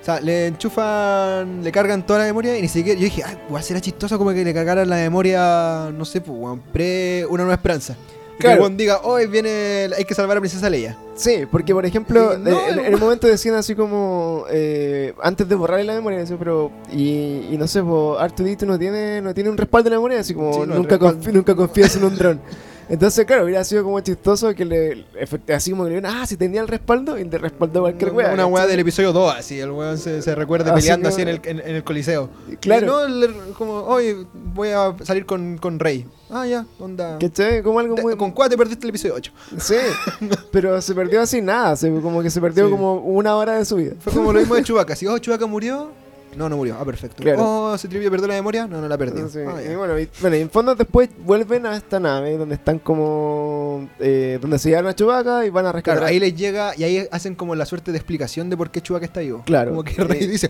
o 0.00 0.04
sea, 0.04 0.20
le 0.20 0.48
enchufan, 0.48 1.62
le 1.62 1.70
cargan 1.70 2.04
toda 2.04 2.18
la 2.18 2.24
memoria 2.24 2.58
y 2.58 2.62
ni 2.62 2.68
siquiera... 2.68 2.98
Yo 2.98 3.04
dije, 3.04 3.22
ah, 3.24 3.34
igual 3.46 3.62
será 3.62 3.80
chistoso 3.80 4.18
como 4.18 4.32
que 4.32 4.44
le 4.44 4.52
cargaran 4.52 4.88
la 4.90 4.96
memoria, 4.96 5.90
no 5.96 6.04
sé, 6.04 6.20
pues, 6.20 6.58
pre 6.72 7.24
Una 7.26 7.44
Nueva 7.44 7.54
Esperanza. 7.54 7.96
Que 8.42 8.48
Claro. 8.48 8.56
el 8.56 8.60
weón 8.62 8.76
diga, 8.76 9.00
hoy 9.04 9.26
viene, 9.26 9.88
hay 9.96 10.04
que 10.04 10.14
salvar 10.14 10.36
a 10.36 10.40
Princesa 10.40 10.68
Leia. 10.68 10.96
Sí, 11.14 11.44
porque 11.50 11.72
por 11.72 11.86
ejemplo, 11.86 12.36
no, 12.38 12.50
en, 12.50 12.78
el- 12.78 12.84
en 12.86 12.92
el 12.94 12.98
momento 13.00 13.26
decían 13.26 13.54
así 13.54 13.74
como 13.74 14.44
eh, 14.50 15.14
antes 15.22 15.48
de 15.48 15.54
borrarle 15.54 15.84
la 15.84 15.94
memoria, 15.94 16.24
pero 16.38 16.70
y, 16.92 17.46
y 17.50 17.56
no 17.58 17.66
sé, 17.68 17.82
pues 17.82 18.20
Artudito 18.20 18.66
no 18.66 18.78
tiene 18.78 19.20
no 19.22 19.32
tiene 19.32 19.48
un 19.50 19.56
respaldo 19.56 19.88
en 19.88 19.92
la 19.92 19.98
memoria, 19.98 20.20
así 20.20 20.34
como 20.34 20.52
Sí, 20.52 20.58
no, 20.66 20.74
el 20.74 20.80
nunca 20.80 20.98
confi- 20.98 21.32
nunca 21.32 21.54
confías 21.54 21.94
en 21.96 22.04
un 22.04 22.16
dron. 22.16 22.40
Entonces, 22.88 23.24
claro, 23.24 23.44
hubiera 23.44 23.64
sido 23.64 23.84
como 23.84 24.00
chistoso 24.00 24.54
que 24.54 24.64
le 24.64 25.04
así 25.54 25.70
como 25.70 25.84
que 25.84 25.90
le 25.90 25.96
digan, 25.96 26.14
ah, 26.14 26.26
si 26.26 26.36
tenía 26.36 26.60
el 26.60 26.68
respaldo 26.68 27.18
y 27.18 27.24
te 27.24 27.38
respaldó 27.38 27.80
cualquier 27.80 28.12
wea. 28.12 28.32
Una 28.32 28.46
weá 28.46 28.66
del 28.66 28.80
episodio 28.80 29.12
2, 29.12 29.34
así, 29.38 29.58
el 29.60 29.70
weón 29.70 29.98
se, 29.98 30.20
se 30.22 30.34
recuerda 30.34 30.72
Así 30.74 30.82
peleando 30.82 31.08
que- 31.08 31.12
así 31.14 31.22
en 31.22 31.28
el, 31.28 31.40
en, 31.44 31.60
en 31.60 31.76
el 31.76 31.84
coliseo. 31.84 32.28
Claro. 32.60 32.84
Y 32.84 32.88
no, 32.88 33.08
le- 33.08 33.52
como, 33.56 33.74
hoy 33.84 34.26
voy 34.54 34.68
a 34.70 34.94
salir 35.04 35.24
con, 35.26 35.58
con 35.58 35.78
Rey. 35.78 36.06
Ah, 36.30 36.46
ya, 36.46 36.66
onda. 36.78 37.18
¿Cachai? 37.18 37.62
Como 37.62 37.78
algo 37.78 37.96
muy... 37.96 38.16
Con 38.16 38.32
te 38.48 38.56
perdiste 38.56 38.84
el 38.86 38.90
episodio 38.90 39.14
8. 39.16 39.32
Sí, 39.58 39.74
pero 40.50 40.80
se 40.82 40.94
perdió 40.94 41.20
así 41.20 41.40
nada, 41.40 41.76
se- 41.76 41.90
como 42.00 42.22
que 42.22 42.30
se 42.30 42.40
perdió 42.40 42.66
Sí. 42.66 42.70
como 42.70 42.96
una 42.96 43.36
hora 43.36 43.54
de 43.58 43.64
su 43.64 43.76
vida. 43.76 43.92
Fue 44.00 44.12
como 44.12 44.32
lo 44.32 44.40
mismo 44.40 44.54
de 44.54 44.62
Chewbacca. 44.64 44.96
Si, 44.96 45.06
oh, 45.06 45.18
Chewbacca 45.18 45.46
murió. 45.46 45.90
No, 46.36 46.48
no 46.48 46.56
murió. 46.56 46.76
Ah, 46.80 46.84
perfecto. 46.84 47.22
Claro. 47.22 47.42
Oh, 47.72 47.78
se 47.78 47.88
perdió 47.88 48.10
la 48.26 48.34
memoria. 48.34 48.66
No, 48.66 48.80
no 48.80 48.88
la 48.88 48.96
perdió. 48.98 49.28
Sí, 49.28 49.38
Ah, 49.46 49.60
ya. 49.62 49.72
y 49.72 49.76
bueno, 49.76 49.98
y, 49.98 50.08
bueno, 50.20 50.36
y 50.36 50.40
en 50.40 50.50
fondo 50.50 50.74
después 50.74 51.10
vuelven 51.24 51.66
a 51.66 51.76
esta 51.76 52.00
nave 52.00 52.36
donde 52.36 52.54
están 52.54 52.78
como. 52.78 53.88
eh, 54.00 54.38
donde 54.40 54.58
se 54.58 54.70
llevan 54.70 54.86
a 54.86 54.94
Chewbacca 54.94 55.44
y 55.46 55.50
van 55.50 55.66
a 55.66 55.72
rescatar. 55.72 55.98
Claro, 55.98 56.10
ahí 56.10 56.18
les 56.20 56.34
llega 56.34 56.72
y 56.76 56.84
ahí 56.84 57.06
hacen 57.10 57.34
como 57.34 57.54
la 57.54 57.66
suerte 57.66 57.92
de 57.92 57.98
explicación 57.98 58.48
de 58.50 58.56
por 58.56 58.70
qué 58.70 58.80
Chewbacca 58.80 59.06
está 59.06 59.20
vivo. 59.20 59.42
Claro. 59.44 59.70
Como 59.70 59.84
que 59.84 60.02
Rey 60.02 60.24
Eh. 60.24 60.26
dice, 60.28 60.48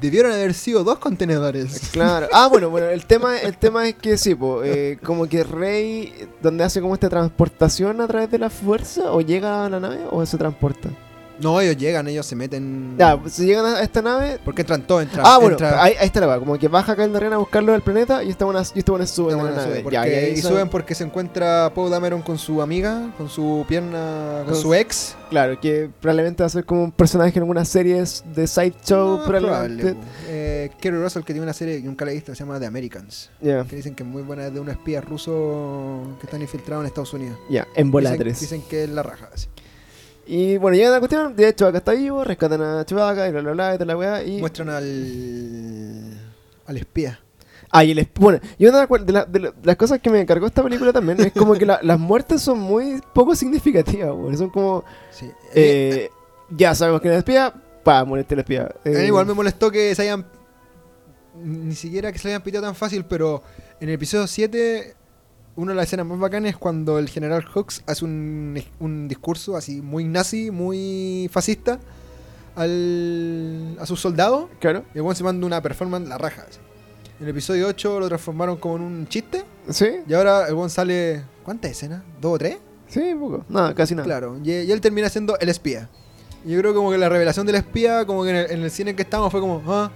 debieron 0.00 0.32
haber 0.32 0.54
sido 0.54 0.82
dos 0.84 0.98
contenedores. 0.98 1.90
Claro. 1.92 2.28
Ah, 2.32 2.46
bueno, 2.48 2.70
bueno, 2.70 2.86
el 2.88 3.04
tema, 3.06 3.38
el 3.38 3.56
tema 3.58 3.88
es 3.88 3.96
que 3.96 4.16
sí, 4.16 4.34
po, 4.34 4.62
eh, 4.64 4.98
como 5.04 5.26
que 5.28 5.44
Rey, 5.44 6.12
donde 6.42 6.64
hace 6.64 6.80
como 6.80 6.94
esta 6.94 7.08
transportación 7.08 8.00
a 8.00 8.06
través 8.06 8.30
de 8.30 8.38
la 8.38 8.48
fuerza, 8.48 9.12
o 9.12 9.20
llega 9.20 9.66
a 9.66 9.68
la 9.70 9.80
nave 9.80 9.98
o 10.10 10.24
se 10.24 10.38
transporta. 10.38 10.88
No, 11.40 11.60
ellos 11.60 11.76
llegan, 11.76 12.06
ellos 12.08 12.26
se 12.26 12.36
meten. 12.36 12.96
Ya, 12.98 13.18
si 13.28 13.46
llegan 13.46 13.64
a 13.66 13.80
esta 13.82 14.02
nave. 14.02 14.38
Porque 14.44 14.62
entran 14.62 14.82
todos, 14.86 15.02
entran. 15.02 15.24
Ah, 15.26 15.38
bueno, 15.38 15.52
entra- 15.56 15.82
ahí, 15.82 15.94
ahí 15.98 16.06
está 16.06 16.20
la 16.20 16.26
va, 16.26 16.38
como 16.38 16.58
que 16.58 16.68
baja 16.68 16.94
Calderena 16.96 17.36
a 17.36 17.38
buscarlo 17.38 17.72
del 17.72 17.82
planeta 17.82 18.22
y 18.22 18.30
esta 18.30 18.44
buena, 18.44 18.62
y 18.74 18.78
esta 18.78 18.92
buena 18.92 19.06
sube 19.06 19.34
de 19.34 19.42
la 19.42 19.50
nave. 19.50 19.80
sube, 19.82 19.90
Ya, 19.92 20.06
y 20.28 20.36
suben 20.36 20.68
porque 20.68 20.94
se 20.94 21.04
encuentra 21.04 21.72
Poe 21.74 21.88
Dameron 21.90 22.22
con 22.22 22.38
su 22.38 22.60
amiga, 22.62 23.10
con 23.16 23.28
su 23.28 23.64
pierna, 23.68 24.42
con 24.44 24.52
Con 24.54 24.62
su 24.62 24.74
ex. 24.74 25.16
Claro, 25.30 25.58
que 25.60 25.88
probablemente 26.00 26.42
va 26.42 26.48
a 26.48 26.50
ser 26.50 26.64
como 26.64 26.84
un 26.84 26.92
personaje 26.92 27.30
en 27.38 27.42
algunas 27.42 27.68
series 27.68 28.24
de 28.34 28.46
sideshow, 28.46 29.18
No, 29.18 29.24
probablemente. 29.24 29.82
probable, 29.94 30.10
eh, 30.28 30.70
Kerry 30.80 30.98
Russell 30.98 31.22
que 31.22 31.32
tiene 31.32 31.42
una 31.44 31.52
serie 31.52 31.80
que 31.80 31.86
nunca 31.86 32.04
la 32.04 32.10
he 32.10 32.14
visto, 32.14 32.34
se 32.34 32.40
llama 32.40 32.58
The 32.58 32.66
Americans. 32.66 33.30
Que 33.40 33.76
dicen 33.76 33.94
que 33.94 34.02
es 34.02 34.08
muy 34.08 34.22
buena, 34.22 34.46
es 34.46 34.52
de 34.54 34.60
unos 34.60 34.74
espías 34.74 35.04
rusos 35.04 36.08
que 36.18 36.26
están 36.26 36.42
infiltrados 36.42 36.82
en 36.82 36.86
Estados 36.88 37.12
Unidos. 37.14 37.38
ya, 37.48 37.62
en 37.62 37.68
Dicen, 37.74 37.90
volatres. 37.92 38.40
dicen 38.40 38.62
que 38.68 38.84
es 38.84 38.90
la 38.90 39.02
raja. 39.02 39.28
así. 39.32 39.46
Y 40.32 40.58
bueno, 40.58 40.76
llega 40.76 40.90
la 40.90 41.00
cuestión, 41.00 41.34
de 41.34 41.48
hecho 41.48 41.66
acá 41.66 41.78
está 41.78 41.90
vivo, 41.92 42.22
rescatan 42.22 42.62
a 42.62 42.84
Chewbacca 42.84 43.26
y 43.26 43.32
bla 43.32 43.40
bla 43.40 43.50
bla 43.52 43.70
y 43.74 43.78
toda 43.78 43.86
la 43.86 43.96
weá. 43.96 44.22
Y... 44.22 44.38
Muestran 44.38 44.68
al. 44.68 46.18
al 46.66 46.76
espía. 46.76 47.18
Ah, 47.72 47.82
y 47.84 47.90
el 47.92 47.98
esp- 47.98 48.18
bueno, 48.20 48.38
y 48.58 48.66
una 48.66 48.86
de, 48.86 48.86
la 48.88 48.98
de 49.04 49.12
la- 49.12 49.24
de 49.24 49.38
la- 49.40 49.50
de 49.50 49.56
las 49.64 49.76
cosas 49.76 50.00
que 50.00 50.08
me 50.10 50.24
cargó 50.26 50.46
esta 50.46 50.62
película 50.62 50.92
también 50.92 51.20
es 51.20 51.32
como 51.32 51.54
que 51.54 51.66
la- 51.66 51.80
las 51.82 51.98
muertes 51.98 52.42
son 52.42 52.58
muy 52.60 53.00
poco 53.12 53.34
significativas. 53.34 54.08
Son 54.38 54.50
como, 54.50 54.84
Sí. 55.10 55.30
eh, 55.54 56.10
ya 56.50 56.74
sabemos 56.76 57.00
que 57.00 57.08
es 57.08 57.12
el 57.14 57.18
espía, 57.18 57.52
pa, 57.82 58.04
muerte 58.04 58.34
el 58.34 58.40
espía. 58.40 58.62
A 58.84 58.88
Eh, 58.88 59.06
igual 59.06 59.26
me 59.26 59.34
molestó 59.34 59.70
que 59.70 59.92
se 59.96 60.02
hayan. 60.02 60.24
Ni 61.42 61.74
siquiera 61.74 62.10
que 62.12 62.18
se 62.18 62.28
le 62.28 62.34
hayan 62.34 62.42
piteado 62.42 62.66
tan 62.66 62.74
fácil, 62.74 63.04
pero 63.04 63.42
en 63.80 63.88
el 63.88 63.94
episodio 63.94 64.26
7, 64.26 64.94
una 65.60 65.72
de 65.72 65.76
las 65.76 65.86
escenas 65.86 66.06
más 66.06 66.18
bacanas 66.18 66.50
es 66.50 66.56
cuando 66.56 66.98
el 66.98 67.08
general 67.08 67.44
Hux 67.54 67.82
hace 67.86 68.04
un, 68.04 68.60
un 68.78 69.08
discurso 69.08 69.56
así 69.56 69.80
muy 69.82 70.04
nazi, 70.04 70.50
muy 70.50 71.28
fascista 71.32 71.78
al, 72.56 73.76
a 73.80 73.86
sus 73.86 74.00
soldados. 74.00 74.46
Claro, 74.60 74.84
Y 74.94 74.98
el 74.98 75.02
weón 75.02 75.16
se 75.16 75.24
manda 75.24 75.46
una 75.46 75.60
performance 75.62 76.08
la 76.08 76.18
raja. 76.18 76.44
así. 76.48 76.58
En 77.18 77.24
el 77.24 77.30
episodio 77.30 77.66
8 77.68 78.00
lo 78.00 78.08
transformaron 78.08 78.56
como 78.56 78.76
en 78.76 78.82
un 78.82 79.06
chiste. 79.08 79.44
sí, 79.68 79.88
Y 80.08 80.14
ahora 80.14 80.48
el 80.48 80.54
weón 80.54 80.70
sale. 80.70 81.22
¿Cuántas 81.44 81.70
escenas? 81.72 82.02
¿Dos 82.20 82.34
o 82.34 82.38
tres? 82.38 82.58
sí, 82.88 83.00
un 83.00 83.20
poco. 83.20 83.44
Nada, 83.48 83.74
casi 83.74 83.94
nada. 83.94 84.04
Claro. 84.04 84.38
Y, 84.42 84.50
y 84.52 84.72
él 84.72 84.80
termina 84.80 85.08
siendo 85.08 85.38
el 85.38 85.48
espía. 85.48 85.88
Y 86.44 86.52
yo 86.52 86.60
creo 86.60 86.74
como 86.74 86.90
que 86.90 86.98
la 86.98 87.08
revelación 87.08 87.46
del 87.46 87.56
espía, 87.56 88.04
como 88.06 88.24
que 88.24 88.30
en 88.30 88.36
el, 88.36 88.50
en 88.50 88.62
el 88.62 88.70
cine 88.70 88.90
en 88.90 88.96
que 88.96 89.02
estamos 89.02 89.30
fue 89.30 89.40
como, 89.40 89.62
ah, 89.66 89.90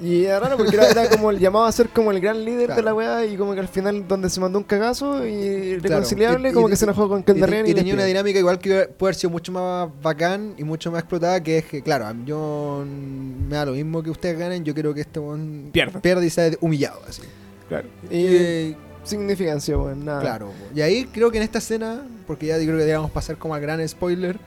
Y 0.00 0.24
era 0.24 0.40
raro 0.40 0.56
porque 0.56 0.74
era, 0.74 0.88
era 0.88 1.08
como 1.10 1.30
el 1.30 1.38
llamado 1.38 1.66
a 1.66 1.72
ser 1.72 1.88
como 1.88 2.10
el 2.10 2.20
gran 2.20 2.44
líder 2.44 2.74
de 2.74 2.82
la 2.82 2.92
weá 2.94 3.24
y 3.24 3.36
como 3.36 3.54
que 3.54 3.60
al 3.60 3.68
final 3.68 4.06
donde 4.08 4.28
se 4.28 4.40
mandó 4.40 4.58
un 4.58 4.64
cagazo 4.64 5.24
y 5.24 5.78
reconciliable, 5.78 6.48
Y- 6.48 6.50
y- 6.50 6.54
como 6.54 6.68
que 6.68 6.76
se 6.76 6.84
enojó 6.84 7.08
con 7.08 7.20
Y, 7.20 7.22
Ken 7.22 7.34
te- 7.36 7.40
Darren 7.40 7.66
y 7.66 7.70
y, 7.70 7.74
tenía 7.74 7.94
una 7.94 8.04
dinámica 8.04 8.38
igual 8.38 8.58
que 8.58 8.88
puede 8.88 9.10
haber 9.10 9.14
sido 9.14 9.30
mucho 9.30 9.52
más 9.52 9.88
bacán 10.02 10.54
y 10.58 10.64
mucho 10.64 10.90
más 10.90 11.00
explotada, 11.02 11.40
que 11.42 11.58
es 11.58 11.64
que, 11.66 11.80
claro, 11.82 12.06
yo 12.26 12.84
me 12.86 13.54
da 13.54 13.66
lo 13.66 13.72
mismo 13.72 14.02
que 14.02 14.10
ustedes 14.10 14.36
ganen, 14.38 14.64
yo 14.64 14.74
quiero 14.74 14.92
que 14.92 15.02
este 15.02 15.20
weón 15.20 15.70
Pierda. 15.72 16.00
pierda 16.00 16.24
y 16.24 16.30
sea 16.30 16.50
humillado, 16.60 17.00
así. 17.08 17.22
Claro. 17.68 17.88
Y, 18.10 18.16
Y 18.16 18.76
significancia, 19.04 19.78
weón, 19.78 20.04
nada. 20.04 20.20
claro, 20.20 20.50
y 20.74 20.80
ahí 20.80 21.04
creo 21.04 21.30
que 21.30 21.36
en 21.38 21.44
esta 21.44 21.58
escena, 21.58 22.02
porque 22.26 22.46
ya 22.46 22.56
creo 22.56 22.68
que 22.72 22.82
debíamos 22.84 23.10
pasar 23.10 23.36
como 23.36 23.54
al 23.54 23.60
gran 23.60 23.86
spoiler, 23.88 24.38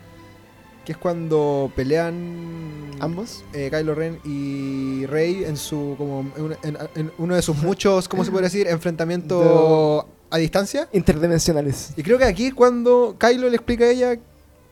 que 0.87 0.93
es 0.93 0.97
cuando 0.97 1.69
pelean 1.75 2.91
Ambos. 3.01 3.43
eh, 3.53 3.69
Kylo 3.69 3.93
Ren 3.93 4.19
y 4.23 5.05
Rey 5.05 5.43
en 5.43 5.57
su 5.57 5.95
como 5.97 6.31
en, 6.37 6.43
una- 6.43 6.57
en- 6.63 6.77
en 6.95 7.11
uno 7.17 7.35
de 7.35 7.41
sus 7.41 7.57
muchos, 7.57 8.07
¿cómo 8.07 8.23
se 8.23 8.31
puede 8.31 8.45
decir? 8.45 8.67
enfrentamientos 8.69 10.05
a 10.29 10.37
distancia. 10.37 10.87
Interdimensionales. 10.93 11.91
Y 11.97 12.03
creo 12.03 12.17
que 12.17 12.23
aquí 12.23 12.47
es 12.47 12.53
cuando 12.53 13.17
Kylo 13.19 13.49
le 13.49 13.55
explica 13.57 13.83
a 13.83 13.89
ella 13.89 14.15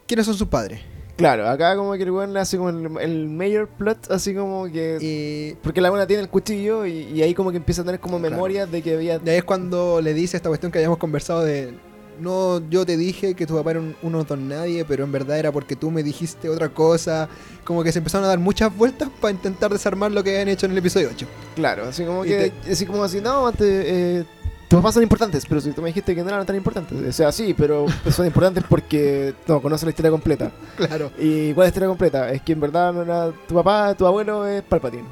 quiénes 0.08 0.26
son 0.26 0.36
sus 0.36 0.48
padres. 0.48 0.80
Claro, 1.18 1.48
acá 1.50 1.76
como 1.78 1.94
que 1.94 2.04
el 2.04 2.12
weón 2.12 2.34
le 2.34 2.40
hace 2.42 2.58
como 2.58 2.70
el, 2.70 2.98
el 3.00 3.28
mayor 3.30 3.68
plot, 3.70 4.10
así 4.12 4.34
como 4.34 4.66
que. 4.72 4.98
Y, 5.02 5.56
Porque 5.64 5.80
la 5.82 5.90
buena 5.90 6.08
tiene 6.08 6.22
el 6.24 6.30
cuchillo 6.30 6.86
y, 6.86 6.92
y 7.14 7.22
ahí 7.24 7.34
como 7.34 7.52
que 7.52 7.58
empieza 7.58 7.82
a 7.84 7.86
tener 7.86 8.00
como 8.02 8.20
Claro. 8.20 8.32
memorias 8.36 8.70
de 8.72 8.82
que 8.82 8.96
había. 8.96 9.20
y 9.26 9.30
ahí 9.30 9.38
es 9.38 9.44
cuando 9.46 10.02
le 10.02 10.14
dice 10.14 10.36
esta 10.38 10.50
cuestión 10.50 10.72
que 10.74 10.78
habíamos 10.80 10.98
conversado 10.98 11.42
de 11.44 11.74
no, 12.20 12.68
yo 12.70 12.86
te 12.86 12.98
dije 12.98 13.34
que 13.36 13.46
tu 13.46 13.56
papá 13.56 13.72
era 13.72 13.80
un, 13.80 13.96
uno 14.02 14.24
don 14.24 14.48
nadie, 14.48 14.86
pero 14.86 15.04
en 15.04 15.12
verdad 15.12 15.38
era 15.40 15.52
porque 15.52 15.76
tú 15.76 15.92
me 15.92 16.04
dijiste 16.04 16.50
otra 16.50 16.70
cosa. 16.70 17.30
Como 17.64 17.84
que 17.84 17.92
se 17.92 18.00
empezaron 18.00 18.26
a 18.26 18.28
dar 18.30 18.40
muchas 18.40 18.76
vueltas 18.76 19.10
para 19.22 19.32
intentar 19.32 19.72
desarmar 19.72 20.12
lo 20.12 20.24
que 20.24 20.32
habían 20.32 20.50
hecho 20.50 20.66
en 20.66 20.74
el 20.74 20.78
episodio 20.78 21.10
8. 21.12 21.26
Claro, 21.56 21.86
así 21.86 22.04
como 22.04 22.26
Y 22.26 22.30
que. 22.30 22.54
Así 22.72 22.86
como 22.86 23.04
así, 23.04 23.22
no, 23.22 23.48
antes. 23.48 23.68
Eh, 23.68 24.26
tus 24.68 24.80
papás 24.80 24.96
son 24.96 25.04
importantes, 25.04 25.46
pero 25.48 25.62
si 25.62 25.72
tú 25.72 25.82
me 25.82 25.90
dijiste 25.90 26.16
que 26.16 26.24
no 26.24 26.30
eran 26.30 26.46
tan 26.46 26.56
importantes. 26.56 26.98
O 26.98 27.12
sea, 27.12 27.32
sí, 27.32 27.54
pero 27.54 27.86
son 28.10 28.26
importantes 28.26 28.64
porque 28.68 29.36
no 29.48 29.62
conoces 29.62 29.86
la 29.86 29.92
historia 29.92 30.12
completa. 30.12 30.52
Claro. 30.76 31.12
¿Y 31.18 31.54
cuál 31.54 31.66
es 31.66 31.70
la 31.70 31.76
historia 31.76 31.88
completa? 31.88 32.32
Es 32.32 32.42
que 32.42 32.54
en 32.54 32.60
verdad 32.60 32.92
no 32.92 33.04
era 33.04 33.32
tu 33.48 33.56
papá, 33.56 33.94
tu 33.96 34.06
abuelo 34.06 34.46
es 34.48 34.64
Palpatine. 34.64 35.06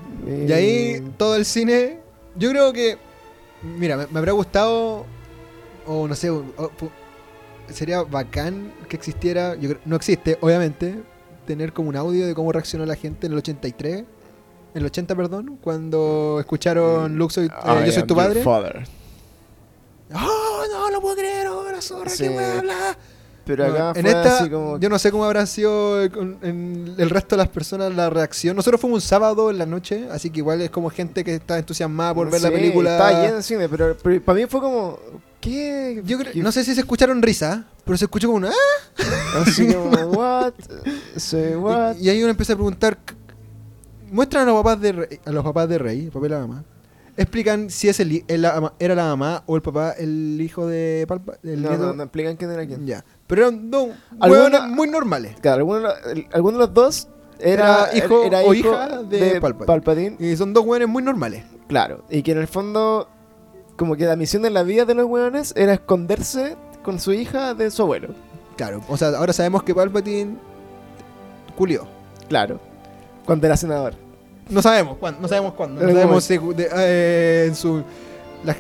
Y 0.48 0.52
ahí 0.52 1.04
todo 1.18 1.36
el 1.36 1.46
cine, 1.46 2.00
yo 2.36 2.50
creo 2.50 2.74
que, 2.74 2.98
mira, 3.78 3.96
me, 3.96 4.08
me 4.08 4.20
habría 4.20 4.34
gustado, 4.34 5.06
o 5.88 6.08
no 6.08 6.16
sé, 6.16 6.30
o- 6.30 6.46
o- 6.58 6.70
pu- 6.72 6.90
sería 7.70 8.04
bacán 8.04 8.72
que 8.90 8.96
existiera, 8.96 9.56
yo 9.56 9.70
creo, 9.70 9.82
no 9.86 9.96
existe, 9.96 10.38
obviamente, 10.42 11.02
tener 11.48 11.74
como 11.74 11.90
un 11.90 11.96
audio 11.96 12.26
de 12.28 12.34
cómo 12.36 12.52
reaccionó 12.52 12.86
la 12.86 12.96
gente 12.96 13.28
en 13.28 13.34
el 13.34 13.38
83, 13.40 13.98
en 14.00 14.06
el 14.74 14.86
80, 14.86 15.16
perdón, 15.16 15.58
cuando 15.62 16.38
escucharon 16.40 17.16
Luke, 17.18 17.34
soy, 17.34 17.46
eh, 17.48 17.84
yo 17.86 17.92
soy 17.92 18.04
tu 18.04 18.16
padre. 18.16 18.42
¡Oh, 20.14 20.64
no 20.72 20.90
lo 20.92 21.02
puedo 21.02 21.16
creer! 21.16 21.48
¡Oh, 21.48 21.64
la 21.72 21.82
zorra, 21.82 22.10
Sí. 22.10 22.24
qué 22.24 22.30
wea 22.30 22.60
habla! 22.60 22.98
Pero 23.46 23.66
acá 23.66 23.92
en 24.00 24.06
fue 24.06 24.12
esta, 24.12 24.38
así 24.40 24.50
como. 24.50 24.78
yo 24.80 24.88
no 24.88 24.98
sé 24.98 25.12
cómo 25.12 25.26
habrá 25.26 25.46
sido 25.46 26.02
eh, 26.02 26.10
en 26.44 26.96
el 26.98 27.10
resto 27.10 27.36
de 27.36 27.42
las 27.44 27.50
personas 27.50 27.94
la 27.94 28.10
reacción. 28.10 28.56
Nosotros 28.56 28.80
fuimos 28.80 29.04
un 29.04 29.08
sábado 29.08 29.50
en 29.50 29.58
la 29.58 29.66
noche, 29.66 30.08
así 30.12 30.30
que 30.30 30.40
igual 30.40 30.62
es 30.62 30.70
como 30.70 30.90
gente 30.90 31.26
que 31.26 31.36
está 31.36 31.58
entusiasmada 31.58 32.14
por 32.14 32.30
ver 32.32 32.42
la 32.42 32.50
película. 32.52 32.92
Estaba 32.94 33.22
lleno 33.22 33.36
de 33.38 33.44
cine, 33.44 33.68
pero, 33.68 33.98
pero 34.02 34.22
para 34.22 34.40
mí 34.40 34.46
fue 34.46 34.62
como. 34.62 34.98
¿Qué? 35.44 36.02
Yo 36.06 36.18
creo- 36.18 36.32
¿Qué- 36.32 36.42
no 36.42 36.52
sé 36.54 36.64
si 36.64 36.74
se 36.74 36.80
escucharon 36.82 37.22
risa, 37.22 37.66
pero 37.84 37.98
se 37.98 38.06
escuchó 38.06 38.28
como 38.28 38.38
una. 38.38 38.50
"Ah". 38.50 39.42
Así 39.46 39.68
como, 39.74 39.90
what? 40.18 40.54
Say 41.18 41.56
what? 41.56 41.98
Y, 42.00 42.06
y 42.06 42.10
ahí 42.10 42.22
uno 42.22 42.30
empieza 42.32 42.54
a 42.54 42.56
preguntar. 42.56 42.98
Muestran 44.12 44.44
a 44.44 44.52
los 44.52 44.62
papás 44.64 44.80
de 44.80 44.92
Rey, 44.94 45.20
a 45.26 45.32
los 45.32 45.44
papás 45.44 45.68
de 45.68 45.78
Rey, 45.80 46.06
el 46.06 46.12
papá 46.12 46.26
y 46.28 46.30
la 46.30 46.40
mamá. 46.40 46.64
Explican 47.18 47.70
si 47.70 47.90
es 47.90 48.00
el, 48.00 48.24
era 48.28 48.96
la 48.96 49.04
mamá 49.06 49.44
o 49.48 49.56
el 49.56 49.62
papá, 49.62 49.92
el 49.98 50.40
hijo 50.40 50.66
de 50.68 51.06
Palpa, 51.08 51.34
el 51.44 51.62
No, 51.62 51.70
nieto. 51.70 51.86
no, 51.88 51.94
no 51.94 52.04
explican 52.04 52.36
quién 52.38 52.52
era 52.52 52.66
quién. 52.66 52.86
Ya. 52.88 53.04
Pero 53.28 53.42
eran 53.48 53.70
dos 53.70 53.90
muy 54.70 54.88
normales. 54.88 55.36
Claro, 55.42 55.58
alguno, 55.60 55.78
de 55.80 55.84
los- 55.84 56.06
el- 56.12 56.28
alguno 56.32 56.58
de 56.60 56.66
los 56.66 56.74
dos 56.74 57.08
era, 57.40 57.90
Era 57.92 57.98
hijo 58.06 58.24
era 58.24 58.40
o 58.42 58.54
hijo 58.54 58.70
hija 58.70 59.04
de 59.04 59.42
Palpatine. 59.42 60.16
Y 60.20 60.36
son 60.38 60.54
dos 60.54 60.64
hueones 60.66 60.88
muy 60.88 61.04
normales. 61.04 61.44
Claro, 61.68 62.04
y 62.10 62.22
que 62.24 62.32
en 62.32 62.38
el 62.40 62.48
fondo, 62.48 63.10
como 63.78 63.96
que 63.96 64.06
la 64.06 64.16
misión 64.16 64.42
de 64.44 64.50
la 64.50 64.64
vida 64.64 64.86
de 64.86 64.94
los 64.96 65.06
hueones 65.06 65.54
era 65.56 65.74
esconderse 65.74 66.56
con 66.84 67.00
su 67.00 67.14
hija 67.14 67.54
de 67.54 67.72
su 67.72 67.82
abuelo. 67.84 68.10
Claro. 68.58 68.82
O 68.88 68.98
sea, 68.98 69.10
ahora 69.10 69.34
sabemos 69.34 69.64
que 69.64 69.74
Palpatine 69.74 70.36
culió. 71.58 71.88
Claro, 72.30 72.60
cuando 73.26 73.46
era 73.48 73.58
senador. 73.58 73.94
No 74.50 74.62
sabemos 74.62 74.98
cuándo. 74.98 75.22
No 75.22 75.28
sabemos 75.28 75.54
cuándo. 75.54 75.82
No 75.82 75.92
sabemos 75.92 76.24
si- 76.24 76.38
de- 76.38 76.70
eh, 76.76 77.46
en 77.48 77.56
su. 77.56 77.84
la- 78.44 78.56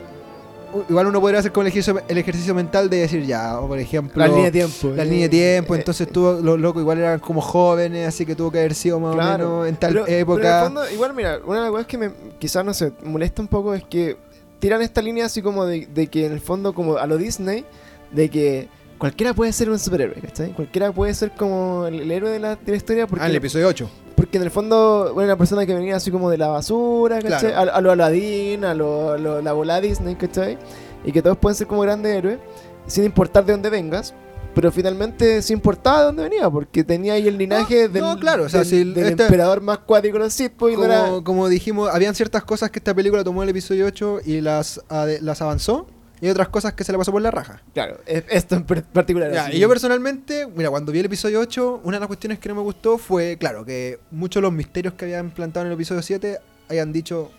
igual 0.89 1.07
uno 1.07 1.19
podría 1.21 1.39
hacer 1.39 1.51
como 1.51 1.61
el 1.63 1.67
ejercicio, 1.67 2.01
el 2.07 2.17
ejercicio 2.17 2.55
mental 2.55 2.89
de 2.89 2.97
decir 3.01 3.25
ya, 3.25 3.59
o 3.59 3.67
por 3.67 3.77
ejemplo. 3.77 4.19
La 4.19 4.27
línea 4.27 4.45
de 4.45 4.51
tiempo. 4.51 4.87
la 4.95 5.03
eh, 5.03 5.05
línea 5.05 5.21
de 5.23 5.29
tiempo, 5.29 5.75
eh, 5.75 5.79
entonces 5.79 6.07
tuvo, 6.09 6.33
los 6.33 6.59
locos 6.59 6.81
igual 6.81 6.97
eran 6.99 7.19
como 7.19 7.41
jóvenes, 7.41 8.07
así 8.07 8.25
que 8.25 8.35
tuvo 8.35 8.49
que 8.51 8.59
haber 8.59 8.73
sido 8.73 8.99
más 8.99 9.13
Claro, 9.13 9.45
o 9.45 9.49
menos 9.57 9.67
en 9.69 9.75
tal 9.75 9.93
pero- 9.93 10.05
Pero 10.05 10.15
en 10.17 10.21
época. 10.21 10.57
el 10.59 10.63
fondo, 10.65 10.89
igual, 10.91 11.13
mira, 11.13 11.39
una 11.45 11.57
de 11.57 11.61
las 11.63 11.71
cosas 11.71 11.87
que 11.87 11.97
me 11.97 12.11
quizás, 12.39 12.65
no 12.65 12.73
sé, 12.73 12.91
molesta 13.03 13.41
un 13.41 13.47
poco 13.49 13.73
es 13.75 13.83
que 13.83 14.17
tiran 14.63 14.81
esta 14.81 15.01
línea 15.01 15.25
así 15.25 15.41
como 15.41 15.65
de, 15.65 15.87
de 15.93 16.07
que 16.07 16.25
en 16.25 16.31
el 16.31 16.39
fondo, 16.39 16.73
como 16.73 16.95
a 16.95 17.05
lo 17.05 17.17
Disney, 17.17 17.65
de 18.11 18.29
que 18.29 18.69
cualquiera 18.97 19.33
puede 19.33 19.51
ser 19.51 19.69
un 19.69 19.77
superhéroe, 19.77 20.21
¿cachai? 20.21 20.53
Cualquiera 20.53 20.93
puede 20.93 21.13
ser 21.13 21.31
como 21.31 21.85
el, 21.85 21.99
el 21.99 22.09
héroe 22.11 22.29
de 22.29 22.39
la, 22.39 22.55
de 22.55 22.71
la 22.71 22.77
historia 22.77 23.05
porque, 23.05 23.25
ah, 23.25 23.27
el 23.27 23.35
episodio 23.35 23.67
8. 23.67 23.89
porque 24.15 24.37
en 24.37 24.43
el 24.43 24.51
fondo, 24.51 25.11
bueno, 25.13 25.27
una 25.27 25.37
persona 25.37 25.65
que 25.65 25.73
venía 25.73 25.97
así 25.97 26.11
como 26.11 26.29
de 26.29 26.37
la 26.37 26.47
basura, 26.47 27.19
¿cachai? 27.21 27.51
Claro. 27.51 27.71
A, 27.71 27.75
a 27.75 27.81
lo 27.81 27.91
Aladdin, 27.91 28.63
a 28.63 28.73
lo, 28.73 29.11
a 29.11 29.17
lo- 29.17 29.41
la 29.41 29.51
bola 29.51 29.81
Disney, 29.81 30.15
¿cachai? 30.15 30.57
Y 31.03 31.11
que 31.11 31.21
todos 31.21 31.37
pueden 31.37 31.55
ser 31.57 31.67
como 31.67 31.81
grandes 31.81 32.15
héroes, 32.15 32.39
sin 32.87 33.03
importar 33.03 33.43
de 33.45 33.51
dónde 33.51 33.69
vengas. 33.69 34.13
Pero 34.55 34.71
finalmente 34.71 35.41
sí 35.41 35.51
importaba 35.53 35.99
de 35.99 36.05
dónde 36.05 36.23
venía, 36.23 36.49
porque 36.49 36.83
tenía 36.83 37.13
ahí 37.13 37.27
el 37.27 37.37
linaje 37.37 37.87
No, 37.87 37.93
del, 37.93 38.03
no, 38.03 38.19
claro, 38.19 38.43
o 38.43 38.49
sea, 38.49 38.59
del- 38.59 38.69
si 38.69 38.81
el- 38.81 38.93
del 38.93 39.07
este- 39.09 39.23
emperador 39.23 39.61
más 39.61 39.79
cuático 39.79 40.13
de 40.17 40.25
los 40.25 40.33
Sith, 40.33 40.53
pues, 40.55 40.75
y 40.75 40.77
no 40.77 40.85
era- 40.85 41.05
Como, 41.05 41.23
como 41.23 41.49
dijimos, 41.49 41.89
habían 41.91 42.13
ciertas 42.13 42.43
cosas 42.43 42.69
que 42.69 42.79
esta 42.79 42.93
película 42.93 43.23
tomó 43.23 43.41
en 43.41 43.49
el 43.49 43.51
episodio 43.51 43.85
8 43.87 44.19
y 44.23 44.41
las, 44.41 44.79
las 45.21 45.41
avanzó, 45.41 45.87
y 46.21 46.29
otras 46.29 46.47
cosas 46.49 46.73
que 46.73 46.83
se 46.83 46.91
le 46.91 46.97
pasó 46.99 47.11
por 47.11 47.21
la 47.21 47.31
raja. 47.31 47.63
Claro, 47.73 47.97
es- 48.05 48.23
esto 48.29 48.55
en 48.55 48.63
particular. 48.63 49.33
Ya, 49.33 49.51
y 49.51 49.59
yo 49.59 49.67
personalmente, 49.67 50.47
mira, 50.55 50.69
cuando 50.69 50.91
vi 50.91 50.99
el 50.99 51.05
episodio 51.07 51.39
8, 51.39 51.81
una 51.83 51.97
de 51.97 52.01
las 52.01 52.07
cuestiones 52.07 52.37
que 52.39 52.47
no 52.47 52.55
me 52.55 52.61
gustó 52.61 52.97
fue, 52.99 53.37
claro, 53.39 53.65
que 53.65 53.99
muchos 54.11 54.39
de 54.39 54.43
los 54.43 54.53
misterios 54.53 54.93
que 54.93 55.05
habían 55.05 55.31
plantado 55.31 55.65
en 55.65 55.71
el 55.71 55.75
episodio 55.75 56.01
7 56.03 56.37
hayan 56.69 56.93
dicho, 56.93 57.31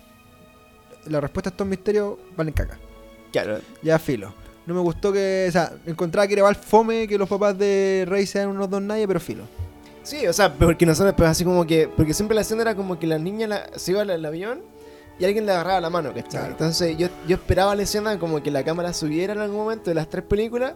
la 1.06 1.20
respuesta 1.20 1.50
a 1.50 1.52
estos 1.52 1.66
misterios 1.66 2.16
valen 2.36 2.52
caca. 2.54 2.78
Claro, 3.32 3.58
Ya 3.82 3.98
filo. 3.98 4.34
No 4.66 4.74
me 4.74 4.80
gustó 4.80 5.12
que, 5.12 5.46
o 5.48 5.52
sea, 5.52 5.72
encontraba 5.86 6.26
que 6.26 6.34
era 6.34 6.42
mal 6.42 6.56
fome 6.56 7.06
que 7.06 7.18
los 7.18 7.28
papás 7.28 7.56
de 7.58 8.04
Rey 8.08 8.26
sean 8.26 8.48
unos 8.48 8.70
dos 8.70 8.80
nadie, 8.80 9.06
pero 9.06 9.20
filo. 9.20 9.44
Sí, 10.02 10.26
o 10.26 10.32
sea, 10.32 10.52
porque 10.52 10.86
nosotros, 10.86 11.14
pues 11.16 11.28
así 11.28 11.44
como 11.44 11.66
que. 11.66 11.88
Porque 11.88 12.14
siempre 12.14 12.34
la 12.34 12.42
escena 12.42 12.62
era 12.62 12.74
como 12.74 12.98
que 12.98 13.06
la 13.06 13.18
niña 13.18 13.46
la- 13.46 13.70
se 13.76 13.92
iba 13.92 14.02
al, 14.02 14.24
avión 14.24 14.62
y 15.18 15.24
alguien 15.24 15.46
le 15.46 15.52
agarraba 15.52 15.80
la 15.80 15.90
mano, 15.90 16.10
¿cachai? 16.10 16.30
Claro. 16.30 16.46
Entonces 16.48 16.96
yo, 16.98 17.08
yo 17.26 17.36
esperaba 17.36 17.74
la 17.74 17.82
escena 17.82 18.18
como 18.18 18.42
que 18.42 18.50
la 18.50 18.64
cámara 18.64 18.92
subiera 18.92 19.32
en 19.32 19.40
algún 19.40 19.58
momento 19.58 19.90
de 19.90 19.94
las 19.94 20.08
tres 20.08 20.24
películas 20.24 20.74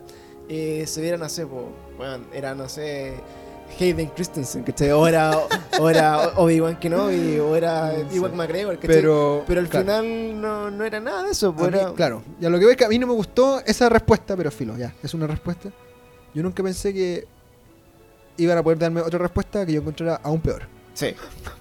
y 0.49 0.87
se 0.87 1.01
viera, 1.01 1.19
no 1.19 1.29
sé, 1.29 1.47
po, 1.47 1.71
bueno, 1.97 2.25
era, 2.33 2.55
no 2.55 2.69
sé. 2.69 3.15
Hayden 3.81 4.09
Christensen, 4.09 4.63
¿cachai? 4.65 4.91
O 4.93 5.07
era, 5.07 5.33
o 5.79 5.89
era 5.91 6.33
Obi-Wan 6.37 6.79
Kenobi, 6.79 7.39
o 7.39 7.55
era 7.55 7.93
Sí. 8.11 8.17
Iwan 8.17 8.37
McGregor, 8.37 8.75
¿cachai? 8.77 8.89
Pero, 8.97 9.45
Pero 9.47 9.61
al 9.61 9.69
claro, 9.69 9.85
final 9.87 10.41
no, 10.41 10.71
no 10.71 10.85
era 10.85 10.99
nada 11.01 11.23
de 11.25 11.31
eso, 11.33 11.55
pues 11.55 11.71
mí- 11.73 11.79
era- 11.79 11.93
claro, 11.93 12.23
ya 12.41 12.49
lo 12.51 12.59
que 12.59 12.65
veo 12.65 12.71
es 12.73 12.77
que 12.77 12.85
a 12.85 12.89
mí 12.89 12.99
no 12.99 13.07
me 13.07 13.13
gustó 13.13 13.61
esa 13.65 13.89
respuesta, 13.89 14.37
pero 14.37 14.51
filo, 14.51 14.77
ya, 14.77 14.95
es 15.03 15.15
una 15.15 15.27
respuesta. 15.27 15.71
Yo 16.35 16.43
nunca 16.43 16.63
pensé 16.63 16.93
que 16.93 17.27
iban 18.37 18.59
a 18.59 18.63
poder 18.63 18.79
darme 18.79 19.01
otra 19.01 19.19
respuesta 19.19 19.65
que 19.67 19.73
yo 19.73 19.81
encontrara 19.81 20.21
aún 20.23 20.41
peor. 20.41 20.63
Sí. 20.95 21.15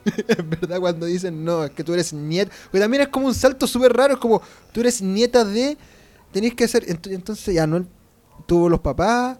En 0.28 0.50
verdad, 0.50 0.80
cuando 0.80 1.06
dicen, 1.06 1.44
no, 1.46 1.64
es 1.66 1.72
que 1.72 1.84
tú 1.84 1.94
eres 1.94 2.12
nieta. 2.14 2.52
Porque 2.66 2.80
también 2.80 3.04
es 3.04 3.10
como 3.10 3.28
un 3.28 3.36
salto 3.36 3.68
súper 3.68 3.94
raro. 3.94 4.14
Es 4.16 4.20
como, 4.20 4.42
tú 4.72 4.80
eres 4.82 5.02
nieta 5.02 5.44
de. 5.46 5.78
Tenéis 6.32 6.56
que 6.56 6.66
ent- 6.66 7.12
Entonces, 7.12 7.54
ya 7.54 7.68
no. 7.68 7.86
Tuvo 8.46 8.70
los 8.70 8.80
papás. 8.80 9.38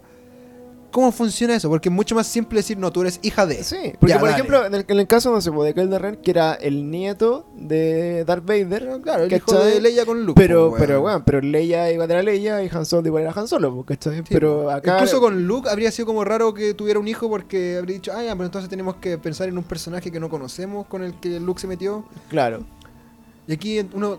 ¿Cómo 0.98 1.12
funciona 1.12 1.54
eso? 1.54 1.68
Porque 1.68 1.88
es 1.90 1.94
mucho 1.94 2.16
más 2.16 2.26
simple 2.26 2.58
decir, 2.58 2.76
no, 2.76 2.90
tú 2.90 3.02
eres 3.02 3.20
hija 3.22 3.46
de. 3.46 3.62
Sí, 3.62 3.92
porque 4.00 4.14
Ya, 4.14 4.18
por 4.18 4.28
dale. 4.30 4.40
ejemplo, 4.40 4.66
en 4.66 4.74
el, 4.74 4.84
en 4.88 4.98
el 4.98 5.06
caso, 5.06 5.30
no 5.30 5.40
sé, 5.40 5.52
pues, 5.52 5.72
de 5.72 5.80
Kylo 5.80 5.96
Ren, 5.96 6.16
que 6.16 6.32
era 6.32 6.54
el 6.54 6.90
nieto 6.90 7.46
de 7.54 8.24
Darth 8.24 8.44
Vader, 8.44 8.68
Pero, 8.80 9.00
claro, 9.02 9.22
el 9.22 9.32
hijo 9.32 9.52
de 9.60 9.80
Leia 9.80 10.04
con 10.04 10.26
Luke. 10.26 10.40
Pero, 10.40 10.70
po, 10.70 10.76
pero, 10.76 11.00
bueno, 11.00 11.24
pero 11.24 11.40
Leia 11.40 11.92
igual 11.92 12.10
era 12.10 12.20
Leia 12.24 12.64
y 12.64 12.68
Han 12.72 12.84
Solo 12.84 13.06
igual 13.06 13.22
era 13.22 13.32
Han 13.32 13.46
Solo, 13.46 13.72
pues, 13.76 13.86
¿cachai? 13.96 14.16
Sí, 14.16 14.22
pero 14.28 14.72
acá... 14.72 14.94
Incluso 14.94 15.20
con 15.20 15.46
Luke 15.46 15.68
habría 15.70 15.92
sido 15.92 16.06
como 16.06 16.24
raro 16.24 16.52
que 16.52 16.74
tuviera 16.74 16.98
un 16.98 17.06
hijo 17.06 17.28
porque 17.28 17.76
habría 17.78 17.94
dicho, 17.94 18.10
ah, 18.12 18.24
ya, 18.24 18.32
pero 18.32 18.46
entonces 18.46 18.68
tenemos 18.68 18.96
que 18.96 19.18
pensar 19.18 19.48
en 19.48 19.56
un 19.56 19.62
personaje 19.62 20.10
que 20.10 20.18
no 20.18 20.28
conocemos 20.28 20.88
con 20.88 21.04
el 21.04 21.14
que 21.20 21.38
Luke 21.38 21.60
se 21.60 21.68
metió. 21.68 22.04
Claro, 22.28 22.64
Y 23.46 23.52
aquí 23.52 23.86
uno, 23.92 24.18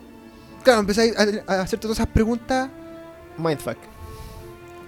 claro, 0.63 0.79
empezáis 0.79 1.13
a, 1.17 1.23
a 1.53 1.61
hacerte 1.61 1.81
todas 1.81 1.97
esas 1.97 2.07
preguntas. 2.07 2.69
mindfuck. 3.37 3.75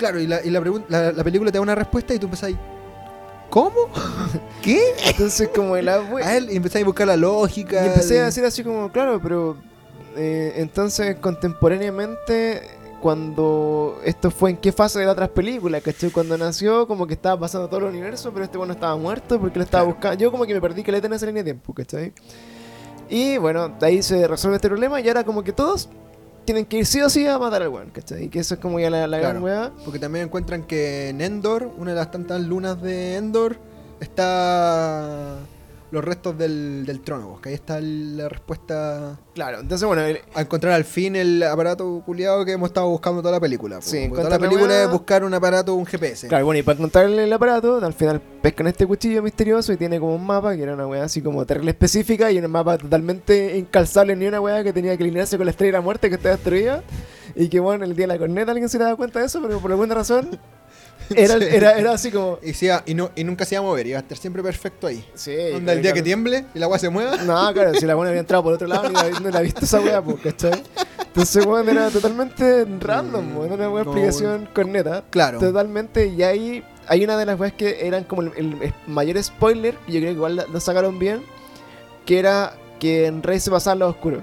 Claro, 0.01 0.19
y 0.19 0.25
la, 0.25 0.43
y 0.43 0.49
la, 0.49 0.59
la, 0.89 1.11
la 1.11 1.23
película 1.23 1.51
te 1.51 1.59
da 1.59 1.61
una 1.61 1.75
respuesta 1.75 2.11
y 2.15 2.17
tú 2.17 2.25
empezáis. 2.25 2.57
¿Cómo? 3.51 3.71
¿Qué? 4.63 4.81
Entonces, 5.05 5.49
como 5.53 5.77
el 5.77 5.87
abue- 5.89 6.23
A 6.25 6.37
él 6.37 6.47
empecé 6.49 6.81
a 6.81 6.85
buscar 6.85 7.05
la 7.05 7.17
lógica. 7.17 7.83
Y 7.83 7.87
empecé 7.89 8.15
de- 8.15 8.21
a 8.21 8.25
decir 8.25 8.43
así 8.43 8.63
como, 8.63 8.91
claro, 8.91 9.19
pero 9.21 9.57
eh, 10.15 10.53
entonces 10.55 11.17
contemporáneamente, 11.17 12.63
cuando 12.99 13.99
esto 14.03 14.31
fue 14.31 14.49
en 14.49 14.57
qué 14.57 14.71
fase 14.71 14.97
de 14.99 15.05
las 15.05 15.13
otras 15.13 15.29
películas, 15.29 15.83
¿cachai? 15.83 16.09
Cuando 16.09 16.35
nació, 16.37 16.87
como 16.87 17.05
que 17.05 17.13
estaba 17.13 17.39
pasando 17.39 17.67
todo 17.67 17.81
el 17.81 17.85
universo, 17.85 18.31
pero 18.33 18.45
este 18.45 18.57
bueno 18.57 18.73
estaba 18.73 18.95
muerto 18.97 19.39
porque 19.39 19.59
lo 19.59 19.65
estaba 19.65 19.83
Claro. 19.83 19.95
buscando. 19.95 20.17
Yo 20.19 20.31
como 20.31 20.45
que 20.45 20.53
me 20.55 20.61
perdí 20.61 20.81
que 20.83 20.91
le 20.91 20.97
en 20.97 21.13
esa 21.13 21.25
línea 21.27 21.43
de 21.43 21.51
tiempo, 21.51 21.73
¿cachai? 21.73 22.11
Y 23.09 23.37
bueno, 23.37 23.69
de 23.69 23.85
ahí 23.85 24.01
se 24.01 24.27
resuelve 24.27 24.55
este 24.55 24.67
problema 24.69 24.99
y 25.01 25.07
ahora 25.07 25.23
como 25.23 25.43
que 25.43 25.51
todos 25.51 25.89
tienen 26.45 26.65
que 26.65 26.77
ir 26.77 26.85
sí 26.85 27.01
o 27.01 27.09
sí 27.09 27.27
a 27.27 27.37
matar 27.37 27.61
al 27.61 27.69
weón, 27.69 27.89
¿cachai? 27.89 28.25
Y 28.25 28.29
que 28.29 28.39
eso 28.39 28.55
es 28.55 28.59
como 28.59 28.79
ya 28.79 28.89
la, 28.89 29.07
la 29.07 29.17
gran 29.19 29.41
weá. 29.43 29.71
Porque 29.83 29.99
también 29.99 30.25
encuentran 30.25 30.63
que 30.63 31.09
en 31.09 31.21
Endor, 31.21 31.71
una 31.77 31.91
de 31.91 31.97
las 31.97 32.11
tantas 32.11 32.41
lunas 32.41 32.81
de 32.81 33.15
Endor, 33.15 33.57
está 33.99 35.37
los 35.91 36.03
restos 36.03 36.37
del, 36.37 36.85
del 36.85 37.01
trono. 37.01 37.29
pues, 37.31 37.41
Que 37.41 37.49
ahí 37.49 37.55
está 37.55 37.79
la 37.81 38.29
respuesta 38.29 39.19
Claro, 39.33 39.59
entonces 39.59 39.85
bueno, 39.85 40.01
el- 40.03 40.19
a 40.33 40.41
encontrar 40.41 40.73
al 40.73 40.83
fin 40.85 41.15
el 41.15 41.43
aparato 41.43 42.01
culiado 42.05 42.43
que 42.45 42.53
hemos 42.53 42.69
estado 42.69 42.87
buscando 42.89 43.21
toda 43.21 43.33
la 43.33 43.39
película. 43.39 43.75
pues. 43.77 43.85
Sí, 43.89 44.09
toda 44.09 44.23
la 44.23 44.29
la 44.31 44.39
película 44.39 44.83
es 44.83 44.89
buscar 44.91 45.23
un 45.23 45.33
aparato, 45.33 45.75
un 45.75 45.85
GPS. 45.85 46.27
Claro, 46.27 46.45
bueno, 46.45 46.59
y 46.59 46.63
para 46.63 46.77
encontrarle 46.77 47.23
el 47.25 47.33
aparato, 47.33 47.77
al 47.83 47.93
final 47.93 48.21
pescan 48.41 48.67
este 48.67 48.85
cuchillo 48.85 49.21
misterioso 49.21 49.71
y 49.73 49.77
tiene 49.77 49.99
como 49.99 50.15
un 50.15 50.25
mapa 50.25 50.55
que 50.55 50.63
era 50.63 50.73
una 50.73 50.87
weá 50.87 51.03
así 51.03 51.21
como 51.21 51.45
terrible 51.45 51.71
específica 51.71 52.31
y 52.31 52.39
un 52.39 52.49
mapa 52.51 52.77
totalmente 52.77 53.57
incalzable 53.57 54.15
ni 54.15 54.25
una 54.27 54.39
weá 54.41 54.63
que 54.63 54.73
tenía 54.73 54.95
que 54.97 55.03
alinearse 55.03 55.37
con 55.37 55.45
la 55.45 55.51
estrella 55.51 55.69
de 55.73 55.77
la 55.77 55.81
muerte 55.81 56.09
que 56.09 56.15
estaba 56.15 56.35
destruida. 56.35 56.83
Y 57.35 57.47
que 57.47 57.59
bueno, 57.61 57.85
el 57.85 57.95
día 57.95 58.03
de 58.07 58.13
la 58.13 58.17
corneta 58.19 58.51
alguien 58.51 58.67
se 58.67 58.77
daba 58.77 58.95
cuenta 58.97 59.19
de 59.19 59.25
eso, 59.27 59.41
pero 59.41 59.59
por 59.59 59.71
alguna 59.71 59.95
razón 59.95 60.37
era, 61.17 61.37
Sí. 61.39 61.45
era, 61.49 61.71
era 61.77 61.91
así 61.93 62.11
como. 62.11 62.39
Y, 62.43 62.53
se 62.53 62.65
iba- 62.67 62.83
y, 62.85 62.93
no, 62.93 63.11
y 63.15 63.23
nunca 63.23 63.45
se 63.45 63.55
iba 63.55 63.63
a 63.63 63.67
mover, 63.67 63.87
iba 63.87 63.97
a 63.97 64.01
estar 64.01 64.17
siempre 64.17 64.41
perfecto 64.43 64.87
ahí. 64.87 65.05
Sí, 65.13 65.35
Onda, 65.55 65.73
el 65.73 65.81
día 65.81 65.91
que 65.91 66.01
claro. 66.01 66.03
tiemble 66.05 66.45
y 66.53 66.59
la 66.59 66.65
agua 66.65 66.79
se 66.79 66.89
mueva. 66.89 67.17
No, 67.17 67.53
claro, 67.53 67.73
si 67.75 67.85
la 67.85 67.95
buena 67.95 68.09
había 68.09 68.21
entrado 68.21 68.43
por 68.43 68.53
otro 68.53 68.67
lado 68.67 68.89
no, 68.89 69.19
no 69.19 69.29
la 69.29 69.39
ha 69.39 69.41
visto 69.41 69.65
esa 69.65 69.79
weá, 69.79 70.01
pues, 70.01 70.17
¿cachai? 70.21 70.63
Entonces, 71.07 71.45
weón, 71.45 71.67
era 71.67 71.89
totalmente 71.89 72.65
random, 72.79 73.37
weón, 73.37 73.45
era 73.47 73.55
una 73.55 73.67
buena 73.67 73.85
No, 73.85 73.91
explicación 73.91 74.49
corneta. 74.53 75.03
Claro. 75.09 75.39
Totalmente, 75.39 76.07
y 76.07 76.23
ahí 76.23 76.63
hay 76.87 77.03
una 77.03 77.17
de 77.17 77.25
las 77.25 77.39
weas 77.39 77.53
que 77.53 77.85
eran 77.85 78.05
como 78.05 78.21
el, 78.23 78.31
el 78.37 78.73
mayor 78.87 79.21
spoiler, 79.21 79.75
que 79.85 79.91
yo 79.91 79.99
creo 79.99 80.11
que 80.11 80.15
igual 80.17 80.45
lo 80.51 80.59
sacaron 80.59 80.99
bien, 80.99 81.21
que 82.05 82.17
era 82.19 82.53
que 82.79 83.05
en 83.07 83.21
Rey 83.23 83.39
se 83.39 83.51
pasaba 83.51 83.75
lado 83.75 83.91
oscuro. 83.91 84.21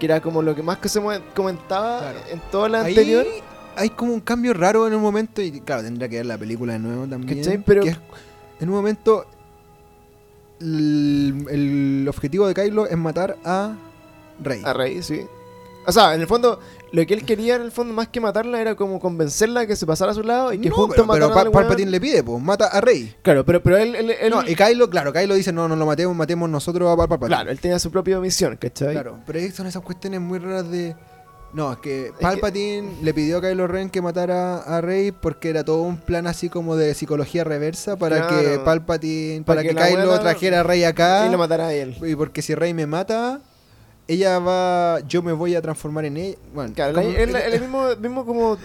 Que 0.00 0.06
era 0.06 0.20
como 0.20 0.42
lo 0.42 0.54
que 0.56 0.62
más 0.62 0.78
que 0.78 0.88
se 0.88 1.00
comentaba 1.34 2.00
Claro. 2.00 2.18
en 2.32 2.40
toda 2.50 2.68
la 2.68 2.80
Ahí 2.82 2.88
anterior. 2.94 3.26
Hay 3.76 3.90
como 3.90 4.12
un 4.14 4.20
cambio 4.20 4.52
raro 4.54 4.86
en 4.86 4.94
un 4.94 5.02
momento 5.02 5.40
y 5.42 5.60
claro, 5.60 5.82
tendría 5.82 6.08
que 6.08 6.16
ver 6.16 6.26
la 6.26 6.38
película 6.38 6.72
de 6.74 6.78
nuevo 6.78 7.06
también. 7.06 7.38
¿Cachai? 7.38 7.58
Pero- 7.64 7.82
que 7.82 7.90
es- 7.90 7.98
en 8.60 8.68
un 8.68 8.74
momento 8.74 9.26
el, 10.60 11.46
el 11.50 12.06
objetivo 12.08 12.46
de 12.46 12.54
Kylo 12.54 12.86
es 12.86 12.96
matar 12.96 13.36
a 13.44 13.74
Rey. 14.42 14.62
A 14.64 14.72
Rey, 14.72 15.02
sí. 15.02 15.22
O 15.86 15.92
sea, 15.92 16.14
en 16.14 16.22
el 16.22 16.26
fondo, 16.26 16.60
lo 16.92 17.04
que 17.04 17.12
él 17.12 17.24
quería 17.26 17.56
en 17.56 17.62
el 17.62 17.70
fondo 17.70 17.92
más 17.92 18.08
que 18.08 18.18
matarla 18.18 18.58
era 18.58 18.74
como 18.74 18.98
convencerla 18.98 19.66
que 19.66 19.76
se 19.76 19.84
pasara 19.84 20.12
a 20.12 20.14
su 20.14 20.22
lado 20.22 20.50
y 20.52 20.58
que 20.58 20.70
No, 20.70 20.76
juntos 20.76 20.96
pero, 21.06 21.30
pero 21.30 21.50
Pa-. 21.50 21.50
Palpatine 21.60 21.90
le 21.90 22.00
pide, 22.00 22.22
pues, 22.24 22.42
mata 22.42 22.68
a 22.68 22.80
Rey. 22.80 23.14
Claro, 23.20 23.44
pero, 23.44 23.62
pero 23.62 23.76
él, 23.76 23.94
él, 23.94 24.10
él- 24.12 24.30
No, 24.30 24.42
y 24.48 24.54
Kylo, 24.54 24.88
claro, 24.88 25.12
Kylo 25.12 25.34
dice, 25.34 25.52
no, 25.52 25.68
no 25.68 25.76
lo 25.76 25.84
matemos, 25.84 26.16
matemos 26.16 26.48
nosotros 26.48 26.90
a 26.90 26.96
Palpatine. 26.96 27.26
claro, 27.28 27.50
él 27.50 27.60
tenía 27.60 27.78
su 27.78 27.90
propia 27.90 28.18
misión, 28.18 28.56
¿cachai? 28.56 28.92
Claro, 28.92 29.18
pero 29.26 29.38
ahí 29.40 29.50
son 29.50 29.66
esas 29.66 29.82
cuestiones 29.82 30.20
muy 30.20 30.38
raras 30.38 30.70
de... 30.70 30.96
No, 31.54 31.72
es 31.72 31.78
que 31.78 32.12
Palpatine 32.20 32.96
le 33.02 33.14
pidió 33.14 33.38
a 33.38 33.40
Kylo 33.40 33.66
Ren 33.68 33.88
que 33.88 34.02
matara 34.02 34.58
a 34.58 34.80
Rey 34.80 35.12
porque 35.12 35.50
era 35.50 35.64
todo 35.64 35.82
un 35.82 35.96
plan 35.98 36.26
así 36.26 36.48
como 36.48 36.74
de 36.76 36.92
psicología 36.94 37.44
reversa 37.44 37.96
para 37.96 38.26
Claro. 38.26 38.42
que 38.42 38.58
Palpatine, 38.58 39.44
Para 39.44 39.62
para, 39.62 39.68
que 39.68 39.74
Kylo 39.76 40.06
buena- 40.08 40.20
trajera 40.20 40.60
a 40.60 40.62
Rey 40.64 40.82
acá. 40.84 41.26
Y 41.28 41.30
lo 41.30 41.38
matará 41.38 41.68
a 41.68 41.72
él. 41.72 41.96
Y 42.04 42.16
porque 42.16 42.42
si 42.42 42.56
Rey 42.56 42.74
me 42.74 42.86
mata, 42.88 43.40
ella 44.08 44.38
va, 44.40 44.98
yo 45.08 45.22
me 45.22 45.32
voy 45.32 45.54
a 45.54 45.62
transformar 45.62 46.04
en 46.06 46.16
ella. 46.16 46.36
Bueno, 46.52 46.72
Claro, 46.74 46.92
como- 46.94 47.08
él- 47.08 47.36
él 47.36 47.60
mismo, 47.60 47.86
mismo 48.00 48.26
como 48.26 48.58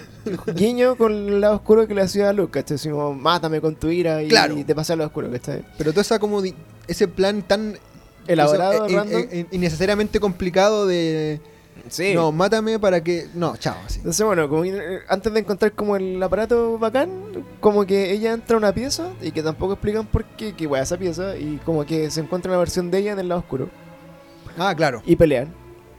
guiño 0.55 0.95
con 0.95 1.11
el 1.13 1.41
lado 1.41 1.55
oscuro 1.57 1.87
que 1.87 1.93
le 1.93 2.01
hacía 2.01 2.29
a 2.29 2.33
Luke, 2.33 2.51
¿cachai? 2.63 2.91
Como, 2.91 3.13
mátame 3.13 3.61
con 3.61 3.75
tu 3.75 3.89
ira 3.89 4.23
y, 4.23 4.29
Claro. 4.29 4.57
y 4.57 4.63
te 4.63 4.73
pasa 4.73 4.93
al 4.93 4.99
lado 4.99 5.07
oscuro, 5.09 5.29
¿cachai? 5.31 5.63
pero 5.77 5.91
todo 5.91 6.01
esa 6.01 6.17
como 6.17 6.41
ese 6.87 7.07
plan 7.07 7.43
tan 7.43 7.77
Elaborado, 8.27 8.85
eso, 8.87 9.03
eh, 9.03 9.07
eh, 9.11 9.27
eh, 9.31 9.45
innecesariamente 9.51 10.19
complicado 10.19 10.85
de 10.85 11.39
sí. 11.87 12.13
no, 12.13 12.31
mátame 12.31 12.79
para 12.79 13.03
que 13.03 13.27
no, 13.33 13.55
chao, 13.57 13.75
así. 13.85 13.99
Entonces, 13.99 14.25
bueno, 14.25 14.49
como 14.49 14.65
eh, 14.65 14.99
antes 15.07 15.33
de 15.33 15.39
encontrar 15.39 15.73
como 15.73 15.95
el 15.95 16.21
aparato 16.21 16.77
bacán, 16.77 17.09
como 17.59 17.85
que 17.85 18.11
ella 18.11 18.33
entra 18.33 18.55
a 18.55 18.57
una 18.57 18.73
pieza 18.73 19.11
y 19.21 19.31
que 19.31 19.41
tampoco 19.41 19.73
explican 19.73 20.05
por 20.07 20.25
qué, 20.25 20.53
que 20.53 20.67
wea 20.67 20.83
esa 20.83 20.97
pieza, 20.97 21.37
y 21.37 21.57
como 21.65 21.85
que 21.85 22.09
se 22.11 22.21
encuentra 22.21 22.51
una 22.51 22.59
versión 22.59 22.91
de 22.91 22.99
ella 22.99 23.13
en 23.13 23.19
el 23.19 23.29
lado 23.29 23.41
oscuro. 23.41 23.69
Ah, 24.57 24.75
claro. 24.75 25.01
Y 25.05 25.15
pelean. 25.15 25.53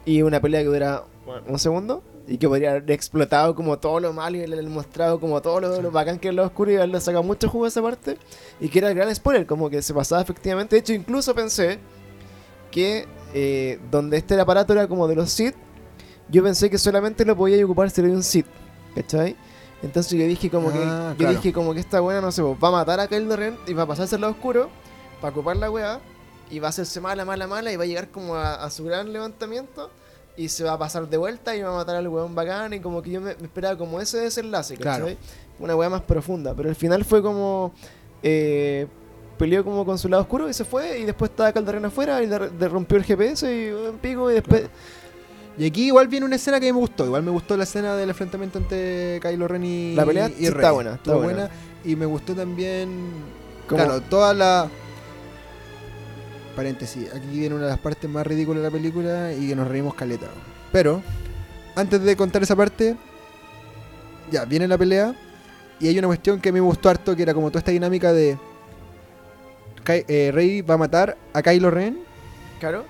Y 0.04 0.22
una 0.22 0.40
pelea 0.40 0.60
que 0.60 0.66
dura 0.66 1.04
bueno, 1.26 1.44
un 1.48 1.58
segundo. 1.58 2.02
Y 2.26 2.38
que 2.38 2.46
podría 2.46 2.70
haber 2.70 2.90
explotado 2.92 3.56
como 3.56 3.78
todo 3.78 3.98
lo 3.98 4.12
malo 4.12 4.36
y 4.36 4.44
haberle 4.44 4.62
mostrado 4.68 5.18
como 5.18 5.42
todo 5.42 5.60
lo, 5.60 5.82
lo 5.82 5.90
bacán 5.90 6.18
que 6.18 6.28
es 6.28 6.30
el 6.30 6.36
lado 6.36 6.48
oscuro 6.48 6.70
y 6.70 6.76
haberle 6.76 7.00
sacado 7.00 7.24
mucho 7.24 7.48
jugo 7.48 7.64
a 7.64 7.68
esa 7.68 7.82
parte. 7.82 8.18
Y 8.60 8.68
que 8.68 8.78
era 8.78 8.88
el 8.88 8.94
gran 8.94 9.12
spoiler, 9.12 9.46
como 9.46 9.68
que 9.68 9.82
se 9.82 9.92
pasaba 9.92 10.22
efectivamente. 10.22 10.76
De 10.76 10.80
hecho, 10.80 10.92
incluso 10.92 11.34
pensé 11.34 11.78
que 12.70 13.06
eh, 13.34 13.78
donde 13.90 14.16
este 14.16 14.38
aparato 14.40 14.72
era 14.72 14.88
como 14.88 15.06
de 15.06 15.14
los 15.14 15.30
Sith, 15.30 15.54
yo 16.30 16.42
pensé 16.42 16.70
que 16.70 16.78
solamente 16.78 17.24
lo 17.24 17.36
podía 17.36 17.64
ocupar 17.64 17.90
si 17.90 18.02
de 18.02 18.10
un 18.10 18.22
Sith. 18.22 18.46
¿Cachai? 18.94 19.36
Entonces 19.82 20.12
yo 20.18 20.26
dije 20.26 20.50
como 20.50 20.68
Ah, 20.68 20.72
que 20.72 20.78
yo 20.78 21.16
claro. 21.28 21.34
dije 21.36 21.52
como 21.52 21.72
que 21.74 21.80
esta 21.80 22.00
buena, 22.00 22.20
no 22.20 22.30
sé, 22.32 22.42
va 22.42 22.68
a 22.68 22.70
matar 22.70 23.00
a 23.00 23.08
Kylo 23.08 23.36
Ren 23.36 23.56
y 23.66 23.72
va 23.72 23.84
a 23.84 23.86
pasarse 23.86 24.16
al 24.16 24.20
lado 24.22 24.32
oscuro 24.34 24.68
para 25.20 25.32
ocupar 25.32 25.56
la 25.56 25.70
weá 25.70 26.00
y 26.50 26.58
va 26.58 26.66
a 26.66 26.70
hacerse 26.70 27.00
mala, 27.00 27.24
mala, 27.24 27.46
mala 27.46 27.72
y 27.72 27.76
va 27.76 27.84
a 27.84 27.86
llegar 27.86 28.08
como 28.08 28.34
a, 28.34 28.54
a 28.62 28.70
su 28.70 28.84
gran 28.84 29.12
levantamiento 29.12 29.90
y 30.36 30.48
se 30.48 30.64
va 30.64 30.72
a 30.72 30.78
pasar 30.78 31.08
de 31.08 31.16
vuelta 31.16 31.54
y 31.56 31.62
va 31.62 31.70
a 31.70 31.76
matar 31.76 31.96
al 31.96 32.08
weón 32.08 32.34
bacán 32.34 32.74
y 32.74 32.80
como 32.80 33.00
que 33.00 33.10
yo 33.10 33.20
me, 33.20 33.34
me 33.36 33.44
esperaba 33.44 33.78
como 33.78 34.00
ese 34.00 34.18
desenlace, 34.18 34.76
¿cachai? 34.76 35.00
Claro. 35.16 35.16
Una 35.60 35.76
weá 35.76 35.88
más 35.88 36.02
profunda, 36.02 36.52
pero 36.54 36.68
al 36.68 36.76
final 36.76 37.04
fue 37.04 37.22
como 37.22 37.72
eh, 38.22 38.86
peleó 39.38 39.64
como 39.64 39.86
con 39.86 39.96
su 39.98 40.08
lado 40.08 40.22
oscuro 40.22 40.48
y 40.48 40.52
se 40.52 40.64
fue 40.64 40.98
y 40.98 41.04
después 41.04 41.30
estaba 41.30 41.52
Calderón 41.52 41.84
afuera 41.86 42.22
y 42.22 42.26
le, 42.26 42.50
le 42.50 42.68
rompió 42.68 42.98
el 42.98 43.04
GPS 43.04 43.50
y 43.54 43.70
un 43.70 43.96
pico 43.98 44.30
y 44.30 44.34
después... 44.34 44.60
Claro. 44.62 44.74
Y 45.58 45.66
aquí 45.66 45.86
igual 45.86 46.08
viene 46.08 46.24
una 46.26 46.36
escena 46.36 46.58
que 46.60 46.72
me 46.72 46.78
gustó. 46.78 47.04
Igual 47.04 47.22
me 47.22 47.30
gustó 47.30 47.56
la 47.56 47.64
escena 47.64 47.94
del 47.96 48.08
enfrentamiento 48.10 48.58
entre 48.58 49.20
Kylo 49.20 49.46
Ren 49.48 49.64
y 49.64 49.94
La 49.94 50.06
pelea 50.06 50.28
y 50.28 50.32
sí 50.34 50.46
está 50.46 50.70
buena, 50.70 50.94
está 50.94 51.14
buena. 51.14 51.50
Y 51.84 51.96
me 51.96 52.06
gustó 52.06 52.34
también. 52.34 53.10
Claro, 53.66 54.00
toda 54.00 54.32
la. 54.34 54.68
Paréntesis, 56.56 57.08
aquí 57.14 57.38
viene 57.38 57.54
una 57.54 57.64
de 57.64 57.70
las 57.70 57.78
partes 57.78 58.10
más 58.10 58.26
ridículas 58.26 58.62
de 58.62 58.68
la 58.68 58.72
película 58.72 59.32
y 59.32 59.48
que 59.48 59.56
nos 59.56 59.68
reímos 59.68 59.94
caleta. 59.94 60.26
Pero, 60.72 61.00
antes 61.76 62.02
de 62.02 62.16
contar 62.16 62.42
esa 62.42 62.56
parte, 62.56 62.96
ya, 64.30 64.44
viene 64.44 64.66
la 64.66 64.76
pelea 64.76 65.14
y 65.78 65.88
hay 65.88 65.98
una 65.98 66.08
cuestión 66.08 66.40
que 66.40 66.48
a 66.48 66.52
mí 66.52 66.60
me 66.60 66.66
gustó 66.66 66.88
harto, 66.90 67.14
que 67.16 67.22
era 67.22 67.32
como 67.34 67.48
toda 67.50 67.60
esta 67.60 67.70
dinámica 67.70 68.12
de... 68.12 68.36
Ky- 69.84 70.04
eh, 70.08 70.30
Rey 70.34 70.60
va 70.60 70.74
a 70.74 70.78
matar 70.78 71.16
a 71.32 71.40
Kylo 71.42 71.70
Ren 71.70 72.00
Claro. 72.58 72.84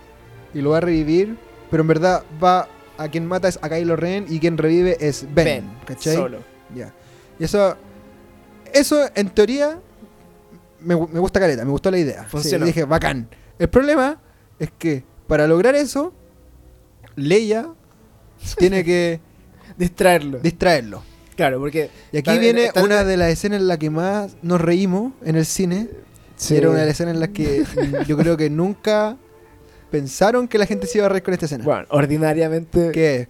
y 0.53 0.61
lo 0.61 0.71
va 0.71 0.79
a 0.79 0.81
revivir, 0.81 1.37
pero 1.71 1.83
en 1.83 1.87
verdad 1.89 2.23
va 2.43 2.69
a 2.99 3.09
quien 3.09 3.27
mata 3.27 3.49
es 3.49 3.59
a 3.63 3.69
Kylo 3.69 3.97
Ren 3.97 4.27
y 4.29 4.39
quien 4.41 4.59
revive 4.59 4.97
es 5.01 5.23
Ben, 5.35 5.45
Ben, 5.45 5.71
¿cachai? 5.87 6.15
solo. 6.17 6.39
Ya. 6.75 6.93
Y 7.39 7.45
eso, 7.45 7.77
eso 8.73 9.09
en 9.15 9.31
teoría 9.31 9.79
me, 10.81 10.95
me 10.97 11.19
gusta 11.21 11.41
caleta, 11.41 11.65
me 11.65 11.71
gustó 11.71 11.91
la 11.91 11.99
idea. 11.99 12.25
Funcionó. 12.25 12.67
Sí, 12.67 12.73
dije, 12.73 12.85
bacán. 12.85 13.29
El 13.59 13.69
problema 13.69 14.21
es 14.59 14.71
que 14.79 15.03
para 15.27 15.47
lograr 15.47 15.75
eso, 15.75 16.13
Leia 17.17 17.69
tiene 18.59 18.85
que 18.85 19.21
Distraerlo. 19.77 20.39
distraerlo. 20.41 21.03
claro, 21.37 21.59
porque... 21.59 21.91
Y 22.13 22.19
aquí 22.19 22.39
viene 22.39 22.71
una 22.83 23.03
de 23.05 23.17
las 23.17 23.31
escenas 23.31 23.61
en 23.61 23.69
la 23.69 23.79
que 23.79 23.89
más 23.89 24.37
nos 24.43 24.61
reímos 24.61 25.13
en 25.25 25.37
el 25.37 25.47
cine. 25.47 25.89
Sí. 26.37 26.57
Era 26.57 26.69
una 26.71 26.81
de 26.81 26.87
las 26.87 26.95
escenas 26.95 27.15
en 27.15 27.21
las 27.21 27.31
que 27.31 27.65
yo 28.07 28.17
creo 28.19 28.37
que 28.37 28.51
nunca 28.51 29.17
pensaron 29.91 30.47
que 30.49 30.57
la 30.59 30.67
gente 30.67 30.87
se 30.87 30.99
iba 30.99 31.07
a 31.07 31.11
reír 31.11 31.23
con 31.23 31.35
esta 31.35 31.47
escena. 31.47 31.65
Bueno, 31.65 31.87
ordinariamente... 31.91 32.91
que. 32.93 33.29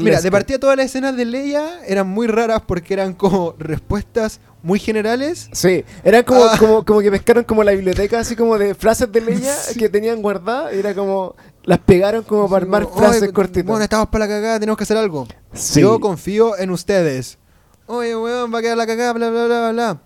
Mira, 0.00 0.20
de 0.20 0.30
partida 0.30 0.58
todas 0.58 0.76
las 0.76 0.86
escenas 0.86 1.16
de 1.16 1.24
Leia 1.24 1.80
eran 1.86 2.06
muy 2.06 2.26
raras 2.28 2.62
porque 2.66 2.94
eran 2.94 3.12
como 3.14 3.54
respuestas 3.58 4.40
muy 4.62 4.78
generales. 4.78 5.48
Sí, 5.52 5.84
era 6.04 6.22
como, 6.22 6.44
Ah. 6.44 6.56
como, 6.58 6.84
como 6.84 7.00
que 7.00 7.10
pescaron 7.10 7.44
como 7.44 7.64
la 7.64 7.72
biblioteca 7.72 8.20
así 8.20 8.36
como 8.36 8.56
de 8.56 8.74
frases 8.74 9.10
de 9.10 9.20
leña 9.20 9.52
que 9.78 9.88
tenían 9.88 10.22
guardadas 10.22 10.72
era 10.72 10.94
como 10.94 11.34
las 11.64 11.78
pegaron 11.80 12.22
como 12.22 12.48
para 12.48 12.64
armar 12.64 12.84
Como, 12.84 12.96
frases 12.98 13.22
"Oye, 13.22 13.32
cortitas. 13.32 13.66
Bueno, 13.66 13.82
estamos 13.82 14.08
para 14.08 14.26
la 14.26 14.32
cagada, 14.32 14.60
tenemos 14.60 14.76
que 14.78 14.84
hacer 14.84 14.96
algo. 14.96 15.26
Sí. 15.52 15.80
Yo 15.80 15.98
confío 16.00 16.56
en 16.58 16.70
ustedes. 16.70 17.38
Oye, 17.86 18.16
weón, 18.16 18.52
va 18.54 18.60
a 18.60 18.62
quedar 18.62 18.76
la 18.76 18.86
cagada, 18.86 19.12
bla, 19.12 19.30
bla, 19.30 19.44
bla, 19.46 19.72
bla. 19.72 20.00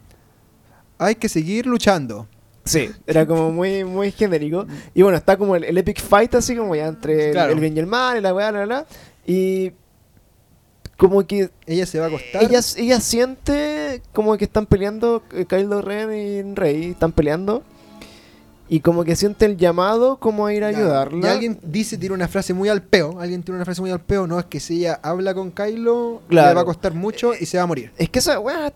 Hay 0.99 1.15
que 1.15 1.29
seguir 1.29 1.67
luchando. 1.67 2.27
Sí, 2.69 2.91
era 3.07 3.27
como 3.27 3.51
muy, 3.51 3.85
muy 3.85 4.13
genérico. 4.13 4.67
Y 4.95 5.03
bueno, 5.03 5.17
está 5.19 5.37
como 5.37 5.57
el, 5.57 5.65
el 5.65 5.79
epic 5.79 6.01
fight 6.01 6.35
así 6.35 6.55
como 6.57 6.75
ya 6.77 6.87
entre 6.87 7.27
el- 7.29 7.33
Claro. 7.33 7.53
el, 7.53 7.61
bien 7.61 7.77
y 7.77 7.81
el 7.81 7.87
mal 7.87 8.19
y 8.19 8.21
la 8.21 8.35
weá, 8.35 8.53
la, 8.53 8.61
la, 8.61 8.67
la. 8.67 8.87
Y 9.27 9.73
como 10.97 11.25
que 11.27 11.51
Ella 11.67 11.87
se 11.87 11.99
va 12.01 12.07
a 12.07 12.09
acostar. 12.09 12.43
ella, 12.43 12.61
ella 12.77 13.01
siente 13.01 14.03
como 14.13 14.37
que 14.37 14.45
están 14.45 14.67
peleando 14.67 15.23
eh, 15.33 15.45
Kylo 15.49 15.81
Ren 15.83 16.13
y 16.13 16.55
Rey, 16.55 16.91
están 16.91 17.13
peleando. 17.13 17.63
Y 18.71 18.81
como 18.81 19.03
que 19.05 19.17
siente 19.17 19.47
el 19.47 19.57
llamado 19.57 20.19
como 20.19 20.45
a 20.47 20.53
ir 20.53 20.63
a 20.63 20.71
Ya, 20.71 20.79
ayudarla. 20.79 21.27
Y 21.27 21.31
alguien 21.31 21.59
dice, 21.63 21.97
tira 21.97 22.13
una 22.13 22.29
frase 22.29 22.53
muy 22.53 22.69
al 22.69 22.83
peo. 22.83 23.19
Alguien 23.19 23.43
tira 23.43 23.57
una 23.57 23.65
frase 23.65 23.81
muy 23.81 23.91
al 23.91 24.01
peo. 24.01 24.27
No, 24.27 24.39
es 24.39 24.45
que 24.45 24.61
si 24.61 24.81
ella 24.81 25.01
habla 25.03 25.33
con 25.35 25.51
Kylo, 25.51 26.21
Claro. 26.29 26.49
le 26.49 26.55
va 26.55 26.61
a 26.61 26.65
costar 26.67 26.93
mucho 26.93 27.33
y 27.39 27.47
se 27.47 27.57
va 27.57 27.63
a 27.63 27.67
morir. 27.67 27.93
Es 27.97 28.11
que 28.11 28.19
esa 28.19 28.39
weá, 28.39 28.71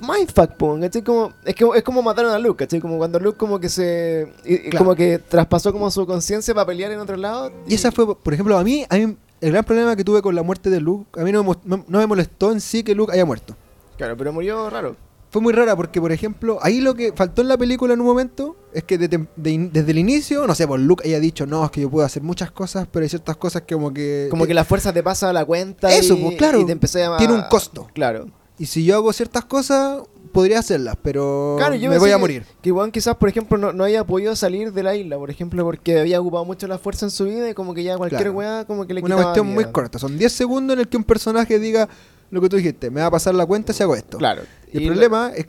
mindfuck, 0.00 0.52
po, 0.56 0.78
¿cachai? 0.80 1.02
Como, 1.02 1.32
es, 1.44 1.54
que, 1.56 1.64
es 1.74 1.82
como 1.82 2.02
mataron 2.02 2.32
a 2.32 2.38
Luke, 2.38 2.64
¿cachai? 2.64 2.80
Como 2.80 2.98
cuando 2.98 3.18
Luke 3.18 3.36
como 3.36 3.58
que 3.58 3.68
se... 3.68 4.32
y- 4.44 4.54
y 4.54 4.58
Claro. 4.70 4.78
Como 4.84 4.94
que 4.96 5.18
traspasó 5.18 5.72
como 5.72 5.90
su 5.90 6.06
conciencia 6.06 6.54
para 6.54 6.66
pelear 6.66 6.92
en 6.92 7.00
otro 7.00 7.16
lado. 7.16 7.50
Y 7.66 7.74
esa 7.74 7.90
fue, 7.90 8.14
por 8.16 8.32
ejemplo, 8.34 8.56
a 8.56 8.62
mí, 8.64 8.84
a 8.88 8.96
mí 8.96 9.16
el 9.40 9.50
gran 9.50 9.64
problema 9.64 9.96
que 9.96 10.04
tuve 10.04 10.22
con 10.22 10.36
la 10.36 10.44
muerte 10.44 10.70
de 10.70 10.80
Luke, 10.80 11.20
a 11.20 11.24
mí 11.24 11.32
no 11.32 11.42
me, 11.42 11.52
no 11.64 11.98
me 11.98 12.06
molestó 12.06 12.52
en 12.52 12.60
sí 12.60 12.84
que 12.84 12.94
Luke 12.94 13.12
haya 13.12 13.24
muerto. 13.24 13.56
Claro, 13.96 14.16
pero 14.16 14.32
murió 14.32 14.70
raro. 14.70 14.94
Fue 15.32 15.40
muy 15.40 15.54
rara 15.54 15.74
porque, 15.74 15.98
por 15.98 16.12
ejemplo, 16.12 16.58
ahí 16.60 16.82
lo 16.82 16.94
que 16.94 17.12
faltó 17.14 17.40
en 17.40 17.48
la 17.48 17.56
película 17.56 17.94
en 17.94 18.00
un 18.02 18.06
momento 18.06 18.54
es 18.74 18.84
que 18.84 18.98
de- 18.98 19.08
de 19.08 19.26
desde 19.72 19.90
el 19.90 19.98
inicio, 19.98 20.46
no 20.46 20.54
sé, 20.54 20.68
por 20.68 20.78
Luke 20.78 21.02
haya 21.08 21.18
dicho, 21.20 21.46
no, 21.46 21.64
es 21.64 21.70
que 21.70 21.80
yo 21.80 21.88
puedo 21.90 22.04
hacer 22.04 22.22
muchas 22.22 22.50
cosas, 22.50 22.86
pero 22.92 23.02
hay 23.02 23.08
ciertas 23.08 23.38
cosas 23.38 23.62
que 23.62 23.74
como 23.74 23.94
que... 23.94 24.28
Como 24.30 24.44
eh, 24.44 24.48
que 24.48 24.52
la 24.54 24.64
fuerza 24.64 24.92
te 24.92 25.02
pasa 25.02 25.30
a 25.30 25.32
la 25.32 25.44
cuenta 25.46 25.90
Eso, 25.90 26.14
y, 26.14 26.22
pues, 26.22 26.36
claro, 26.36 26.60
y 26.60 26.66
te 26.66 26.72
empecé 26.72 27.02
a... 27.04 27.16
tiene 27.16 27.32
un 27.32 27.42
costo. 27.50 27.88
Claro. 27.94 28.26
Y 28.58 28.66
si 28.66 28.84
yo 28.84 28.94
hago 28.96 29.10
ciertas 29.14 29.46
cosas, 29.46 30.02
podría 30.32 30.58
hacerlas, 30.58 30.96
pero 31.02 31.54
Claro, 31.58 31.74
yo 31.76 31.88
me 31.90 31.96
voy 31.98 32.10
a 32.10 32.14
que- 32.16 32.20
morir. 32.20 32.46
Que 32.60 32.68
igual 32.68 32.92
quizás, 32.92 33.16
por 33.16 33.30
ejemplo, 33.30 33.56
no, 33.56 33.72
no 33.72 33.84
haya 33.84 34.04
podido 34.04 34.36
salir 34.36 34.72
de 34.74 34.82
la 34.82 34.94
isla, 34.94 35.16
por 35.16 35.30
ejemplo, 35.30 35.64
porque 35.64 35.98
había 35.98 36.20
ocupado 36.20 36.44
mucho 36.44 36.66
la 36.66 36.76
fuerza 36.78 37.06
en 37.06 37.10
su 37.10 37.24
vida 37.24 37.48
y 37.48 37.54
como 37.54 37.72
que 37.72 37.82
ya 37.82 37.96
cualquier 37.96 38.20
Claro. 38.20 38.36
weá 38.36 38.64
como 38.66 38.86
que 38.86 38.92
le 38.92 39.00
Una 39.00 39.06
quitaba 39.16 39.22
cuestión 39.32 39.46
muy 39.46 39.64
vida. 39.64 39.72
corta. 39.72 39.98
Son 39.98 40.16
10 40.18 40.30
segundos 40.30 40.74
en 40.74 40.80
el 40.80 40.88
que 40.88 40.98
un 40.98 41.04
personaje 41.04 41.58
diga 41.58 41.88
lo 42.32 42.40
que 42.40 42.48
tú 42.48 42.56
dijiste, 42.56 42.90
me 42.90 43.00
va 43.00 43.06
a 43.06 43.10
pasar 43.12 43.34
la 43.36 43.46
cuenta 43.46 43.72
si 43.72 43.82
hago 43.84 43.94
esto. 43.94 44.18
Claro. 44.18 44.42
Y 44.72 44.78
el 44.78 44.82
Y 44.82 44.86
problema 44.86 45.30
es 45.36 45.46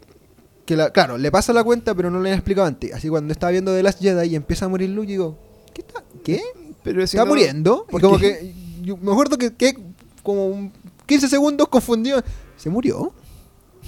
que, 0.65 0.75
la, 0.75 0.91
claro, 0.91 1.17
le 1.17 1.31
pasa 1.31 1.51
la 1.53 1.63
cuenta, 1.63 1.95
pero 1.95 2.11
no 2.11 2.19
le 2.21 2.29
han 2.29 2.35
explicado 2.35 2.67
antes. 2.67 2.93
Así 2.93 3.09
cuando 3.09 3.31
estaba 3.31 3.49
viendo 3.51 3.73
The 3.73 3.81
Last 3.81 3.99
Jedi 4.01 4.27
y 4.29 4.35
empieza 4.35 4.65
a 4.65 4.69
morir 4.69 4.89
Luke, 4.91 5.07
digo, 5.07 5.37
¿qué 5.73 5.81
está? 5.81 6.03
¿Qué? 6.23 6.41
Pero 6.83 6.99
si 7.07 7.15
¿Está 7.17 7.23
no- 7.25 7.29
muriendo? 7.31 7.85
Y 7.87 7.91
¿por 7.91 8.01
como 8.01 8.19
qué? 8.19 8.37
que, 8.39 8.53
yo 8.85 8.97
me 8.97 9.11
acuerdo 9.11 9.37
que, 9.37 9.53
que 9.55 9.75
como 10.21 10.45
un 10.47 10.71
15 11.07 11.27
segundos 11.29 11.67
confundido. 11.69 12.21
¿Se 12.57 12.69
murió? 12.69 13.13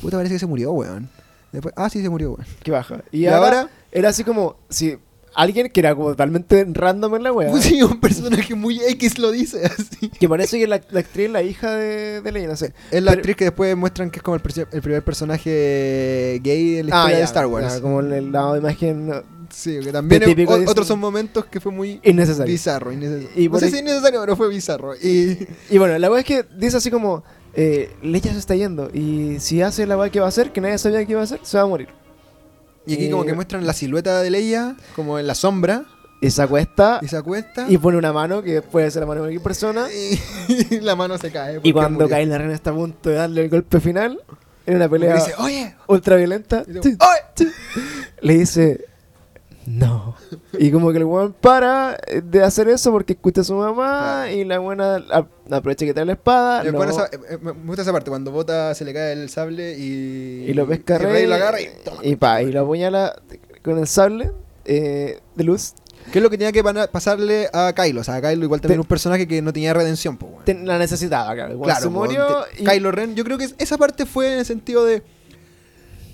Puta, 0.01 0.17
parece 0.17 0.35
que 0.35 0.39
se 0.39 0.45
murió, 0.47 0.72
weón. 0.72 1.09
Después, 1.51 1.73
ah, 1.77 1.89
sí, 1.89 2.01
se 2.01 2.09
murió, 2.09 2.31
weón. 2.31 2.45
Que 2.63 2.72
baja. 2.72 3.03
Y, 3.11 3.19
Y 3.22 3.27
ahora, 3.27 3.59
ahora- 3.61 3.69
era 3.91 4.09
así 4.09 4.23
como 4.23 4.57
si 4.69 4.97
alguien 5.36 5.70
que 5.70 5.80
era 5.82 5.94
como 5.94 6.10
totalmente 6.10 6.66
random 6.68 7.16
en 7.16 7.24
la 7.24 7.32
wea. 7.34 7.56
Sí, 7.62 7.82
un 7.84 7.99
personaje 7.99 8.56
muy 8.56 8.80
X 8.82 9.20
lo 9.20 9.32
dice 9.32 9.66
así. 9.66 10.10
Que 10.10 10.28
parece 10.30 10.57
que 10.60 10.66
la, 10.68 10.82
la 10.91 10.99
actriz 11.02 11.26
es 11.28 11.32
la 11.32 11.44
hija 11.44 11.72
de, 11.76 12.22
de 12.22 12.32
Leia, 12.32 12.48
no 12.48 12.56
sé. 12.56 12.74
Es 12.91 13.03
la 13.03 13.12
Pero- 13.12 13.20
actriz 13.20 13.36
que 13.36 13.44
después 13.45 13.76
muestran 13.76 14.10
que 14.10 14.18
es 14.20 14.24
como 14.24 14.36
el, 14.38 14.41
el 14.72 14.82
primer 14.82 15.03
personaje 15.03 16.40
gay 16.44 16.78
en 16.78 16.88
la 16.88 16.95
historia 16.95 17.03
Ah, 17.06 17.10
de 17.10 17.18
ya, 17.20 17.24
Star 17.26 17.45
Wars. 17.48 17.74
ya, 17.76 17.82
como 17.82 17.99
el, 17.99 18.32
lado 18.32 18.53
de 18.53 18.60
imagen 18.60 19.12
Sí, 19.52 19.80
que 19.82 19.91
también 19.91 20.24
es- 20.24 20.48
o- 20.49 20.57
de 20.57 20.66
otros 20.68 20.88
son 20.88 20.99
momentos 20.99 21.45
que 21.45 21.60
fue 21.60 21.72
muy 21.72 21.99
innecesario. 22.03 22.52
bizarro. 22.52 22.91
innecesario. 22.91 23.30
Y 23.36 23.48
no 23.48 23.60
sé 23.60 23.70
si 23.72 23.78
innecesario, 23.80 24.20
pero 24.22 24.36
fue 24.36 24.49
bizarro. 24.49 24.95
Y 24.95 25.38
Y 25.70 25.78
bueno, 25.78 25.98
la 25.98 26.10
wea 26.10 26.20
es 26.22 26.26
que 26.26 26.45
dice 26.57 26.78
así 26.78 26.90
como, 26.90 27.24
eh, 27.53 27.91
Leia 28.02 28.34
se 28.34 28.40
está 28.40 28.56
yendo 28.56 28.90
y 28.94 29.38
si 29.40 29.62
hace 29.62 29.86
la 29.86 29.98
wea 29.98 30.10
que 30.10 30.20
va 30.20 30.26
a 30.26 30.30
hacer, 30.30 30.52
que 30.52 30.62
nadie 30.62 30.78
sabía 30.78 31.06
que 31.06 31.12
iba 31.12 31.22
a 31.22 31.26
hacer, 31.26 31.40
se 31.44 31.57
va 31.57 31.64
a 31.64 31.68
morir. 31.68 31.88
Y 32.86 32.94
aquí 32.94 33.10
como 33.10 33.24
Eh, 33.24 33.28
que 33.28 33.34
muestran 33.34 33.66
la 33.66 33.74
silueta 33.74 34.22
de 34.22 34.30
Leia, 34.30 34.76
como 34.95 35.20
en 35.20 35.28
la 35.28 35.36
sombra, 35.36 35.86
Y 36.22 36.32
se 36.32 36.41
acuesta 36.41 36.99
y 37.02 37.07
se 37.07 37.18
acuesta, 37.18 37.66
y 37.70 37.78
pone 37.78 37.98
una 37.98 38.14
mano, 38.14 38.41
que 38.41 38.62
puede 38.62 38.90
ser 38.90 39.02
la 39.02 39.07
mano 39.07 39.22
de 39.22 39.28
cualquier 39.28 39.44
persona. 39.44 39.88
y, 40.72 40.80
la 40.80 40.95
mano 40.95 41.18
se 41.18 41.32
cae. 41.32 41.60
Y 41.62 41.74
cuando 41.74 42.06
murió. 42.06 42.18
Kylo 42.18 42.38
Ren 42.38 42.52
está 42.52 42.70
a 42.72 42.74
punto 42.74 43.10
de 43.10 43.16
darle 43.16 43.41
el 43.44 43.49
golpe 43.49 43.80
final, 43.80 44.22
en 44.66 44.76
una 44.76 44.90
pelea 44.90 45.16
dice, 45.16 45.34
oye, 45.38 45.76
ultra 45.88 46.16
violenta, 46.16 46.64
y 46.68 46.74
dice, 46.74 46.98
"Oye". 46.99 47.52
le 48.22 48.38
dice, 48.38 48.86
no. 49.65 50.15
Y 50.59 50.71
como 50.71 50.91
que 50.91 50.97
el 50.99 51.05
weón 51.05 51.33
para 51.39 51.97
eh, 52.07 52.21
de 52.23 52.43
hacer 52.43 52.67
eso 52.69 52.91
porque 52.91 53.13
escucha 53.13 53.41
a 53.41 53.43
su 53.43 53.55
mamá 53.55 54.27
y 54.31 54.43
la 54.45 54.59
buena 54.59 55.03
aprovecha 55.49 55.85
que 55.85 55.93
trae 55.93 56.05
la 56.05 56.13
espada. 56.13 56.63
Y 56.63 56.71
lo- 56.71 56.79
después 56.79 56.89
esa- 56.97 57.05
eh, 57.07 57.19
eh, 57.31 57.37
me 57.41 57.51
gusta 57.51 57.81
esa 57.81 57.91
parte, 57.91 58.09
cuando 58.09 58.31
Bota 58.31 58.73
se 58.75 58.85
le 58.85 58.93
cae 58.93 59.13
el 59.13 59.29
sable 59.29 59.77
y... 59.77 60.45
y 60.47 60.53
lo 60.53 60.67
pesca 60.67 60.95
y 60.95 60.97
Rey, 60.99 61.11
Rey 61.13 61.27
lo 61.27 61.35
agarra 61.35 61.61
y... 61.61 61.67
toma. 61.83 61.97
y 62.03 62.15
pa, 62.15 62.41
y 62.41 62.51
lo 62.51 62.61
apuñala 62.61 63.19
con 63.63 63.77
el 63.79 63.87
sable 63.87 64.31
eh, 64.65 65.19
de 65.35 65.43
luz. 65.43 65.73
¿Qué 66.11 66.19
es 66.19 66.23
lo 66.23 66.29
que 66.29 66.37
tenía 66.37 66.51
que 66.51 66.63
pasarle 66.91 67.49
a 67.51 67.73
Kylo? 67.75 68.01
O 68.01 68.03
sea, 68.03 68.17
a 68.17 68.21
Kylo 68.21 68.43
igual 68.45 68.61
también 68.61 68.79
un 68.79 68.85
personaje 68.85 69.27
que 69.27 69.41
no 69.41 69.51
tenía 69.51 69.73
redención, 69.73 70.17
pues, 70.17 70.31
la 70.63 70.77
necesitaba, 70.77 71.33
claro. 71.33 71.59
Claro, 71.59 71.79
se 71.81 71.87
po, 71.87 71.91
murió 71.93 72.45
te- 72.55 72.61
y 72.61 72.65
Kylo 72.65 72.91
Ren, 72.91 73.15
yo 73.15 73.23
creo 73.23 73.39
que 73.39 73.47
esa 73.57 73.77
parte 73.79 74.05
fue 74.05 74.33
en 74.33 74.39
el 74.39 74.45
sentido 74.45 74.85
de 74.85 75.01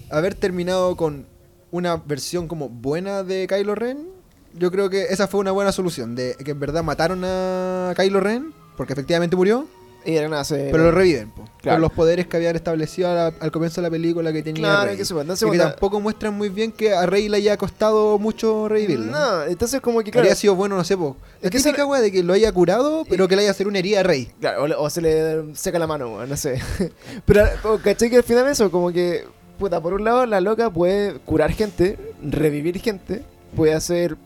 haber 0.10 0.36
terminado 0.36 0.96
con 0.96 1.26
una 1.72 1.98
versión 1.98 2.48
como 2.48 2.70
buena 2.70 3.24
de 3.24 3.48
Kylo 3.48 3.76
Ren. 3.76 4.08
Yo 4.54 4.70
creo 4.72 4.90
que 4.90 5.04
esa 5.10 5.28
fue 5.28 5.40
una 5.40 5.52
buena 5.52 5.72
solución, 5.72 6.16
de 6.16 6.36
que 6.44 6.52
en 6.52 6.60
verdad 6.60 6.84
mataron 6.84 7.22
a 7.24 7.94
Kylo 7.96 8.20
Ren, 8.20 8.54
porque 8.76 8.94
efectivamente 8.94 9.36
murió, 9.38 9.66
y 10.04 10.16
se- 10.44 10.70
pero 10.72 10.86
lo 10.86 10.92
reviven, 10.92 11.30
po, 11.30 11.46
Claro. 11.62 11.76
con 11.76 11.82
los 11.84 11.92
poderes 11.94 12.26
que 12.26 12.36
habían 12.36 12.56
establecido 12.56 13.14
la- 13.14 13.28
al 13.40 13.52
comienzo 13.52 13.80
de 13.82 13.88
la 13.88 13.92
película 13.92 14.34
que 14.34 14.42
tenía 14.42 14.64
Claro, 14.64 14.86
Rey. 14.88 14.98
que 14.98 15.06
se. 15.06 15.14
Y 15.14 15.20
Entonces, 15.20 15.46
que 15.46 15.46
bueno, 15.58 15.64
tampoco 15.70 16.00
muestran 16.02 16.34
muy 16.34 16.50
bien 16.50 16.72
que 16.72 16.92
a 16.94 17.06
Rey 17.06 17.30
le 17.30 17.38
haya 17.38 17.56
costado 17.56 18.18
mucho 18.18 18.68
revivirlo. 18.68 19.06
No, 19.12 19.44
entonces 19.44 19.80
como 19.80 20.00
que 20.02 20.10
claro, 20.12 20.24
habría 20.26 20.36
sido 20.36 20.56
bueno, 20.56 20.76
no 20.76 20.84
sé, 20.84 20.98
po. 20.98 21.16
La 21.40 21.48
Es 21.48 21.52
que 21.52 21.60
típica 21.60 21.86
weá 21.86 22.02
de 22.02 22.12
que 22.12 22.24
lo 22.24 22.34
haya 22.34 22.52
curado, 22.52 23.06
pero 23.08 23.28
que 23.28 23.36
le 23.36 23.44
haya 23.44 23.52
hacer 23.52 23.68
una 23.68 23.78
herida 23.80 24.00
a 24.00 24.04
Rey. 24.04 24.32
Claro, 24.42 24.64
o, 24.66 24.84
o 24.86 24.90
se 24.90 25.02
le 25.02 25.56
seca 25.56 25.78
la 25.78 25.86
mano, 25.88 26.26
no 26.26 26.36
sé. 26.36 26.60
Pero, 27.26 27.46
¿cachai? 27.84 28.10
Que 28.10 28.18
al 28.18 28.24
final 28.24 28.48
eso, 28.48 28.72
como 28.72 28.92
que, 28.92 29.24
puta, 29.62 29.80
por 29.80 29.94
un 29.94 30.04
lado, 30.04 30.26
la 30.26 30.42
loca 30.42 30.70
puede 30.72 31.20
curar 31.20 31.52
gente, 31.52 31.98
revivir 32.24 32.80
gente, 32.82 33.24
puede 33.56 33.74
hacer, 33.76 34.18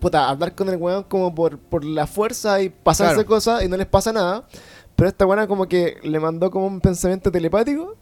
puta, 0.00 0.28
hablar 0.28 0.54
con 0.54 0.68
el 0.68 0.76
weón 0.76 1.02
como 1.02 1.34
por, 1.34 1.58
por 1.58 1.84
la 1.84 2.06
fuerza 2.06 2.62
y 2.62 2.68
pasarse 2.68 3.14
Claro. 3.14 3.26
cosas 3.28 3.62
y 3.64 3.68
no 3.68 3.76
les 3.76 3.86
pasa 3.88 4.12
nada. 4.12 4.46
Pero 4.94 5.08
esta 5.08 5.24
buena 5.24 5.46
como 5.48 5.66
que 5.66 5.96
le 6.04 6.20
mandó 6.20 6.50
como 6.52 6.66
un 6.68 6.80
pensamiento 6.80 7.30
telepático 7.32 7.96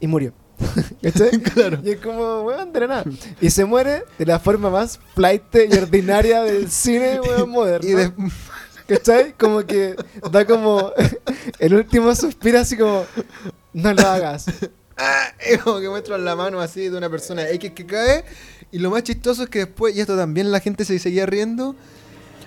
y 0.00 0.06
murió. 0.06 0.32
¿Cachai? 1.02 1.30
Claro. 1.54 1.78
Y 1.84 1.90
es 1.90 2.00
como, 2.00 2.40
weón, 2.42 2.72
de 2.72 2.80
la 2.80 2.86
nada. 2.86 3.04
Y 3.40 3.50
se 3.50 3.64
muere 3.66 4.04
de 4.18 4.24
la 4.26 4.38
forma 4.38 4.70
más 4.70 4.98
flight 5.14 5.42
y 5.70 5.76
ordinaria 5.76 6.42
del 6.42 6.70
cine, 6.70 7.20
weón, 7.24 7.50
moderno. 7.50 7.88
Y 7.88 7.92
de- 7.92 8.12
¿Cachai? 8.88 9.34
Como 9.38 9.60
que 9.66 9.94
da 10.32 10.44
como 10.46 10.90
el 11.60 11.74
último 11.74 12.12
suspiro 12.14 12.58
así 12.58 12.76
como, 12.76 13.04
no 13.72 13.92
lo 13.92 14.02
hagas. 14.02 14.46
Es 15.38 15.62
como 15.62 15.80
que 15.80 15.88
muestran 15.88 16.24
la 16.24 16.36
mano 16.36 16.60
así 16.60 16.88
de 16.88 16.96
una 16.96 17.08
persona 17.08 17.48
X 17.48 17.72
que 17.72 17.86
cae. 17.86 18.24
Y 18.72 18.78
lo 18.78 18.90
más 18.90 19.02
chistoso 19.02 19.44
es 19.44 19.48
que 19.48 19.60
después, 19.60 19.96
y 19.96 20.00
esto 20.00 20.16
también 20.16 20.52
la 20.52 20.60
gente 20.60 20.84
se 20.84 20.98
seguía 20.98 21.26
riendo. 21.26 21.74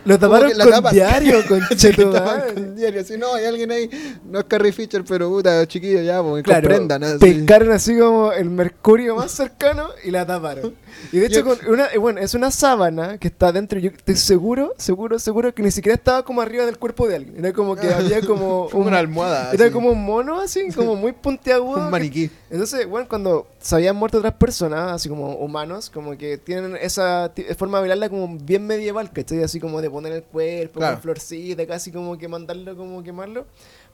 Lo 0.05 0.19
taparon 0.19 0.51
que 0.51 0.57
con 0.57 0.69
tapan. 0.69 0.93
diario, 0.93 1.37
con 1.47 1.61
chetumare. 1.75 2.53
con 2.53 2.75
diario. 2.75 3.01
Así, 3.01 3.17
no, 3.17 3.33
hay 3.35 3.45
alguien 3.45 3.71
ahí. 3.71 3.89
No 4.25 4.39
es 4.39 4.45
Carrie 4.45 4.71
Fisher, 4.71 5.03
pero 5.07 5.29
puta, 5.29 5.65
chiquillo, 5.67 6.01
ya, 6.01 6.21
pues 6.21 6.43
Claro, 6.43 6.61
comprendan. 6.67 7.03
así. 7.03 7.17
pescaron 7.19 7.71
así 7.71 7.97
como 7.97 8.31
el 8.31 8.49
mercurio 8.49 9.15
más 9.15 9.31
cercano 9.31 9.89
y 10.03 10.11
la 10.11 10.25
taparon. 10.25 10.75
Y 11.11 11.19
de 11.19 11.25
hecho, 11.27 11.39
Yo- 11.39 11.45
con 11.45 11.57
una, 11.73 11.87
bueno, 11.99 12.19
es 12.19 12.33
una 12.33 12.51
sábana 12.51 13.17
que 13.17 13.27
está 13.29 13.51
dentro. 13.51 13.79
Yo 13.79 13.89
estoy 13.91 14.15
seguro, 14.15 14.73
seguro, 14.77 15.19
seguro 15.19 15.53
que 15.53 15.63
ni 15.63 15.71
siquiera 15.71 15.95
estaba 15.95 16.23
como 16.23 16.41
arriba 16.41 16.65
del 16.65 16.77
cuerpo 16.77 17.07
de 17.07 17.15
alguien. 17.17 17.37
Era 17.39 17.53
como 17.53 17.75
que 17.75 17.87
había 17.93 18.21
como 18.21 18.69
Como 18.69 18.85
una 18.87 18.99
almohada. 18.99 19.51
Era 19.53 19.65
así. 19.65 19.73
como 19.73 19.89
un 19.91 20.03
mono 20.03 20.39
así, 20.41 20.67
como 20.75 20.95
muy 20.95 21.13
puntiagudo. 21.13 21.77
un 21.79 21.85
que 21.85 21.91
maniquí. 21.91 22.29
Entonces, 22.49 22.87
bueno, 22.87 23.07
cuando 23.07 23.47
se 23.59 23.75
habían 23.75 23.95
muerto 23.95 24.17
otras 24.19 24.33
personas, 24.33 24.91
así 24.91 25.07
como 25.09 25.35
humanos, 25.37 25.89
como 25.89 26.17
que 26.17 26.37
tienen 26.37 26.75
esa 26.75 27.31
forma 27.57 27.77
de 27.77 27.83
velarla 27.83 28.09
como 28.09 28.37
bien 28.37 28.67
medieval, 28.67 29.11
¿cachai? 29.11 29.41
Así 29.43 29.59
como 29.59 29.81
de 29.81 29.92
poner 29.93 30.11
el 30.13 30.23
cuerpo 30.23 30.79
Claro. 30.79 30.95
con 30.95 31.03
florcita, 31.03 31.65
casi 31.65 31.91
como 31.91 32.17
que 32.17 32.27
mandarlo, 32.27 32.75
como 32.75 33.01
quemarlo. 33.01 33.45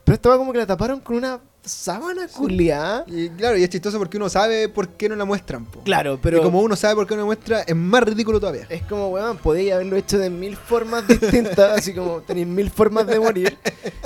Pero 0.03 0.15
estaba 0.15 0.37
como 0.37 0.51
que 0.51 0.57
la 0.59 0.65
taparon 0.65 1.01
con 1.01 1.17
una 1.17 1.39
sábana 1.63 2.27
culiada. 2.29 3.03
Y 3.05 3.29
claro, 3.29 3.57
y 3.57 3.63
es 3.63 3.69
chistoso 3.69 3.97
porque 3.99 4.17
uno 4.17 4.27
sabe 4.29 4.67
por 4.69 4.87
qué 4.89 5.07
no 5.09 5.15
la 5.15 5.25
muestran. 5.25 5.65
po. 5.65 5.81
Claro, 5.83 6.13
Pero 6.13 6.21
pero 6.21 6.37
y 6.39 6.41
como 6.41 6.61
uno 6.61 6.75
sabe 6.75 6.95
por 6.95 7.05
qué 7.05 7.15
no 7.15 7.21
la 7.21 7.25
muestra, 7.25 7.61
es 7.61 7.75
más 7.75 8.01
ridículo 8.03 8.39
todavía. 8.39 8.65
es 8.69 8.81
como, 8.83 9.09
weón, 9.09 9.37
podéis 9.37 9.73
haberlo 9.73 9.97
hecho 9.97 10.17
de 10.17 10.29
mil 10.29 10.55
formas 10.55 11.07
distintas, 11.07 11.77
así 11.79 11.93
como 11.93 12.21
tenéis 12.21 12.47
mil 12.47 12.69
formas 12.71 13.05
de 13.07 13.19
morir 13.19 13.57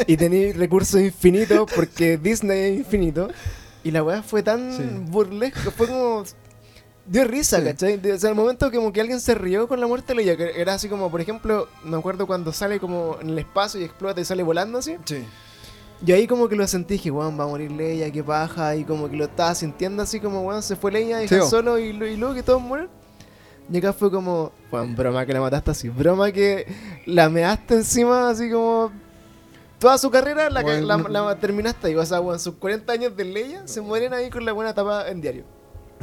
y 0.08 0.18
tenéis 0.18 0.58
recursos 0.58 1.00
infinitos 1.00 1.72
porque 1.74 2.18
Disney 2.18 2.74
es 2.74 2.78
infinito. 2.80 3.30
Y 3.86 3.92
la 3.92 4.02
weá 4.04 4.24
fue 4.24 4.42
tan 4.44 4.76
Sí. 4.76 4.84
burlesca, 5.12 5.70
fue 5.72 5.88
como. 5.88 6.24
Dio 7.06 7.26
risa, 7.26 7.58
Sí. 7.60 7.66
¿cachai? 7.66 8.12
O 8.12 8.18
sea, 8.20 8.30
el 8.30 8.36
momento 8.36 8.72
como 8.72 8.94
que 8.94 9.02
alguien 9.02 9.20
se 9.20 9.36
rió 9.36 9.68
con 9.68 9.80
la 9.82 9.88
muerte 9.88 10.08
de 10.14 10.16
Leia, 10.16 10.38
que 10.38 10.60
era 10.62 10.74
así 10.76 10.88
como, 10.88 11.12
por 11.12 11.20
ejemplo, 11.20 11.68
me 11.84 11.98
acuerdo 11.98 12.26
cuando 12.28 12.54
sale 12.54 12.80
como 12.80 13.18
en 13.22 13.30
el 13.32 13.40
espacio 13.40 13.82
y 13.82 13.84
explota 13.84 14.22
y 14.22 14.26
sale 14.26 14.42
volando 14.44 14.78
así. 14.80 14.96
Sí. 15.06 15.26
Yo 16.02 16.16
ahí 16.16 16.28
como 16.28 16.48
que 16.50 16.56
lo 16.56 16.66
sentí, 16.68 16.94
dije, 16.96 17.12
weón, 17.12 17.38
va 17.40 17.44
a 17.44 17.48
morir 17.48 17.72
Leia, 17.72 18.10
qué 18.12 18.24
paja, 18.24 18.76
y 18.76 18.84
como 18.86 19.10
que 19.10 19.16
lo 19.18 19.26
estaba 19.26 19.54
sintiendo 19.56 20.04
así 20.04 20.20
como, 20.20 20.42
weón, 20.44 20.64
se 20.64 20.76
fue 20.76 20.92
Leia 20.92 21.24
y 21.24 21.28
Sí. 21.28 21.36
Solo 21.50 21.78
y, 21.78 21.92
Lu- 21.94 22.06
y 22.06 22.16
Luke 22.18 22.40
y 22.40 22.44
todos 22.44 22.62
mueren. 22.62 22.88
Y 23.72 23.78
acá 23.78 23.94
fue 23.94 24.10
como, 24.12 24.52
weón, 24.72 24.96
broma 24.96 25.26
que 25.26 25.34
la 25.34 25.40
mataste 25.42 25.72
así, 25.72 25.90
broma 25.90 26.32
que 26.32 26.66
la 27.06 27.30
measte 27.30 27.76
encima 27.76 28.30
así 28.30 28.50
como... 28.52 28.92
toda 29.80 29.98
su 29.98 30.10
carrera 30.10 30.50
la, 30.50 30.62
Bueno, 30.62 30.86
la, 30.88 30.98
no- 30.98 31.10
la 31.10 31.36
terminaste 31.40 31.88
ahí. 31.88 31.96
O 31.96 32.06
sea, 32.06 32.20
weón, 32.22 32.40
sus 32.40 32.56
40 32.56 32.92
años 32.94 33.16
de 33.18 33.24
Leia 33.26 33.62
se 33.68 33.80
mueren 33.82 34.14
ahí 34.14 34.30
con 34.30 34.46
la 34.46 34.52
buena 34.54 34.74
tapa 34.74 35.10
en 35.10 35.20
diario. 35.22 35.44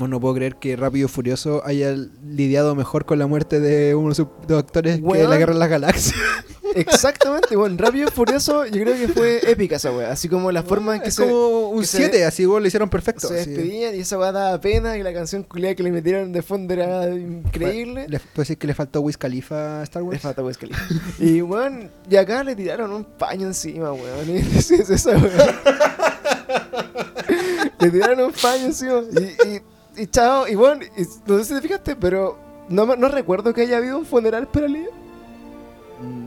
Bueno, 0.01 0.17
no 0.17 0.21
puedo 0.21 0.35
creer 0.35 0.57
que 0.57 0.77
Rápido 0.77 1.07
y 1.07 1.09
Furioso 1.09 1.63
haya 1.65 1.95
lidiado 2.27 2.75
mejor 2.75 3.05
con 3.05 3.19
la 3.19 3.27
muerte 3.27 3.61
de 3.61 3.95
uno 3.95 4.11
de 4.11 4.15
sus 4.17 4.27
dos 4.49 4.59
actores 4.59 5.01
que 5.01 5.25
la 5.29 5.37
Guerra 5.37 5.53
en 5.53 5.59
las 5.59 5.69
Galaxias. 5.71 6.17
Exactamente, 6.75 7.57
bueno, 7.57 7.77
Rápido 7.79 8.09
y 8.09 8.11
Furioso, 8.13 8.65
yo 8.65 8.81
creo 8.83 8.95
que 8.95 9.09
fue 9.09 9.41
épica 9.51 9.77
esa 9.77 9.91
wea. 9.93 10.11
Así 10.13 10.29
como 10.29 10.51
la 10.53 10.63
forma 10.63 10.95
en 10.97 11.03
que 11.03 11.09
es 11.09 11.15
se, 11.17 11.23
como 11.27 11.69
un 11.71 11.81
que 11.81 11.87
se- 11.87 11.97
7, 11.99 12.25
así 12.25 12.43
igual 12.43 12.63
lo 12.63 12.69
hicieron 12.69 12.89
perfecto. 12.89 13.27
se 13.29 13.41
así. 13.41 13.51
despedían 13.51 13.95
y 13.97 14.01
esa 14.01 14.19
wea 14.19 14.31
daba 14.33 14.61
pena 14.61 14.97
y 14.97 15.03
la 15.03 15.13
canción 15.13 15.43
culiada 15.43 15.75
que 15.75 15.83
le 15.83 15.91
metieron 15.91 16.33
de 16.33 16.43
fondo 16.43 16.73
era 16.73 17.09
increíble. 17.11 18.07
¿Le 18.09 18.21
puedo 18.21 18.43
decir 18.43 18.57
que 18.57 18.69
le 18.69 18.75
faltó 18.75 19.01
Wiz 19.01 19.19
Khalifa 19.19 19.81
a 19.81 19.83
Star 19.83 20.03
Le 20.03 20.09
Wars? 20.11 20.21
falta 20.23 20.43
Wiz 20.45 20.57
Khalifa. 20.59 20.81
Y 21.19 21.43
weón, 21.43 21.91
y 22.09 22.15
acá 22.17 22.45
le 22.45 22.55
tiraron 22.55 22.93
un 22.93 23.05
paño 23.05 23.49
encima, 23.49 23.93
weón. 23.93 24.31
Y 24.31 24.37
es 24.57 24.71
esa 24.71 25.11
weón. 25.11 25.31
le 27.81 27.91
tiraron 27.91 28.21
un 28.27 28.33
paño 28.33 28.67
encima. 28.67 29.01
Y, 29.13 29.49
y, 29.49 29.61
y 30.01 30.07
chao, 30.07 30.49
y 30.49 30.55
bueno, 30.55 30.83
y 30.97 31.03
no 31.27 31.39
sé 31.39 31.45
si 31.45 31.55
te 31.55 31.61
fijaste, 31.61 31.97
pero 31.97 32.39
no, 32.69 32.97
no 32.97 33.09
recuerdo 33.09 33.53
que 33.53 33.63
haya 33.63 33.77
habido 33.79 33.99
un 33.99 34.07
funeral 34.07 34.47
para 34.49 34.67
Lía. 34.69 34.89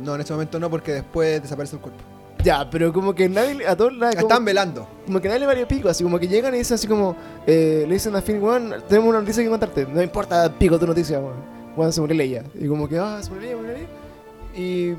No, 0.04 0.16
en 0.16 0.22
ese 0.22 0.34
momento 0.34 0.60
no, 0.60 0.70
porque 0.70 0.94
después 0.94 1.42
desaparece 1.42 1.76
el 1.76 1.82
cuerpo. 1.82 2.00
Ya, 2.44 2.70
pero 2.70 2.92
como 2.92 3.16
que 3.16 3.30
nadie, 3.30 3.56
le- 3.56 3.68
a 3.68 3.76
todos 3.76 3.94
como, 3.94 4.10
Están 4.10 4.44
velando. 4.46 4.88
como 5.06 5.22
que 5.22 5.28
nadie 5.30 5.40
le 5.40 5.46
valió 5.46 5.68
pico, 5.68 5.88
así 5.90 6.04
como 6.04 6.20
que 6.20 6.28
llegan 6.28 6.54
y 6.54 6.58
dicen 6.60 6.76
así 6.76 6.88
como, 6.88 7.16
eh, 7.48 7.86
le 7.88 7.94
dicen 7.94 8.16
a 8.16 8.22
Finn, 8.22 8.44
weón, 8.44 8.74
tenemos 8.88 9.10
una 9.10 9.20
noticia 9.22 9.42
que 9.42 9.50
contarte, 9.50 9.86
no 9.86 10.02
importa 10.04 10.52
pico 10.60 10.78
tu 10.78 10.86
noticia, 10.86 11.20
weón. 11.20 11.54
Weón, 11.76 11.92
se 11.94 12.02
murió 12.02 12.16
Leia. 12.18 12.44
Y 12.54 12.68
como 12.68 12.88
que, 12.88 12.98
ah, 13.00 13.20
se 13.24 13.30
murió 13.32 13.44
Leia, 13.48 13.56
murió 13.58 13.74
Leia. 13.74 13.88
Y, 14.56 14.96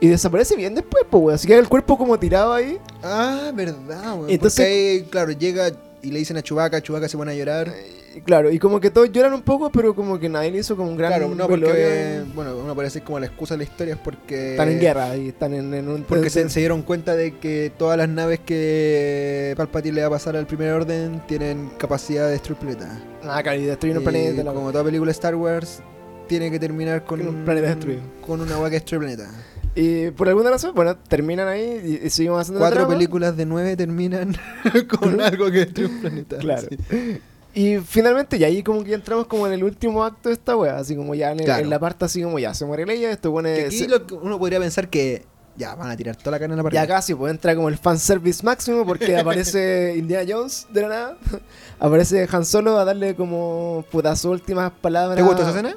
y 0.00 0.08
desaparece 0.08 0.56
bien 0.56 0.74
después, 0.74 1.04
pues, 1.08 1.22
weón. 1.22 1.34
Así 1.34 1.46
que 1.46 1.56
el 1.58 1.68
cuerpo 1.68 1.96
como 1.98 2.18
tirado 2.18 2.52
ahí. 2.54 2.78
Ah, 3.04 3.52
verdad, 3.54 4.14
weón. 4.16 4.30
Entonces- 4.30 4.64
Porque 4.64 4.72
ahí, 4.72 5.02
claro, 5.10 5.32
llega 5.32 5.70
y 6.02 6.10
le 6.10 6.18
dicen 6.20 6.38
a 6.38 6.42
Chubaca, 6.42 6.80
Chubaca 6.82 7.06
se 7.08 7.16
pone 7.18 7.32
a 7.32 7.34
llorar. 7.34 7.68
Y 7.68 7.97
Claro, 8.24 8.50
y 8.50 8.58
como 8.58 8.80
que 8.80 8.90
todos 8.90 9.10
lloran 9.12 9.32
un 9.34 9.42
poco, 9.42 9.70
pero 9.70 9.94
como 9.94 10.18
que 10.18 10.28
nadie 10.28 10.50
le 10.50 10.58
hizo 10.58 10.76
como 10.76 10.90
un 10.90 10.96
gran 10.96 11.12
Claro, 11.12 11.34
no 11.34 11.48
porque, 11.48 12.22
bueno, 12.34 12.56
uno 12.56 12.74
puede 12.74 12.86
decir 12.88 13.02
como 13.02 13.18
la 13.20 13.26
excusa 13.26 13.54
de 13.54 13.58
la 13.58 13.64
historia 13.64 13.94
es 13.94 14.00
porque... 14.00 14.52
Están 14.52 14.68
en 14.70 14.80
guerra 14.80 15.16
y 15.16 15.28
están 15.28 15.54
en, 15.54 15.72
en 15.74 15.88
un... 15.88 16.02
Porque 16.04 16.30
se, 16.30 16.48
se 16.48 16.60
dieron 16.60 16.82
cuenta 16.82 17.14
de 17.16 17.38
que 17.38 17.72
todas 17.76 17.96
las 17.98 18.08
naves 18.08 18.40
que 18.40 19.54
Palpatine 19.56 19.94
le 19.96 20.00
va 20.02 20.06
a 20.08 20.10
pasar 20.10 20.36
al 20.36 20.46
primer 20.46 20.72
orden 20.72 21.22
tienen 21.26 21.70
capacidad 21.78 22.26
de 22.26 22.32
destruir 22.32 22.58
planetas. 22.58 22.90
Ah, 23.24 23.42
claro, 23.42 23.60
y 23.60 23.64
destruyen 23.64 23.98
un 23.98 24.04
planeta. 24.04 24.42
la- 24.44 24.52
como 24.52 24.72
toda 24.72 24.84
película 24.84 25.08
de 25.08 25.12
Star 25.12 25.34
Wars, 25.34 25.80
tiene 26.26 26.50
que 26.50 26.58
terminar 26.58 27.04
con 27.04 27.20
Con 27.20 27.28
un 27.28 27.44
planeta 27.44 27.68
destruido. 27.68 28.00
Con 28.20 28.40
una 28.40 28.54
agua 28.54 28.68
que 28.70 28.76
destruye 28.76 29.00
planeta. 29.00 29.30
Y 29.74 30.10
por 30.10 30.28
alguna 30.28 30.50
razón, 30.50 30.72
bueno, 30.74 30.96
terminan 30.96 31.46
ahí 31.46 31.98
y, 32.02 32.06
y 32.06 32.10
seguimos 32.10 32.40
haciendo 32.40 32.58
Cuatro 32.58 32.88
películas 32.88 33.36
de 33.36 33.46
nueve 33.46 33.76
terminan 33.76 34.34
con 34.98 35.20
algo 35.20 35.46
que 35.52 35.58
destruye 35.58 35.92
un 35.92 36.00
planeta. 36.00 36.38
Claro. 36.38 36.68
sí. 36.68 37.20
Y 37.58 37.78
finalmente, 37.78 38.36
y 38.36 38.44
ahí 38.44 38.62
como 38.62 38.84
que 38.84 38.90
ya 38.90 38.96
entramos 38.96 39.26
como 39.26 39.46
en 39.46 39.52
el 39.54 39.64
último 39.64 40.04
acto 40.04 40.28
de 40.28 40.34
esta 40.34 40.56
wea, 40.56 40.76
así 40.76 40.94
como 40.94 41.14
ya 41.14 41.32
en, 41.32 41.40
el- 41.40 41.44
Claro. 41.46 41.64
en 41.64 41.70
la 41.70 41.78
parte 41.80 42.04
así 42.04 42.22
como 42.22 42.38
ya 42.38 42.54
se 42.54 42.64
muere 42.64 42.86
Leia, 42.86 43.10
esto 43.10 43.30
Que 43.30 43.32
pone... 43.32 43.60
aquí 43.64 43.78
se- 43.78 43.88
lo 43.88 44.06
que 44.06 44.14
uno 44.14 44.38
podría 44.38 44.60
pensar 44.60 44.88
que 44.88 45.24
ya 45.56 45.74
van 45.74 45.90
a 45.90 45.96
tirar 45.96 46.14
toda 46.14 46.30
la 46.32 46.38
carne 46.38 46.52
en 46.52 46.58
la 46.58 46.62
parrilla. 46.62 46.82
Ya 46.84 46.86
casi, 46.94 47.16
pues 47.16 47.32
entra 47.32 47.56
como 47.56 47.68
el 47.68 47.76
fanservice 47.76 48.44
máximo 48.44 48.86
porque 48.86 49.16
aparece 49.18 49.94
Indiana 49.98 50.24
Jones 50.32 50.68
de 50.72 50.82
la 50.82 50.88
nada. 50.88 51.16
aparece 51.80 52.28
Han 52.30 52.44
Solo 52.44 52.78
a 52.78 52.84
darle 52.84 53.16
como 53.16 53.84
puta 53.90 54.14
sus 54.14 54.30
últimas 54.30 54.70
palabras. 54.80 55.16
¿Te 55.16 55.22
gustó 55.22 55.42
esa 55.42 55.50
escena? 55.50 55.74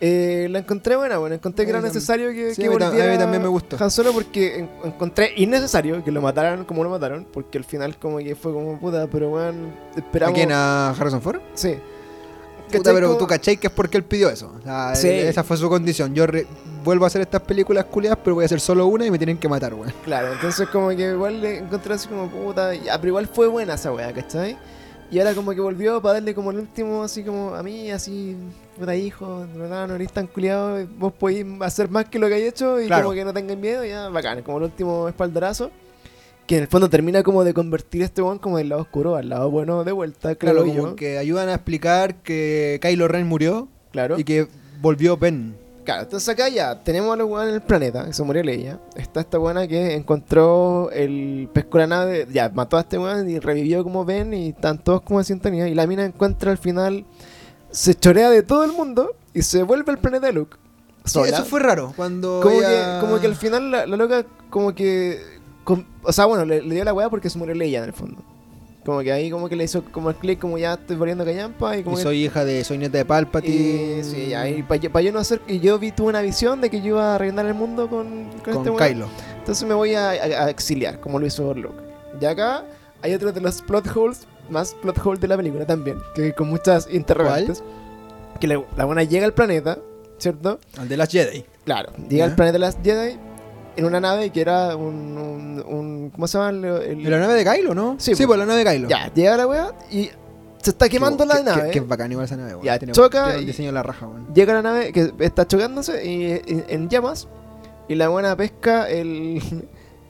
Eh, 0.00 0.46
la 0.50 0.58
encontré 0.58 0.94
buena, 0.96 1.16
bueno, 1.18 1.34
encontré 1.36 1.64
que 1.64 1.72
A 1.72 1.78
era 1.78 1.80
necesario 1.86 2.30
que, 2.30 2.54
sí, 2.54 2.60
que 2.62 2.68
a 2.68 2.70
mí 2.70 2.76
tam- 2.76 2.82
a 2.88 2.90
mí 2.90 2.96
volviera 2.98 3.18
también 3.18 3.42
me 3.42 3.48
gustó. 3.48 3.76
Han 3.82 3.90
Solo 3.90 4.12
porque 4.12 4.58
en- 4.58 4.70
encontré 4.84 5.32
innecesario 5.36 6.04
que 6.04 6.10
lo 6.10 6.20
mataran 6.20 6.64
como 6.66 6.84
lo 6.84 6.90
mataron, 6.90 7.26
porque 7.32 7.56
al 7.56 7.64
final 7.64 7.96
como 7.98 8.18
que 8.18 8.34
fue 8.36 8.52
como 8.52 8.78
puta, 8.78 9.06
pero 9.10 9.30
bueno, 9.30 9.68
¿A 9.94 9.98
esperamos... 9.98 10.34
quién? 10.34 10.52
¿A 10.52 10.90
Harrison 10.90 11.22
Ford? 11.22 11.40
Sí. 11.54 11.76
Puta, 12.70 12.92
pero 12.92 13.06
Como- 13.06 13.18
tú 13.20 13.26
cachai 13.26 13.56
que 13.56 13.68
es 13.68 13.72
porque 13.72 13.96
él 13.96 14.04
pidió 14.04 14.28
eso. 14.28 14.52
O 14.58 14.62
sea, 14.62 14.94
Sí. 14.94 15.08
Esa 15.08 15.44
fue 15.44 15.56
su 15.56 15.68
condición. 15.68 16.14
Yo 16.14 16.26
re- 16.26 16.46
vuelvo 16.84 17.04
a 17.04 17.06
hacer 17.06 17.22
estas 17.22 17.40
películas 17.42 17.84
culiadas, 17.86 18.18
pero 18.22 18.34
voy 18.34 18.42
a 18.42 18.46
hacer 18.46 18.60
solo 18.60 18.86
una 18.88 19.06
y 19.06 19.10
me 19.10 19.18
tienen 19.18 19.38
que 19.38 19.48
matar, 19.48 19.72
weón. 19.72 19.92
Claro, 20.04 20.32
entonces 20.32 20.68
como 20.68 20.88
que 20.90 21.10
igual 21.10 21.40
le 21.40 21.58
encontré 21.58 21.94
así 21.94 22.08
como 22.08 22.28
puta, 22.28 22.74
ya, 22.74 22.96
pero 22.98 23.08
igual 23.10 23.28
fue 23.28 23.46
buena 23.46 23.74
esa 23.74 23.92
weá, 23.92 24.12
¿cachai? 24.12 24.58
Y 25.10 25.20
ahora 25.20 25.32
como 25.34 25.52
que 25.52 25.60
volvió 25.60 26.02
para 26.02 26.14
darle 26.14 26.34
como 26.34 26.50
el 26.50 26.58
último, 26.58 27.04
así 27.04 27.22
como 27.22 27.54
a 27.54 27.62
mí, 27.62 27.92
así, 27.92 28.36
puta 28.78 28.94
hijo, 28.96 29.46
de 29.46 29.58
verdad 29.58 29.88
no 29.88 29.94
eres 29.94 30.12
tan 30.12 30.26
culiado, 30.26 30.86
vos 30.98 31.12
podéis 31.12 31.44
hacer 31.60 31.88
más 31.90 32.06
que 32.06 32.18
lo 32.18 32.28
que 32.28 32.34
hay 32.34 32.42
hecho 32.44 32.80
y 32.80 32.86
Claro. 32.86 33.04
como 33.04 33.14
que 33.14 33.24
no 33.24 33.32
tengan 33.32 33.60
miedo, 33.60 33.84
ya, 33.84 34.08
bacán, 34.08 34.42
como 34.42 34.58
el 34.58 34.64
último 34.64 35.08
espaldarazo. 35.08 35.70
Que 36.46 36.56
en 36.58 36.62
el 36.62 36.68
fondo 36.68 36.88
termina 36.88 37.24
como 37.24 37.42
de 37.42 37.52
convertir 37.52 38.02
este 38.02 38.22
one 38.22 38.38
como 38.38 38.58
del 38.58 38.68
lado 38.68 38.82
oscuro 38.82 39.16
al 39.16 39.28
lado 39.28 39.50
bueno 39.50 39.82
de 39.82 39.90
vuelta, 39.90 40.36
claro, 40.36 40.62
Claro, 40.62 40.72
yo. 40.72 40.82
como 40.82 40.96
que 40.96 41.18
ayudan 41.18 41.48
a 41.48 41.54
explicar 41.54 42.16
que 42.22 42.78
Kylo 42.80 43.08
Ren 43.08 43.26
murió 43.26 43.66
Claro. 43.90 44.16
y 44.18 44.22
que 44.22 44.46
volvió 44.80 45.16
Ben. 45.16 45.56
Claro, 45.84 46.02
entonces 46.02 46.28
acá 46.28 46.48
ya 46.48 46.82
tenemos 46.82 47.12
a 47.12 47.16
los 47.16 47.28
weones 47.28 47.48
en 47.50 47.54
el 47.56 47.62
planeta, 47.62 48.04
que 48.06 48.12
se 48.12 48.22
murió 48.24 48.42
Leia. 48.42 48.78
Está 48.96 49.20
esta 49.20 49.38
buena 49.38 49.66
que 49.68 49.94
encontró 49.94 50.90
el 50.92 51.48
pescó 51.52 51.78
la 51.78 51.86
nave, 51.86 52.26
ya 52.32 52.48
mató 52.48 52.76
a 52.76 52.80
este 52.80 52.98
weón 52.98 53.28
y 53.30 53.38
revivió 53.38 53.82
como 53.84 54.04
ven 54.04 54.34
y 54.34 54.48
están 54.48 54.78
todos 54.78 55.02
como 55.02 55.20
en 55.20 55.24
sintonía. 55.24 55.68
Y 55.68 55.74
la 55.74 55.86
mina 55.86 56.04
encuentra 56.04 56.50
al 56.50 56.58
final, 56.58 57.04
se 57.76 57.94
chorea 57.94 58.30
de 58.30 58.42
todo 58.42 58.64
el 58.64 58.72
mundo 58.72 59.14
y 59.34 59.42
se 59.42 59.62
vuelve 59.62 59.92
al 59.92 59.98
planeta 59.98 60.26
de 60.26 60.32
Luke. 60.32 60.56
Sí, 61.04 61.12
Sola. 61.12 61.28
eso 61.28 61.44
fue 61.44 61.60
raro. 61.60 61.92
Cuando 61.96 62.40
como, 62.42 62.54
ella- 62.56 63.00
que, 63.00 63.06
como 63.06 63.20
que 63.20 63.26
al 63.26 63.36
final 63.36 63.70
la, 63.70 63.86
la 63.86 63.96
loca 63.96 64.24
como 64.50 64.74
que... 64.74 65.20
com- 65.64 65.84
o 66.02 66.12
sea, 66.12 66.24
bueno, 66.24 66.44
le, 66.44 66.62
le 66.62 66.74
dio 66.74 66.84
la 66.84 66.92
weá 66.94 67.08
porque 67.10 67.30
se 67.30 67.38
murió 67.38 67.54
Leia 67.54 67.78
en 67.80 67.84
el 67.84 67.92
fondo. 67.92 68.22
Como 68.84 69.00
que 69.00 69.12
ahí 69.12 69.30
como 69.30 69.48
que 69.48 69.56
le 69.56 69.64
hizo 69.64 69.82
como 69.84 70.10
el 70.10 70.16
click 70.16 70.38
como 70.38 70.58
ya 70.58 70.74
estoy 70.74 70.96
volviendo 70.96 71.24
callampa 71.24 71.76
y 71.76 71.82
como 71.82 71.96
Y 71.96 71.98
que 71.98 72.02
soy 72.04 72.24
hija 72.24 72.44
de, 72.44 72.62
soy 72.64 72.78
nieta 72.78 72.98
de 72.98 73.04
Palpatine. 73.04 73.98
y, 74.00 74.04
sí, 74.04 74.32
y 74.56 74.62
para 74.62 74.80
yo, 74.80 74.90
pa' 74.92 75.00
yo 75.00 75.12
no 75.12 75.18
hacer. 75.18 75.40
Y 75.48 75.58
yo 75.60 75.78
vi, 75.78 75.90
tuve 75.92 76.08
una 76.08 76.20
visión 76.22 76.60
de 76.60 76.70
que 76.70 76.80
yo 76.80 76.88
iba 76.88 77.14
a 77.16 77.18
reinar 77.18 77.46
el 77.46 77.54
mundo 77.54 77.88
con, 77.90 78.30
con, 78.44 78.64
con 78.64 78.74
este. 78.78 78.88
Kylo. 78.94 79.08
Entonces 79.38 79.66
me 79.68 79.74
voy 79.74 79.94
a, 79.94 80.10
a- 80.10 80.44
a 80.44 80.50
exiliar, 80.50 81.00
como 81.00 81.18
lo 81.18 81.26
hizo 81.26 81.52
Luke. 81.54 81.74
Y 82.20 82.24
acá 82.26 82.64
hay 83.02 83.12
otro 83.14 83.32
de 83.32 83.40
los 83.40 83.60
plot 83.62 83.86
holes, 83.96 84.20
más 84.50 84.74
plot 84.74 84.98
holes 85.04 85.20
de 85.20 85.28
la 85.28 85.36
película 85.36 85.66
también, 85.66 85.98
que 86.14 86.32
con 86.34 86.48
muchas 86.48 86.88
interrogantes. 86.90 87.62
Que 88.40 88.46
la, 88.46 88.62
la 88.76 88.84
buena 88.84 89.02
llega 89.02 89.24
al 89.24 89.32
planeta, 89.32 89.78
¿cierto? 90.18 90.58
Al 90.78 90.88
de 90.88 90.96
las 90.96 91.10
Jedi. 91.10 91.44
Claro, 91.64 91.92
llega 92.08 92.24
al 92.26 92.34
planeta 92.34 92.52
de 92.54 92.58
las 92.58 92.76
Jedi 92.82 93.16
en 93.76 93.84
una 93.84 94.00
nave 94.00 94.30
que 94.30 94.40
era 94.40 94.76
un. 94.76 95.16
un, 95.16 95.64
un- 95.66 96.10
¿Cómo 96.10 96.26
se 96.28 96.38
llama? 96.38 96.50
El, 96.50 96.64
el- 96.64 97.04
¿De 97.04 97.10
la 97.10 97.18
nave 97.18 97.34
de 97.34 97.44
Kylo, 97.44 97.74
no? 97.74 97.96
Sí, 97.98 98.14
sí 98.14 98.26
pues. 98.26 98.26
pues 98.26 98.38
la 98.40 98.46
nave 98.46 98.64
de 98.64 98.70
Kylo. 98.72 98.88
Ya, 98.88 99.12
llega 99.14 99.36
la 99.36 99.46
weá 99.46 99.72
y 99.90 100.10
se 100.62 100.70
está 100.70 100.88
quemando 100.88 101.24
la 101.24 101.42
nave. 101.42 101.64
Qué, 101.66 101.70
qué 101.70 101.80
bacán 101.80 102.10
igual 102.12 102.26
esa 102.26 102.36
nave, 102.36 102.52
weón. 102.54 102.64
Ya, 102.64 102.78
Tiene- 102.78 102.92
choca 102.92 103.24
tiene 103.24 103.38
el 103.38 103.42
y- 103.44 103.46
diseño 103.46 103.68
de 103.68 103.72
la 103.74 103.82
raja, 103.82 104.06
weón. 104.06 104.26
Llega 104.34 104.52
la 104.54 104.62
nave 104.62 104.92
que 104.92 105.12
está 105.20 105.46
chocándose 105.46 106.04
y, 106.06 106.42
en 106.68 106.88
llamas. 106.88 107.28
Y 107.88 107.94
la 107.94 108.08
buena 108.08 108.36
pesca 108.36 108.88
el, 108.90 109.40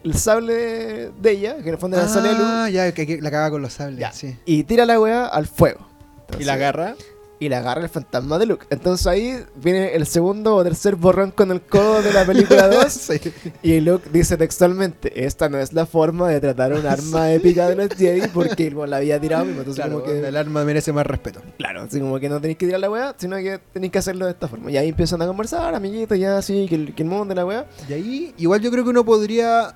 el 0.06 0.14
sable 0.14 1.10
de, 1.10 1.30
ella, 1.30 1.56
que 1.56 1.68
en 1.68 1.74
el 1.74 1.78
fondo 1.78 1.96
era 1.96 2.06
el 2.06 2.12
sable 2.12 2.28
de 2.30 2.34
luz. 2.36 2.44
Ah, 2.48 2.68
ya, 2.70 2.92
que, 2.92 3.06
que 3.06 3.20
la 3.20 3.30
caga 3.30 3.50
con 3.50 3.62
los 3.62 3.72
sables, 3.72 3.98
Ya. 4.00 4.12
sí. 4.12 4.36
Y 4.46 4.64
tira 4.64 4.86
la 4.86 4.98
weá 5.00 5.26
al 5.26 5.46
fuego. 5.46 5.80
Entonces- 6.28 6.48
agarra? 6.48 6.94
Y 7.38 7.50
la 7.50 7.58
agarra 7.58 7.82
el 7.82 7.90
fantasma 7.90 8.38
de 8.38 8.46
Luke. 8.46 8.64
Entonces 8.70 9.06
ahí 9.06 9.38
viene 9.56 9.94
el 9.94 10.06
segundo 10.06 10.56
o 10.56 10.64
tercer 10.64 10.96
borrón 10.96 11.32
con 11.32 11.50
el 11.50 11.60
codo 11.60 12.00
de 12.00 12.10
la 12.10 12.24
película 12.24 12.66
2. 12.70 12.90
sí. 12.90 13.20
y 13.62 13.80
Luke 13.80 14.08
dice 14.10 14.38
textualmente: 14.38 15.26
Esta 15.26 15.50
no 15.50 15.58
es 15.58 15.74
la 15.74 15.84
forma 15.84 16.30
de 16.30 16.40
tratar 16.40 16.72
un 16.72 16.86
arma 16.86 17.30
épica 17.32 17.68
de 17.68 17.76
los 17.76 17.88
Jedi 17.94 18.28
porque 18.28 18.70
bueno, 18.70 18.92
la 18.92 18.96
había 18.96 19.20
tirado. 19.20 19.44
mismo. 19.44 19.60
Entonces, 19.60 19.84
Claro, 19.84 20.00
como 20.00 20.10
que. 20.14 20.26
el 20.26 20.34
arma 20.34 20.64
merece 20.64 20.94
más 20.94 21.06
respeto. 21.06 21.42
Claro, 21.58 21.82
así 21.82 22.00
como 22.00 22.18
que 22.18 22.30
no 22.30 22.40
tenéis 22.40 22.56
que 22.56 22.64
tirar 22.64 22.80
la 22.80 22.88
weá, 22.90 23.14
sino 23.18 23.36
que 23.36 23.60
tenéis 23.70 23.92
que 23.92 23.98
hacerlo 23.98 24.24
de 24.24 24.30
esta 24.32 24.48
forma. 24.48 24.70
Y 24.70 24.78
ahí 24.78 24.88
empiezan 24.88 25.20
a 25.20 25.26
conversar, 25.26 25.74
amiguitos, 25.74 26.18
ya 26.18 26.38
así, 26.38 26.64
que 26.70 26.74
el, 26.76 26.94
que 26.94 27.02
el 27.02 27.08
mundo 27.10 27.26
de 27.26 27.34
la 27.34 27.44
weá. 27.44 27.66
Y 27.86 27.92
ahí, 27.92 28.34
igual 28.38 28.62
yo 28.62 28.70
creo 28.70 28.82
que 28.82 28.88
uno 28.90 29.04
podría. 29.04 29.74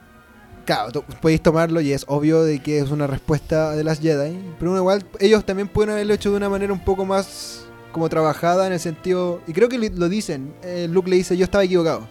Claro, 0.71 1.05
podéis 1.21 1.43
tomarlo 1.43 1.81
y 1.81 1.93
es 1.93 2.05
obvio 2.07 2.45
de 2.45 2.61
que 2.63 2.79
es 2.79 2.91
una 2.91 3.09
respuesta 3.09 3.75
de 3.75 3.83
las 3.83 3.99
Jedi. 4.01 4.39
Pero 4.59 4.71
uno 4.71 4.79
igual, 4.81 5.05
ellos 5.19 5.45
también 5.45 5.67
pueden 5.67 5.91
haberlo 5.91 6.15
hecho 6.15 6.31
de 6.31 6.37
una 6.37 6.49
manera 6.49 6.73
un 6.73 6.79
poco 6.85 7.05
más 7.05 7.65
como 7.91 8.09
trabajada 8.09 8.69
en 8.69 8.73
el 8.75 8.79
sentido. 8.79 9.41
Y 9.49 9.53
creo 9.53 9.69
que 9.69 9.79
lo 9.79 10.09
dicen. 10.09 10.55
eh, 10.63 10.87
Luke 10.89 11.11
le 11.11 11.17
dice: 11.17 11.37
Yo 11.37 11.43
estaba 11.45 11.65
equivocado. 11.65 12.07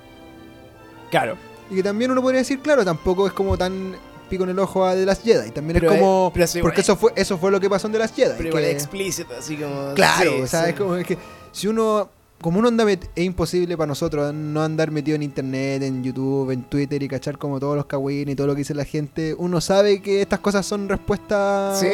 Claro. 1.09 1.37
Y 1.71 1.75
que 1.75 1.83
también 1.83 2.11
uno 2.11 2.21
podría 2.21 2.39
decir, 2.39 2.59
claro, 2.59 2.83
tampoco 2.83 3.27
es 3.27 3.31
como 3.33 3.57
tan 3.57 3.95
pico 4.29 4.43
en 4.43 4.49
el 4.49 4.59
ojo 4.59 4.83
a 4.83 4.93
de 4.93 5.05
las 5.05 5.21
Jedi. 5.21 5.51
También 5.51 5.79
Pero 5.79 5.93
es 5.93 5.99
como. 5.99 6.33
es 6.35 6.55
igual- 6.55 6.63
porque 6.69 6.81
eso 6.81 6.97
fue, 6.97 7.13
eso 7.15 7.37
fue 7.37 7.51
lo 7.51 7.59
que 7.61 7.69
pasó 7.69 7.87
en 7.87 7.93
de 7.93 7.99
las 7.99 8.13
Jedi. 8.13 8.33
Pero 8.37 8.49
igual 8.49 8.63
que- 8.63 8.71
es 8.71 8.75
explícito, 8.83 9.33
así 9.39 9.55
como. 9.55 9.93
Claro, 9.95 10.31
sí, 10.31 10.41
o 10.41 10.47
sea, 10.47 10.63
sí. 10.65 10.69
es 10.71 10.75
como 10.75 10.95
es 10.97 11.07
que 11.07 11.17
si 11.53 11.67
uno. 11.67 12.09
Como 12.41 12.59
uno 12.59 12.69
anda 12.69 12.89
es 12.89 12.99
imposible 13.15 13.75
para 13.75 13.87
nosotros 13.87 14.33
no 14.33 14.61
andar 14.63 14.91
metido 14.91 15.15
en 15.15 15.23
internet, 15.23 15.83
en 15.83 16.03
YouTube, 16.03 16.51
en 16.51 16.63
Twitter 16.63 17.03
y 17.03 17.07
cachar 17.09 17.37
como 17.37 17.59
todos 17.59 17.75
los 17.75 17.85
kawin 17.85 18.29
y 18.29 18.35
todo 18.35 18.47
lo 18.47 18.53
que 18.53 18.59
dice 18.59 18.73
la 18.73 18.85
gente. 18.85 19.35
Uno 19.37 19.59
sabe 19.59 20.01
que 20.01 20.21
estas 20.21 20.39
cosas 20.39 20.65
son 20.65 20.87
respuestas 20.87 21.79
Sí, 21.79 21.87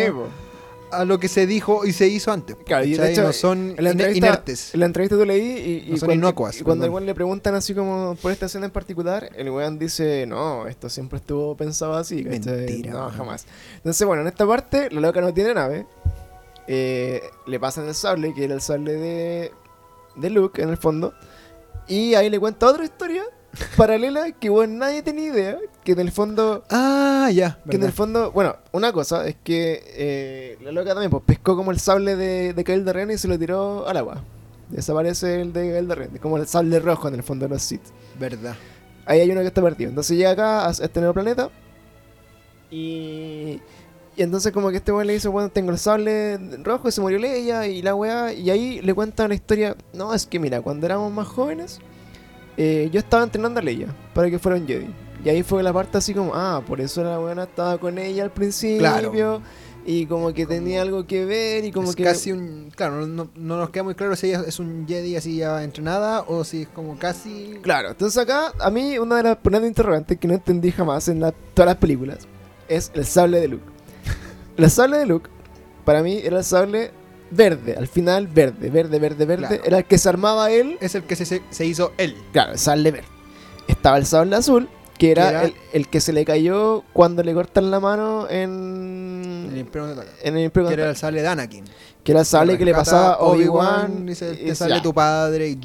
a 0.91 1.03
lo 1.03 1.19
que 1.19 1.27
se 1.27 1.47
dijo 1.47 1.85
y 1.85 1.93
se 1.93 2.07
hizo 2.07 2.31
antes. 2.31 2.55
Claro, 2.65 2.85
y 2.85 2.93
de 2.93 3.11
hecho, 3.11 3.23
no 3.23 3.33
son 3.33 3.73
en 3.75 3.83
la 3.83 4.11
inertes. 4.11 4.73
En 4.73 4.81
la 4.81 4.85
entrevista 4.85 5.17
tú 5.17 5.25
leí 5.25 5.41
y, 5.41 5.87
y 5.87 5.91
No 5.91 5.97
son 5.97 6.07
cuando, 6.07 6.27
inocuas, 6.27 6.59
y 6.59 6.63
cuando 6.63 6.85
igual 6.85 7.05
le 7.05 7.15
preguntan 7.15 7.55
así 7.55 7.73
como 7.73 8.15
por 8.21 8.31
esta 8.31 8.45
escena 8.45 8.67
en 8.67 8.71
particular, 8.71 9.29
el 9.35 9.49
weón 9.49 9.79
dice, 9.79 10.25
no, 10.27 10.67
esto 10.67 10.89
siempre 10.89 11.17
estuvo 11.17 11.55
pensado 11.57 11.95
así. 11.95 12.23
Mentira, 12.23 12.91
No, 12.91 13.09
jamás. 13.09 13.45
Entonces, 13.77 14.05
bueno, 14.05 14.21
en 14.21 14.27
esta 14.27 14.45
parte, 14.45 14.89
la 14.91 15.01
loca 15.01 15.21
no 15.21 15.33
tiene 15.33 15.53
nave. 15.53 15.85
Eh, 16.67 17.21
le 17.45 17.59
pasan 17.59 17.87
el 17.87 17.95
sable, 17.95 18.33
que 18.33 18.45
era 18.45 18.53
el 18.53 18.61
sable 18.61 18.93
de, 18.93 19.51
de 20.15 20.29
Luke, 20.29 20.61
en 20.61 20.69
el 20.69 20.77
fondo. 20.77 21.13
Y 21.87 22.15
ahí 22.15 22.29
le 22.29 22.39
cuenta 22.39 22.67
otra 22.67 22.83
historia 22.83 23.23
paralela 23.77 24.31
que, 24.31 24.49
bueno, 24.49 24.79
nadie 24.79 25.01
tenía 25.01 25.25
idea. 25.25 25.57
Que 25.83 25.93
en 25.93 25.99
el 25.99 26.11
fondo... 26.11 26.63
Ah, 26.69 27.29
ya. 27.33 27.59
Que 27.69 27.75
en 27.77 27.83
el 27.83 27.91
fondo, 27.91 28.31
bueno, 28.31 28.55
una 28.71 28.91
cosa 28.91 29.27
es 29.27 29.35
que 29.43 29.83
eh, 29.95 30.57
la 30.61 30.71
loca 30.71 30.91
también 30.91 31.11
pues, 31.11 31.23
pescó 31.25 31.55
como 31.55 31.71
el 31.71 31.79
sable 31.79 32.15
de, 32.15 32.53
de 32.53 32.63
Kyle 32.63 32.85
Ren 32.85 33.11
y 33.11 33.17
se 33.17 33.27
lo 33.27 33.37
tiró 33.37 33.87
al 33.87 33.97
agua. 33.97 34.23
Desaparece 34.69 35.41
el 35.41 35.53
de 35.53 35.77
Kyle 35.77 35.95
Ren, 35.95 36.17
como 36.17 36.37
el 36.37 36.47
sable 36.47 36.79
rojo 36.79 37.07
en 37.07 37.15
el 37.15 37.23
fondo 37.23 37.45
de 37.45 37.49
los 37.49 37.61
Sith. 37.61 37.83
Verdad. 38.19 38.55
Ahí 39.05 39.19
hay 39.19 39.29
uno 39.29 39.41
que 39.41 39.47
está 39.47 39.61
perdido. 39.61 39.89
Entonces 39.89 40.17
llega 40.17 40.31
acá 40.31 40.67
a 40.67 40.71
este 40.71 40.99
nuevo 40.99 41.13
planeta 41.13 41.49
y, 42.71 43.61
y 44.17 44.23
entonces 44.23 44.51
como 44.51 44.69
que 44.71 44.77
este 44.77 44.91
weón 44.91 45.07
le 45.07 45.13
dice, 45.13 45.27
bueno, 45.27 45.49
tengo 45.49 45.71
el 45.71 45.77
sable 45.77 46.37
rojo 46.63 46.87
y 46.87 46.91
se 46.91 47.01
murió 47.01 47.19
Leia 47.19 47.67
y 47.67 47.81
la 47.81 47.95
weá. 47.95 48.33
Y 48.33 48.49
ahí 48.49 48.81
le 48.81 48.93
cuenta 48.93 49.27
la 49.27 49.35
historia, 49.35 49.75
no, 49.93 50.13
es 50.13 50.25
que 50.25 50.39
mira, 50.39 50.61
cuando 50.61 50.85
éramos 50.85 51.11
más 51.11 51.27
jóvenes, 51.27 51.79
eh, 52.57 52.89
yo 52.91 52.99
estaba 52.99 53.23
entrenando 53.23 53.59
a 53.59 53.63
Leia 53.63 53.87
para 54.13 54.29
que 54.29 54.39
fuera 54.39 54.57
un 54.57 54.65
Jedi. 54.67 54.87
Y 55.23 55.29
ahí 55.29 55.43
fue 55.43 55.63
la 55.63 55.73
parte 55.73 55.97
así 55.97 56.13
como, 56.13 56.33
ah, 56.35 56.61
por 56.65 56.79
eso 56.79 57.03
la 57.03 57.17
buena 57.17 57.43
estaba 57.43 57.77
con 57.77 57.97
ella 57.97 58.23
al 58.23 58.31
principio. 58.31 58.79
Claro. 58.79 59.41
Y 59.87 60.07
como 60.07 60.33
que 60.33 60.47
tenía 60.47 60.81
algo 60.81 61.05
que 61.05 61.25
ver 61.25 61.63
y 61.63 61.71
como 61.71 61.89
es 61.89 61.95
que... 61.95 62.03
casi 62.03 62.31
un. 62.31 62.71
Claro, 62.75 63.05
no, 63.05 63.29
no 63.35 63.57
nos 63.57 63.69
queda 63.69 63.83
muy 63.83 63.93
claro 63.93 64.15
si 64.15 64.27
ella 64.29 64.41
es 64.47 64.57
un 64.59 64.87
Jedi 64.87 65.15
así 65.15 65.37
ya 65.37 65.63
entrenada 65.63 66.21
o 66.27 66.43
si 66.43 66.63
es 66.63 66.67
como 66.69 66.97
casi. 66.97 67.59
Claro, 67.61 67.89
entonces 67.89 68.17
acá 68.19 68.51
a 68.59 68.71
mí 68.71 68.97
una 68.97 69.17
de 69.17 69.23
las 69.23 69.37
grandes 69.43 69.69
interrogantes 69.69 70.17
que 70.17 70.27
no 70.27 70.33
entendí 70.33 70.71
jamás 70.71 71.07
en 71.07 71.19
la- 71.19 71.31
todas 71.53 71.67
las 71.67 71.75
películas 71.77 72.27
es 72.67 72.91
el 72.95 73.05
sable 73.05 73.39
de 73.39 73.47
Luke. 73.47 73.74
El 74.57 74.69
sable 74.71 74.97
de 74.97 75.05
Luke, 75.05 75.29
para 75.83 76.01
mí, 76.03 76.19
era 76.23 76.37
el 76.39 76.43
sable 76.43 76.91
verde, 77.31 77.75
al 77.77 77.87
final 77.87 78.27
verde, 78.27 78.69
verde, 78.69 78.99
verde, 78.99 79.25
verde. 79.25 79.47
Claro. 79.47 79.63
Era 79.65 79.77
el 79.79 79.85
que 79.85 79.97
se 79.97 80.09
armaba 80.09 80.51
él, 80.51 80.77
Es 80.81 80.95
el 80.95 81.03
que 81.03 81.15
se, 81.15 81.25
se, 81.25 81.41
se 81.49 81.65
hizo 81.65 81.91
él. 81.97 82.15
claro, 82.31 82.53
el 82.53 82.59
sable 82.59 82.91
verde. 82.91 83.07
Estaba 83.67 83.97
el 83.97 84.05
sable 84.05 84.35
azul, 84.35 84.69
que 84.97 85.11
era, 85.11 85.43
El, 85.43 85.53
el 85.73 85.87
que 85.89 85.99
se 85.99 86.13
le 86.13 86.23
cayó 86.23 86.83
cuando 86.93 87.21
le 87.23 87.33
cortan 87.33 87.69
la 87.71 87.79
mano 87.79 88.27
El 88.29 88.41
en... 88.43 89.53
Imperio 89.57 89.87
Contraataca. 89.87 90.17
En 90.23 90.37
el 90.37 90.43
Imperio 90.45 90.67
Que 90.69 90.73
era 90.75 90.89
el 90.89 90.95
sable 90.95 91.21
de 91.21 91.27
Anakin. 91.27 91.65
Que 92.03 92.11
era 92.11 92.21
el 92.21 92.25
sable 92.27 92.57
que 92.57 92.63
le 92.65 92.73
pasaba 92.73 93.13
a 93.13 93.19
Obi-Wan. 93.19 94.07
Y- 94.07 94.13
te 94.13 94.55
sale 94.55 94.75
ya. 94.75 94.81
tu 94.83 94.93
padre 94.93 95.49
y. 95.49 95.59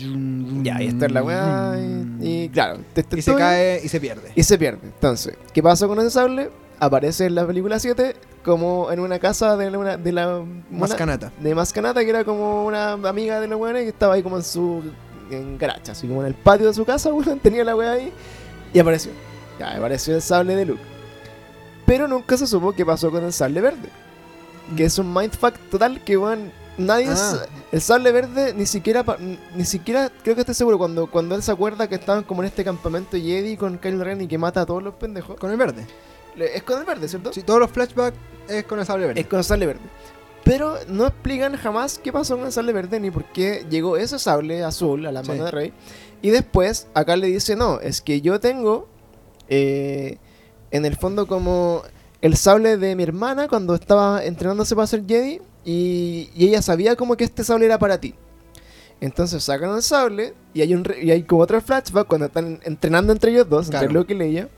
Ya, 0.62 0.81
y 0.83 0.87
esta 0.89 1.05
es 1.07 1.12
la 1.12 1.23
weá. 1.23 1.77
Y, 1.79 2.45
y 2.45 2.49
claro, 2.49 2.79
te- 2.95 3.03
te- 3.03 3.19
Y 3.19 3.23
se 3.23 3.35
cae 3.35 3.81
y 3.85 3.89
se 3.89 4.01
pierde. 4.01 4.33
y 4.35 4.43
se 4.43 4.57
pierde. 4.59 4.81
Entonces, 4.83 5.35
¿qué 5.53 5.62
pasó 5.62 5.87
con 5.87 5.99
ese 6.01 6.11
sable? 6.11 6.51
Aparece 6.81 7.27
en 7.27 7.35
la 7.35 7.47
película 7.47 7.78
7 7.78 8.16
como 8.43 8.90
en 8.90 9.01
una 9.01 9.19
casa 9.19 9.57
de 9.57 9.70
la, 9.70 9.97
de 9.97 10.12
la 10.12 10.43
Mascanata. 10.70 11.31
de 11.39 11.55
Mascanata, 11.55 12.02
que 12.02 12.11
era 12.11 12.24
como 12.24 12.65
una 12.65 12.93
amiga 12.93 13.39
de 13.39 13.47
la 13.47 13.57
weá 13.57 13.74
que 13.74 13.89
estaba 13.89 14.15
ahí 14.15 14.23
como 14.23 14.36
en 14.39 14.43
su 14.43 14.82
en 15.31 15.59
garacha, 15.59 15.93
así 15.93 16.09
como 16.09 16.23
en 16.23 16.28
el 16.28 16.35
patio 16.35 16.66
de 16.66 16.74
su 16.74 16.85
casa, 16.85 17.12
weón, 17.15 17.39
tenía 17.39 17.65
la 17.65 17.77
weá 17.77 17.93
ahí 17.93 18.12
y 18.73 18.78
apareció. 18.78 19.12
Ya, 19.59 19.77
apareció 19.77 20.15
el 20.15 20.23
sable 20.23 20.57
de 20.57 20.65
Luke. 20.65 20.82
Pero 21.86 22.09
nunca 22.09 22.36
se 22.36 22.47
supo 22.47 22.73
qué 22.73 22.86
pasó 22.86 23.11
con 23.11 23.24
el 23.24 23.32
sable 23.32 23.61
verde. 23.61 23.89
Que 24.77 24.85
es 24.85 24.98
un 24.98 25.12
mindfuck 25.12 25.55
total 25.70 26.02
que, 26.02 26.16
weón, 26.16 26.52
nadie... 26.78 27.09
Ah. 27.11 27.47
El 27.73 27.81
sable 27.81 28.12
verde 28.12 28.55
ni 28.55 28.65
siquiera... 28.65 29.05
Ni 29.55 29.65
siquiera... 29.65 30.11
Creo 30.23 30.35
que 30.35 30.43
estoy 30.43 30.55
seguro 30.55 30.78
cuando, 30.78 31.09
cuando 31.09 31.35
él 31.35 31.43
se 31.43 31.52
acuerda 31.52 31.89
que 31.89 31.97
estaban 31.97 32.23
como 32.23 32.43
en 32.43 32.48
este 32.48 32.65
campamento 32.65 33.16
Jedi 33.16 33.57
con 33.57 33.78
Kylo 33.78 34.05
Ren 34.05 34.20
y 34.20 34.28
que 34.28 34.39
mata 34.39 34.62
a 34.62 34.66
todos 34.66 34.82
los 34.82 34.94
pendejos. 34.94 35.36
Con 35.36 35.51
el 35.51 35.57
verde. 35.57 35.86
Es 36.47 36.62
con 36.62 36.79
el 36.79 36.85
verde, 36.85 37.09
¿cierto? 37.09 37.33
Sí, 37.33 37.43
todos 37.43 37.61
los 37.61 37.71
flashbacks 37.71 38.17
es 38.49 38.65
con 38.65 38.79
el 38.81 38.87
sable 38.87 39.07
verde. 39.07 39.21
Es 39.21 39.27
con 39.27 39.39
el 39.39 39.45
sable 39.45 39.67
verde. 39.67 39.81
Pero 40.45 40.77
no 40.89 41.07
explican 41.07 41.55
jamás 41.57 41.99
qué 42.03 42.12
pasó 42.12 42.37
con 42.37 42.47
el 42.47 42.53
sable 42.53 42.73
verde 42.73 42.99
ni 42.99 43.11
por 43.11 43.25
qué 43.27 43.67
llegó 43.71 43.97
ese 43.97 44.19
sable 44.19 44.65
azul 44.65 45.05
a 45.07 45.12
la 45.12 45.23
Sí. 45.23 45.29
mano 45.31 45.45
de 45.45 45.51
Rey. 45.51 45.73
Y 46.23 46.31
después 46.31 46.87
acá 46.95 47.17
le 47.17 47.27
dice, 47.29 47.57
no, 47.57 47.81
es 47.81 48.01
que 48.01 48.21
yo 48.21 48.41
tengo 48.41 48.89
eh, 49.49 50.19
en 50.71 50.85
el 50.85 50.97
fondo 50.97 51.27
como 51.27 51.83
el 52.21 52.37
sable 52.37 52.77
de 52.77 52.95
mi 52.97 53.03
hermana 53.03 53.49
cuando 53.49 53.75
estaba 53.75 54.25
entrenándose 54.25 54.75
para 54.75 54.87
ser 54.87 55.05
Jedi 55.07 55.41
y, 55.65 56.31
y 56.35 56.49
ella 56.49 56.62
sabía 56.62 56.97
como 56.97 57.17
que 57.17 57.25
este 57.25 57.45
sable 57.45 57.67
era 57.67 57.79
para 57.79 58.01
ti. 58.01 58.15
Entonces 59.01 59.43
sacan 59.43 59.75
el 59.75 59.83
sable 59.83 60.35
y 60.53 60.61
hay, 60.61 60.75
un 60.75 60.85
y 61.01 61.11
hay 61.11 61.23
como 61.23 61.43
otro 61.43 61.61
flashback 61.62 62.07
cuando 62.07 62.27
están 62.27 62.61
entrenando 62.65 63.12
entre 63.12 63.31
ellos 63.31 63.49
dos, 63.49 63.69
Claro. 63.71 63.87
entre 63.87 63.99
Luke 63.99 64.12
y 64.12 64.17
Leia. 64.17 64.49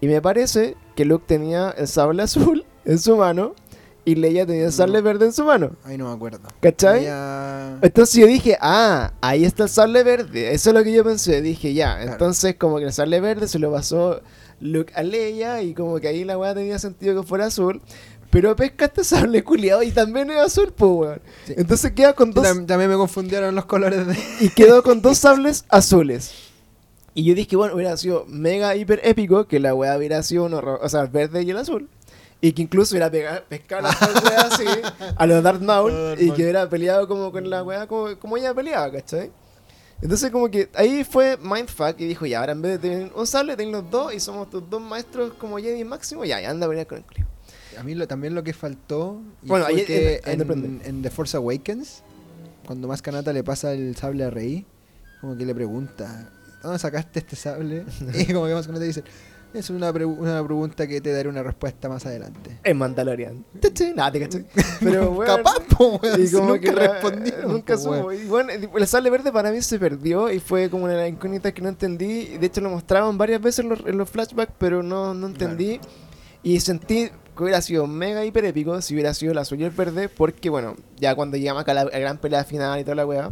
Y 0.00 0.06
me 0.08 0.20
parece 0.22 0.76
que 0.96 1.04
Luke 1.04 1.24
tenía 1.26 1.70
el 1.70 1.86
sable 1.88 2.22
azul 2.22 2.64
en 2.84 2.98
su 2.98 3.16
mano 3.16 3.54
y 4.04 4.14
Leia 4.14 4.46
tenía 4.46 4.64
el 4.66 4.72
sable 4.72 4.98
No. 4.98 5.04
verde 5.04 5.26
en 5.26 5.32
su 5.32 5.44
mano. 5.44 5.72
Ahí 5.84 5.98
no 5.98 6.08
me 6.08 6.14
acuerdo. 6.14 6.40
¿Cachai? 6.60 7.04
Ya- 7.04 7.78
Entonces 7.82 8.14
yo 8.16 8.26
dije, 8.26 8.56
ah, 8.60 9.12
ahí 9.20 9.44
está 9.44 9.64
el 9.64 9.68
sable 9.68 10.02
verde. 10.02 10.52
Eso 10.54 10.70
es 10.70 10.74
lo 10.74 10.82
que 10.82 10.92
yo 10.92 11.04
pensé. 11.04 11.42
Dije, 11.42 11.74
ya. 11.74 11.96
Claro. 11.96 12.12
Entonces, 12.12 12.56
como 12.56 12.78
que 12.78 12.84
el 12.84 12.92
sable 12.94 13.20
verde 13.20 13.46
se 13.46 13.58
lo 13.58 13.70
pasó 13.70 14.20
Luke 14.58 14.92
a 14.96 15.02
Leia 15.02 15.62
y 15.62 15.74
como 15.74 16.00
que 16.00 16.08
ahí 16.08 16.24
la 16.24 16.38
weá 16.38 16.54
tenía 16.54 16.78
sentido 16.78 17.20
que 17.20 17.28
fuera 17.28 17.46
azul. 17.46 17.82
Pero 18.30 18.56
pesca 18.56 18.86
este 18.86 19.04
sable 19.04 19.44
culiado 19.44 19.82
y 19.82 19.90
también 19.90 20.30
es 20.30 20.38
azul, 20.38 20.72
pues, 20.74 20.90
weón. 20.92 21.20
Sí. 21.46 21.54
Entonces 21.58 21.92
queda 21.92 22.14
con 22.14 22.30
dos. 22.32 22.44
Tam- 22.46 22.64
También 22.66 22.88
me 22.90 22.96
confundieron 22.96 23.54
los 23.54 23.66
colores 23.66 24.06
de. 24.06 24.16
Y 24.40 24.48
quedó 24.48 24.82
con 24.82 25.02
dos 25.02 25.18
sables 25.18 25.64
azules. 25.68 26.32
Y 27.14 27.24
yo 27.24 27.34
dije, 27.34 27.56
bueno, 27.56 27.74
hubiera 27.74 27.96
sido 27.96 28.24
mega 28.28 28.74
hiper 28.76 29.00
épico 29.04 29.46
que 29.46 29.58
la 29.60 29.74
weá 29.74 29.96
hubiera 29.96 30.22
sido 30.22 30.44
un 30.44 30.54
horror, 30.54 30.78
o 30.82 30.88
sea, 30.88 31.02
el 31.02 31.08
verde 31.08 31.42
y 31.42 31.50
el 31.50 31.56
azul. 31.56 31.88
Y 32.40 32.52
que 32.52 32.62
incluso 32.62 32.94
hubiera 32.94 33.10
pegado, 33.10 33.42
pescado 33.48 33.82
las 33.82 33.98
dos 34.00 34.22
weas 34.24 34.44
así, 34.52 34.64
a 35.16 35.26
los 35.26 35.42
Darth 35.42 35.60
Maul, 35.60 35.92
y 36.18 36.30
que 36.30 36.42
hubiera 36.42 36.68
peleado 36.70 37.06
como 37.08 37.30
con 37.32 37.50
la 37.50 37.62
weá, 37.62 37.86
como, 37.86 38.16
como 38.18 38.36
ella 38.36 38.54
peleaba, 38.54 38.90
¿cachai? 38.92 39.30
Entonces 40.00 40.30
como 40.30 40.50
que 40.50 40.70
ahí 40.74 41.04
fue 41.04 41.36
Mindfuck 41.36 42.00
y 42.00 42.06
dijo, 42.06 42.24
ya, 42.24 42.40
ahora 42.40 42.52
en 42.52 42.62
vez 42.62 42.80
de 42.80 42.88
tener 42.88 43.12
un 43.14 43.26
sable, 43.26 43.56
tienen 43.56 43.72
los 43.72 43.90
dos 43.90 44.14
y 44.14 44.20
somos 44.20 44.48
tus 44.48 44.68
dos 44.70 44.80
maestros 44.80 45.34
como 45.34 45.58
Jedi 45.58 45.84
máximo, 45.84 46.24
ya, 46.24 46.40
ya 46.40 46.48
anda 46.48 46.64
a 46.64 46.68
pelear 46.70 46.86
con 46.86 46.98
el 46.98 47.04
Clio. 47.04 47.26
A 47.78 47.82
mí 47.82 47.94
lo, 47.94 48.08
también 48.08 48.34
lo 48.34 48.42
que 48.42 48.54
faltó. 48.54 49.20
y 49.42 49.48
Bueno, 49.48 49.66
fue 49.66 49.74
ahí- 49.80 49.84
que 49.84 50.20
en, 50.24 50.38
depende. 50.38 50.88
en 50.88 51.02
The 51.02 51.10
Force 51.10 51.36
Awakens, 51.36 52.02
cuando 52.66 52.88
más 52.88 53.02
Kanata 53.02 53.32
le 53.34 53.44
pasa 53.44 53.72
el 53.72 53.94
sable 53.96 54.24
a 54.24 54.30
Rey, 54.30 54.64
como 55.20 55.36
que 55.36 55.44
le 55.44 55.54
pregunta: 55.54 56.30
¿Dónde 56.62 56.78
sacaste 56.78 57.20
este 57.20 57.36
sable? 57.36 57.84
y 58.14 58.32
como 58.32 58.46
que 58.46 58.54
más 58.54 58.66
Kanata 58.66 58.84
dice: 58.84 59.02
Es 59.54 59.70
una, 59.70 59.92
pre- 59.92 60.04
una 60.04 60.44
pregunta 60.44 60.86
que 60.86 61.00
te 61.00 61.12
daré 61.12 61.28
una 61.28 61.42
respuesta 61.42 61.88
más 61.88 62.04
adelante. 62.06 62.58
En 62.62 62.76
Mandalorian. 62.76 63.44
Nada, 63.96 64.12
te 64.12 64.20
cachai. 64.20 64.46
Pero 64.80 65.10
bueno, 65.12 65.36
Capaz, 65.36 65.60
po, 65.76 65.98
weón, 66.02 66.22
Y 66.24 66.30
como 66.30 66.48
nunca 66.48 66.60
que 66.60 66.72
respondí. 66.72 67.32
Nunca 67.46 67.74
po, 67.74 67.80
supo. 67.80 67.90
weón. 68.08 68.22
Y 68.22 68.26
bueno, 68.26 68.50
el 68.76 68.86
sable 68.86 69.10
verde 69.10 69.32
para 69.32 69.50
mí 69.50 69.60
se 69.62 69.78
perdió 69.78 70.30
y 70.30 70.38
fue 70.40 70.68
como 70.70 70.84
una 70.84 71.08
incógnitas 71.08 71.52
que 71.52 71.62
no 71.62 71.68
entendí. 71.68 72.36
De 72.38 72.46
hecho, 72.46 72.60
lo 72.60 72.70
mostraban 72.70 73.16
varias 73.18 73.40
veces 73.40 73.60
en 73.64 73.70
los, 73.70 73.80
en 73.86 73.96
los 73.98 74.08
flashbacks, 74.10 74.52
pero 74.58 74.82
no, 74.82 75.14
no 75.14 75.26
entendí. 75.28 75.80
Y 76.42 76.60
sentí 76.60 77.10
que 77.36 77.42
hubiera 77.44 77.60
sido 77.62 77.86
mega 77.86 78.24
hiper 78.24 78.44
épico 78.44 78.80
si 78.82 78.94
hubiera 78.94 79.12
sido 79.14 79.32
el 79.32 79.38
azul 79.38 79.60
y 79.60 79.64
el 79.64 79.70
verde, 79.70 80.08
porque 80.08 80.48
bueno, 80.50 80.74
ya 80.98 81.14
cuando 81.14 81.36
llegamos 81.36 81.62
acá 81.62 81.72
a 81.72 81.74
la, 81.74 81.84
la 81.84 81.98
gran 81.98 82.18
pelea 82.18 82.44
final 82.44 82.78
y 82.80 82.84
toda 82.84 82.94
la 82.96 83.06
weá, 83.06 83.30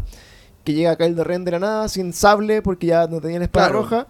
que 0.69 0.75
llega 0.75 0.91
acá 0.91 1.07
el 1.07 1.17
Ren 1.17 1.45
de 1.47 1.53
la 1.53 1.59
nada 1.59 1.89
sin 1.89 2.13
sable 2.13 2.61
porque 2.61 2.89
ya 2.89 3.07
no 3.07 3.21
tenían 3.23 3.41
espada 3.43 3.69
Claro. 3.69 3.83
roja 3.83 4.07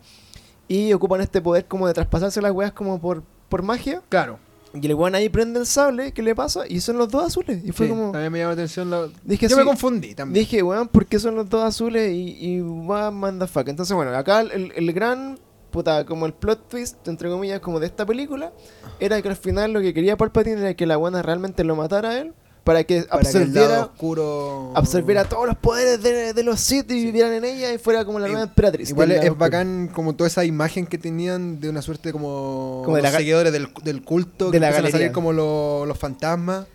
y 0.67 0.93
ocupan 0.93 1.21
este 1.21 1.41
poder 1.41 1.67
como 1.67 1.87
de 1.87 1.95
traspasarse 1.95 2.43
las 2.43 2.51
weas 2.53 2.73
como 2.73 3.01
por, 3.01 3.23
por 3.49 3.63
magia. 3.63 4.03
Claro. 4.09 4.41
Y 4.75 4.85
el 4.87 4.95
weón 4.95 5.15
ahí 5.15 5.29
prende 5.29 5.61
el 5.61 5.67
sable, 5.67 6.13
¿qué 6.13 6.21
le 6.23 6.35
pasa? 6.35 6.63
Y 6.69 6.81
son 6.81 6.99
los 6.99 7.09
dos 7.09 7.25
azules. 7.25 7.65
Y 7.65 7.71
fue 7.73 7.87
Sí, 7.87 7.91
como. 7.93 8.11
También 8.13 8.33
me 8.33 8.39
llamó 8.41 8.49
la 8.51 8.55
atención. 8.55 8.91
lo- 8.91 9.09
Dije 9.23 9.47
Yo 9.49 9.55
sí, 9.57 9.61
me 9.61 9.65
confundí 9.65 10.15
también. 10.15 10.43
Dije, 10.45 10.63
weón, 10.63 10.89
¿por 10.89 11.07
qué 11.07 11.19
son 11.21 11.37
los 11.37 11.49
dos 11.49 11.63
azules? 11.65 12.13
Y, 12.13 12.37
y 12.39 12.61
va, 12.61 13.11
manda 13.13 13.47
fuck. 13.47 13.69
Entonces, 13.69 13.95
bueno, 13.97 14.11
acá 14.15 14.41
el, 14.41 14.73
el 14.77 14.93
gran, 14.93 15.39
puta, 15.71 16.05
como 16.05 16.27
el 16.27 16.35
plot 16.35 16.69
twist, 16.69 17.07
entre 17.09 17.31
comillas, 17.31 17.61
como 17.61 17.81
de 17.81 17.87
esta 17.87 18.05
película, 18.05 18.53
era 19.01 19.23
que 19.23 19.29
al 19.29 19.37
final 19.37 19.73
lo 19.73 19.81
que 19.81 19.95
quería 19.95 20.17
Palpatine 20.19 20.61
era 20.61 20.75
que 20.75 20.87
la 20.87 20.97
buena 20.99 21.23
realmente 21.23 21.63
lo 21.65 21.75
matara 21.77 22.11
a 22.11 22.19
él, 22.19 22.35
para 22.69 22.85
que 22.85 23.03
para 23.03 23.23
que 23.23 23.29
el 23.39 23.55
lado 23.55 23.65
absorbiera, 23.65 23.83
oscuro. 23.87 24.73
absorbiera 24.75 25.25
todos 25.25 25.47
los 25.47 25.57
poderes 25.57 26.03
de, 26.03 26.35
de 26.35 26.43
los 26.43 26.61
Sith 26.61 26.91
y 26.91 27.03
vivieran 27.07 27.33
en 27.33 27.45
ella 27.47 27.73
y 27.73 27.79
fuera 27.79 28.05
como 28.05 28.19
la 28.19 28.27
nueva 28.29 28.43
emperatriz. 28.43 28.91
Igual 28.91 29.11
es, 29.13 29.39
bacán 29.39 29.89
como 29.93 30.15
toda 30.15 30.29
esa 30.29 30.45
imagen 30.45 30.87
que 30.87 30.99
tenían 30.99 31.61
de 31.61 31.71
una 31.71 31.81
suerte 31.81 32.13
como, 32.13 32.83
Como 32.85 32.97
de 32.97 33.03
la 33.03 33.09
los 33.09 33.15
ga- 33.15 33.19
seguidores 33.21 33.53
del, 33.55 33.69
del 33.85 34.03
culto, 34.03 34.47
de 34.47 34.53
que 34.53 34.61
la 34.61 34.67
empiezan 34.67 34.85
a 34.85 34.89
galería. 34.89 34.99
salir 35.07 35.13
como 35.13 35.33
lo- 35.33 35.87
los 35.87 35.99
fantasmas. 35.99 36.67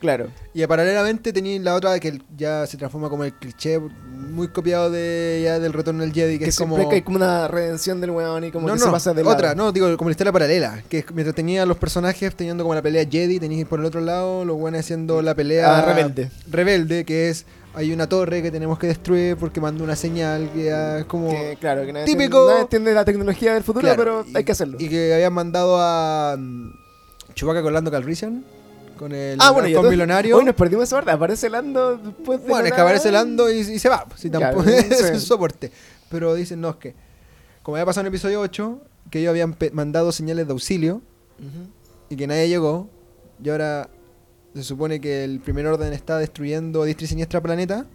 Claro. 0.00 0.28
Y 0.54 0.66
paralelamente 0.66 1.30
tenéis 1.32 1.60
la 1.60 1.74
otra 1.74 2.00
que 2.00 2.18
ya 2.36 2.66
se 2.66 2.76
transforma 2.78 3.10
como 3.10 3.22
el 3.24 3.34
cliché 3.34 3.78
muy 3.78 4.48
copiado 4.48 4.90
de 4.90 5.42
ya 5.44 5.58
del 5.58 5.72
retorno 5.74 6.02
del 6.02 6.12
Jedi, 6.12 6.38
que, 6.38 6.44
Que, 6.44 6.50
es 6.50 6.56
como... 6.56 6.88
que 6.88 6.94
hay 6.96 7.02
como 7.02 7.16
una 7.18 7.46
redención 7.48 8.00
del 8.00 8.10
weón 8.10 8.44
y 8.44 8.50
como 8.50 8.66
no, 8.66 8.72
que 8.74 8.80
no, 8.80 8.86
se 8.86 8.90
pasa 8.92 9.12
de 9.12 9.22
lado. 9.22 9.34
otra, 9.36 9.54
no, 9.54 9.72
digo, 9.72 9.94
como 9.98 10.08
la 10.08 10.12
historia 10.12 10.32
paralela, 10.32 10.82
que 10.88 10.98
es 11.00 11.04
mientras 11.12 11.34
tenía 11.36 11.66
los 11.66 11.76
personajes 11.76 12.34
teniendo 12.34 12.64
como 12.64 12.74
la 12.74 12.80
pelea 12.82 13.04
Jedi, 13.08 13.38
tenéis 13.38 13.66
por 13.66 13.78
el 13.80 13.84
otro 13.86 14.00
lado 14.00 14.44
los 14.46 14.56
buenos 14.56 14.80
haciendo 14.80 15.20
la 15.20 15.34
pelea 15.34 15.78
Ah, 15.78 15.82
rebelde. 15.82 16.30
rebelde, 16.50 17.04
que 17.04 17.28
es 17.28 17.44
hay 17.74 17.92
una 17.92 18.08
torre 18.08 18.42
que 18.42 18.50
tenemos 18.50 18.78
que 18.78 18.86
destruir 18.88 19.36
porque 19.36 19.60
mandó 19.60 19.84
una 19.84 19.94
señal 19.96 20.50
que 20.52 20.98
es 20.98 21.04
como 21.04 21.30
Que, 21.30 21.56
claro, 21.60 21.84
que 21.86 21.92
nadie 21.92 22.06
Típico- 22.06 22.24
entiende, 22.38 22.48
nadie 22.48 22.60
entiende 22.62 22.94
la 22.94 23.04
tecnología 23.04 23.54
del 23.54 23.62
futuro, 23.62 23.82
Claro, 23.82 23.96
pero 23.98 24.24
y- 24.26 24.36
hay 24.36 24.44
que 24.44 24.52
hacerlo. 24.52 24.76
Y 24.80 24.88
que 24.88 25.12
habían 25.14 25.32
mandado 25.34 25.76
a 25.78 26.36
mm, 26.38 26.72
Chewbacca 27.34 27.62
con 27.62 27.72
Lando 27.74 27.90
Calrissian 27.90 28.44
con 29.00 29.12
el 29.12 29.38
ah, 29.40 29.50
bueno, 29.50 29.66
halcón 29.66 29.88
milenario. 29.88 30.36
Hoy 30.36 30.44
nos 30.44 30.54
perdimos 30.54 30.84
esa 30.84 30.96
parte. 30.96 31.10
Aparece 31.10 31.48
Lando 31.48 31.96
después 31.96 32.42
de. 32.42 32.48
Bueno, 32.50 32.66
es 32.66 32.74
que 32.74 32.80
aparece. 32.82 33.10
Lando 33.10 33.50
y, 33.50 33.60
y 33.60 33.78
se 33.78 33.88
va. 33.88 34.06
Si 34.14 34.28
Claro, 34.28 34.58
tampoco 34.58 34.68
es 34.76 34.98
sí. 34.98 35.12
un 35.14 35.20
soporte. 35.20 35.72
Pero 36.10 36.34
dicen, 36.34 36.60
no, 36.60 36.68
es 36.68 36.76
que. 36.76 36.94
Como 37.62 37.76
había 37.76 37.86
pasado 37.86 38.02
en 38.02 38.08
el 38.08 38.12
episodio 38.12 38.42
8, 38.42 38.78
que 39.10 39.20
ellos 39.20 39.30
habían 39.30 39.56
mandado 39.72 40.12
señales 40.12 40.46
de 40.46 40.52
auxilio 40.52 41.00
y 42.10 42.16
que 42.16 42.26
nadie 42.26 42.46
llegó. 42.50 42.90
Y 43.42 43.48
ahora 43.48 43.88
se 44.54 44.64
supone 44.64 45.00
que 45.00 45.24
el 45.24 45.40
primer 45.40 45.66
orden 45.66 45.94
está 45.94 46.18
destruyendo 46.18 46.84
diestra 46.84 47.06
y 47.06 47.08
siniestra 47.08 47.40
planeta. 47.40 47.86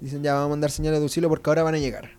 Dicen, 0.00 0.22
ya 0.22 0.32
vamos 0.32 0.46
a 0.46 0.50
mandar 0.50 0.70
señales 0.70 1.00
de 1.00 1.04
auxilio 1.04 1.28
porque 1.28 1.50
ahora 1.50 1.62
van 1.62 1.74
a 1.74 1.78
llegar. 1.78 2.12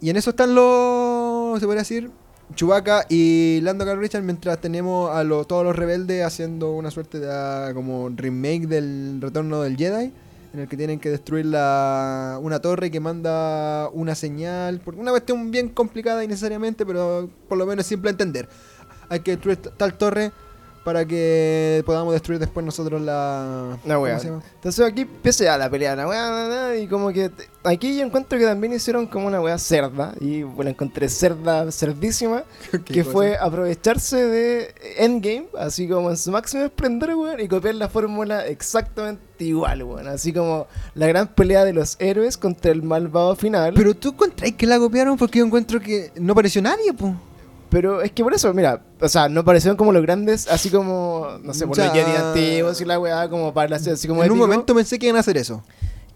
Y 0.00 0.10
en 0.10 0.16
eso 0.16 0.30
están 0.30 0.56
los. 0.56 1.60
Se 1.60 1.66
podría 1.66 1.82
decir. 1.82 2.10
Chewbacca 2.54 3.06
y 3.08 3.60
Lando 3.62 3.84
Calrissian 3.84 4.24
mientras 4.24 4.58
tenemos 4.60 5.10
a 5.14 5.24
lo- 5.24 5.44
todos 5.44 5.64
los 5.64 5.74
rebeldes 5.76 6.24
haciendo 6.24 6.72
una 6.72 6.90
suerte 6.90 7.18
de 7.20 7.28
ah, 7.30 7.70
como 7.74 8.08
remake 8.14 8.66
del 8.66 9.18
retorno 9.20 9.62
del 9.62 9.76
Jedi 9.76 10.12
en 10.54 10.60
el 10.60 10.68
que 10.68 10.76
tienen 10.76 11.00
que 11.00 11.08
destruir 11.10 11.46
la, 11.46 12.38
una 12.42 12.60
torre 12.60 12.90
que 12.90 13.00
manda 13.00 13.88
una 13.94 14.14
señal 14.14 14.80
por 14.80 14.94
una 14.96 15.10
cuestión 15.10 15.50
bien 15.50 15.68
complicada 15.70 16.22
innecesariamente 16.24 16.84
pero 16.84 17.30
por 17.48 17.56
lo 17.58 17.64
menos 17.66 17.86
simple 17.86 18.08
de 18.08 18.12
entender. 18.12 18.48
Hay 19.08 19.20
que 19.20 19.32
destruir 19.32 19.58
tal 19.58 19.94
torre 19.94 20.30
para 20.84 21.06
que 21.06 21.82
podamos 21.86 22.12
destruir 22.12 22.40
después 22.40 22.64
nosotros 22.66 23.00
la 23.00 23.78
La 23.84 23.94
¿cómo 23.94 24.04
wea. 24.04 24.18
Entonces 24.20 24.84
aquí 24.84 25.02
empieza 25.02 25.44
ya 25.44 25.56
la 25.56 25.70
pelea, 25.70 25.94
la 25.94 26.08
weá, 26.08 26.76
y 26.76 26.88
como 26.88 27.12
que 27.12 27.28
te- 27.28 27.48
aquí 27.64 27.96
yo 27.98 28.04
encuentro 28.04 28.38
que 28.38 28.44
también 28.44 28.72
hicieron 28.72 29.06
como 29.06 29.26
una 29.28 29.40
weá 29.40 29.58
cerda, 29.58 30.12
y 30.20 30.42
bueno, 30.42 30.70
encontré 30.70 31.08
cerda, 31.08 31.70
cerdísima, 31.70 32.42
¿Qué 32.72 32.80
que 32.82 33.00
cosa? 33.02 33.12
fue 33.12 33.36
aprovecharse 33.36 34.16
de 34.26 34.74
Endgame, 34.98 35.46
así 35.58 35.88
como 35.88 36.10
en 36.10 36.16
su 36.16 36.30
máximo 36.32 36.64
esplendor, 36.64 37.10
weón, 37.14 37.40
y 37.40 37.48
copiar 37.48 37.76
la 37.76 37.88
fórmula 37.88 38.46
exactamente 38.46 39.22
igual, 39.44 39.82
weón, 39.84 40.08
así 40.08 40.32
como 40.32 40.66
la 40.94 41.06
gran 41.06 41.28
pelea 41.28 41.64
de 41.64 41.72
los 41.72 41.96
héroes 42.00 42.36
contra 42.36 42.72
el 42.72 42.82
malvado 42.82 43.36
final. 43.36 43.72
pero 43.74 43.94
tú 43.94 44.10
encontrás 44.10 44.52
que 44.52 44.66
la 44.66 44.78
copiaron 44.78 45.16
porque 45.16 45.38
yo 45.40 45.44
encuentro 45.46 45.80
que 45.80 46.10
no 46.20 46.32
apareció 46.32 46.60
nadie 46.62 46.92
pues 46.92 47.12
Pero 47.72 48.02
es 48.02 48.12
que 48.12 48.22
por 48.22 48.34
eso, 48.34 48.52
mira, 48.52 48.82
o 49.00 49.08
sea, 49.08 49.30
no 49.30 49.46
parecieron 49.46 49.78
como 49.78 49.92
los 49.92 50.02
grandes, 50.02 50.46
así 50.48 50.68
como, 50.68 51.38
no 51.42 51.54
sé, 51.54 51.66
por 51.66 51.78
los 51.78 51.90
Jedi 51.90 52.16
antiguos 52.16 52.78
y 52.82 52.84
la 52.84 52.98
weá, 52.98 53.30
como 53.30 53.54
para 53.54 53.76
hacer 53.76 53.94
así 53.94 54.06
como 54.06 54.22
en 54.22 54.30
un 54.30 54.36
momento 54.36 54.74
pensé 54.74 54.98
que 54.98 55.06
iban 55.06 55.16
a 55.16 55.20
hacer 55.20 55.38
eso. 55.38 55.64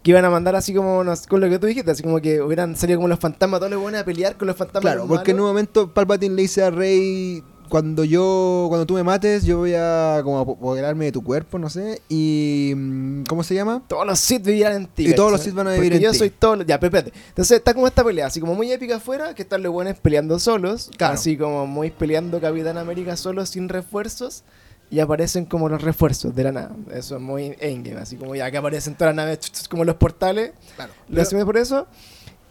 Que 0.03 0.11
iban 0.11 0.23
a 0.23 0.29
mandar 0.29 0.55
así 0.55 0.71
como, 0.71 1.03
no 1.03 1.13
con 1.27 1.41
lo 1.41 1.49
que 1.49 1.57
tú 1.57 1.65
dijiste, 1.65 1.89
así 1.89 2.03
como 2.03 2.21
que 2.21 2.43
hubieran 2.43 2.75
salido 2.75 2.99
como 2.99 3.07
los 3.07 3.17
fantasmas, 3.17 3.59
todos 3.59 3.71
los 3.71 3.81
buenos 3.81 3.99
a 3.99 4.05
pelear 4.05 4.37
con 4.37 4.47
los 4.47 4.55
fantasmas. 4.55 4.93
Claro, 4.93 5.07
porque 5.07 5.31
en 5.31 5.39
un 5.39 5.47
momento 5.47 5.91
Palpatine 5.91 6.35
le 6.35 6.43
dice 6.43 6.61
a 6.61 6.69
Rey 6.69 7.43
cuando 7.69 8.03
yo 8.03 8.65
cuando 8.69 8.85
tú 8.85 8.93
me 8.95 9.03
mates 9.03 9.43
yo 9.45 9.57
voy 9.59 9.73
a 9.75 10.21
como 10.23 10.39
apo- 10.39 10.55
apoderarme 10.57 11.05
de 11.05 11.11
tu 11.11 11.23
cuerpo, 11.23 11.59
no 11.59 11.69
sé, 11.69 12.01
y 12.09 12.73
mm, 12.75 13.23
¿cómo 13.27 13.43
se 13.43 13.55
llama? 13.55 13.83
Todos 13.87 14.05
los 14.05 14.19
Sith 14.19 14.43
vivirán 14.45 14.73
en 14.73 14.87
ti. 14.87 15.07
Y 15.09 15.15
todos 15.15 15.31
los. 15.31 15.41
Sith 15.41 15.53
van 15.53 15.67
a 15.67 15.71
vivir 15.73 15.91
Porque 15.91 15.97
en 15.97 16.03
yo 16.03 16.11
ti. 16.11 16.17
soy 16.17 16.29
todo. 16.29 16.61
Ya, 16.63 16.75
espérate. 16.75 17.13
Entonces 17.29 17.57
está 17.57 17.73
como 17.73 17.87
esta 17.87 18.03
pelea, 18.03 18.27
así 18.27 18.39
como 18.39 18.55
muy 18.55 18.71
épica 18.71 18.97
afuera, 18.97 19.33
que 19.33 19.41
están 19.43 19.61
los 19.63 19.71
buenos 19.71 19.97
peleando 19.99 20.39
solos. 20.39 20.89
Claro. 20.97 21.13
Así 21.13 21.37
como 21.37 21.67
muy 21.67 21.91
peleando 21.91 22.39
Capitán 22.41 22.77
América 22.77 23.15
solo, 23.17 23.45
sin 23.45 23.69
refuerzos. 23.69 24.43
Y 24.89 25.01
aparecen 25.01 25.43
como 25.43 25.67
los 25.67 25.81
refuerzos 25.81 26.33
de 26.33 26.43
la 26.45 26.51
nada. 26.53 26.71
Eso 26.93 27.17
es 27.17 27.21
muy 27.21 27.53
endgame, 27.59 27.99
así 27.99 28.15
como 28.15 28.35
ya 28.35 28.49
que 28.49 28.55
aparecen 28.57 28.95
todas 28.95 29.13
las 29.13 29.25
naves, 29.25 29.67
como 29.69 29.83
los 29.83 29.95
portales. 29.95 30.51
Claro. 30.77 30.93
Lo 31.09 31.21
hacemos 31.21 31.43
por 31.43 31.57
eso. 31.57 31.87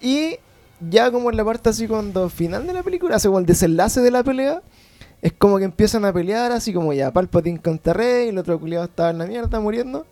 Y 0.03 0.37
ya 0.91 1.11
como 1.11 1.31
en 1.31 1.39
la 1.39 1.45
parte 1.47 1.71
así 1.71 1.89
cuando 1.89 2.29
final 2.29 2.67
de 2.67 2.75
la 2.75 2.83
película, 2.83 3.17
así 3.17 3.27
como 3.27 3.39
el 3.39 3.47
desenlace 3.47 4.03
de 4.03 4.11
la 4.11 4.23
pelea, 4.23 4.61
es 5.27 5.33
como 5.33 5.59
que 5.59 5.65
empiezan 5.65 6.05
a 6.05 6.13
pelear 6.13 6.53
así 6.53 6.73
como 6.73 6.93
ya 6.93 7.13
Palpatine 7.13 7.61
contra 7.61 7.93
Rey, 7.93 8.29
el 8.29 8.39
otro 8.39 8.61
culiado 8.61 8.85
estaba 8.85 9.11
en 9.11 9.19
la 9.19 9.27
mierda 9.27 9.59
muriendo. 9.59 10.07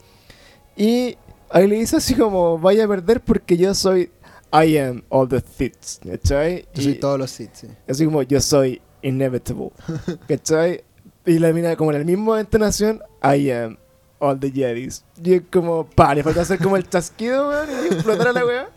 Y 0.77 1.17
ahí 1.51 1.69
le 1.69 1.77
dice 1.77 1.99
así 1.99 2.17
como 2.17 2.59
vaya 2.59 2.85
a 2.85 2.89
perder 2.89 3.21
porque 3.21 3.57
yo 3.57 3.73
soy 3.75 4.11
I 4.53 4.77
am 4.77 5.05
all 5.11 5.29
the 5.29 5.41
Sith, 5.41 6.03
¿cachai? 6.05 6.67
Yo 6.75 6.81
Y 6.81 6.85
soy 6.85 6.95
todos 6.97 7.17
los 7.17 7.31
Sith, 7.31 7.51
sí. 7.55 7.69
así 7.89 8.05
como 8.07 8.23
yo 8.23 8.41
soy 8.41 8.83
inevitable, 9.03 9.71
¿cachai? 10.29 10.83
Y 11.25 11.39
la 11.39 11.53
mina 11.53 11.77
como 11.77 11.93
en 11.93 11.99
la 12.01 12.05
misma 12.05 12.41
entonación, 12.41 13.01
I 13.23 13.53
am 13.53 13.79
all 14.19 14.41
the 14.41 14.51
Jedis. 14.51 15.05
Y 15.23 15.35
es 15.35 15.43
como, 15.49 15.87
pa, 15.87 16.13
le 16.17 16.25
falta 16.25 16.41
hacer 16.41 16.59
como 16.59 16.77
el 16.77 16.89
chasquido, 16.91 17.51
weón, 17.51 17.69
y 17.71 17.95
explotar 17.95 18.29
a 18.29 18.33
la 18.33 18.45
weá. 18.45 18.69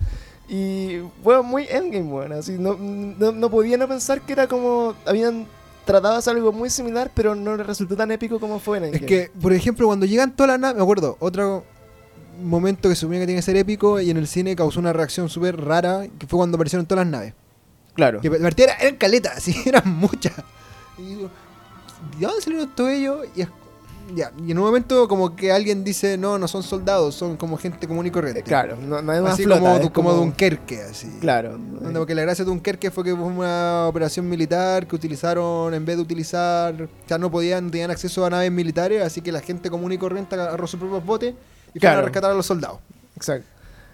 Y, 0.48 1.00
weón, 1.24 1.48
muy 1.48 1.66
endgame, 1.68 2.12
weón. 2.14 2.32
Así, 2.34 2.60
no, 2.60 2.76
no, 2.78 3.32
no 3.32 3.50
podía 3.50 3.76
no 3.78 3.88
pensar 3.88 4.22
que 4.22 4.34
era 4.34 4.48
como, 4.48 4.94
habían 5.08 5.48
hacer 5.96 6.36
algo 6.36 6.52
muy 6.52 6.70
similar, 6.70 7.12
pero 7.14 7.36
no 7.36 7.56
le 7.58 7.64
resultó 7.64 7.96
tan 7.96 8.12
épico 8.12 8.40
como 8.40 8.60
fue 8.60 8.78
en 8.78 8.84
Es 8.86 8.90
Endgame. 8.94 9.08
que, 9.08 9.32
por 9.42 9.54
ejemplo, 9.54 9.88
cuando 9.88 10.06
llegan 10.06 10.36
todas 10.36 10.50
las 10.50 10.60
naves, 10.60 10.78
me 10.78 10.84
acuerdo, 10.84 11.18
otro 11.20 11.64
momento 12.42 12.90
que 12.90 12.96
se 12.96 13.02
suponía 13.02 13.22
que 13.22 13.26
tiene 13.28 13.40
que 13.40 13.44
ser 13.46 13.58
épico 13.58 14.00
y 14.00 14.10
en 14.12 14.18
el 14.18 14.28
cine 14.28 14.56
causó 14.56 14.80
una 14.80 14.94
reacción 14.94 15.28
súper 15.30 15.60
rara, 15.60 16.06
que 16.20 16.28
fue 16.28 16.38
cuando 16.38 16.56
aparecieron 16.56 16.86
todas 16.86 17.06
las 17.06 17.12
naves. 17.12 17.34
claro. 17.96 18.22
Que 18.22 18.30
partida 18.30 18.66
era, 18.68 18.76
eran 18.76 18.96
caletas, 18.98 19.38
así, 19.38 19.56
eran 19.66 19.90
muchas. 19.98 20.34
Y 20.98 21.04
digo, 21.04 21.30
¿de 22.20 22.26
dónde 22.28 22.42
salieron 22.42 22.70
todo 22.76 22.90
ello? 22.90 23.22
Y, 23.36 23.42
es- 23.42 23.48
ya, 24.16 24.32
y 24.46 24.52
en 24.52 24.58
un 24.60 24.66
momento 24.66 25.08
como 25.08 25.36
que 25.36 25.52
alguien 25.52 25.84
dice, 25.84 26.18
no, 26.18 26.38
no 26.40 26.48
son 26.48 26.64
soldados, 26.64 27.16
son 27.16 27.36
como 27.38 27.58
gente 27.58 27.88
común 27.88 28.06
y 28.06 28.12
corriente. 28.12 28.44
Claro, 28.44 28.78
no, 28.78 29.02
no 29.02 29.14
es 29.14 29.20
una 29.22 29.32
Así 29.32 29.44
flota, 29.44 29.60
como, 29.62 29.76
es 29.78 29.90
como 29.92 30.14
Dunkerque, 30.14 30.82
así. 30.84 31.08
Claro. 31.20 31.52
Donde- 31.58 32.00
Porque 32.00 32.16
la 32.16 32.22
gracia 32.22 32.46
de 32.46 32.50
Dunkerque 32.52 32.90
fue 32.92 33.04
que 33.04 33.16
fue 33.16 33.24
una 33.26 33.88
operación 33.88 34.28
militar 34.30 34.88
que 34.88 34.96
utilizaron, 34.96 35.74
en 35.74 35.86
vez 35.86 35.98
de 35.98 36.02
utilizar, 36.04 36.82
o 36.84 36.88
sea, 37.08 37.18
no 37.18 37.30
podían, 37.32 37.66
no 37.66 37.72
tenían 37.72 37.92
acceso 37.92 38.26
a 38.26 38.30
naves 38.30 38.52
militares, 38.52 39.02
así 39.04 39.22
que 39.22 39.32
la 39.32 39.42
gente 39.42 39.70
común 39.70 39.92
y 39.92 39.98
corriente 39.98 40.36
agarró 40.36 40.68
sus 40.68 40.80
propios 40.80 41.06
botes 41.06 41.34
y 41.74 41.80
fueron 41.80 41.80
Claro. 41.80 42.00
a 42.00 42.02
rescatar 42.04 42.32
a 42.32 42.34
los 42.34 42.46
soldados. 42.46 42.80
Exacto. 43.16 43.48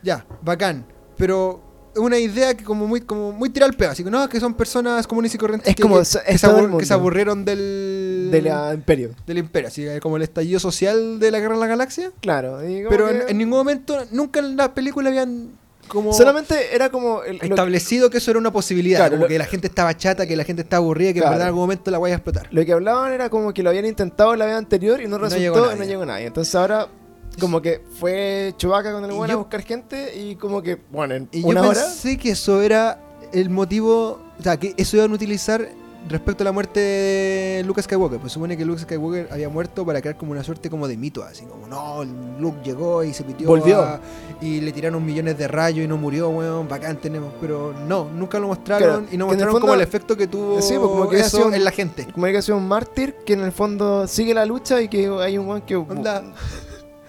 Ya, 0.03 0.26
bacán. 0.41 0.85
Pero 1.18 1.61
una 1.95 2.18
idea 2.18 2.56
que 2.56 2.64
como 2.64 2.88
muy, 2.88 3.02
como 3.02 3.32
muy 3.32 3.49
tirada 3.49 3.70
al 3.72 3.78
peo, 3.78 3.91
así 3.91 4.03
que 4.03 4.10
no, 4.11 4.28
que 4.30 4.40
son 4.40 4.53
personas 4.53 5.06
comunes 5.07 5.34
y 5.34 5.38
corrientes 5.38 5.70
Es 5.70 5.76
que, 5.76 5.82
como 5.84 5.95
que, 5.95 6.02
es- 6.02 6.20
que 6.26 6.34
es 6.34 6.41
se, 6.41 6.48
abur- 6.48 6.86
que 6.88 6.94
aburrieron 6.94 7.45
del, 7.45 8.30
De 8.32 8.41
la 8.41 8.74
Imperio. 8.74 9.11
del 9.28 9.38
imperio, 9.38 9.68
así 9.68 9.84
que 9.84 9.99
como 9.99 10.18
el 10.18 10.24
estallido 10.24 10.60
social 10.60 11.20
de 11.20 11.32
la 11.32 11.40
guerra 11.40 11.53
en 11.56 11.60
la 11.60 11.68
galaxia. 11.68 12.11
Claro. 12.22 12.60
Pero 12.90 13.07
que- 13.10 13.15
en, 13.15 13.30
en 13.30 13.38
ningún 13.38 13.57
momento, 13.60 13.98
nunca 14.11 14.40
en 14.40 14.57
la 14.57 14.74
película 14.74 15.10
habían 15.10 15.49
como 15.88 16.14
Solamente 16.14 16.74
era 16.74 16.90
como... 16.90 17.24
el- 17.24 17.41
establecido 17.41 18.10
que 18.10 18.18
eso 18.20 18.32
era 18.32 18.40
una 18.40 18.52
posibilidad, 18.53 18.99
Claro, 18.99 19.11
como 19.15 19.24
lo- 19.24 19.28
que 19.28 19.38
la 19.38 19.45
gente 19.45 19.68
estaba 19.68 19.95
chata, 19.98 20.26
que 20.26 20.36
la 20.38 20.45
gente 20.45 20.61
estaba 20.61 20.78
aburrida, 20.84 21.10
que 21.14 21.20
Claro. 21.20 21.28
en 21.28 21.32
verdad 21.34 21.48
en 21.48 21.49
algún 21.49 21.61
momento 21.64 21.91
la 21.91 21.99
vaya 21.99 22.15
a 22.15 22.18
explotar. 22.18 22.48
Lo 22.52 22.65
que 22.65 22.72
hablaban 22.72 23.11
era 23.11 23.30
como 23.30 23.53
que 23.53 23.64
lo 23.64 23.70
habían 23.70 23.86
intentado 23.86 24.36
la 24.36 24.45
vez 24.45 24.56
anterior 24.56 25.02
y 25.02 25.06
no 25.06 25.18
No 25.18 25.26
resultó 25.26 25.41
llegó 25.41 25.57
y 25.57 25.61
nadie. 25.68 25.78
no 25.80 25.84
llegó 25.86 26.06
nadie. 26.06 26.26
Entonces 26.28 26.56
ahora 26.56 26.88
como 27.39 27.61
que 27.61 27.81
fue 27.99 28.53
Chewbacca 28.57 28.91
con 28.93 29.03
el 29.05 29.11
bueno 29.11 29.34
a 29.34 29.38
buscar 29.38 29.61
gente 29.61 30.18
y 30.19 30.35
como 30.35 30.61
que, 30.61 30.77
bueno, 30.91 31.15
en 31.15 31.30
Y 31.31 31.43
una 31.43 31.61
yo 31.64 31.69
hora... 31.69 31.81
pensé 31.81 32.18
que 32.18 32.31
eso 32.31 32.61
era 32.61 32.99
el 33.31 33.49
motivo, 33.49 34.19
o 34.39 34.43
sea, 34.43 34.57
que 34.57 34.73
eso 34.77 34.97
iban 34.97 35.11
a 35.11 35.15
utilizar 35.15 35.68
respecto 36.10 36.43
a 36.43 36.45
la 36.45 36.51
muerte 36.51 36.81
de 36.81 37.64
Luke 37.65 37.81
Skywalker. 37.81 38.19
Pues 38.19 38.34
supone 38.34 38.57
que 38.57 38.65
Luke 38.65 38.81
Skywalker 38.81 39.30
había 39.31 39.47
muerto 39.47 39.85
para 39.85 40.01
crear 40.01 40.18
como 40.18 40.34
una 40.34 40.43
suerte 40.43 40.69
como 40.69 40.85
de 40.88 40.97
mito, 40.97 41.23
así 41.23 41.45
como, 41.45 41.65
no, 41.68 42.03
Luke 42.39 42.57
llegó 42.64 43.03
y 43.05 43.14
se 43.14 43.23
pitió. 43.23 43.47
Volvió. 43.47 43.81
a- 43.81 44.01
y 44.41 44.60
le 44.60 44.73
tiraron 44.73 45.03
millones 45.05 45.38
de 45.38 45.47
rayos 45.47 45.85
y 45.85 45.88
no 45.88 45.95
murió, 45.95 46.27
weón, 46.27 46.68
bacán 46.68 46.97
tenemos. 46.97 47.31
Pero 47.39 47.73
no, 47.88 48.10
nunca 48.14 48.38
lo 48.39 48.47
mostraron 48.49 49.03
Claro, 49.05 49.05
y 49.10 49.18
no 49.18 49.23
el 49.26 49.27
mostraron 49.30 49.51
fondo- 49.53 49.61
como 49.68 49.73
el 49.76 49.81
efecto 49.81 50.18
que 50.18 50.27
tuvo 50.27 50.61
Sí, 50.61 50.73
pues, 50.77 50.89
como 50.89 51.07
que 51.10 51.19
eso 51.22 51.38
sido- 51.38 51.53
en 51.53 51.64
la 51.64 51.72
gente. 51.72 52.05
Como 52.14 52.26
que 52.26 52.38
ha 52.38 52.41
sido 52.41 52.57
un 52.57 52.68
mártir 52.68 53.15
que 53.26 53.34
en 53.34 53.39
el 53.39 53.53
fondo 53.53 54.05
sigue 54.05 54.34
la 54.34 54.45
lucha 54.45 54.81
y 54.81 54.89
que 54.89 55.07
hay 55.22 55.38
un 55.38 55.47
weón 55.47 55.61
que... 55.61 55.77
Onda. 55.77 56.22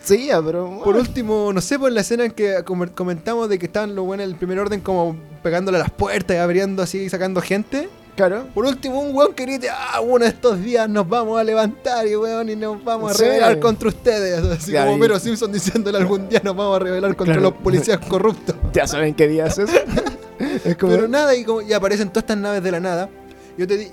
Seguía, 0.05 0.43
pero... 0.43 0.81
Por 0.85 0.97
último, 0.97 1.51
no 1.53 1.61
sé, 1.61 1.79
por 1.79 1.91
la 1.91 2.03
escena 2.03 2.25
en 2.27 2.33
que 2.33 2.63
com- 2.65 2.89
comentamos 2.95 3.49
de 3.49 3.59
que 3.59 3.67
estaban 3.67 3.95
los 3.95 4.05
buenos 4.05 4.27
del 4.27 4.37
primer 4.37 4.59
orden 4.59 4.81
como 4.81 5.17
pegándole 5.43 5.79
a 5.79 5.81
las 5.81 5.91
puertas 5.91 6.37
y 6.37 6.39
abriendo 6.41 6.83
así 6.83 6.99
y 6.99 7.09
sacando 7.09 7.41
gente. 7.41 7.89
Claro. 8.17 8.47
Por 8.55 8.67
último, 8.67 9.01
un 9.01 9.17
weón 9.17 9.35
que 9.35 9.43
grite, 9.45 9.69
ah, 9.71 10.01
uno 10.01 10.25
de 10.25 10.31
estos 10.31 10.61
días 10.63 10.89
nos 10.89 11.09
vamos 11.09 11.41
a 11.41 11.43
levantar 11.43 12.07
y 12.07 12.15
weón 12.15 12.49
y 12.51 12.55
nos 12.55 12.85
vamos 12.85 13.11
a 13.11 13.15
Sí. 13.15 13.25
rebelar 13.25 13.59
contra 13.61 13.89
ustedes. 13.89 14.39
Así 14.45 14.71
Claro, 14.71 14.87
como 14.91 14.99
y- 14.99 15.01
Mero 15.01 15.19
Simpson 15.19 15.51
diciéndole 15.51 15.99
algún 15.99 16.29
día 16.29 16.41
nos 16.45 16.55
vamos 16.55 16.77
a 16.77 16.79
rebelar 16.81 17.17
contra 17.17 17.35
Claro. 17.37 17.51
los 17.51 17.61
policías 17.63 17.99
corruptos. 17.99 18.55
Ya 18.75 18.87
saben 18.87 19.15
qué 19.15 19.27
día 19.27 19.47
es 19.47 19.59
eso. 19.59 19.73
es 20.65 20.77
como... 20.77 20.93
Pero 20.93 21.09
nada, 21.09 21.35
y, 21.35 21.45
como, 21.45 21.63
y 21.63 21.73
aparecen 21.73 22.09
todas 22.11 22.25
estas 22.25 22.37
naves 22.39 22.63
de 22.63 22.71
la 22.71 22.79
nada. 22.81 23.09
Yo 23.57 23.67
te 23.67 23.77
di- 23.79 23.91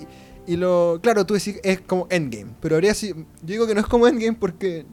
Y 0.47 0.55
lo. 0.57 0.99
Claro, 1.01 1.25
tú 1.25 1.35
decís 1.35 1.59
es 1.63 1.79
como 1.81 2.07
Endgame. 2.09 2.51
Pero 2.59 2.75
habría 2.75 2.93
sido. 2.95 3.15
Yo 3.15 3.25
digo 3.53 3.65
que 3.67 3.73
no 3.75 3.79
es 3.81 3.85
como 3.87 4.07
Endgame 4.07 4.33
porque. 4.39 4.85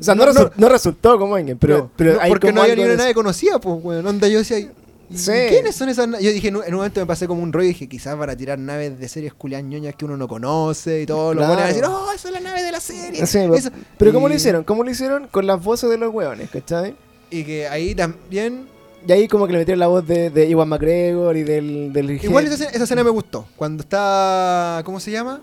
O 0.00 0.02
sea, 0.02 0.14
no, 0.14 0.24
resu- 0.26 0.50
no 0.56 0.68
resultó 0.68 1.18
como 1.18 1.36
Endgame, 1.38 1.58
pero, 1.58 1.78
no, 1.78 1.90
pero 1.96 2.18
porque 2.28 2.48
como 2.48 2.56
no 2.56 2.62
había 2.62 2.76
ni 2.76 2.84
una 2.84 2.96
nadie 2.96 3.14
conocida, 3.14 3.58
pues, 3.60 3.76
weón. 3.82 4.06
Onda, 4.06 4.28
yo 4.28 4.38
decía. 4.38 4.58
¿y 4.58 4.70
Sí. 5.14 5.30
¿Quiénes 5.48 5.76
son 5.76 5.88
esas 5.88 6.08
naves? 6.08 6.24
Yo 6.26 6.32
dije, 6.32 6.48
en 6.48 6.56
un 6.56 6.64
en 6.64 6.70
un 6.74 6.78
momento 6.78 6.98
me 6.98 7.06
pasé 7.06 7.28
como 7.28 7.40
un 7.40 7.52
rollo 7.52 7.66
y 7.66 7.68
dije, 7.68 7.88
quizás 7.88 8.16
para 8.16 8.36
tirar 8.36 8.58
naves 8.58 8.98
de 8.98 9.08
series 9.08 9.32
culián 9.34 9.68
ñoñas 9.70 9.94
que 9.94 10.04
uno 10.04 10.16
no 10.16 10.26
conoce 10.26 11.02
y 11.02 11.06
todo. 11.06 11.32
Lo 11.32 11.42
Claro. 11.42 11.54
van 11.54 11.62
a 11.62 11.66
decir, 11.68 11.84
oh, 11.84 12.10
esa 12.12 12.26
es 12.28 12.34
la 12.34 12.40
nave 12.40 12.60
de 12.64 12.72
la 12.72 12.80
serie. 12.80 13.24
Sí, 13.24 13.38
pero- 13.38 13.54
Eso- 13.54 13.70
Pero 13.98 14.12
¿cómo 14.12 14.26
lo 14.26 14.34
y- 14.34 14.36
hicieron? 14.38 14.64
¿Cómo 14.64 14.82
lo 14.82 14.90
hicieron? 14.90 15.28
Con 15.28 15.46
las 15.46 15.62
voces 15.62 15.88
de 15.90 15.96
los 15.96 16.12
hueones, 16.12 16.50
¿cachai? 16.50 16.96
Y 17.30 17.44
que 17.44 17.68
ahí 17.68 17.94
también. 17.94 18.66
Y 19.06 19.12
ahí 19.12 19.28
como 19.28 19.46
que 19.46 19.52
le 19.52 19.60
metieron 19.60 19.78
la 19.78 19.86
voz 19.86 20.04
de, 20.08 20.30
de 20.30 20.48
Iwan 20.48 20.68
McGregor 20.68 21.36
y 21.36 21.44
del... 21.44 21.92
del 21.92 22.10
Igual 22.24 22.46
esa, 22.46 22.54
escena- 22.54 22.70
esa 22.72 22.82
escena 22.84 23.04
me 23.04 23.10
gustó. 23.10 23.46
Cuando 23.54 23.84
está. 23.84 24.82
¿Cómo 24.84 24.98
se 24.98 25.12
llama? 25.12 25.40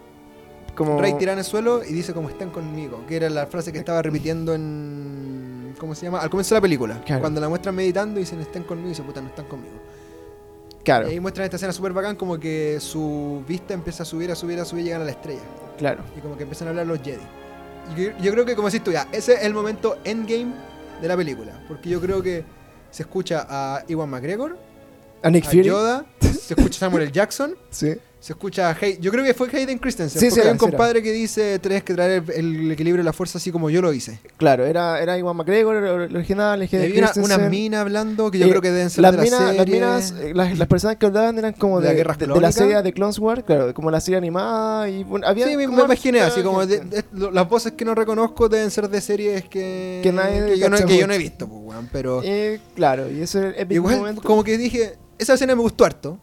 Como... 0.75 0.99
Rey 0.99 1.13
tirado 1.13 1.33
en 1.33 1.39
el 1.39 1.45
suelo 1.45 1.83
y 1.83 1.93
dice 1.93 2.13
como 2.13 2.29
están 2.29 2.49
conmigo, 2.49 3.03
que 3.07 3.15
era 3.15 3.29
la 3.29 3.45
frase 3.47 3.71
que 3.71 3.79
estaba 3.79 4.01
repitiendo 4.01 4.53
en 4.53 5.75
¿cómo 5.79 5.95
se 5.95 6.05
llama? 6.05 6.19
Al 6.19 6.29
comienzo 6.29 6.55
de 6.55 6.59
la 6.59 6.61
película. 6.61 7.01
Claro. 7.05 7.21
Cuando 7.21 7.41
la 7.41 7.49
muestran 7.49 7.75
meditando 7.75 8.19
y 8.19 8.23
dicen 8.23 8.39
están 8.39 8.63
conmigo 8.63 8.87
y 8.87 8.91
dice 8.91 9.03
puta 9.03 9.21
no 9.21 9.27
están 9.27 9.45
conmigo. 9.45 9.75
Claro, 10.83 11.07
Y 11.07 11.13
ahí 11.13 11.19
muestran 11.19 11.45
esta 11.45 11.55
escena 11.55 11.71
súper 11.71 11.93
bacán 11.93 12.15
como 12.15 12.37
que 12.39 12.77
su 12.79 13.43
vista 13.47 13.73
empieza 13.73 14.03
a 14.03 14.05
subir, 14.05 14.31
a 14.31 14.35
subir, 14.35 14.59
a 14.59 14.65
subir 14.65 14.81
y 14.81 14.85
llegan 14.85 15.01
a 15.01 15.05
la 15.05 15.11
estrella. 15.11 15.41
claro. 15.77 16.03
Y 16.17 16.19
como 16.19 16.35
que 16.35 16.43
empiezan 16.43 16.67
a 16.67 16.71
hablar 16.71 16.87
los 16.87 17.01
Jedi. 17.01 17.21
Y 17.95 18.01
yo, 18.01 18.11
yo 18.19 18.31
creo 18.31 18.45
que 18.45 18.55
como 18.55 18.69
decís 18.69 18.83
tú 18.83 18.91
ya, 18.91 19.07
ese 19.11 19.33
es 19.33 19.43
el 19.43 19.53
momento 19.53 19.97
endgame 20.03 20.53
de 21.01 21.07
la 21.07 21.15
película. 21.15 21.63
Porque 21.67 21.89
yo 21.89 22.01
creo 22.01 22.21
que 22.21 22.43
se 22.91 23.03
escucha 23.03 23.45
a 23.49 23.83
Iwan 23.87 24.09
McGregor, 24.09 24.57
A 25.21 25.29
Nick 25.29 25.45
a 25.45 25.49
Fury. 25.49 25.63
Yoda, 25.63 26.05
se 26.47 26.53
escucha 26.55 26.79
Samuel 26.79 27.03
L. 27.03 27.11
Jackson 27.11 27.55
Sí. 27.69 27.93
se 28.19 28.33
escucha 28.33 28.75
Hay- 28.79 28.97
Yo 29.01 29.11
creo 29.11 29.23
que 29.23 29.33
fue 29.33 29.49
Hayden 29.51 29.77
Christensen. 29.79 30.19
Sí, 30.19 30.27
porque 30.29 30.41
sí 30.41 30.47
hay 30.47 30.51
un 30.53 30.57
compadre 30.57 31.01
que 31.03 31.11
dice: 31.11 31.59
Tienes 31.59 31.83
que 31.83 31.93
traer 31.93 32.23
el, 32.35 32.55
el 32.65 32.71
equilibrio 32.71 33.03
de 33.03 33.05
la 33.05 33.11
fuerza 33.13 33.37
así 33.37 33.51
como 33.51 33.69
yo 33.69 33.81
lo 33.81 33.91
hice. 33.91 34.19
Claro, 34.37 34.65
era, 34.65 35.01
era 35.01 35.17
Iwan 35.17 35.35
McGregor, 35.35 35.75
el 35.75 36.15
original, 36.15 36.61
el 36.61 36.69
Y 36.71 36.75
había 36.77 37.11
una, 37.17 37.37
mina 37.49 37.81
hablando 37.81 38.31
que 38.31 38.39
yo 38.39 38.45
Eh, 38.45 38.49
creo 38.49 38.61
que 38.61 38.71
deben 38.71 38.89
ser 38.89 39.01
las 39.01 39.11
de 39.11 39.17
la 39.17 39.23
minas, 39.23 39.39
serie. 39.39 39.57
las 39.57 39.67
minas, 39.67 40.13
eh, 40.21 40.31
las, 40.33 40.57
las 40.57 40.67
personas 40.69 40.95
que 40.97 41.05
hablaban 41.05 41.37
eran 41.37 41.51
como 41.53 41.81
¿De 41.81 41.93
de, 41.93 42.03
la 42.03 42.13
de, 42.13 42.27
de 42.27 42.39
la 42.39 42.51
serie 42.53 42.81
de 42.81 42.93
Clone 42.93 43.13
Wars, 43.19 43.43
claro, 43.45 43.73
como 43.73 43.91
la 43.91 43.99
serie 43.99 44.17
animada 44.17 44.87
y 44.89 45.03
bueno, 45.03 45.27
había 45.27 45.47
Sí, 45.47 45.57
me, 45.57 45.67
me 45.67 45.83
imaginé 45.83 46.21
así 46.21 46.41
como 46.41 46.61
las 46.63 47.49
voces 47.49 47.73
que 47.73 47.83
no 47.83 47.93
reconozco 47.95 48.47
deben 48.47 48.71
ser 48.71 48.87
de 48.89 49.01
series 49.01 49.43
que, 49.49 49.99
Que 50.03 50.11
nadie 50.13 50.57
yo, 50.57 50.69
no, 50.69 50.77
que 50.77 50.97
yo 50.97 51.07
no 51.07 51.13
he 51.13 51.17
visto, 51.17 51.47
pues, 51.47 51.59
weón, 51.61 51.89
pero 51.91 52.21
Eh, 52.23 52.59
claro, 52.75 53.11
y 53.11 53.21
ese 53.21 53.39
era 53.39 53.47
el 53.49 53.53
épico 53.55 53.73
igual 53.75 53.97
momento. 53.97 54.21
como 54.21 54.43
que 54.45 54.57
dije, 54.57 54.95
esa 55.17 55.33
escena 55.33 55.55
me 55.55 55.61
gustó 55.61 55.83
harto, 55.85 56.19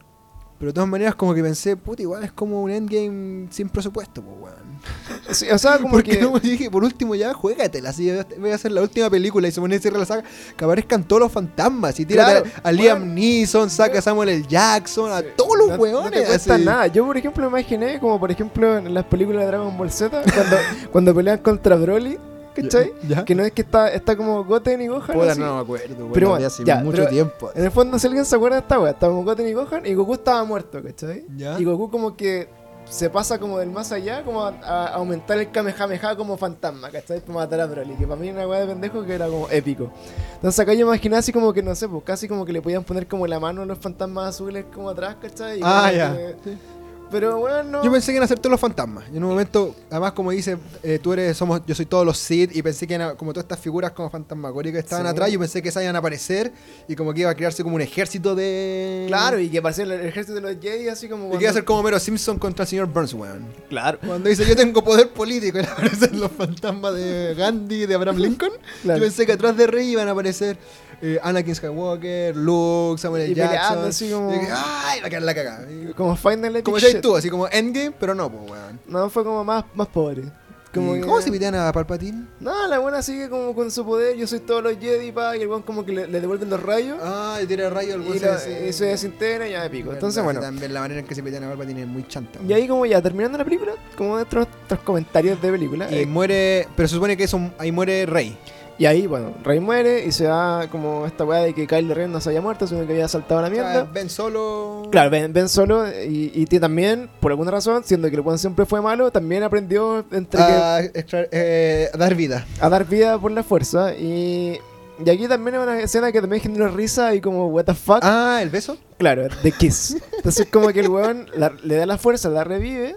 pero 0.60 0.72
de 0.72 0.74
todas 0.74 0.90
maneras 0.90 1.14
como 1.14 1.32
que 1.32 1.42
pensé, 1.42 1.74
puta, 1.74 2.02
igual 2.02 2.22
es 2.22 2.32
como 2.32 2.62
un 2.62 2.70
endgame 2.70 3.46
sin 3.50 3.70
presupuesto, 3.70 4.20
pues, 4.20 4.36
weón. 4.42 4.80
Sí, 5.30 5.48
o 5.50 5.56
sea, 5.56 5.78
como 5.78 5.92
Porque 5.92 6.18
que 6.18 6.40
dije, 6.42 6.70
por 6.70 6.84
último 6.84 7.14
ya, 7.14 7.32
juégatela, 7.32 7.88
así 7.88 8.12
voy 8.38 8.50
a 8.50 8.56
hacer 8.56 8.70
la 8.72 8.82
última 8.82 9.08
película 9.08 9.48
y 9.48 9.52
se 9.52 9.60
pone 9.60 9.76
a 9.76 9.78
cierre 9.80 9.98
la 9.98 10.04
saga, 10.04 10.22
que 10.54 10.62
aparezcan 10.62 11.02
todos 11.04 11.20
los 11.20 11.32
fantasmas 11.32 11.98
y 11.98 12.04
tira 12.04 12.24
Claro, 12.26 12.44
a 12.62 12.72
Liam 12.72 12.98
bueno. 12.98 13.14
Neeson, 13.14 13.70
saca 13.70 14.00
a 14.00 14.02
Samuel 14.02 14.28
L. 14.28 14.44
Jackson, 14.46 15.10
a 15.10 15.22
todos 15.22 15.56
los 15.56 15.68
no, 15.70 15.76
weones. 15.76 16.28
no 16.28 16.28
te 16.28 16.52
así. 16.52 16.62
nada. 16.62 16.88
Yo, 16.88 17.06
por 17.06 17.16
ejemplo, 17.16 17.50
me 17.50 17.60
imaginé 17.60 17.98
como, 17.98 18.20
por 18.20 18.30
ejemplo, 18.30 18.76
en 18.76 18.92
las 18.92 19.06
películas 19.06 19.40
de 19.40 19.46
Dragon 19.46 19.78
Ball 19.78 19.90
Z, 19.90 20.22
cuando, 20.34 20.56
cuando 20.92 21.14
pelean 21.14 21.38
contra 21.38 21.76
Broly, 21.76 22.18
¿cachai? 22.62 22.92
¿Ya? 23.08 23.24
Que 23.24 23.34
no 23.34 23.42
es 23.44 23.52
que 23.52 23.62
está, 23.62 23.88
está 23.88 24.16
como 24.16 24.44
Goten 24.44 24.80
y 24.82 24.88
Gohan. 24.88 25.06
Puta, 25.12 25.32
así. 25.32 25.40
no 25.40 25.56
me 25.56 25.60
acuerdo, 25.62 26.08
Pero 26.12 26.28
bueno, 26.28 26.38
vi 26.38 26.44
hace 26.44 26.64
ya, 26.64 26.76
mucho 26.76 26.98
pero- 26.98 27.08
tiempo. 27.10 27.50
En 27.54 27.64
el 27.64 27.70
fondo, 27.70 27.98
si 27.98 28.06
alguien 28.06 28.24
se 28.24 28.36
acuerda 28.36 28.56
de 28.56 28.62
esta 28.62 28.78
wea, 28.78 28.90
estábamos 28.92 29.24
Goten 29.24 29.46
y 29.48 29.52
Gohan 29.52 29.86
y 29.86 29.94
Goku 29.94 30.14
estaba 30.14 30.44
muerto, 30.44 30.82
¿cachai? 30.82 31.24
¿Ya? 31.36 31.58
Y 31.58 31.64
Goku 31.64 31.90
como 31.90 32.16
que 32.16 32.48
se 32.88 33.08
pasa 33.08 33.38
como 33.38 33.58
del 33.58 33.70
más 33.70 33.92
allá, 33.92 34.24
como 34.24 34.42
a, 34.42 34.48
a 34.64 34.86
aumentar 34.94 35.38
el 35.38 35.50
Kamehameha 35.52 36.16
como 36.16 36.36
fantasma, 36.36 36.90
¿cachai? 36.90 37.20
Para 37.20 37.34
matar 37.34 37.60
a 37.60 37.66
Broly, 37.66 37.94
que 37.94 38.04
para 38.06 38.20
mí 38.20 38.28
era 38.28 38.38
una 38.38 38.48
wea 38.48 38.60
de 38.60 38.66
pendejo 38.66 39.04
que 39.04 39.14
era 39.14 39.28
como 39.28 39.48
épico. 39.48 39.92
Entonces 40.34 40.58
acá 40.58 40.72
yo 40.74 40.86
imaginé 40.86 41.16
así 41.16 41.30
como 41.32 41.52
que, 41.52 41.62
no 41.62 41.72
sé, 41.76 41.88
pues 41.88 42.02
casi 42.04 42.26
como 42.26 42.44
que 42.44 42.52
le 42.52 42.60
podían 42.62 42.82
poner 42.82 43.06
como 43.06 43.26
la 43.28 43.38
mano 43.38 43.62
a 43.62 43.66
los 43.66 43.78
fantasmas 43.78 44.30
azules 44.30 44.64
como 44.74 44.90
atrás, 44.90 45.16
¿cachai? 45.22 45.58
Y 45.58 45.62
Ah, 45.62 45.82
como 45.86 45.96
ya. 45.96 46.16
que- 46.16 46.79
Pero 47.10 47.38
bueno, 47.38 47.82
Yo 47.82 47.90
pensé 47.90 48.06
que 48.12 48.16
iban 48.16 48.24
a 48.24 48.28
ser 48.28 48.38
todos 48.38 48.52
los 48.52 48.60
fantasmas. 48.60 49.04
Y 49.12 49.16
en 49.16 49.24
un 49.24 49.30
momento, 49.30 49.74
además, 49.90 50.12
como 50.12 50.30
dice, 50.30 50.56
eh, 50.82 50.98
tú 51.02 51.12
eres, 51.12 51.36
somos, 51.36 51.60
yo 51.66 51.74
soy 51.74 51.86
todos 51.86 52.06
los 52.06 52.18
Sith, 52.18 52.54
y 52.54 52.62
pensé 52.62 52.86
que 52.86 52.94
eran 52.94 53.16
como 53.16 53.32
todas 53.32 53.44
estas 53.44 53.58
figuras 53.58 53.90
como 53.92 54.10
fantasmagóricas 54.10 54.80
que 54.82 54.84
estaban 54.86 55.06
Sí. 55.06 55.10
atrás, 55.10 55.30
yo 55.32 55.38
pensé 55.38 55.62
que 55.62 55.68
esas 55.70 55.82
iban 55.82 55.96
a 55.96 55.98
aparecer 55.98 56.52
y 56.86 56.94
como 56.94 57.12
que 57.12 57.20
iba 57.22 57.30
a 57.30 57.34
crearse 57.34 57.62
como 57.62 57.74
un 57.76 57.80
ejército 57.82 58.34
de. 58.34 59.04
Claro, 59.08 59.38
y 59.38 59.48
que 59.48 59.60
parecía 59.60 59.84
el, 59.84 59.92
ejército 59.92 60.34
de 60.34 60.40
los 60.40 60.60
Jedi 60.62 60.88
así 60.88 61.08
como... 61.08 61.28
Y 61.34 61.38
que 61.38 61.44
iba 61.44 61.50
a 61.50 61.54
ser 61.54 61.64
como 61.64 61.82
Mero 61.82 61.98
Simpson 61.98 62.38
contra 62.38 62.62
el 62.64 62.68
señor 62.68 62.86
Burns, 62.86 63.14
weón. 63.14 63.46
Claro. 63.68 63.98
Cuando 64.06 64.28
dice 64.28 64.46
yo 64.46 64.54
tengo 64.56 64.82
poder 64.84 65.08
político 65.10 65.58
y 65.60 65.62
aparecen 65.62 66.20
los 66.20 66.30
fantasmas 66.30 66.94
de 66.94 67.34
Gandhi, 67.36 67.86
de 67.86 67.94
Abraham 67.94 68.18
Lincoln, 68.18 68.52
Claro. 68.82 68.98
yo 68.98 69.04
pensé 69.04 69.26
que 69.26 69.32
atrás 69.32 69.56
de 69.56 69.66
Rey 69.66 69.90
iban 69.90 70.08
a 70.08 70.12
aparecer 70.12 70.56
eh, 71.02 71.18
Anakin 71.22 71.54
Skywalker, 71.54 72.36
Luke, 72.36 73.00
Samuel. 73.00 73.30
Y 73.30 73.34
Jackson. 73.34 73.84
así 73.88 74.10
como- 74.10 74.32
Y 74.34 74.38
¡Ay! 74.52 75.00
Va 75.00 75.06
a 75.06 75.10
quedar 75.10 75.22
la 75.22 75.34
cagada. 75.34 75.66
Como 75.96 76.16
Final 76.16 76.62
Como 76.62 76.78
shit. 76.78 77.00
tú, 77.00 77.16
así 77.16 77.28
como 77.30 77.48
Endgame, 77.48 77.92
pero 77.98 78.14
no, 78.14 78.30
pues, 78.30 78.50
weón. 78.50 78.80
No, 78.86 79.08
fue 79.10 79.24
como 79.24 79.42
más, 79.44 79.64
más 79.74 79.88
pobre. 79.88 80.24
Como 80.72 80.94
¿Y 80.94 81.00
que- 81.00 81.06
¿Cómo 81.06 81.20
se 81.20 81.32
pitean 81.32 81.56
a 81.56 81.72
Palpatine? 81.72 82.26
No, 82.38 82.68
la 82.68 82.78
buena 82.78 83.02
sigue 83.02 83.28
como 83.28 83.52
con 83.56 83.72
su 83.72 83.84
poder, 83.84 84.16
yo 84.16 84.24
soy 84.28 84.38
todos 84.38 84.62
los 84.62 84.78
Jedi, 84.78 85.10
pa, 85.10 85.36
y 85.36 85.42
el 85.42 85.48
weón 85.48 85.62
como 85.62 85.84
que 85.84 85.90
le, 85.90 86.06
le 86.06 86.20
devuelven 86.20 86.48
los 86.48 86.62
rayos 86.62 86.96
Ah, 87.02 87.40
y 87.42 87.46
tira 87.46 87.68
rayo 87.70 87.94
al 87.94 88.02
y, 88.02 88.20
la- 88.20 88.38
y 88.68 88.72
se 88.72 88.84
desintegra 88.84 89.48
y 89.48 89.50
ya 89.50 89.62
me 89.62 89.70
pico. 89.70 89.92
Entonces, 89.92 90.22
bueno. 90.22 90.38
También 90.40 90.72
la 90.72 90.78
manera 90.78 91.00
en 91.00 91.06
que 91.06 91.14
se 91.16 91.24
pitean 91.24 91.42
a 91.42 91.48
Palpatine 91.48 91.80
es 91.82 91.88
muy 91.88 92.06
chanta. 92.06 92.38
Y 92.46 92.52
ahí 92.52 92.68
como 92.68 92.86
ya 92.86 93.02
terminando 93.02 93.36
la 93.36 93.42
película, 93.44 93.72
como 93.96 94.14
nuestros, 94.14 94.46
nuestros 94.46 94.80
comentarios 94.82 95.42
de 95.42 95.50
película. 95.50 95.90
Y 95.90 96.02
eh, 96.02 96.06
muere, 96.06 96.68
pero 96.76 96.86
se 96.88 96.94
supone 96.94 97.16
que 97.16 97.24
eso, 97.24 97.40
ahí 97.58 97.72
muere 97.72 98.06
Rey. 98.06 98.38
Y 98.80 98.86
ahí, 98.86 99.06
bueno, 99.06 99.34
Rey 99.44 99.60
muere 99.60 100.06
y 100.06 100.10
se 100.10 100.24
da 100.24 100.66
como 100.70 101.04
esta 101.06 101.24
weá 101.24 101.40
de 101.42 101.52
que 101.52 101.66
Kylo 101.66 101.92
Ren 101.94 102.10
no 102.10 102.20
se 102.20 102.30
había 102.30 102.40
muerto, 102.40 102.66
sino 102.66 102.86
que 102.86 102.92
había 102.94 103.06
saltado 103.08 103.38
a 103.40 103.42
la 103.42 103.50
mierda. 103.50 103.84
ven 103.92 104.08
solo. 104.08 104.88
Claro, 104.90 105.10
ven, 105.10 105.32
ven 105.34 105.48
solo 105.50 105.86
y, 105.86 106.32
y 106.34 106.46
también, 106.58 107.10
por 107.20 107.30
alguna 107.30 107.50
razón, 107.50 107.84
siendo 107.84 108.08
que 108.08 108.14
el 108.16 108.22
weón 108.22 108.38
siempre 108.38 108.64
fue 108.64 108.80
malo, 108.80 109.12
también 109.12 109.42
aprendió 109.42 110.04
entre 110.10 110.40
que 110.40 110.52
A, 110.52 110.80
extra- 110.82 111.28
eh, 111.30 111.90
a 111.92 111.96
dar 111.98 112.14
vida. 112.14 112.46
a 112.60 112.68
dar 112.70 112.86
vida 112.86 113.18
por 113.18 113.30
la 113.32 113.42
fuerza. 113.42 113.94
Y, 113.94 114.58
y 115.04 115.10
aquí 115.10 115.28
también 115.28 115.56
es 115.56 115.62
una 115.62 115.78
escena 115.80 116.10
que 116.10 116.20
también 116.22 116.42
generó 116.42 116.68
risa 116.68 117.14
y 117.14 117.20
como, 117.20 117.48
what 117.48 117.64
the 117.66 117.74
fuck. 117.74 118.00
Ah, 118.02 118.40
el 118.42 118.48
beso. 118.48 118.78
Claro, 118.96 119.28
de 119.42 119.52
Kiss. 119.52 119.96
Entonces, 120.16 120.46
como 120.50 120.68
que 120.68 120.80
el 120.80 120.88
weón 120.88 121.26
la- 121.36 121.52
le 121.62 121.76
da 121.76 121.84
la 121.84 121.98
fuerza, 121.98 122.30
la 122.30 122.44
revive, 122.44 122.96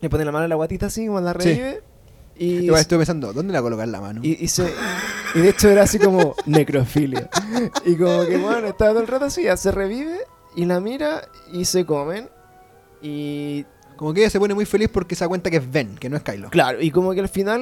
le 0.00 0.10
pone 0.10 0.24
la 0.24 0.32
mano 0.32 0.44
en 0.44 0.50
la 0.50 0.56
guatita 0.56 0.86
así, 0.86 1.06
como 1.06 1.20
la 1.20 1.32
Sí. 1.34 1.38
Y, 2.38 2.66
Igual 2.66 2.80
estuve 2.80 3.00
pensando, 3.00 3.32
¿dónde 3.32 3.52
le 3.52 3.58
va 3.58 3.60
a 3.60 3.62
colocar 3.62 3.88
la 3.88 4.00
mano? 4.00 4.20
y, 4.22 4.42
y 4.44 4.48
se, 4.48 4.72
y 5.34 5.40
de 5.40 5.48
hecho 5.48 5.68
era 5.68 5.82
así 5.82 5.98
como 5.98 6.34
necrofilia. 6.46 7.28
Y 7.84 7.96
como 7.96 8.24
que, 8.26 8.36
bueno, 8.36 8.68
estaba 8.68 8.92
todo 8.92 9.00
el 9.00 9.08
rato 9.08 9.24
así, 9.24 9.42
ya 9.42 9.56
se 9.56 9.72
revive 9.72 10.18
y 10.56 10.64
la 10.64 10.80
mira 10.80 11.22
y 11.52 11.64
se 11.64 11.84
comen. 11.84 12.28
Y 13.02 13.64
Como 13.96 14.14
que 14.14 14.20
ella 14.20 14.30
se 14.30 14.38
pone 14.38 14.54
muy 14.54 14.64
feliz 14.66 14.88
porque 14.92 15.14
se 15.14 15.24
da 15.24 15.28
cuenta 15.28 15.50
que 15.50 15.56
es 15.58 15.70
Ben, 15.70 15.96
que 15.96 16.08
no 16.08 16.16
es 16.16 16.22
Kylo. 16.22 16.50
Claro, 16.50 16.80
y 16.80 16.90
como 16.90 17.12
que 17.12 17.20
al 17.20 17.28
final, 17.28 17.60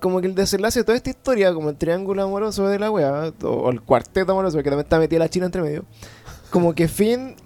como 0.00 0.20
que 0.20 0.26
el 0.26 0.34
desenlace 0.34 0.80
de 0.80 0.84
toda 0.84 0.96
esta 0.96 1.10
historia, 1.10 1.52
como 1.54 1.70
el 1.70 1.76
triángulo 1.76 2.22
amoroso 2.22 2.66
de 2.68 2.78
la 2.78 2.90
wea, 2.90 3.32
o, 3.42 3.46
o 3.48 3.70
el 3.70 3.80
cuarteto 3.82 4.32
amoroso, 4.32 4.56
porque 4.56 4.70
también 4.70 4.84
está 4.86 4.98
metida 4.98 5.20
la 5.20 5.28
china 5.28 5.46
entre 5.46 5.62
medio, 5.62 5.84
como 6.50 6.74
que 6.74 6.88
Finn 6.88 7.36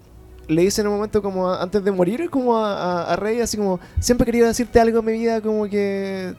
le 0.49 0.62
dice 0.62 0.81
en 0.81 0.89
un 0.89 0.94
momento 0.94 1.23
como 1.23 1.49
a- 1.51 1.62
antes 1.62 1.82
de 1.85 1.90
morir, 1.93 2.28
como 2.31 2.57
a, 2.59 3.03
a, 3.05 3.12
a 3.12 3.16
Rey, 3.16 3.40
así 3.40 3.57
como, 3.57 3.78
siempre 4.01 4.24
quería 4.27 4.47
decirte 4.47 4.81
algo 4.81 4.99
en 5.01 5.05
mi 5.05 5.12
vida, 5.12 5.40
como 5.40 5.66
que 5.69 6.35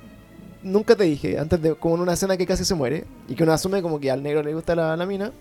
nunca 0.63 0.95
te 0.95 1.03
dije, 1.03 1.37
antes 1.37 1.61
de, 1.61 1.75
como 1.75 1.95
en 1.95 2.01
una 2.01 2.13
escena 2.13 2.37
que 2.37 2.45
casi 2.45 2.65
se 2.65 2.73
muere, 2.75 3.05
y 3.27 3.35
que 3.35 3.43
uno 3.43 3.53
asume 3.53 3.81
como 3.81 3.99
que 3.99 4.09
al 4.11 4.23
negro 4.23 4.41
le 4.43 4.53
gusta 4.53 4.75
la, 4.75 4.95
la 4.97 5.05
mina, 5.05 5.31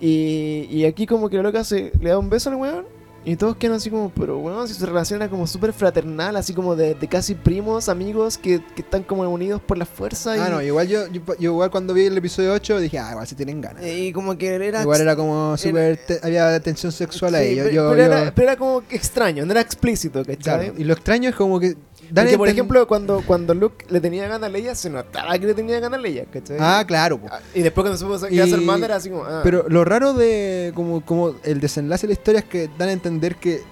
y, 0.00 0.66
y 0.70 0.84
aquí 0.86 1.06
como 1.06 1.28
que 1.28 1.36
lo 1.36 1.42
loca 1.42 1.62
se 1.64 1.92
le 2.00 2.10
da 2.10 2.18
un 2.18 2.30
beso 2.30 2.48
al 2.50 2.56
weón, 2.56 2.86
y 3.22 3.36
todos 3.36 3.54
quedan 3.56 3.76
así 3.76 3.90
como, 3.90 4.08
pero 4.08 4.38
bueno, 4.38 4.66
si 4.66 4.72
su 4.72 4.86
relación 4.86 5.20
era 5.20 5.28
como 5.30 5.46
súper 5.46 5.74
fraternal, 5.74 6.36
así 6.36 6.54
como 6.54 6.74
de, 6.74 6.94
de 6.94 7.06
casi 7.06 7.34
primos, 7.34 7.90
amigos 7.90 8.38
que, 8.38 8.64
que 8.74 8.80
están 8.80 9.02
como 9.02 9.28
unidos 9.28 9.60
por 9.60 9.76
la 9.76 9.84
fuerza. 9.84 10.38
Y, 10.38 10.40
Ah, 10.40 10.48
no, 10.48 10.62
igual 10.62 10.88
yo, 10.88 11.06
yo, 11.08 11.20
yo 11.38 11.50
igual 11.50 11.70
cuando 11.70 11.92
vi 11.92 12.06
el 12.06 12.16
episodio 12.16 12.54
8 12.54 12.80
dije, 12.80 12.98
ah, 12.98 13.10
igual 13.10 13.26
si 13.26 13.34
tienen 13.34 13.60
ganas. 13.60 13.84
y 13.86 14.10
como 14.14 14.38
que 14.38 14.54
era... 14.54 14.80
igual 14.80 15.02
era 15.02 15.14
como 15.16 15.54
súper. 15.58 15.98
te- 16.06 16.18
había 16.22 16.58
tensión 16.60 16.92
sexual 16.92 17.34
ahí. 17.34 17.50
Sí, 17.50 17.56
Yo, 17.56 17.64
pero, 17.64 17.74
yo- 17.74 17.90
pero 17.90 17.98
yo- 17.98 18.04
era, 18.22 18.34
pero 18.34 18.48
era 18.48 18.56
como 18.56 18.88
que 18.88 18.96
extraño, 18.96 19.44
no 19.44 19.50
era 19.52 19.60
explícito, 19.60 20.20
¿cachai? 20.24 20.38
claro, 20.38 20.74
Y 20.78 20.84
lo 20.84 20.94
extraño 20.94 21.28
es 21.28 21.34
como 21.36 21.60
que. 21.60 21.76
Porque, 22.14 22.38
por 22.38 22.48
ejemplo, 22.48 22.86
cuando, 22.88 23.22
cuando 23.26 23.54
Luke 23.54 23.86
le 23.88 24.00
tenía 24.00 24.26
ganas 24.28 24.48
a 24.48 24.52
Leia, 24.52 24.74
se 24.74 24.90
notaba 24.90 25.38
que 25.38 25.46
le 25.46 25.54
tenía 25.54 25.78
ganas 25.80 25.98
a 25.98 26.02
Leia, 26.02 26.24
¿cachai? 26.26 26.56
Ah, 26.60 26.84
claro. 26.86 27.18
po. 27.18 27.28
Ah, 27.30 27.40
Y 27.54 27.62
después 27.62 27.84
cuando 27.84 27.96
supo 27.98 28.26
que 28.28 28.34
iba 28.34 28.44
a 28.44 28.48
ser 28.48 28.60
Y- 28.60 28.64
Manda 28.64 28.86
era 28.86 28.96
así 28.96 29.10
como... 29.10 29.24
ah. 29.24 29.40
Pero 29.42 29.66
lo 29.68 29.84
raro 29.84 30.12
de 30.14 30.72
como, 30.74 31.04
como 31.04 31.34
el 31.44 31.60
desenlace 31.60 32.06
de 32.06 32.14
la 32.14 32.18
historia 32.20 32.38
es 32.40 32.44
que 32.46 32.68
dan 32.78 32.88
a 32.88 32.92
entender 32.92 33.36
que 33.36 33.62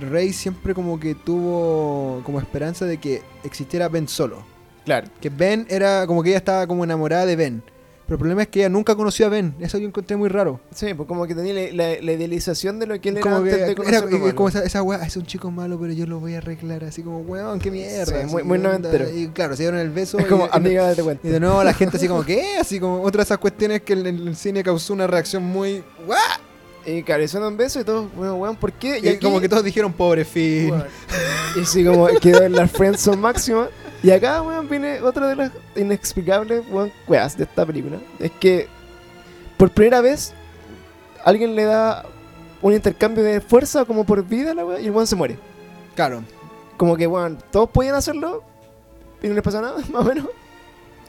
Rey 0.00 0.32
siempre 0.32 0.74
como 0.74 1.00
que 1.00 1.14
tuvo 1.14 2.22
como 2.24 2.38
esperanza 2.40 2.84
de 2.84 2.98
que 2.98 3.22
existiera 3.44 3.88
Ben 3.88 4.06
solo. 4.08 4.44
Claro. 4.84 5.08
Que 5.20 5.28
Ben 5.30 5.66
era 5.68 6.06
como 6.06 6.22
que 6.22 6.28
ella 6.30 6.38
estaba 6.38 6.66
como 6.66 6.84
enamorada 6.84 7.26
de 7.26 7.36
Ben. 7.36 7.62
Pero 8.08 8.14
el 8.14 8.20
problema 8.20 8.40
es 8.40 8.48
que 8.48 8.60
ella 8.60 8.70
nunca 8.70 8.96
conoció 8.96 9.26
a 9.26 9.28
Ben. 9.28 9.54
Eso 9.60 9.76
yo 9.76 9.86
encontré 9.86 10.16
muy 10.16 10.30
raro. 10.30 10.60
Sí, 10.74 10.94
pues 10.94 11.06
como 11.06 11.26
que 11.26 11.34
tenía 11.34 11.52
la, 11.52 11.60
la- 11.74 12.00
la 12.00 12.12
idealización 12.14 12.78
de 12.78 12.86
lo 12.86 12.98
que 12.98 13.10
él 13.10 13.16
era 13.18 13.22
Como 13.22 13.36
antes 13.36 13.52
que 13.52 13.58
de 13.60 13.66
era, 13.66 13.74
conocerlo 13.74 14.16
y- 14.16 14.18
malo. 14.20 14.34
como 14.34 14.48
esa, 14.48 14.64
esa 14.64 14.82
weá, 14.82 15.04
es 15.04 15.14
un 15.18 15.26
chico 15.26 15.50
malo, 15.50 15.78
pero 15.78 15.92
yo 15.92 16.06
lo 16.06 16.18
voy 16.18 16.32
a 16.34 16.38
arreglar. 16.38 16.84
Así 16.84 17.02
como, 17.02 17.18
weón, 17.20 17.58
qué 17.58 17.70
mierda. 17.70 18.06
Sí, 18.22 18.26
muy- 18.26 18.42
muy 18.44 18.58
noventero. 18.58 19.06
Y 19.14 19.28
claro, 19.28 19.54
se 19.56 19.64
dieron 19.64 19.78
el 19.78 19.90
beso. 19.90 20.18
Es 20.18 20.24
y- 20.24 20.28
como 20.30 20.46
y, 20.46 20.48
amiga 20.52 20.94
de 20.94 21.02
cuenta. 21.02 21.28
y 21.28 21.30
de 21.30 21.38
nuevo 21.38 21.62
la 21.62 21.74
gente 21.74 21.98
así 21.98 22.08
como, 22.08 22.24
¿qué? 22.24 22.56
Así 22.58 22.80
como 22.80 23.02
otra 23.02 23.18
de 23.18 23.24
esas 23.24 23.36
cuestiones 23.38 23.82
que 23.82 23.92
en 23.92 24.06
el, 24.06 24.36
cine 24.36 24.62
causó 24.62 24.94
una 24.94 25.06
reacción 25.06 25.42
muy... 25.44 25.84
¿What? 26.06 26.16
Y 26.86 27.00
y 27.04 27.28
suena 27.28 27.48
un 27.48 27.58
beso 27.58 27.78
y 27.80 27.84
todo, 27.84 28.08
bueno, 28.16 28.36
weón, 28.36 28.56
¿por 28.56 28.72
qué? 28.72 29.00
Y, 29.02 29.08
aquí- 29.08 29.18
como 29.26 29.38
que 29.38 29.50
todos 29.50 29.62
dijeron, 29.62 29.92
pobre. 29.92 30.24
Weón. 30.34 30.84
Y 31.56 31.60
así 31.60 31.84
como 31.84 32.06
quedó 32.22 32.42
en 32.44 32.52
la 32.52 32.66
friendzone 32.68 33.16
máxima. 33.18 33.68
Y 34.02 34.10
acá, 34.10 34.42
weón, 34.42 34.68
viene 34.68 35.00
otra 35.00 35.26
de 35.28 35.36
las 35.36 35.50
inexplicables, 35.74 36.62
weón, 36.70 36.92
weas 37.08 37.36
de 37.36 37.44
esta 37.44 37.66
película. 37.66 37.98
Es 38.18 38.30
que 38.32 38.68
por 39.56 39.70
primera 39.70 40.00
vez 40.00 40.32
alguien 41.24 41.54
le 41.56 41.64
da 41.64 42.04
un 42.62 42.72
intercambio 42.72 43.24
de 43.24 43.40
fuerza 43.40 43.84
como 43.84 44.04
por 44.04 44.24
vida 44.24 44.52
a 44.52 44.54
la 44.54 44.64
wea 44.64 44.80
y 44.80 44.86
el 44.86 44.92
weón 44.92 45.06
se 45.06 45.16
muere. 45.16 45.38
Claro. 45.96 46.22
Como 46.76 46.96
que, 46.96 47.06
weón, 47.08 47.38
todos 47.50 47.68
podían 47.70 47.96
hacerlo 47.96 48.44
y 49.22 49.26
no 49.28 49.34
les 49.34 49.42
pasa 49.42 49.60
nada, 49.60 49.78
más 49.92 50.02
o 50.02 50.08
menos. 50.08 50.26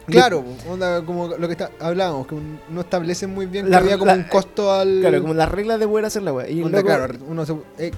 Claro, 0.07 0.43
onda, 0.67 1.05
como 1.05 1.27
lo 1.27 1.45
que 1.47 1.51
está, 1.51 1.69
hablábamos, 1.79 2.25
que 2.25 2.33
un- 2.33 2.59
no 2.69 2.81
establecen 2.81 3.29
muy 3.31 3.45
bien 3.45 3.69
La- 3.69 3.77
que 3.77 3.83
había 3.83 3.97
como 3.99 4.09
la- 4.11 4.17
un 4.17 4.23
costo 4.23 4.71
al... 4.73 5.01
Claro, 5.01 5.21
como 5.21 5.35
las 5.35 5.47
reglas 5.49 5.79
de 5.79 5.87
poder 5.87 6.05
hacer 6.05 6.23
la 6.23 6.33
wea. 6.33 6.49
Y 6.49 6.63
onda, 6.63 6.79
loco- 6.79 6.87
claro, 6.87 7.13
uno 7.27 7.45
se- 7.45 7.55
eh, 7.77 7.91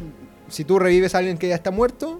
si 0.49 0.65
tú 0.65 0.77
revives 0.77 1.15
a 1.15 1.19
alguien 1.19 1.38
que 1.38 1.47
ya 1.47 1.55
está 1.55 1.72
muerto, 1.72 2.19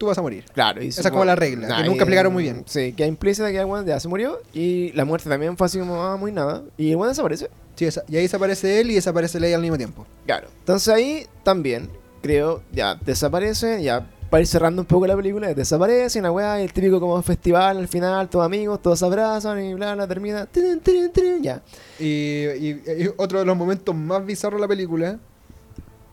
tú 0.00 0.06
vas 0.06 0.16
a 0.16 0.22
morir. 0.22 0.46
Claro, 0.54 0.82
y 0.82 0.88
Esa 0.88 1.02
es 1.02 1.10
como 1.10 1.26
la 1.26 1.36
regla, 1.36 1.68
que 1.76 1.84
nunca 1.84 2.04
explicaron 2.04 2.32
muy 2.32 2.42
bien. 2.44 2.64
Sí, 2.66 2.94
que 2.94 3.04
implícita 3.04 3.50
que 3.52 3.58
el 3.58 3.66
weón 3.66 3.84
ya 3.84 4.00
se 4.00 4.08
murió 4.08 4.40
y 4.54 4.92
la 4.94 5.04
muerte 5.04 5.28
también 5.28 5.58
fue 5.58 5.66
así 5.66 5.78
como, 5.78 6.02
ah, 6.02 6.16
muy 6.16 6.32
nada. 6.32 6.62
Y 6.78 6.90
el 6.92 6.96
weón 6.96 7.10
desaparece. 7.10 7.50
Sí, 7.76 7.84
esa- 7.84 8.02
y 8.08 8.16
ahí 8.16 8.22
desaparece 8.22 8.80
él 8.80 8.90
y 8.90 8.94
desaparece 8.94 9.38
Leia 9.38 9.56
al 9.56 9.62
mismo 9.62 9.76
tiempo. 9.76 10.06
Claro. 10.24 10.48
Entonces 10.60 10.88
ahí 10.94 11.26
también, 11.42 11.90
creo, 12.22 12.62
ya 12.72 12.94
desaparece, 12.94 13.82
ya 13.82 14.06
para 14.30 14.40
ir 14.40 14.46
cerrando 14.46 14.80
un 14.80 14.86
poco 14.86 15.06
la 15.06 15.16
película, 15.16 15.52
desaparece, 15.52 16.18
una 16.20 16.32
weá, 16.32 16.60
y 16.60 16.64
el 16.64 16.72
típico 16.72 16.98
como 16.98 17.20
festival 17.20 17.76
al 17.76 17.88
final, 17.88 18.30
todos 18.30 18.46
amigos, 18.46 18.80
todos 18.80 18.98
se 19.00 19.04
abrazan 19.04 19.62
y 19.62 19.74
bla, 19.74 19.94
bla, 19.94 20.06
termina. 20.08 20.46
tirin, 20.46 20.80
tirin, 20.80 21.10
tirin, 21.12 21.42
ya. 21.42 21.60
Y, 21.98 22.04
y- 22.06 22.82
y 23.00 23.10
otro 23.18 23.38
de 23.40 23.44
los 23.44 23.54
momentos 23.56 23.94
más 23.94 24.24
bizarros 24.24 24.58
de 24.58 24.62
la 24.62 24.68
película, 24.68 25.18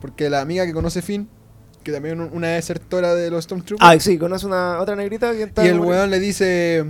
porque 0.01 0.29
la 0.29 0.41
amiga 0.41 0.65
que 0.65 0.73
conoce 0.73 1.01
Finn, 1.01 1.29
que 1.87 1.93
también 1.93 2.19
un- 2.21 2.29
una 2.33 2.49
desertora 2.49 3.15
de 3.15 3.31
los 3.31 3.45
Stormtroopers, 3.45 3.89
Ah, 3.89 3.97
sí, 3.99 4.17
conoce 4.17 4.45
una 4.45 4.79
otra 4.79 4.95
negrita 4.95 5.31
que 5.31 5.43
está. 5.43 5.63
y 5.65 5.69
el 5.69 5.79
weón 5.79 6.09
le 6.11 6.19
dice, 6.19 6.83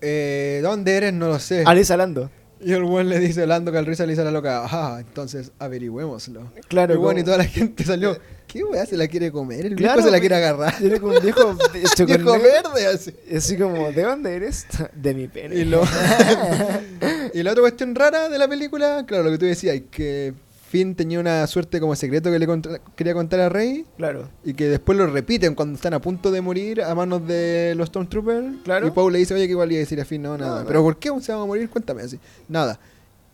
eh, 0.00 0.60
¿dónde 0.62 0.96
eres? 0.96 1.12
No 1.12 1.28
lo 1.28 1.38
sé. 1.38 1.64
Alice 1.66 1.92
Alando. 1.92 2.30
Y 2.62 2.72
el 2.72 2.84
weón 2.84 3.08
le 3.08 3.18
dice, 3.18 3.46
Lando 3.46 3.72
Calriza 3.72 4.04
le 4.04 4.10
dice 4.12 4.20
a 4.20 4.24
la 4.26 4.30
loca, 4.30 4.62
ah, 4.70 4.98
entonces 5.00 5.50
averigüémoslo. 5.58 6.52
Claro, 6.68 6.94
y 6.94 6.96
bueno, 6.98 7.18
y 7.20 7.24
toda 7.24 7.38
la 7.38 7.44
gente 7.44 7.84
salió, 7.84 8.16
¿qué 8.46 8.62
weá 8.62 8.84
se 8.86 8.98
la 8.98 9.08
quiere 9.08 9.32
comer? 9.32 9.64
El 9.66 9.76
Claro, 9.76 9.94
viejo 9.94 10.08
se 10.08 10.12
la 10.12 10.20
quiere 10.20 10.34
agarrar. 10.36 10.76
Tiene 10.76 11.00
como 11.00 11.14
un 11.14 11.22
viejo 11.22 11.56
Viejo 12.06 12.32
verde, 12.38 12.86
así. 12.94 13.14
Así 13.34 13.56
como, 13.56 13.90
¿de 13.90 14.02
dónde 14.02 14.36
eres? 14.36 14.66
De 14.94 15.14
mi 15.14 15.26
pene. 15.26 15.56
Y, 15.56 15.64
lo... 15.64 15.82
y 17.34 17.42
la 17.42 17.52
otra 17.52 17.62
cuestión 17.62 17.94
rara 17.94 18.28
de 18.28 18.38
la 18.38 18.46
película, 18.46 19.04
claro, 19.06 19.24
lo 19.24 19.30
que 19.32 19.38
tú 19.38 19.46
decías, 19.46 19.80
que 19.90 20.34
Finn 20.70 20.94
tenía 20.94 21.18
una 21.18 21.44
suerte 21.48 21.80
como 21.80 21.96
secreto 21.96 22.30
que 22.30 22.38
le 22.38 22.46
quería 22.94 23.12
contar 23.12 23.40
a 23.40 23.48
Rey 23.48 23.84
Claro. 23.96 24.28
y 24.44 24.54
que 24.54 24.68
después 24.68 24.96
lo 24.96 25.08
repiten 25.08 25.56
cuando 25.56 25.74
están 25.74 25.94
a 25.94 26.00
punto 26.00 26.30
de 26.30 26.40
morir 26.40 26.80
a 26.82 26.94
manos 26.94 27.26
de 27.26 27.74
los 27.76 27.88
Stormtroopers. 27.88 28.58
Claro. 28.62 28.86
Y 28.86 28.92
Paul 28.92 29.12
le 29.12 29.18
dice, 29.18 29.34
oye, 29.34 29.46
que 29.46 29.50
igual 29.50 29.72
iba 29.72 29.78
a 29.78 29.80
decir 29.80 30.00
a 30.00 30.04
Finn, 30.04 30.22
no, 30.22 30.38
nada. 30.38 30.58
No, 30.58 30.60
no. 30.60 30.66
Pero 30.68 30.82
¿por 30.84 30.96
qué 30.96 31.08
se 31.20 31.32
van 31.32 31.40
a 31.42 31.44
morir? 31.44 31.68
Cuéntame 31.68 32.02
así. 32.02 32.20
Nada. 32.48 32.78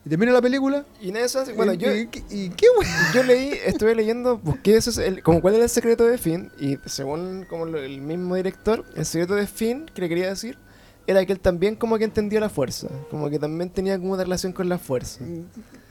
Y 0.06 0.08
termina 0.08 0.32
la 0.32 0.40
película. 0.40 0.86
Y 1.02 1.10
en 1.10 1.16
eso, 1.16 1.44
bueno, 1.56 1.74
y, 1.74 1.76
yo, 1.76 1.92
y- 1.94 2.08
y 2.30 2.48
qué. 2.50 2.66
Yo 3.12 3.22
leí, 3.22 3.50
estuve 3.66 3.94
leyendo, 3.94 4.38
busqué 4.38 4.76
eso, 4.76 4.88
es 4.88 4.96
el- 4.98 5.22
como 5.22 5.42
cuál 5.42 5.56
era 5.56 5.64
el 5.64 5.68
secreto 5.70 6.06
de 6.06 6.16
Finn, 6.16 6.50
y 6.58 6.78
según 6.86 7.44
como 7.50 7.66
lo- 7.66 7.78
el 7.78 8.00
mismo 8.00 8.34
director, 8.36 8.84
el 8.96 9.04
secreto 9.04 9.34
de 9.34 9.46
Finn, 9.46 9.90
que 9.94 10.00
le 10.00 10.08
quería 10.08 10.28
decir, 10.28 10.56
era 11.06 11.24
que 11.24 11.32
él 11.32 11.40
también 11.40 11.76
como 11.76 11.98
que 11.98 12.04
entendió 12.04 12.40
la 12.40 12.48
fuerza, 12.48 12.88
como 13.10 13.30
que 13.30 13.38
también 13.38 13.70
tenía 13.70 13.98
como 13.98 14.14
una 14.14 14.24
relación 14.24 14.52
con 14.52 14.68
la 14.68 14.78
fuerza. 14.78 15.24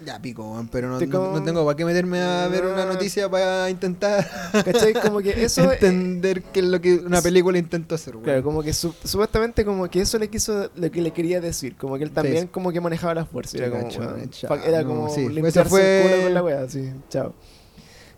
Ya 0.06 0.22
pico, 0.22 0.64
pero 0.72 0.90
no, 0.90 1.00
no- 1.00 1.42
tengo 1.44 1.66
para 1.66 1.76
qué 1.78 1.86
meterme 1.86 2.20
a 2.22 2.48
ver 2.50 2.66
una 2.66 2.84
Ah. 2.84 2.86
noticia 2.86 3.30
para 3.30 3.70
intentar 3.70 4.28
¿Cachai? 4.52 4.94
Como 4.94 5.20
que 5.22 5.30
eso... 5.46 5.72
entender 5.72 6.44
qué 6.44 6.60
es 6.60 6.66
lo 6.66 6.80
que 6.82 6.96
una 6.98 7.22
película 7.22 7.58
intentó 7.58 7.96
hacer. 7.96 8.14
Claro, 8.18 8.44
como 8.44 8.62
que 8.62 8.74
su- 8.74 8.94
supuestamente 9.04 9.64
como 9.66 9.88
que 9.90 10.02
eso 10.02 10.20
le 10.20 10.30
quiso, 10.30 10.70
lo 10.76 10.92
que 10.92 11.02
le 11.02 11.12
quería 11.12 11.40
decir, 11.40 11.76
como 11.78 11.98
que 11.98 12.04
él 12.04 12.12
también 12.12 12.44
Sí. 12.44 12.48
como 12.52 12.72
que 12.72 12.82
manejaba 12.82 13.14
la 13.16 13.26
fuerza, 13.26 13.58
era 13.58 13.70
como, 13.70 13.90
chao, 13.90 14.56
era 14.66 14.84
como 14.84 15.10
sí, 15.10 15.28
limpiarse 15.30 15.66
fue- 15.66 16.02
el 16.04 16.10
culo 16.12 16.24
con 16.24 16.34
la 16.34 16.44
wea, 16.44 16.70
sí, 16.70 16.92
chao. 17.10 17.34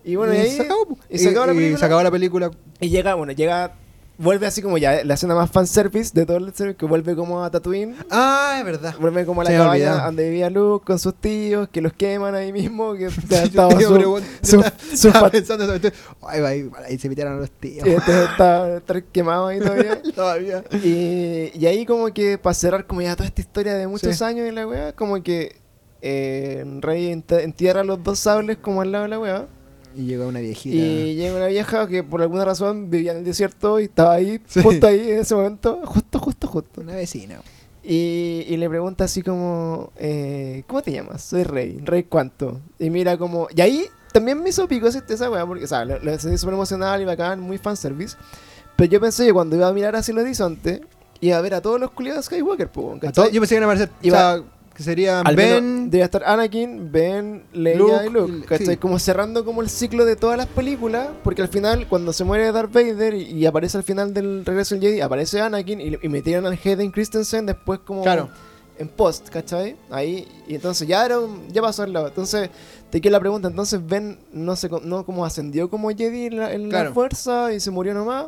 Y 0.03 0.15
bueno, 0.15 0.33
y, 0.33 0.37
ahí, 0.37 0.51
se 0.55 0.61
acabó, 0.63 0.97
y 1.09 1.17
se 1.19 1.29
acabó 1.29 1.45
la 1.47 1.53
y 1.53 1.55
película. 1.57 1.79
se 1.79 1.85
acabó 1.85 2.03
la 2.03 2.11
película. 2.11 2.51
Y 2.79 2.89
llega, 2.89 3.13
bueno, 3.15 3.33
llega, 3.33 3.75
vuelve 4.17 4.47
así 4.47 4.61
como 4.61 4.77
ya 4.77 5.03
la 5.03 5.13
escena 5.13 5.35
más 5.35 5.51
fanservice 5.51 6.11
de 6.13 6.25
todo 6.25 6.37
el 6.37 6.53
service, 6.53 6.77
que 6.77 6.85
vuelve 6.85 7.15
como 7.15 7.43
a 7.43 7.51
Tatooine, 7.51 7.95
Ah, 8.09 8.55
es 8.59 8.65
verdad. 8.65 8.95
vuelve 8.99 9.25
como 9.25 9.41
a 9.41 9.43
la 9.43 9.51
cabaña 9.51 10.05
donde 10.05 10.29
vivía 10.29 10.49
Luke 10.49 10.85
con 10.85 10.99
sus 10.99 11.15
tíos, 11.15 11.69
que 11.69 11.81
los 11.81 11.93
queman 11.93 12.33
ahí 12.35 12.51
mismo, 12.51 12.93
que 12.95 13.05
estaba 13.29 13.69
pensando 15.29 15.65
ahí, 16.23 16.69
se 16.99 17.09
metieron 17.09 17.33
a 17.33 17.37
los 17.41 17.51
tíos. 17.51 17.85
este 17.87 18.23
está, 18.23 18.77
está 18.77 19.01
quemado 19.01 19.47
ahí 19.47 19.59
todavía. 19.59 20.01
Todavía. 20.15 20.63
Y, 20.83 21.51
y 21.53 21.65
ahí 21.67 21.85
como 21.85 22.11
que 22.13 22.37
para 22.37 22.53
cerrar 22.53 22.85
como 22.87 23.01
ya 23.01 23.15
toda 23.15 23.27
esta 23.27 23.41
historia 23.41 23.75
de 23.75 23.87
muchos 23.87 24.15
Sí. 24.17 24.23
años 24.23 24.47
en 24.47 24.55
la 24.55 24.65
weá, 24.67 24.93
como 24.93 25.21
que 25.21 25.57
eh, 26.01 26.63
Rey 26.81 27.11
ent- 27.11 27.39
entierra 27.41 27.83
los 27.83 28.03
dos 28.03 28.19
sables 28.19 28.57
como 28.57 28.81
al 28.81 28.91
lado 28.91 29.03
de 29.03 29.09
la 29.09 29.19
weá. 29.19 29.47
Y 29.97 30.05
llegó 30.05 30.27
una 30.27 30.39
viejita. 30.39 30.75
Y 30.75 31.15
llega 31.15 31.35
una 31.35 31.47
vieja 31.47 31.87
que 31.87 32.03
por 32.03 32.21
alguna 32.21 32.45
razón 32.45 32.89
vivía 32.89 33.11
en 33.13 33.17
el 33.19 33.23
desierto 33.25 33.79
y 33.79 33.85
estaba 33.85 34.13
ahí, 34.13 34.39
Sí. 34.47 34.61
justo 34.61 34.87
ahí 34.87 35.11
en 35.11 35.19
ese 35.19 35.33
momento, 35.35 35.81
justo, 35.85 36.19
justo, 36.19 36.47
justo. 36.47 36.81
Una 36.81 36.95
vecina. 36.95 37.41
Y, 37.83 38.45
y 38.47 38.57
le 38.57 38.69
pregunta 38.69 39.05
así 39.05 39.21
como, 39.23 39.91
eh, 39.97 40.63
¿cómo 40.67 40.81
te 40.81 40.91
llamas? 40.91 41.21
Soy 41.23 41.43
Rey. 41.43 41.79
¿Rey 41.83 42.03
cuánto? 42.03 42.59
Y 42.79 42.89
mira 42.89 43.17
como... 43.17 43.47
Y 43.55 43.61
ahí 43.61 43.85
también 44.11 44.41
me 44.43 44.49
hizo 44.49 44.67
pico 44.67 44.87
esa, 44.87 45.31
weá, 45.31 45.45
porque, 45.45 45.63
o 45.63 45.67
sea, 45.67 45.85
lo, 45.85 45.97
lo 45.99 46.19
sentí 46.19 46.37
súper 46.37 46.53
emocional 46.55 47.01
y 47.01 47.05
bacán, 47.05 47.39
muy 47.39 47.57
fanservice. 47.57 48.15
Pero 48.75 48.91
yo 48.91 48.99
pensé 49.01 49.25
que 49.25 49.33
cuando 49.33 49.55
iba 49.55 49.67
a 49.67 49.73
mirar 49.73 49.95
hacia 49.95 50.11
el 50.11 50.19
horizonte, 50.19 50.81
iba 51.21 51.37
a 51.37 51.41
ver 51.41 51.53
a 51.55 51.61
todos 51.61 51.79
los 51.79 51.91
culiados 51.91 52.25
Skywalker, 52.25 52.67
po, 52.69 52.97
¿cachai? 52.99 53.31
yo 53.31 53.39
pensé 53.41 53.55
que 53.55 53.61
iban 53.61 53.69
a 53.69 53.73
aparecer. 53.73 53.89
Iba- 54.03 54.35
o 54.35 54.37
sea, 54.39 54.43
que 54.77 54.83
serían 54.83 55.25
Al 55.25 55.35
Ben. 55.35 55.89
debe 55.89 56.03
estar 56.03 56.23
Anakin, 56.23 56.91
Ben, 56.91 57.43
Leia 57.51 57.77
Luke, 57.77 58.05
y 58.05 58.09
Luke, 58.11 58.33
y- 58.37 58.41
¿cachai? 58.41 58.67
sí. 58.67 58.77
Como 58.77 58.99
cerrando 58.99 59.43
como 59.43 59.63
el 59.63 59.69
ciclo 59.69 60.05
de 60.05 60.15
todas 60.15 60.37
las 60.37 60.45
películas, 60.45 61.07
porque 61.23 61.41
al 61.41 61.47
final, 61.47 61.87
cuando 61.87 62.13
se 62.13 62.23
muere 62.23 62.51
Darth 62.51 62.71
Vader 62.71 63.15
y, 63.15 63.23
y 63.31 63.45
aparece 63.47 63.77
al 63.77 63.83
final 63.83 64.13
del 64.13 64.45
regreso 64.45 64.75
del 64.75 64.83
Jedi, 64.83 65.01
aparece 65.01 65.41
Anakin 65.41 65.81
y, 65.81 65.95
y 65.99 66.09
metieron 66.09 66.45
al 66.45 66.59
Hayden 66.63 66.91
Christensen 66.91 67.47
después 67.47 67.79
como 67.79 68.03
Claro. 68.03 68.29
en 68.77 68.87
post, 68.87 69.29
¿cachai? 69.29 69.75
Ahí, 69.89 70.27
y 70.47 70.53
entonces 70.53 70.87
ya 70.87 71.03
era 71.03 71.19
un- 71.19 71.47
ya 71.51 71.63
pasó 71.63 71.81
al 71.81 71.91
lado. 71.93 72.07
Entonces, 72.09 72.51
te 72.91 73.01
quiero 73.01 73.13
la 73.13 73.19
pregunta, 73.19 73.47
entonces 73.47 73.79
Ben 73.83 74.19
no 74.31 74.55
se 74.55 74.69
co- 74.69 74.81
no 74.83 75.03
como 75.07 75.25
ascendió 75.25 75.71
como 75.71 75.89
Jedi 75.89 76.27
en 76.27 76.37
la, 76.37 76.53
en 76.53 76.63
la 76.65 76.69
Claro. 76.69 76.93
fuerza 76.93 77.51
y 77.51 77.59
se 77.59 77.71
murió 77.71 77.95
nomás. 77.95 78.27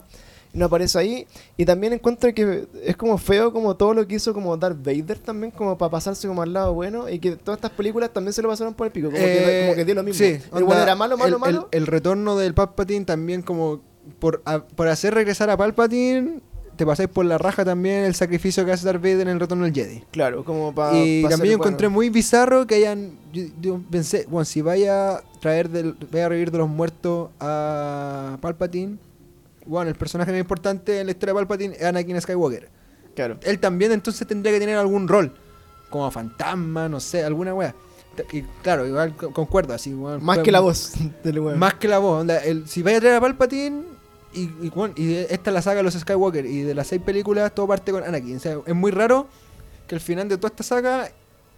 No 0.52 0.66
aparece 0.66 0.98
ahí. 0.98 1.28
Y 1.58 1.66
también 1.66 1.94
encuentro 1.94 2.34
que 2.34 2.68
es 2.84 2.98
como 2.98 3.18
feo 3.20 3.54
como 3.54 3.76
todo 3.76 3.94
lo 3.94 4.08
que 4.08 4.16
hizo 4.16 4.34
como 4.34 4.58
Darth 4.58 4.84
Vader 4.84 5.20
también, 5.20 5.52
como 5.52 5.78
para 5.78 5.92
pasarse 5.92 6.28
como 6.28 6.42
al 6.42 6.52
lado 6.54 6.74
bueno. 6.74 7.08
Y 7.08 7.20
que 7.20 7.36
todas 7.36 7.58
estas 7.60 7.72
películas 7.72 8.12
también 8.12 8.34
se 8.34 8.42
lo 8.42 8.50
pasaron 8.50 8.74
por 8.74 8.88
el 8.88 8.92
pico. 8.94 9.08
Como, 9.10 9.20
que, 9.20 9.26
Eh, 9.26 9.66
como 9.68 9.76
que 9.76 9.86
dio 9.86 9.96
lo 9.96 10.04
mismo. 10.04 10.26
Sí, 10.26 10.40
el 10.56 10.64
bueno 10.64 10.82
era 10.82 10.96
malo, 10.96 11.18
malo, 11.18 11.36
el, 11.36 11.40
malo. 11.40 11.70
El, 11.72 11.82
el 11.82 11.88
retorno 11.88 12.36
del 12.36 12.54
Palpatine 12.56 13.06
también 13.06 13.42
como 13.44 13.82
por, 14.20 14.42
a- 14.46 14.64
por 14.64 14.88
hacer 14.88 15.14
regresar 15.14 15.52
a 15.52 15.58
Palpatine, 15.58 16.40
te 16.76 16.86
pasáis 16.86 17.10
por 17.10 17.26
la 17.26 17.38
raja 17.38 17.64
también 17.64 18.06
el 18.06 18.16
sacrificio 18.16 18.66
que 18.66 18.72
hace 18.72 18.86
Darth 18.86 19.02
Vader 19.04 19.22
en 19.22 19.28
el 19.28 19.40
retorno 19.40 19.66
del 19.66 19.74
Jedi. 19.74 20.02
claro, 20.12 20.44
como 20.46 20.74
para. 20.74 20.98
y 20.98 21.26
también 21.30 21.56
encontré 21.56 21.90
muy 21.90 22.10
bizarro 22.10 22.66
que 22.66 22.76
hayan. 22.76 23.12
Yo, 23.34 23.44
yo 23.62 23.82
pensé, 23.92 24.26
bueno, 24.30 24.46
si 24.46 24.62
vaya 24.62 25.18
a 25.18 25.24
traer 25.42 25.70
del, 25.70 25.94
vaya 26.12 26.26
a 26.26 26.30
revivir 26.30 26.50
de 26.52 26.58
los 26.58 26.70
muertos 26.70 27.30
a 27.40 28.38
Palpatine, 28.42 28.98
bueno, 29.70 29.90
el 29.90 29.96
personaje 29.96 30.32
más 30.32 30.40
importante 30.40 31.00
en 31.00 31.06
la 31.08 31.12
historia 31.12 31.34
de 31.34 31.40
Palpatine 31.40 31.76
es 31.76 31.84
Anakin 31.84 32.20
Skywalker. 32.22 32.70
Claro. 33.16 33.38
Él 33.44 33.60
también 33.60 33.92
entonces 33.92 34.28
tendría 34.28 34.52
que 34.54 34.60
tener 34.60 34.78
algún 34.78 35.08
rol, 35.08 35.34
como 35.90 36.10
fantasma, 36.12 36.90
no 36.90 37.00
sé, 37.00 37.24
alguna 37.24 37.54
wea. 37.54 37.76
Y 38.34 38.42
claro, 38.64 38.86
igual 38.88 39.16
co- 39.16 39.32
concuerdo, 39.32 39.74
así. 39.74 39.92
Más 39.92 40.40
que 40.40 40.52
la 40.52 40.60
voz 40.60 40.94
del 41.24 41.40
weón. 41.40 41.60
Más 41.60 41.76
que 41.76 41.88
la 41.88 42.00
voz. 42.00 42.22
onda, 42.22 42.38
el- 42.44 42.68
si 42.68 42.82
vaya 42.84 42.98
a 42.98 43.00
traer 43.00 43.16
a 43.16 43.22
Palpatine, 43.22 43.84
y, 44.34 44.42
y, 44.62 44.70
bueno, 44.74 44.94
y 44.98 45.16
esta 45.16 45.50
es 45.50 45.54
la 45.54 45.62
saga 45.62 45.78
de 45.78 45.84
los 45.84 45.94
Skywalker, 45.94 46.46
y 46.46 46.62
de 46.62 46.74
las 46.76 46.88
seis 46.88 47.02
películas 47.02 47.54
todo 47.54 47.68
parte 47.68 47.92
con 47.92 48.04
Anakin. 48.04 48.38
O 48.38 48.40
sea, 48.40 48.58
es 48.66 48.76
muy 48.76 48.92
raro 48.92 49.28
que 49.88 49.96
al 49.96 50.02
final 50.02 50.28
de 50.30 50.38
toda 50.38 50.50
esta 50.50 50.64
saga 50.64 51.10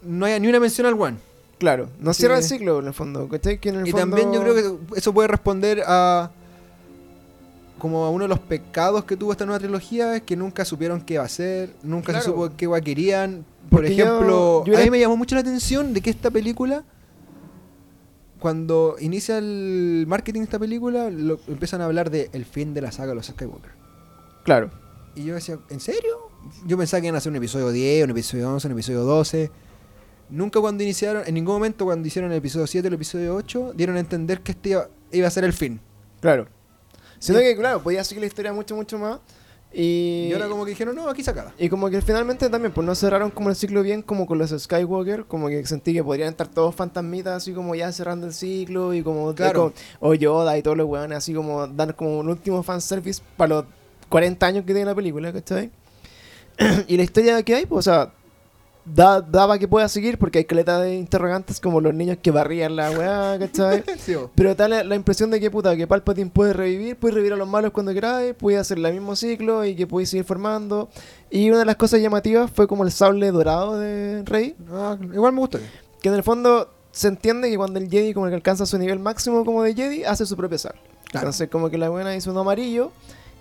no 0.04 0.26
haya 0.26 0.40
ni 0.40 0.48
una 0.48 0.60
mención 0.60 0.86
al 0.88 1.00
One. 1.00 1.18
Claro, 1.60 1.90
no 2.00 2.14
Sí. 2.14 2.22
cierra 2.22 2.38
el 2.38 2.44
ciclo 2.44 2.80
en 2.80 2.88
el 2.88 2.94
fondo. 2.94 3.28
¿cachai? 3.30 3.60
Que 3.60 3.70
en 3.70 3.76
el 3.82 3.88
Y 3.88 3.92
fondo- 3.92 4.16
también 4.16 4.34
yo 4.34 4.42
creo 4.42 4.56
que 4.56 4.98
eso 5.00 5.14
puede 5.14 5.28
responder 5.28 5.84
a. 5.86 6.32
como 7.82 8.12
uno 8.12 8.26
de 8.26 8.30
los 8.30 8.38
pecados 8.40 9.06
que 9.06 9.18
tuvo 9.18 9.32
esta 9.32 9.44
nueva 9.44 9.58
trilogía 9.58 10.16
es 10.18 10.22
que 10.22 10.36
nunca 10.36 10.64
supieron 10.66 11.02
qué 11.02 11.16
iba 11.16 11.24
a 11.24 11.28
ser, 11.28 11.74
nunca 11.82 12.14
se 12.14 12.22
supo 12.22 12.52
qué 12.56 12.68
guay 12.68 12.82
querían. 12.84 13.44
Por 13.72 13.80
Porque 13.82 13.94
ejemplo, 13.94 14.64
yo 14.66 14.74
a 14.74 14.76
era- 14.76 14.84
mí 14.86 14.92
me 14.92 15.00
llamó 15.00 15.18
mucho 15.18 15.34
la 15.34 15.42
atención 15.42 15.92
de 15.92 16.02
que 16.02 16.12
esta 16.12 16.30
película, 16.30 16.84
cuando 18.40 18.96
inicia 19.00 19.38
el 19.38 20.06
marketing 20.08 20.42
de 20.42 20.44
esta 20.46 20.60
película, 20.60 21.10
lo- 21.10 21.40
empiezan 21.48 21.82
a 21.82 21.86
hablar 21.86 22.10
de 22.10 22.30
el 22.34 22.46
fin 22.46 22.74
de 22.74 22.82
la 22.82 22.92
saga 22.92 23.10
de 23.10 23.16
los 23.16 23.26
Skywalker. 23.28 23.72
Claro. 24.44 24.70
Y 25.16 25.24
yo 25.26 25.36
decía, 25.36 25.58
¿en 25.70 25.80
serio? 25.80 26.30
Yo 26.66 26.78
pensaba 26.78 27.02
que 27.02 27.08
iban 27.08 27.16
a 27.16 27.18
hacer 27.18 27.30
un 27.32 27.36
episodio 27.36 27.72
10, 27.72 28.04
un 28.06 28.12
episodio 28.12 28.52
11, 28.52 28.68
un 28.68 28.74
episodio 28.74 29.02
12. 29.04 29.52
Nunca 30.30 30.60
cuando 30.60 30.84
iniciaron, 30.84 31.24
en 31.26 31.34
ningún 31.34 31.56
momento 31.56 31.86
cuando 31.86 32.08
hicieron 32.08 32.32
el 32.32 32.38
episodio 32.38 32.66
7 32.68 32.88
el 32.88 32.94
episodio 32.96 33.36
8, 33.36 33.74
dieron 33.76 33.96
a 33.98 34.00
entender 34.00 34.42
que 34.42 34.52
este 34.54 34.70
iba, 34.70 34.88
iba 35.12 35.28
a 35.28 35.32
ser 35.32 35.44
el 35.44 35.54
fin. 35.54 35.80
Claro. 36.20 36.48
Sino 37.22 37.40
que, 37.40 37.56
claro, 37.56 37.82
podía 37.82 38.04
seguir 38.04 38.22
la 38.22 38.28
historia 38.28 38.52
mucho, 38.52 38.76
mucho 38.76 38.98
más. 39.00 39.20
Y, 39.74 40.28
Y 40.30 40.34
ahora 40.34 40.50
como 40.50 40.66
que 40.66 40.72
dijeron, 40.72 40.94
no, 40.96 41.08
aquí 41.08 41.24
se 41.24 41.32
acaba. 41.32 41.54
y 41.58 41.70
como 41.70 41.90
que 41.90 42.02
finalmente 42.02 42.50
también, 42.50 42.74
pues 42.74 42.86
no 42.86 42.94
cerraron 42.94 43.32
como 43.32 43.50
el 43.50 43.56
ciclo 43.56 43.82
bien 43.84 44.02
como 44.02 44.26
con 44.28 44.38
los 44.38 44.50
Skywalker, 44.50 45.24
como 45.26 45.48
que 45.48 45.66
sentí 45.66 45.94
que 45.94 46.04
podrían 46.04 46.28
estar 46.30 46.50
todos 46.50 46.76
fantasmitas 46.76 47.38
así 47.38 47.54
como 47.54 47.74
ya 47.74 47.90
cerrando 47.94 48.28
el 48.28 48.34
ciclo 48.34 48.94
y 48.94 49.02
como, 49.02 49.34
Claro. 49.34 49.72
como- 50.00 50.10
o 50.12 50.14
Yoda 50.14 50.58
y 50.58 50.62
todos 50.62 50.76
los 50.76 50.88
weones 50.88 51.18
así 51.20 51.34
como 51.34 51.66
dar 51.68 51.96
como 51.96 52.20
un 52.20 52.28
último 52.28 52.64
fanservice 52.64 53.22
para 53.38 53.56
los 53.56 53.66
40 54.10 54.46
años 54.46 54.66
que 54.66 54.74
tiene 54.74 54.88
la 54.88 54.96
película, 54.96 55.32
¿cachai? 55.32 55.72
y 56.90 56.98
la 56.98 57.04
historia 57.04 57.42
que 57.44 57.56
hay, 57.56 57.66
pues, 57.66 57.88
o 57.88 57.92
sea, 57.92 58.12
da, 58.86 59.22
daba 59.22 59.58
que 59.60 59.68
pueda 59.68 59.88
seguir 59.88 60.18
porque 60.18 60.40
hay 60.40 60.46
caleta 60.46 60.80
de 60.80 60.96
interrogantes 60.96 61.60
como 61.60 61.80
los 61.82 61.94
niños 61.94 62.18
que 62.22 62.32
barrían 62.32 62.76
la 62.76 62.92
weá, 62.92 63.38
¿cachai? 63.40 63.84
Sí. 64.00 64.16
Pero 64.36 64.56
da 64.56 64.68
la, 64.68 64.84
la 64.84 64.96
impresión 64.96 65.30
de 65.32 65.40
que 65.40 65.52
puta, 65.52 65.76
que 65.76 65.88
Palpatine 65.88 66.30
puede 66.32 66.54
revivir, 66.54 66.96
puede 66.98 67.14
revivir 67.16 67.34
a 67.34 67.38
los 67.38 67.48
malos 67.48 67.72
cuando 67.72 67.94
queráis, 67.94 68.34
puede 68.34 68.58
hacer 68.58 68.78
el 68.80 68.94
mismo 68.94 69.16
ciclo 69.16 69.64
y 69.66 69.76
que 69.76 69.86
puede 69.88 70.06
seguir 70.06 70.26
formando. 70.26 70.90
Y 71.30 71.50
una 71.50 71.60
de 71.60 71.66
las 71.66 71.76
cosas 71.76 72.02
llamativas 72.02 72.50
fue 72.52 72.68
como 72.68 72.84
el 72.84 72.92
sable 72.92 73.32
dorado 73.32 73.78
de 73.78 74.24
Rey, 74.26 74.56
Ah, 74.72 74.98
igual 75.14 75.34
me 75.34 75.40
gustó. 75.40 75.60
que 76.02 76.10
en 76.10 76.16
el 76.16 76.24
fondo 76.24 76.70
se 76.92 77.08
entiende 77.08 77.50
que 77.50 77.58
cuando 77.58 77.80
el 77.80 77.90
Jedi 77.90 78.14
como 78.14 78.28
que 78.28 78.36
alcanza 78.36 78.66
su 78.66 78.78
nivel 78.78 79.00
máximo 79.00 79.46
como 79.46 79.64
de 79.64 79.74
Jedi, 79.74 80.04
hace 80.04 80.26
su 80.26 80.36
propio 80.36 80.58
sable. 80.58 80.80
Claro. 81.10 81.28
Entonces 81.28 81.50
como 81.50 81.70
que 81.70 81.78
la 81.78 81.90
buena 81.90 82.16
hizo 82.16 82.32
uno 82.32 82.42
amarillo 82.42 82.92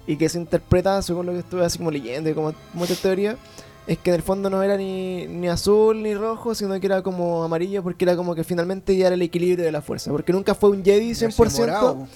y 0.06 0.16
que 0.16 0.28
se 0.28 0.38
interpreta 0.38 1.00
según 1.02 1.26
lo 1.26 1.32
que 1.32 1.38
estuve 1.40 1.64
así 1.64 1.78
como 1.78 1.90
leyendo 1.90 2.28
y 2.30 2.34
como 2.34 2.52
muchas 2.74 2.98
teorías. 3.00 3.36
Es 3.86 3.98
que 3.98 4.10
en 4.10 4.16
el 4.16 4.22
fondo 4.22 4.50
no 4.50 4.62
era 4.62 4.76
ni, 4.76 5.26
ni 5.26 5.48
azul 5.48 6.02
ni 6.02 6.14
rojo, 6.14 6.54
sino 6.54 6.78
que 6.78 6.86
era 6.86 7.02
como 7.02 7.42
amarillo 7.42 7.82
porque 7.82 8.04
era 8.04 8.16
como 8.16 8.34
que 8.34 8.44
finalmente 8.44 8.96
ya 8.96 9.06
era 9.06 9.14
el 9.14 9.22
equilibrio 9.22 9.64
de 9.64 9.72
la 9.72 9.82
fuerza. 9.82 10.10
Porque 10.10 10.32
nunca 10.32 10.54
fue 10.54 10.70
un 10.70 10.84
Jedi 10.84 11.12
100%. 11.12 12.06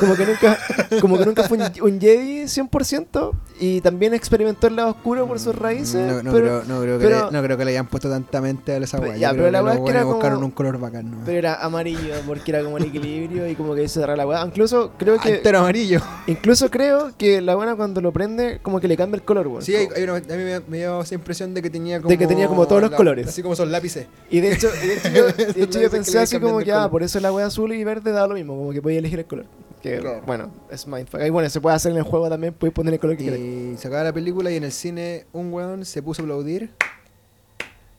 Como 0.00 0.14
que 0.16 0.26
nunca, 0.26 0.58
como 1.00 1.18
que 1.18 1.26
nunca 1.26 1.42
fue 1.44 1.58
un, 1.58 1.64
un 1.82 2.00
Jedi 2.00 2.42
100% 2.44 3.32
y 3.60 3.80
también 3.80 4.14
experimentó 4.14 4.66
el 4.68 4.76
lado 4.76 4.90
oscuro 4.90 5.26
por 5.26 5.38
sus 5.40 5.54
raíces. 5.54 6.06
No, 6.10 6.22
no 6.22 6.32
pero, 6.32 6.62
creo, 6.62 6.64
no, 6.64 6.80
creo 6.82 6.98
que 6.98 7.04
pero- 7.06 7.26
le, 7.26 7.32
no 7.32 7.42
creo 7.42 7.56
que 7.56 7.64
le 7.64 7.70
hayan 7.72 7.86
puesto 7.86 8.08
tanta 8.10 8.40
mente 8.40 8.72
a 8.72 8.76
esa 8.78 8.98
weá. 8.98 9.16
ya, 9.16 9.30
pero 9.32 9.50
la 9.50 9.62
los 9.62 9.74
es 9.76 9.80
que 9.80 9.90
era 9.90 10.04
buscaron 10.04 10.36
como- 10.36 10.46
un 10.46 10.52
color 10.52 10.78
bacán. 10.78 11.22
pero 11.24 11.38
era 11.38 11.54
amarillo 11.64 12.14
porque 12.26 12.50
era 12.50 12.62
como 12.62 12.78
el 12.78 12.84
equilibrio 12.84 13.48
y 13.48 13.54
como 13.54 13.74
que 13.74 13.84
hizo 13.84 14.00
cerrar 14.00 14.16
la 14.16 14.26
weá. 14.26 14.44
Incluso 14.46 14.92
creo 14.98 15.18
que 15.18 15.36
entero 15.36 15.58
amarillo. 15.60 16.00
incluso 16.26 16.70
creo 16.70 17.12
que 17.16 17.40
la 17.40 17.54
buena 17.54 17.76
cuando 17.76 18.00
lo 18.00 18.12
prende 18.12 18.60
como 18.62 18.80
que 18.80 18.88
le 18.88 18.96
cambia 18.96 19.16
el 19.16 19.22
color, 19.22 19.46
weón. 19.48 19.62
Sí, 19.62 19.74
hay, 19.74 19.88
hay 19.94 20.02
una- 20.04 20.16
a 20.16 20.20
mí 20.20 20.24
me, 20.44 20.60
me 20.60 20.78
dio 20.78 21.00
esa 21.02 21.14
impresión 21.14 21.54
de 21.54 21.62
que 21.62 21.70
tenía 21.70 21.98
como... 21.98 22.08
De 22.08 22.18
que 22.18 22.26
tenía 22.26 22.48
como 22.48 22.66
todos 22.66 22.80
los 22.82 22.90
colores. 22.92 23.28
Así 23.28 23.42
como 23.42 23.54
son 23.56 23.70
lápices. 23.72 24.06
Y 24.30 24.40
de 24.40 24.52
hecho, 24.52 24.68
y 24.82 24.86
de 24.86 24.94
hecho 24.94 25.08
yo, 25.14 25.26
de 25.52 25.62
hecho 25.62 25.80
yo 25.80 25.90
pensé 25.90 26.18
así 26.18 26.38
como 26.40 26.58
que, 26.60 26.72
ah, 26.72 26.88
por 26.90 27.02
eso 27.02 27.20
la 27.20 27.32
wea 27.32 27.46
azul 27.46 27.72
y 27.72 27.84
verde 27.84 28.12
da 28.12 28.26
lo 28.26 28.34
mismo, 28.34 28.56
como 28.56 28.72
que 28.72 28.82
podía 28.82 28.98
elegir 28.98 29.18
el 29.20 29.26
color. 29.32 29.46
Que, 29.82 29.98
Claro. 29.98 30.22
bueno, 30.24 30.52
es 30.70 30.86
mindfuck. 30.86 31.20
Y 31.26 31.30
bueno, 31.30 31.50
se 31.50 31.60
puede 31.60 31.74
hacer 31.74 31.90
en 31.90 31.98
el 31.98 32.04
juego 32.04 32.28
también, 32.28 32.54
puedes 32.54 32.72
poner 32.72 32.94
el 32.94 33.00
color 33.00 33.16
que 33.16 33.24
quieras. 33.24 33.40
Y 33.40 33.74
se 33.76 33.88
acaba 33.88 34.04
la 34.04 34.12
película 34.12 34.50
y 34.50 34.56
en 34.56 34.62
el 34.64 34.70
cine 34.72 35.26
un 35.32 35.52
weón 35.52 35.84
se 35.84 36.00
puso 36.02 36.22
a 36.22 36.24
aplaudir. 36.24 36.70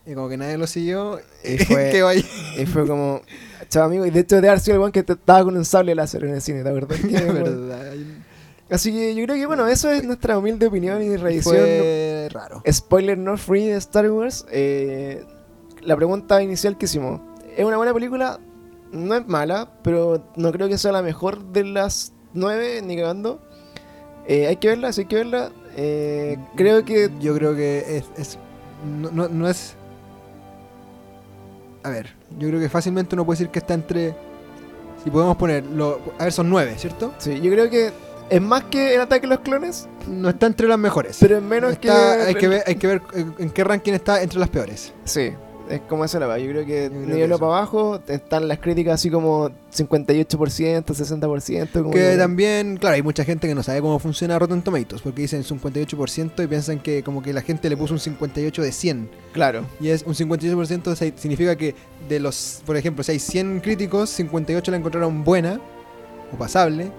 Y 0.06 0.14
como 0.14 0.28
que 0.28 0.36
nadie 0.36 0.58
lo 0.58 0.66
siguió. 0.66 1.18
Y 1.44 1.58
fue-. 1.64 2.24
Y 2.58 2.66
fue 2.66 2.86
como, 2.86 3.20
chavo 3.68 3.86
amigo, 3.86 4.06
y 4.06 4.10
de 4.10 4.20
hecho 4.20 4.40
de 4.40 4.48
haber 4.48 4.60
sido 4.60 4.74
el 4.76 4.80
weón 4.80 4.92
que 4.92 5.02
te- 5.02 5.12
estaba 5.14 5.44
con 5.44 5.56
un 5.56 5.64
sable 5.64 5.94
láser 5.94 6.24
en 6.24 6.34
el 6.34 6.40
cine, 6.42 6.62
¿te 6.62 6.68
acuerdas? 6.68 6.98
Verdad. 7.10 7.92
Así 8.70 8.90
que 8.92 9.14
yo 9.14 9.22
creo 9.24 9.36
que, 9.36 9.46
bueno, 9.46 9.66
eso 9.68 9.90
es 9.90 10.04
nuestra 10.04 10.38
humilde 10.38 10.66
opinión 10.66 11.02
y 11.02 11.16
revisión. 11.18 11.54
Fue 11.54 12.28
raro. 12.32 12.62
Spoiler 12.70 13.18
no 13.18 13.36
free 13.36 13.66
de 13.66 13.76
Star 13.76 14.10
Wars. 14.10 14.46
Eh, 14.50 15.22
la 15.82 15.96
pregunta 15.96 16.42
inicial 16.42 16.78
que 16.78 16.86
hicimos: 16.86 17.20
¿es 17.56 17.64
una 17.64 17.76
buena 17.76 17.92
película? 17.92 18.40
No 18.94 19.14
es 19.16 19.26
mala, 19.26 19.68
pero 19.82 20.22
no 20.36 20.52
creo 20.52 20.68
que 20.68 20.78
sea 20.78 20.92
la 20.92 21.02
mejor 21.02 21.44
de 21.52 21.64
las 21.64 22.12
nueve, 22.32 22.80
ni 22.82 22.96
cagando. 22.96 23.40
Eh, 24.26 24.46
hay 24.46 24.56
que 24.56 24.68
verla, 24.68 24.92
sí 24.92 25.02
hay 25.02 25.06
que 25.06 25.16
verla. 25.16 25.50
Eh, 25.76 26.38
creo 26.56 26.84
que. 26.84 27.10
Yo 27.20 27.34
creo 27.34 27.54
que 27.54 27.96
es. 27.98 28.04
es- 28.16 28.38
no, 28.86 29.10
no- 29.10 29.28
no 29.28 29.48
es. 29.48 29.74
A 31.82 31.90
ver, 31.90 32.14
yo 32.38 32.48
creo 32.48 32.60
que 32.60 32.68
fácilmente 32.68 33.14
uno 33.14 33.26
puede 33.26 33.38
decir 33.38 33.50
que 33.50 33.58
está 33.58 33.74
entre. 33.74 34.14
Si 35.02 35.10
podemos 35.10 35.36
ponerlo. 35.36 36.00
A 36.18 36.24
ver, 36.24 36.32
son 36.32 36.48
nueve, 36.48 36.74
¿cierto? 36.78 37.12
Sí, 37.18 37.40
yo 37.40 37.50
creo 37.50 37.68
que 37.68 37.92
es 38.30 38.40
más 38.40 38.64
que 38.64 38.94
el 38.94 39.00
ataque 39.02 39.26
a 39.26 39.30
los 39.30 39.40
clones, 39.40 39.86
No 40.08 40.30
está 40.30 40.46
entre 40.46 40.66
las 40.66 40.78
mejores. 40.78 41.18
pero 41.20 41.36
es 41.36 41.42
menos 41.42 41.72
Está- 41.72 42.16
que. 42.16 42.22
hay, 42.22 42.34
que 42.36 42.48
ver, 42.48 42.62
hay 42.66 42.74
que 42.76 42.86
ver 42.86 43.02
en 43.38 43.50
qué 43.50 43.64
ranking 43.64 43.92
está 43.92 44.22
entre 44.22 44.38
las 44.38 44.48
peores. 44.48 44.94
Sí, 45.04 45.32
es 45.70 45.80
como 45.88 46.04
esa 46.04 46.18
la. 46.20 46.38
Yo 46.38 46.50
creo 46.50 46.66
que 46.66 46.90
eso. 47.34 47.38
para 47.38 47.56
abajo 47.58 48.00
están 48.08 48.48
las 48.48 48.58
críticas 48.58 48.94
así 48.94 49.10
como 49.10 49.50
58%, 49.72 50.84
60%. 50.84 51.72
Como 51.72 51.90
Que 51.90 52.16
también, 52.16 52.76
claro, 52.76 52.94
hay 52.96 53.02
mucha 53.02 53.24
gente 53.24 53.48
que 53.48 53.54
no 53.54 53.62
sabe 53.62 53.80
cómo 53.80 53.98
funciona 53.98 54.38
Rotten 54.38 54.62
Tomatoes, 54.62 55.02
porque 55.02 55.22
dicen 55.22 55.42
58% 55.42 56.42
y 56.44 56.46
piensan 56.46 56.78
que 56.80 57.02
como 57.02 57.22
que 57.22 57.32
la 57.32 57.40
gente 57.42 57.68
le 57.70 57.76
puso 57.76 57.94
un 57.94 58.00
58 58.00 58.62
de 58.62 58.72
100. 58.72 59.10
Claro, 59.32 59.64
Y 59.80 59.88
es 59.88 60.02
un 60.04 60.14
58% 60.14 60.94
se- 60.94 61.14
significa 61.16 61.56
que 61.56 61.74
de 62.08 62.20
los, 62.20 62.62
por 62.66 62.76
ejemplo, 62.76 63.02
si 63.04 63.12
hay 63.12 63.18
100 63.18 63.60
críticos, 63.60 64.10
58 64.10 64.70
la 64.70 64.76
encontraron 64.76 65.24
buena 65.24 65.60
o 66.32 66.36
pasable, 66.36 66.90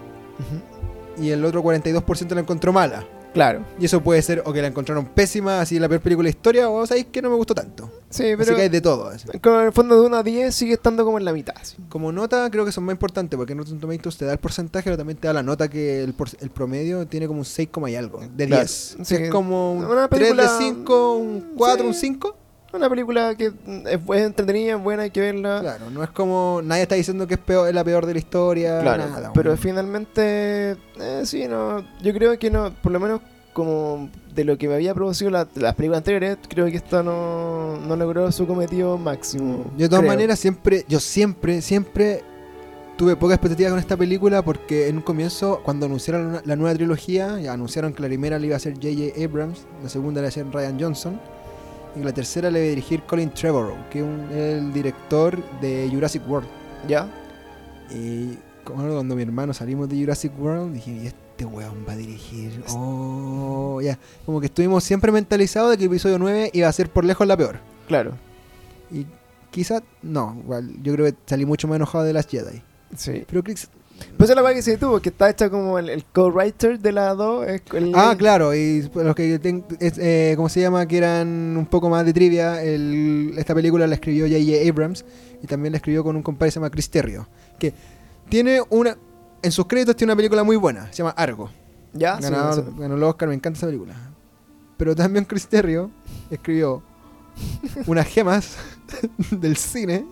y 1.18 1.30
el 1.30 1.46
otro 1.46 1.64
42% 1.64 2.36
la 2.36 2.42
encontró 2.42 2.74
mala. 2.74 3.06
Claro. 3.36 3.64
Y 3.80 3.86
eso 3.86 4.02
puede 4.02 4.20
ser 4.24 4.42
o 4.46 4.52
que 4.52 4.62
la 4.64 4.68
encontraron 4.70 5.06
pésima, 5.06 5.62
así 5.62 5.78
la 5.78 5.88
peor 5.88 6.02
película 6.02 6.26
de 6.26 6.32
historia, 6.32 6.68
o 6.70 6.84
sabéis 6.88 7.06
que 7.12 7.22
no 7.22 7.30
me 7.30 7.36
gustó 7.36 7.54
tanto. 7.54 7.92
Sí, 8.10 8.24
Así 8.24 8.36
pero 8.38 8.56
que 8.56 8.64
hay 8.64 8.70
de 8.70 8.82
todo. 8.82 9.10
así. 9.10 9.28
con 9.40 9.62
el 9.66 9.72
fondo 9.72 10.00
de 10.02 10.08
1 10.08 10.18
a 10.18 10.24
10 10.24 10.56
sigue 10.56 10.74
estando 10.74 11.06
como 11.06 11.20
en 11.20 11.26
la 11.26 11.34
mitad. 11.34 11.54
Como 11.90 12.12
nota, 12.12 12.50
creo 12.50 12.66
que 12.66 12.72
son 12.72 12.86
más 12.86 12.94
importantes, 12.94 13.38
porque 13.38 13.52
en 13.54 13.60
Rotten 13.60 13.80
Tomatoes 13.80 14.18
te 14.18 14.26
da 14.26 14.32
el 14.32 14.40
porcentaje, 14.40 14.86
pero 14.86 14.98
también 14.98 15.18
te 15.18 15.28
da 15.28 15.34
la 15.34 15.44
nota 15.44 15.68
que 15.68 16.02
el, 16.04 16.14
por- 16.14 16.30
el 16.40 16.50
promedio 16.50 17.06
tiene 17.06 17.28
como 17.28 17.40
un 17.40 17.46
6, 17.46 17.70
coma 17.72 17.92
y 17.92 17.96
algo, 17.96 18.22
de 18.22 18.48
Claro, 18.48 18.64
10. 18.64 18.98
sí. 19.04 19.16
es 19.16 19.30
como 19.30 19.74
un 19.74 19.86
Una 19.86 20.08
3 20.08 20.30
de 20.30 20.34
película- 20.36 20.58
5, 20.58 21.16
un 21.18 21.54
4, 21.58 21.82
Sí. 21.84 21.88
un 21.88 21.94
5. 21.94 22.38
Una 22.76 22.90
película 22.90 23.36
que 23.36 23.46
es, 23.48 23.54
es 23.86 24.22
entretenida, 24.22 24.76
es 24.76 24.84
buena, 24.84 25.04
hay 25.04 25.12
que 25.12 25.22
verla. 25.22 25.60
Claro, 25.62 25.90
no 25.90 26.04
es 26.04 26.10
como. 26.10 26.62
Nadie 26.64 26.84
está 26.84 26.96
diciendo 26.96 27.26
que 27.28 27.36
es, 27.36 27.40
peor, 27.40 27.68
es 27.68 27.74
la 27.76 27.84
peor 27.84 28.06
de 28.06 28.14
la 28.14 28.20
historia. 28.20 28.80
Claro, 28.82 29.08
nada, 29.10 29.32
pero 29.34 29.56
finalmente, 29.58 30.72
eh, 31.00 31.22
sí, 31.26 31.48
no, 31.48 31.86
yo 32.02 32.14
creo 32.14 32.38
que 32.38 32.50
no, 32.52 32.74
por 32.82 32.92
lo 32.92 33.00
menos 33.00 33.22
como 33.54 34.10
de 34.34 34.44
lo 34.44 34.58
que 34.58 34.68
me 34.68 34.74
había 34.76 34.94
producido 34.94 35.32
la- 35.32 35.48
las 35.56 35.76
películas 35.76 36.00
anteriores, 36.00 36.38
creo 36.50 36.66
que 36.66 36.76
esta 36.76 37.02
no, 37.02 37.78
no 37.80 37.96
logró 37.96 38.30
su 38.34 38.46
cometido 38.46 38.98
máximo. 38.98 39.64
Yo 39.78 39.84
de 39.84 39.88
todas 39.90 40.02
creo. 40.02 40.12
maneras 40.14 40.40
siempre, 40.40 40.84
yo 40.90 41.00
siempre, 41.00 41.62
siempre 41.62 42.22
tuve 42.98 43.16
poca 43.16 43.36
expectativa 43.36 43.70
con 43.70 43.80
esta 43.80 43.96
película 43.96 44.42
porque 44.42 44.90
en 44.90 44.98
un 44.98 45.02
comienzo, 45.04 45.62
cuando 45.64 45.86
anunciaron 45.86 46.34
la, 46.34 46.42
la 46.46 46.56
nueva 46.58 46.76
trilogía, 46.76 47.40
ya 47.40 47.54
anunciaron 47.54 47.94
que 47.94 48.02
la 48.02 48.08
primera 48.10 48.38
le 48.40 48.48
iba 48.48 48.58
a 48.58 48.60
ser 48.60 48.74
J.J. 48.74 49.24
Abrams, 49.24 49.66
la 49.82 49.88
segunda 49.90 50.20
le 50.20 50.26
iba 50.26 50.30
a 50.30 50.32
ser 50.32 50.48
Ryan 50.52 50.78
Johnson 50.80 51.22
y 51.96 52.04
la 52.04 52.14
tercera 52.14 52.50
le 52.52 52.60
iba 52.60 52.66
a 52.68 52.70
dirigir 52.70 53.04
Colin 53.04 53.30
Trevorrow, 53.32 53.76
que 53.90 54.00
es 54.00 54.06
un- 54.06 54.30
el 54.32 54.74
director 54.74 55.38
de 55.62 55.90
Jurassic 55.92 56.22
World. 56.30 56.48
¿Ya? 56.88 57.08
Y 57.92 58.38
cuando 58.64 59.16
mi 59.16 59.22
hermano 59.22 59.54
salimos 59.54 59.88
de 59.90 60.00
Jurassic 60.00 60.32
World, 60.40 60.74
dije, 60.74 60.92
¿y 60.92 61.08
este 61.08 61.46
weón 61.46 61.86
va 61.88 61.94
a 61.94 61.96
dirigir? 61.98 62.64
Oh, 62.70 63.80
ya. 63.82 63.98
Como 64.26 64.40
que 64.40 64.48
estuvimos 64.48 64.84
siempre 64.84 65.12
mentalizados 65.12 65.72
de 65.72 65.78
que 65.78 65.84
el 65.86 65.90
episodio 65.92 66.18
9 66.20 66.50
iba 66.54 66.68
a 66.68 66.72
ser 66.74 66.90
por 66.90 67.06
lejos 67.06 67.28
la 67.28 67.38
peor. 67.38 67.60
Claro, 67.88 68.14
Y 68.92 69.06
quizá, 69.52 69.82
no, 70.04 70.36
igual, 70.44 70.72
yo 70.84 70.94
creo 70.94 71.06
que 71.06 71.16
salí 71.26 71.46
mucho 71.46 71.68
más 71.68 71.78
enojado 71.78 72.04
de 72.04 72.14
las 72.14 72.28
Jedi. 72.28 72.62
sí. 72.96 73.24
Pero 73.28 73.44
Chris- 73.44 73.70
Pues 74.18 74.30
es 74.30 74.36
la 74.36 74.54
que 74.54 74.62
se 74.62 74.78
tuvo, 74.78 75.00
que 75.02 75.10
está 75.10 75.30
hecha 75.30 75.50
como 75.50 75.78
el, 75.78 75.90
el 75.90 76.06
co-writer 76.06 76.80
de 76.80 76.92
la 76.92 77.14
2. 77.14 77.48
es 77.48 77.62
el- 77.74 77.92
Ah, 77.96 78.16
claro, 78.18 78.54
y 78.56 78.90
los 78.94 79.16
que 79.16 79.40
ten- 79.40 79.66
es, 79.80 79.98
eh, 79.98 80.34
¿cómo 80.38 80.48
se 80.50 80.62
llama? 80.62 80.86
Que 80.86 80.98
eran 80.98 81.28
un 81.58 81.66
poco 81.66 81.90
más 81.90 82.06
de 82.06 82.14
trivia, 82.14 82.62
el- 82.64 83.34
esta 83.38 83.54
película 83.54 83.88
la 83.88 83.96
escribió 83.96 84.26
J.J. 84.26 84.70
Abrams 84.70 85.06
y 85.44 85.48
también 85.48 85.74
la 85.74 85.78
escribió 85.78 86.04
con 86.04 86.16
un 86.16 86.24
compadre 86.24 86.48
que 86.48 86.52
se 86.54 86.60
llama 86.60 86.70
Chris 86.70 86.90
Terrio, 86.90 87.28
que 87.60 87.74
tiene 88.30 88.62
una, 88.70 88.98
en 89.42 89.52
sus 89.52 89.66
créditos 89.68 89.96
tiene 89.96 90.12
una 90.14 90.18
película 90.18 90.44
muy 90.44 90.56
buena, 90.56 90.88
se 90.92 90.98
llama 90.98 91.12
Argo. 91.12 91.50
Ya, 91.94 92.18
sí, 92.18 92.24
ganador, 92.24 92.66
no 92.66 92.72
sé. 92.72 92.80
ganó 92.82 92.96
el 92.96 93.04
Oscar, 93.04 93.30
me 93.30 93.36
encanta 93.36 93.58
esa 93.58 93.68
película. 93.68 93.96
Pero 94.78 94.96
también 94.96 95.24
Chris 95.26 95.48
Terrio 95.48 95.92
escribió 96.30 96.82
unas 97.86 98.08
gemas 98.08 98.58
del 99.32 99.56
cine 99.58 100.06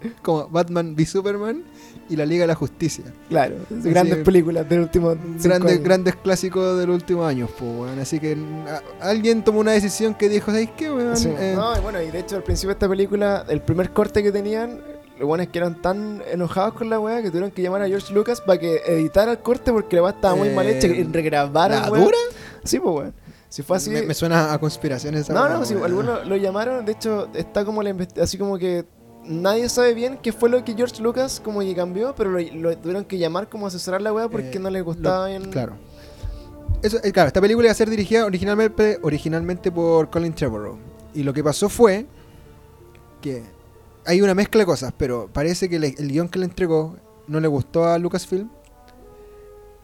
como 0.22 0.48
Batman 0.48 0.94
v 0.96 1.06
Superman 1.06 1.62
y 2.08 2.16
la 2.16 2.24
Liga 2.26 2.42
de 2.42 2.46
la 2.48 2.54
Justicia. 2.54 3.04
Claro, 3.28 3.56
grandes 3.70 4.18
películas 4.18 4.68
del 4.68 4.80
último 4.80 5.16
grandes, 5.42 5.82
grandes 5.82 6.16
clásicos 6.16 6.78
del 6.78 6.90
último 6.90 7.24
año, 7.24 7.48
pues, 7.58 7.70
weón. 7.78 7.98
Así 7.98 8.20
que 8.20 8.36
a- 8.68 9.08
alguien 9.08 9.42
tomó 9.42 9.60
una 9.60 9.72
decisión 9.72 10.14
que 10.14 10.28
dijo, 10.28 10.50
¿sabes 10.50 10.70
qué, 10.76 10.90
weón? 10.90 11.16
Sí. 11.16 11.28
Eh, 11.36 11.54
No, 11.56 11.76
y 11.76 11.80
bueno, 11.80 12.00
y 12.02 12.10
de 12.10 12.20
hecho 12.20 12.36
al 12.36 12.42
principio 12.44 12.68
de 12.68 12.72
esta 12.74 12.88
película, 12.88 13.44
el 13.48 13.60
primer 13.62 13.90
corte 13.92 14.22
que 14.22 14.30
tenían, 14.30 14.80
los 15.18 15.26
buenos 15.26 15.48
que 15.48 15.58
eran 15.58 15.80
tan 15.80 16.22
enojados 16.30 16.74
con 16.74 16.90
la 16.90 17.00
weá 17.00 17.22
que 17.22 17.28
tuvieron 17.30 17.50
que 17.50 17.62
llamar 17.62 17.80
a 17.82 17.88
George 17.88 18.12
Lucas 18.12 18.40
para 18.42 18.60
que 18.60 18.82
editara 18.86 19.32
el 19.32 19.38
corte 19.38 19.72
porque 19.72 19.96
la 19.96 20.02
weá 20.02 20.12
estaba 20.12 20.36
muy 20.36 20.50
mal 20.50 20.66
hecha 20.66 20.86
y 20.88 21.00
Eh, 21.00 21.08
regrabaran, 21.10 21.82
¿La 21.82 21.90
weón. 21.90 22.04
dura? 22.04 22.18
Sí, 22.64 22.78
pues 22.78 22.94
weón. 22.94 23.14
Si 23.48 23.62
fue 23.62 23.76
así. 23.78 23.90
Me, 23.90 24.02
me 24.02 24.12
suena 24.12 24.52
a 24.52 24.58
conspiraciones. 24.58 25.30
No, 25.30 25.48
no, 25.48 25.64
si 25.64 25.72
algunos 25.74 26.26
lo 26.26 26.36
llamaron, 26.36 26.84
de 26.84 26.92
hecho, 26.92 27.28
está 27.32 27.64
como 27.64 27.82
la 27.82 27.94
así 28.20 28.36
como 28.36 28.58
que 28.58 28.84
nadie 29.28 29.68
sabe 29.68 29.94
bien 29.94 30.18
qué 30.22 30.32
fue 30.32 30.48
lo 30.48 30.64
que 30.64 30.74
George 30.74 31.02
Lucas 31.02 31.40
como 31.42 31.60
que 31.60 31.74
cambió, 31.74 32.14
pero 32.16 32.30
lo, 32.30 32.38
lo 32.40 32.76
tuvieron 32.78 33.04
que 33.04 33.18
llamar 33.18 33.48
como 33.48 33.66
a 33.66 33.68
asesorar 33.68 34.00
la 34.02 34.12
weá 34.12 34.28
porque 34.28 34.52
Eh, 34.56 34.58
no 34.58 34.70
le 34.70 34.80
gustaba 34.82 35.24
lo- 35.24 35.38
bien. 35.38 35.50
Claro. 35.50 35.74
Eso, 36.82 36.98
eh, 37.02 37.10
claro, 37.12 37.28
esta 37.28 37.40
película 37.40 37.66
iba 37.66 37.72
a 37.72 37.74
ser 37.74 37.88
dirigida 37.90 38.24
originalmente, 38.26 38.98
originalmente 39.02 39.72
por 39.72 40.10
Colin 40.10 40.34
Trevorrow. 40.34 40.76
Y 41.14 41.22
lo 41.22 41.32
que 41.32 41.42
pasó 41.42 41.68
fue 41.68 42.06
que 43.20 43.42
hay 44.04 44.20
una 44.20 44.34
mezcla 44.34 44.60
de 44.60 44.66
cosas, 44.66 44.92
pero 44.96 45.28
parece 45.32 45.68
que 45.68 45.78
le- 45.78 45.94
el 45.98 46.08
guion 46.12 46.28
que 46.28 46.38
le 46.38 46.44
entregó 46.44 46.96
no 47.26 47.40
le 47.40 47.48
gustó 47.48 47.84
a 47.86 47.98
Lucasfilm. 47.98 48.48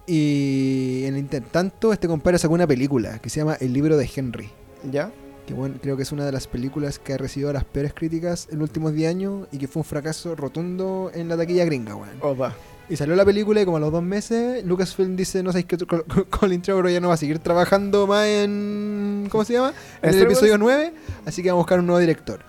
Y 0.06 1.04
en 1.06 1.14
el 1.16 1.28
tanto, 1.28 1.92
este 1.92 2.08
compadre 2.08 2.38
sacó 2.38 2.54
una 2.54 2.66
película 2.66 3.18
que 3.20 3.30
se 3.30 3.40
llama 3.40 3.54
El 3.60 3.72
libro 3.72 3.96
de 3.96 4.08
Henry. 4.14 4.50
¿Ya? 4.90 5.10
Que 5.46 5.54
bueno, 5.54 5.74
creo 5.82 5.96
que 5.96 6.04
es 6.04 6.12
una 6.12 6.24
de 6.24 6.30
las 6.32 6.46
películas 6.46 6.98
que 7.00 7.14
ha 7.14 7.18
recibido 7.18 7.52
las 7.52 7.64
peores 7.64 7.92
críticas 7.94 8.48
en 8.50 8.58
los 8.60 8.68
últimos 8.68 8.92
10 8.94 9.10
años 9.10 9.48
y 9.50 9.58
que 9.58 9.66
fue 9.68 9.80
un 9.80 9.84
fracaso 9.84 10.36
rotundo 10.36 11.10
en 11.14 11.28
la 11.28 11.36
taquilla 11.36 11.64
gringa, 11.64 11.96
weón. 11.96 12.16
Opa. 12.20 12.54
Y 12.88 12.96
salió 12.96 13.16
la 13.16 13.24
película 13.24 13.60
y 13.60 13.64
como 13.64 13.78
a 13.78 13.80
los 13.80 13.90
dos 13.90 14.02
meses 14.02 14.64
Lucasfilm 14.64 15.16
dice, 15.16 15.42
no 15.42 15.50
sabéis 15.50 15.66
que 15.66 15.78
Col- 15.78 16.04
Col- 16.04 16.26
Colin 16.30 16.62
Trevorrow 16.62 16.90
ya 16.92 17.00
no 17.00 17.08
va 17.08 17.14
a 17.14 17.16
seguir 17.16 17.38
trabajando 17.38 18.06
más 18.06 18.26
en... 18.26 19.28
¿Cómo 19.30 19.44
se 19.44 19.54
llama? 19.54 19.72
En 20.02 20.10
el 20.10 20.14
episodio 20.22 20.58
9, 20.58 20.92
así 21.24 21.42
que 21.42 21.48
vamos 21.48 21.60
a 21.60 21.64
buscar 21.64 21.78
un 21.80 21.86
nuevo 21.86 21.98
director. 22.00 22.40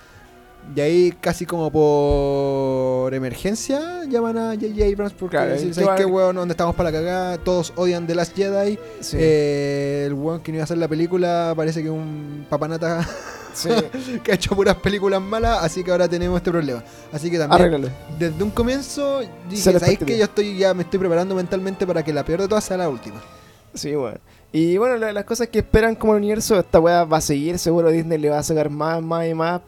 Y 0.75 0.79
ahí 0.81 1.13
casi 1.21 1.45
como 1.45 1.69
por 1.71 3.13
emergencia 3.13 4.03
llaman 4.09 4.37
a 4.37 4.53
J.J. 4.55 4.85
Abrams 4.85 5.13
porque 5.13 5.37
Claro, 5.37 5.55
¿qué 5.55 5.73
¿sabes 5.73 5.89
qué, 5.97 6.05
weón? 6.05 6.35
¿Dónde 6.35 6.53
estamos 6.53 6.73
para 6.75 6.89
la 6.89 6.97
cagada? 6.97 7.37
Todos 7.37 7.73
odian 7.75 8.07
The 8.07 8.15
Last 8.15 8.35
Jedi. 8.35 8.79
Sí. 9.01 9.17
Eh, 9.19 10.03
el 10.07 10.13
weón 10.13 10.41
que 10.41 10.51
no 10.51 10.55
iba 10.57 10.63
a 10.63 10.65
hacer 10.65 10.77
la 10.77 10.87
película 10.87 11.53
parece 11.55 11.83
que 11.83 11.89
un 11.91 12.47
papanata 12.49 13.07
sí. 13.53 13.69
que 14.23 14.31
ha 14.31 14.35
hecho 14.35 14.55
puras 14.55 14.75
películas 14.77 15.21
malas, 15.21 15.59
así 15.63 15.83
que 15.83 15.91
ahora 15.91 16.07
tenemos 16.07 16.37
este 16.37 16.49
problema. 16.49 16.83
Así 17.11 17.29
que 17.29 17.37
también 17.37 17.91
desde 18.17 18.43
un 18.43 18.49
comienzo 18.49 19.19
dije, 19.49 19.73
¿sabéis 19.79 19.99
que 19.99 20.17
yo 20.17 20.23
estoy 20.23 20.57
ya 20.57 20.73
me 20.73 20.83
estoy 20.83 20.99
preparando 20.99 21.35
mentalmente 21.35 21.85
para 21.85 22.03
que 22.03 22.11
la 22.13 22.23
peor 22.25 22.41
de 22.41 22.47
todas 22.47 22.63
sea 22.63 22.77
la 22.77 22.89
última? 22.89 23.21
Sí, 23.75 23.93
bueno. 23.95 24.17
Y 24.51 24.77
bueno, 24.77 24.97
la- 24.97 25.11
las 25.13 25.25
cosas 25.25 25.47
que 25.49 25.59
esperan 25.59 25.95
como 25.95 26.13
el 26.13 26.19
universo, 26.19 26.59
esta 26.59 26.79
weá 26.79 27.03
va 27.03 27.17
a 27.17 27.21
seguir, 27.21 27.59
seguro 27.59 27.89
Disney 27.89 28.17
le 28.17 28.29
va 28.29 28.39
a 28.39 28.43
sacar 28.43 28.69
más, 28.69 29.01
más 29.03 29.27
y 29.27 29.33
más. 29.33 29.61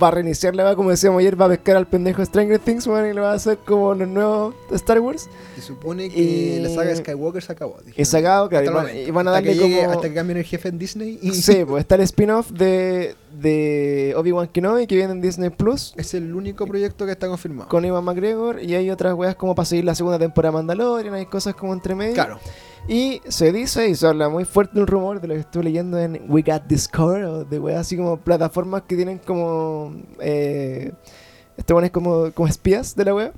Va 0.00 0.08
a 0.08 0.10
reiniciar 0.10 0.56
la 0.56 0.64
weá, 0.64 0.74
como 0.74 0.90
decíamos 0.90 1.20
ayer, 1.20 1.40
va 1.40 1.46
a 1.46 1.48
pescar 1.50 1.76
al 1.76 1.86
pendejo 1.86 2.24
Stranger 2.24 2.58
Things, 2.58 2.86
y 2.86 2.90
le 2.90 3.20
va 3.20 3.30
a 3.30 3.34
hacer 3.34 3.58
como 3.58 3.94
los 3.94 4.08
nuevos 4.08 4.54
Star 4.72 4.98
Wars. 4.98 5.28
Se 5.54 5.62
supone 5.62 6.10
que 6.10 6.58
la 6.62 6.68
saga 6.70 6.90
de 6.90 6.96
Skywalker 6.96 7.42
se 7.42 7.52
acabó. 7.52 7.76
dijeron. 7.78 7.94
Y 7.96 8.04
sacado, 8.04 8.48
claro, 8.48 8.66
y 8.66 8.74
van, 8.74 8.86
y 9.06 9.10
van 9.12 9.28
a 9.28 9.30
Hasta 9.30 9.42
que 9.42 9.48
darle 9.54 9.62
llegue- 9.68 9.80
como... 9.84 9.90
Hasta 9.92 10.08
que 10.08 10.14
cambien 10.14 10.38
el 10.38 10.44
jefe 10.44 10.68
en 10.68 10.78
Disney. 10.78 11.18
Y 11.22 11.30
Sí, 11.34 11.64
pues 11.68 11.82
está 11.82 11.94
el 11.94 12.00
spin-off 12.00 12.50
de, 12.50 13.14
de 13.40 14.14
Obi-Wan 14.16 14.48
Kenobi 14.48 14.86
que 14.88 14.96
viene 14.96 15.12
en 15.12 15.20
Disney 15.20 15.50
Plus 15.50 15.94
Es 15.96 16.12
el 16.14 16.34
único 16.34 16.66
proyecto 16.66 17.06
que 17.06 17.12
está 17.12 17.28
confirmado. 17.28 17.68
con 17.68 17.84
Ivan 17.84 18.02
McGregor 18.04 18.60
y 18.62 18.74
hay 18.74 18.90
otras 18.90 19.14
weas 19.14 19.36
como 19.36 19.54
para 19.54 19.66
seguir 19.66 19.84
la 19.84 19.94
segunda 19.94 20.18
temporada 20.18 20.50
de 20.50 20.56
Mandalorian, 20.58 21.14
hay 21.14 21.26
cosas 21.26 21.54
como 21.54 21.72
entre 21.72 21.94
medio. 21.94 22.14
Claro. 22.14 22.40
Y 22.86 23.22
se 23.28 23.50
dice, 23.50 23.88
y 23.88 23.94
se 23.94 24.06
habla 24.06 24.28
muy 24.28 24.44
fuerte 24.44 24.78
un 24.78 24.86
rumor 24.86 25.20
de 25.20 25.28
lo 25.28 25.34
que 25.34 25.40
estuve 25.40 25.64
leyendo 25.64 25.98
en 25.98 26.22
We 26.28 26.42
Got 26.42 26.64
Discord, 26.66 27.46
de 27.46 27.58
weas 27.58 27.80
así 27.80 27.96
como 27.96 28.18
plataformas 28.18 28.82
que 28.82 28.94
tienen 28.96 29.18
como. 29.18 29.94
Eh, 30.20 30.92
este 31.56 31.90
como, 31.90 32.30
como 32.32 32.48
espías 32.48 32.94
de 32.94 33.04
la 33.06 33.14
wea. 33.14 33.32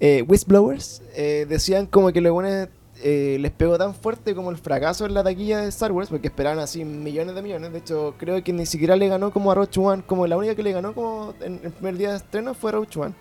Eh, 0.00 0.22
whistleblowers. 0.28 1.02
eh, 1.14 1.44
decían 1.48 1.86
como 1.86 2.12
que 2.12 2.20
los 2.20 2.32
buenos 2.32 2.68
eh, 3.02 3.36
les 3.40 3.50
pegó 3.50 3.76
tan 3.78 3.94
fuerte 3.94 4.34
como 4.34 4.50
el 4.50 4.56
fracaso 4.56 5.06
en 5.06 5.14
la 5.14 5.24
taquilla 5.24 5.60
de 5.60 5.68
Star 5.68 5.90
Wars, 5.90 6.08
porque 6.08 6.28
esperaban 6.28 6.60
así 6.60 6.84
millones 6.84 7.34
de 7.34 7.42
millones. 7.42 7.72
De 7.72 7.78
hecho, 7.78 8.14
creo 8.16 8.42
que 8.44 8.52
ni 8.52 8.66
siquiera 8.66 8.94
le 8.94 9.08
ganó 9.08 9.32
como 9.32 9.50
a 9.50 9.56
Roach 9.56 9.78
One, 9.78 10.04
como 10.06 10.26
la 10.28 10.36
única 10.36 10.54
que 10.54 10.62
le 10.62 10.72
ganó 10.72 10.94
como 10.94 11.34
en 11.40 11.60
el 11.64 11.72
primer 11.72 11.96
día 11.96 12.10
de 12.10 12.18
estreno 12.18 12.54
fue 12.54 12.70
Roach 12.70 12.96
One. 12.96 13.14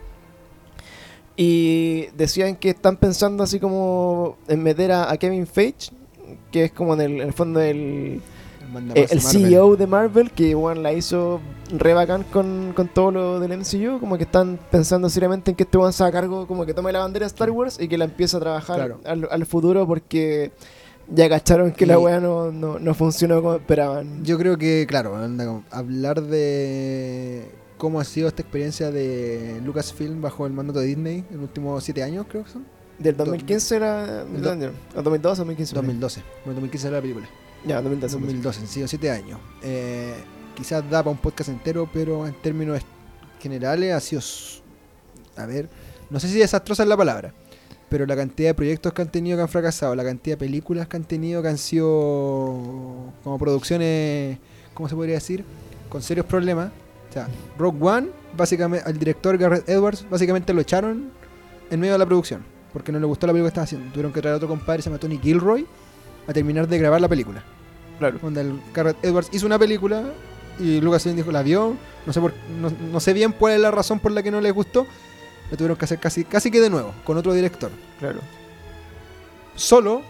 Y 1.39 2.07
decían 2.17 2.55
que 2.55 2.69
están 2.71 2.97
pensando 2.97 3.43
así 3.43 3.59
como 3.59 4.37
en 4.47 4.63
meter 4.63 4.91
a, 4.91 5.11
a 5.11 5.17
Kevin 5.17 5.45
Feige, 5.45 5.91
que 6.51 6.65
es 6.65 6.71
como 6.71 6.95
en 6.95 7.01
el, 7.01 7.11
en 7.21 7.27
el 7.27 7.33
fondo 7.33 7.61
el, 7.61 8.21
eh, 8.95 9.07
el 9.11 9.21
Marvel. 9.21 9.21
CEO 9.21 9.75
de 9.75 9.87
Marvel, 9.87 10.31
que 10.31 10.55
bueno, 10.55 10.81
la 10.81 10.93
hizo 10.93 11.39
re 11.71 11.93
bacán 11.93 12.23
con, 12.23 12.73
con 12.75 12.87
todo 12.87 13.11
lo 13.11 13.39
del 13.39 13.55
MCU, 13.57 13.99
como 13.99 14.17
que 14.17 14.23
están 14.23 14.59
pensando 14.71 15.09
seriamente 15.09 15.51
en 15.51 15.55
que 15.57 15.63
este 15.63 15.77
one 15.77 15.93
se 15.93 16.09
cargo, 16.11 16.47
como 16.47 16.65
que 16.65 16.73
tome 16.73 16.91
la 16.91 16.99
bandera 16.99 17.25
de 17.25 17.27
Star 17.27 17.51
Wars 17.51 17.77
y 17.79 17.87
que 17.87 17.97
la 17.99 18.05
empiece 18.05 18.35
a 18.35 18.39
trabajar 18.39 18.75
Claro. 18.75 18.99
al, 19.05 19.27
al 19.29 19.45
futuro 19.45 19.85
porque 19.85 20.51
ya 21.09 21.29
cacharon 21.29 21.71
que 21.71 21.85
la 21.85 21.99
weá 21.99 22.19
no, 22.19 22.51
no, 22.51 22.79
no 22.79 22.93
funcionó 22.93 23.41
como 23.41 23.55
esperaban. 23.55 24.25
Yo 24.25 24.37
creo 24.37 24.57
que, 24.57 24.85
claro, 24.89 25.15
anda 25.15 25.61
hablar 25.71 26.21
de 26.21 27.49
cómo 27.77 27.99
ha 27.99 28.03
sido 28.03 28.27
esta 28.27 28.41
experiencia 28.41 28.91
de 28.91 29.61
Lucasfilm 29.63 30.21
bajo 30.21 30.45
el 30.47 30.53
mando 30.53 30.73
de 30.79 30.85
Disney 30.85 31.23
en 31.29 31.35
los 31.37 31.43
últimos 31.43 31.83
siete 31.83 32.03
años, 32.03 32.25
creo 32.29 32.43
que 32.43 32.51
son. 32.51 32.65
Del 32.99 33.15
2015 33.15 33.75
era... 33.75 34.23
Do- 34.25 34.71
¿O 34.95 35.01
2012 35.03 35.41
o 35.41 35.45
2015? 35.45 35.75
2012. 35.75 36.21
Bueno, 36.45 36.53
2015 36.55 36.87
era 36.87 36.97
la 36.97 37.01
película. 37.01 37.27
Ya, 37.65 37.75
2012. 37.81 38.15
2012, 38.19 38.59
han 38.61 38.67
sido 38.67 38.87
7 38.87 39.11
años. 39.11 39.39
Eh, 39.61 40.15
quizás 40.55 40.83
da 40.89 41.03
para 41.03 41.11
un 41.11 41.17
podcast 41.17 41.49
entero, 41.49 41.87
pero 41.93 42.25
en 42.25 42.33
términos 42.41 42.81
generales 43.39 43.93
ha 43.93 43.99
sido. 43.99 44.21
A 45.35 45.45
ver, 45.45 45.69
no 46.09 46.19
sé 46.19 46.27
si 46.27 46.39
desastrosa 46.39 46.81
es 46.83 46.89
la 46.89 46.97
palabra, 46.97 47.33
pero 47.89 48.07
la 48.07 48.15
cantidad 48.15 48.49
de 48.49 48.53
proyectos 48.55 48.91
que 48.93 49.01
han 49.03 49.11
tenido 49.11 49.37
que 49.37 49.43
han 49.43 49.49
fracasado, 49.49 49.93
la 49.95 50.03
cantidad 50.03 50.35
de 50.35 50.39
películas 50.39 50.87
que 50.87 50.97
han 50.97 51.03
tenido 51.03 51.43
que 51.43 51.49
han 51.49 51.57
sido 51.59 51.85
como 53.23 53.37
producciones, 53.37 54.39
¿cómo 54.73 54.89
se 54.89 54.95
podría 54.95 55.15
decir? 55.15 55.43
Con 55.89 56.01
serios 56.01 56.25
problemas. 56.25 56.71
Sea, 57.25 57.27
Rogue 57.57 57.77
One, 57.81 58.07
básicamente, 58.35 58.87
al 58.87 58.97
director 58.97 59.37
Garrett 59.37 59.67
Edwards, 59.67 60.05
básicamente 60.09 60.53
lo 60.53 60.61
echaron 60.61 61.11
en 61.69 61.79
medio 61.79 61.93
de 61.93 61.99
la 61.99 62.05
producción, 62.05 62.43
porque 62.73 62.91
no 62.91 62.99
le 62.99 63.05
gustó 63.05 63.27
la 63.27 63.33
película 63.33 63.49
que 63.49 63.53
estaba 63.53 63.63
haciendo. 63.63 63.91
Tuvieron 63.91 64.13
que 64.13 64.21
traer 64.21 64.33
a 64.33 64.37
otro 64.37 64.47
compadre, 64.47 64.81
se 64.81 64.89
llama 64.89 64.99
Tony 64.99 65.17
Gilroy, 65.17 65.65
a 66.27 66.33
terminar 66.33 66.67
de 66.67 66.77
grabar 66.77 67.01
la 67.01 67.07
película. 67.07 67.43
Claro. 67.99 68.19
Donde 68.21 68.41
el 68.41 68.61
Garrett 68.73 69.03
Edwards 69.03 69.29
hizo 69.31 69.45
una 69.45 69.57
película 69.57 70.11
y 70.59 70.81
Lucasfilm 70.81 71.15
dijo 71.15 71.31
la 71.31 71.41
vio. 71.41 71.75
No 72.05 72.13
sé 72.13 72.21
por, 72.21 72.33
no, 72.59 72.69
no 72.69 72.99
sé 72.99 73.13
bien 73.13 73.31
cuál 73.31 73.53
es 73.53 73.59
la 73.59 73.71
razón 73.71 73.99
por 73.99 74.11
la 74.11 74.21
que 74.21 74.31
no 74.31 74.39
les 74.41 74.53
gustó. 74.53 74.85
Lo 75.49 75.57
tuvieron 75.57 75.77
que 75.77 75.85
hacer 75.85 75.99
casi, 75.99 76.23
casi 76.25 76.51
que 76.51 76.59
de 76.59 76.69
nuevo, 76.69 76.93
con 77.03 77.17
otro 77.17 77.33
director. 77.33 77.71
Claro. 77.99 78.19
Solo 79.55 80.01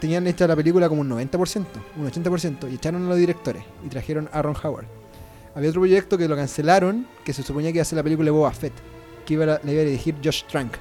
tenían 0.00 0.26
hecha 0.26 0.46
la 0.46 0.54
película 0.54 0.88
como 0.88 1.00
un 1.00 1.10
90%, 1.10 1.64
un 1.96 2.10
80%, 2.10 2.70
y 2.70 2.74
echaron 2.74 3.06
a 3.06 3.08
los 3.08 3.18
directores 3.18 3.64
y 3.84 3.88
trajeron 3.88 4.28
a 4.32 4.42
Ron 4.42 4.56
Howard. 4.62 4.86
Había 5.56 5.70
otro 5.70 5.80
proyecto 5.80 6.16
que 6.16 6.28
lo 6.28 6.36
cancelaron, 6.36 7.06
que 7.24 7.32
se 7.32 7.42
suponía 7.42 7.72
que 7.72 7.78
iba 7.78 7.82
a 7.82 7.86
ser 7.86 7.96
la 7.96 8.02
película 8.04 8.26
de 8.26 8.30
Boba 8.30 8.52
Fett, 8.52 8.74
que 9.24 9.34
iba 9.34 9.42
a, 9.44 9.46
la 9.64 9.72
iba 9.72 9.80
a 9.82 9.84
dirigir 9.84 10.14
Josh 10.22 10.44
Trank, 10.48 10.74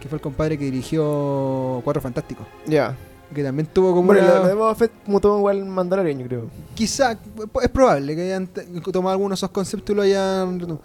que 0.00 0.08
fue 0.08 0.16
el 0.16 0.22
compadre 0.22 0.58
que 0.58 0.64
dirigió 0.66 1.80
Cuatro 1.84 2.02
Fantásticos. 2.02 2.46
Ya. 2.66 2.94
Que 3.34 3.42
también 3.42 3.66
tuvo 3.72 3.90
como 3.94 4.08
Bueno, 4.08 4.22
una- 4.22 4.48
de 4.48 4.54
Boba 4.54 4.74
Fett 4.74 4.92
mutó 5.06 5.36
igual 5.38 5.64
Mandalorian, 5.64 6.18
yo 6.18 6.26
creo. 6.26 6.42
Quizá, 6.74 7.18
es 7.62 7.68
probable 7.70 8.14
que 8.14 8.22
hayan 8.22 8.48
tomado 8.92 9.10
algunos 9.12 9.38
de 9.40 9.46
esos 9.46 9.50
conceptos 9.50 9.94
y 9.94 9.96
lo 9.96 10.02
hayan... 10.02 10.78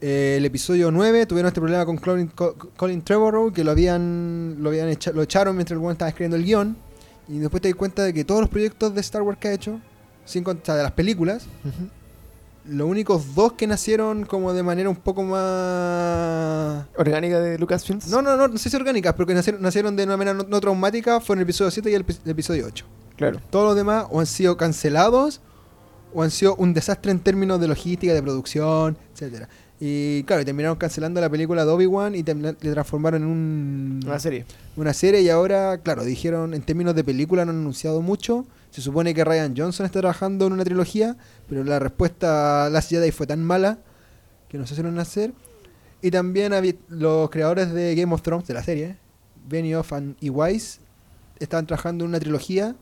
Eh, 0.00 0.34
el 0.38 0.44
episodio 0.44 0.90
9 0.90 1.24
tuvieron 1.24 1.48
este 1.48 1.60
problema 1.62 1.86
con 1.86 1.96
Colin, 1.96 2.26
Co- 2.28 2.54
Colin 2.76 3.00
Trevorrow, 3.02 3.50
que 3.52 3.64
lo 3.64 3.70
habían 3.70 4.56
lo 4.58 4.68
habían 4.68 4.88
echa- 4.90 5.12
lo 5.12 5.22
echaron 5.22 5.56
mientras 5.56 5.76
el 5.76 5.78
weón 5.82 5.92
estaba 5.92 6.10
escribiendo 6.10 6.36
el 6.36 6.44
guion. 6.44 6.76
Y 7.28 7.38
después 7.38 7.62
te 7.62 7.68
das 7.68 7.76
cuenta 7.76 8.02
de 8.02 8.12
que 8.12 8.22
todos 8.24 8.42
los 8.42 8.50
proyectos 8.50 8.94
de 8.94 9.00
Star 9.00 9.22
Wars 9.22 9.38
que 9.38 9.48
ha 9.48 9.52
hecho, 9.54 9.80
sin 10.26 10.44
cont- 10.44 10.60
o 10.60 10.64
sea, 10.64 10.74
de 10.76 10.82
las 10.82 10.92
películas, 10.92 11.46
los 12.66 12.88
únicos 12.88 13.34
dos 13.34 13.52
que 13.52 13.66
nacieron 13.66 14.24
como 14.24 14.52
de 14.52 14.62
manera 14.62 14.88
un 14.88 14.96
poco 14.96 15.22
más... 15.22 16.86
Orgánica 16.96 17.40
de 17.40 17.58
Lucasfilms. 17.58 18.08
No, 18.08 18.22
no, 18.22 18.36
no, 18.36 18.48
no 18.48 18.58
sé 18.58 18.70
si 18.70 18.76
orgánicas, 18.76 19.12
pero 19.14 19.26
que 19.26 19.34
nacieron, 19.34 19.62
nacieron 19.62 19.96
de 19.96 20.04
una 20.04 20.16
manera 20.16 20.34
no, 20.36 20.44
no 20.44 20.60
traumática 20.60 21.20
fueron 21.20 21.40
el 21.40 21.44
episodio 21.44 21.70
7 21.70 21.90
y 21.90 21.94
el, 21.94 22.06
epi- 22.06 22.18
el 22.24 22.30
episodio 22.30 22.66
8. 22.66 22.84
Claro. 23.16 23.40
Todos 23.50 23.66
los 23.66 23.76
demás 23.76 24.06
o 24.10 24.20
han 24.20 24.26
sido 24.26 24.56
cancelados 24.56 25.40
o 26.14 26.22
han 26.22 26.30
sido 26.30 26.54
un 26.56 26.74
desastre 26.74 27.10
en 27.12 27.20
términos 27.20 27.60
de 27.60 27.68
logística, 27.68 28.12
de 28.14 28.22
producción, 28.22 28.96
etcétera. 29.12 29.48
Y 29.80 30.22
claro, 30.22 30.40
y 30.42 30.44
terminaron 30.44 30.76
cancelando 30.78 31.20
la 31.20 31.28
película 31.28 31.64
de 31.64 31.70
Obi-Wan 31.72 32.14
y 32.14 32.22
le 32.22 32.52
transformaron 32.54 33.22
en 33.22 33.28
un, 33.28 34.00
Una 34.06 34.18
serie. 34.20 34.46
una 34.76 34.94
serie 34.94 35.20
y 35.20 35.28
ahora, 35.28 35.78
claro, 35.78 36.04
dijeron 36.04 36.54
en 36.54 36.62
términos 36.62 36.94
de 36.94 37.02
película 37.04 37.44
no 37.44 37.50
han 37.50 37.58
anunciado 37.58 38.00
mucho. 38.00 38.46
Se 38.74 38.82
supone 38.82 39.14
que 39.14 39.22
Ryan 39.22 39.54
Johnson 39.56 39.86
está 39.86 40.00
trabajando 40.00 40.48
en 40.48 40.52
una 40.52 40.64
trilogía, 40.64 41.16
pero 41.48 41.62
la 41.62 41.78
respuesta 41.78 42.66
a 42.66 42.70
Last 42.70 42.90
Jedi 42.90 43.12
fue 43.12 43.24
tan 43.24 43.44
mala 43.44 43.78
que 44.48 44.58
no 44.58 44.66
se 44.66 44.74
hicieron 44.74 44.98
hacer. 44.98 45.32
Y 46.02 46.10
también 46.10 46.52
los 46.88 47.30
creadores 47.30 47.72
de 47.72 47.94
Game 47.94 48.12
of 48.12 48.22
Thrones, 48.22 48.48
de 48.48 48.54
la 48.54 48.64
serie, 48.64 48.96
Benioff 49.46 49.92
y 50.18 50.28
Weiss, 50.28 50.80
estaban 51.38 51.66
trabajando 51.66 52.04
en 52.04 52.08
una 52.08 52.18
trilogía, 52.18 52.74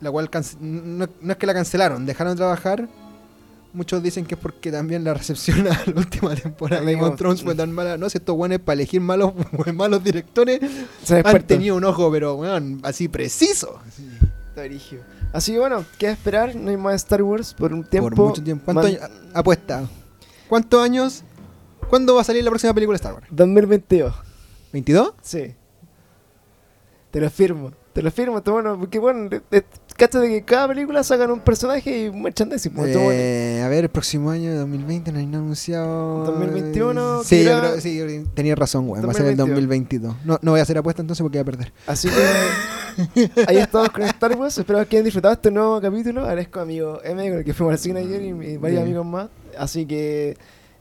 la 0.00 0.10
cual 0.10 0.30
no, 0.60 1.06
no 1.20 1.32
es 1.32 1.36
que 1.36 1.46
la 1.46 1.52
cancelaron, 1.52 2.06
dejaron 2.06 2.32
de 2.32 2.38
trabajar. 2.38 2.88
Muchos 3.74 4.02
dicen 4.02 4.24
que 4.24 4.34
es 4.34 4.40
porque 4.40 4.72
también 4.72 5.04
la 5.04 5.12
recepción 5.12 5.66
a 5.68 5.78
la 5.84 5.92
última 5.94 6.34
temporada 6.34 6.82
de 6.82 6.94
Game 6.94 7.06
of 7.06 7.16
Thrones 7.16 7.42
fue 7.42 7.54
tan 7.54 7.70
mala. 7.70 7.98
No 7.98 8.08
sé, 8.08 8.16
estos 8.16 8.34
buenos 8.34 8.60
para 8.60 8.72
elegir 8.72 9.02
malos, 9.02 9.34
malos 9.74 10.02
directores 10.02 10.58
Se 11.04 11.20
han 11.22 11.42
tenido 11.42 11.76
un 11.76 11.84
ojo, 11.84 12.10
pero 12.10 12.40
así 12.82 13.08
preciso. 13.08 13.78
Está. 14.64 15.04
Así 15.32 15.52
que 15.52 15.58
bueno, 15.58 15.84
queda 15.98 16.12
esperar, 16.12 16.54
no 16.56 16.70
hay 16.70 16.76
más 16.76 16.94
Star 16.96 17.22
Wars 17.22 17.52
por 17.54 17.72
un 17.72 17.84
tiempo. 17.84 18.10
Por 18.10 18.28
mucho 18.28 18.42
tiempo. 18.42 18.64
¿Cuántos 18.64 18.90
Man- 18.92 19.02
años? 19.02 19.10
Apuesta. 19.34 19.88
¿Cuántos 20.48 20.82
años? 20.82 21.24
¿Cuándo 21.90 22.14
va 22.14 22.22
a 22.22 22.24
salir 22.24 22.42
la 22.42 22.50
próxima 22.50 22.72
película 22.74 22.94
de 22.94 23.02
Star 23.02 23.14
Wars? 23.14 23.26
2022. 23.30 24.14
¿22? 24.72 25.14
Sí. 25.22 25.54
Te 27.10 27.20
lo 27.20 27.30
firmo. 27.30 27.72
Te 27.92 28.02
lo 28.02 28.10
firmo, 28.10 28.38
está 28.38 28.50
bueno. 28.50 28.78
Porque 28.78 28.98
bueno, 28.98 29.28
cacha 29.96 30.20
de 30.20 30.28
que 30.28 30.42
cada 30.44 30.68
película 30.68 31.02
sacan 31.02 31.30
un 31.30 31.40
personaje 31.40 32.04
y 32.04 32.08
un 32.08 32.22
merchandising. 32.22 32.72
pues. 32.72 32.94
Eh, 32.96 33.62
a 33.64 33.68
ver, 33.68 33.84
el 33.84 33.90
próximo 33.90 34.30
año, 34.30 34.54
2020, 34.54 35.12
no 35.12 35.18
hay 35.18 35.26
nada 35.26 35.38
anunciado. 35.42 36.24
2021, 36.24 37.24
Sí, 37.24 37.44
yo 37.44 37.58
creo, 37.60 37.80
sí, 37.80 38.24
tenía 38.34 38.54
razón, 38.54 38.88
weón. 38.88 39.06
Va 39.06 39.10
a 39.10 39.14
ser 39.14 39.26
el 39.26 39.36
2022. 39.36 40.14
2022. 40.14 40.16
No, 40.26 40.38
no 40.42 40.50
voy 40.52 40.60
a 40.60 40.62
hacer 40.62 40.78
apuesta 40.78 41.02
entonces 41.02 41.22
porque 41.22 41.38
voy 41.38 41.42
a 41.42 41.44
perder. 41.44 41.72
Así 41.86 42.08
que 42.08 43.30
ahí 43.48 43.58
estamos 43.58 43.90
con 43.90 44.02
Star 44.02 44.36
Wars. 44.36 44.56
Espero 44.58 44.86
que 44.88 44.96
hayan 44.96 45.04
disfrutado 45.04 45.34
este 45.34 45.50
nuevo 45.50 45.80
capítulo. 45.80 46.22
Agradezco 46.22 46.60
a 46.60 46.62
amigo 46.62 47.00
M 47.04 47.28
con 47.28 47.38
el 47.38 47.44
que 47.44 47.54
fuimos 47.54 47.72
al 47.72 47.78
cine 47.78 48.00
ayer 48.00 48.22
y, 48.22 48.28
y 48.28 48.32
varios 48.56 48.60
Bien. 48.60 48.82
amigos 48.82 49.06
más. 49.06 49.28
Así 49.58 49.86
que 49.86 50.36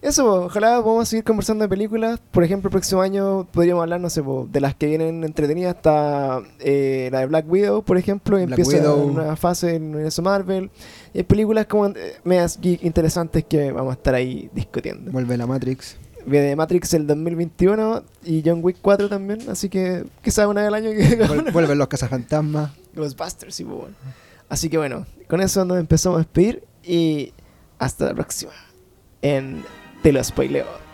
eso, 0.07 0.45
ojalá 0.45 0.81
podamos 0.81 1.07
seguir 1.09 1.23
conversando 1.23 1.63
de 1.63 1.69
películas. 1.69 2.19
Por 2.31 2.43
ejemplo, 2.43 2.67
el 2.69 2.71
próximo 2.71 3.01
año 3.01 3.45
podríamos 3.51 3.81
hablar, 3.83 3.99
no 3.99 4.09
sé, 4.09 4.21
de 4.51 4.61
las 4.61 4.75
que 4.75 4.87
vienen 4.87 5.23
entretenidas. 5.23 5.75
Está 5.75 6.41
eh, 6.59 7.09
la 7.11 7.19
de 7.19 7.25
Black 7.25 7.45
Widow, 7.49 7.83
por 7.83 7.97
ejemplo, 7.97 8.37
Black 8.37 8.49
empieza 8.59 8.77
Widow. 8.77 9.07
una 9.07 9.35
fase 9.35 9.75
en 9.75 9.93
universo 9.93 10.21
Marvel. 10.21 10.69
Y 11.13 11.19
hay 11.19 11.23
películas 11.23 11.65
como 11.65 11.87
eh, 11.87 12.17
medias 12.23 12.59
geek 12.61 12.83
interesantes 12.83 13.43
que 13.45 13.71
vamos 13.71 13.91
a 13.91 13.97
estar 13.97 14.13
ahí 14.15 14.49
discutiendo. 14.53 15.11
Vuelve 15.11 15.37
la 15.37 15.47
Matrix. 15.47 15.97
Viene 16.27 16.55
Matrix 16.55 16.93
el 16.95 17.05
2021 17.07 18.03
y 18.23 18.41
John 18.45 18.59
Wick 18.63 18.77
4 18.81 19.09
también. 19.09 19.47
Así 19.49 19.69
que 19.69 20.05
quizás 20.23 20.47
una 20.47 20.61
vez 20.61 20.67
al 20.69 20.73
año 20.73 20.89
que 20.91 21.19
Vuel- 21.27 21.51
Vuelven 21.53 21.77
los 21.77 21.87
cazafantasmas. 21.87 22.71
Ghostbusters, 22.95 23.53
sí, 23.53 23.63
pues, 23.63 23.77
bueno. 23.77 23.95
Así 24.49 24.69
que 24.69 24.77
bueno, 24.77 25.05
con 25.27 25.41
eso 25.41 25.65
nos 25.65 25.77
empezamos 25.79 26.15
a 26.17 26.19
despedir 26.19 26.63
y 26.83 27.33
hasta 27.79 28.05
la 28.05 28.13
próxima. 28.13 28.51
En 29.21 29.63
Te 30.05 30.11
lo 30.11 30.23
spoileo. 30.23 30.84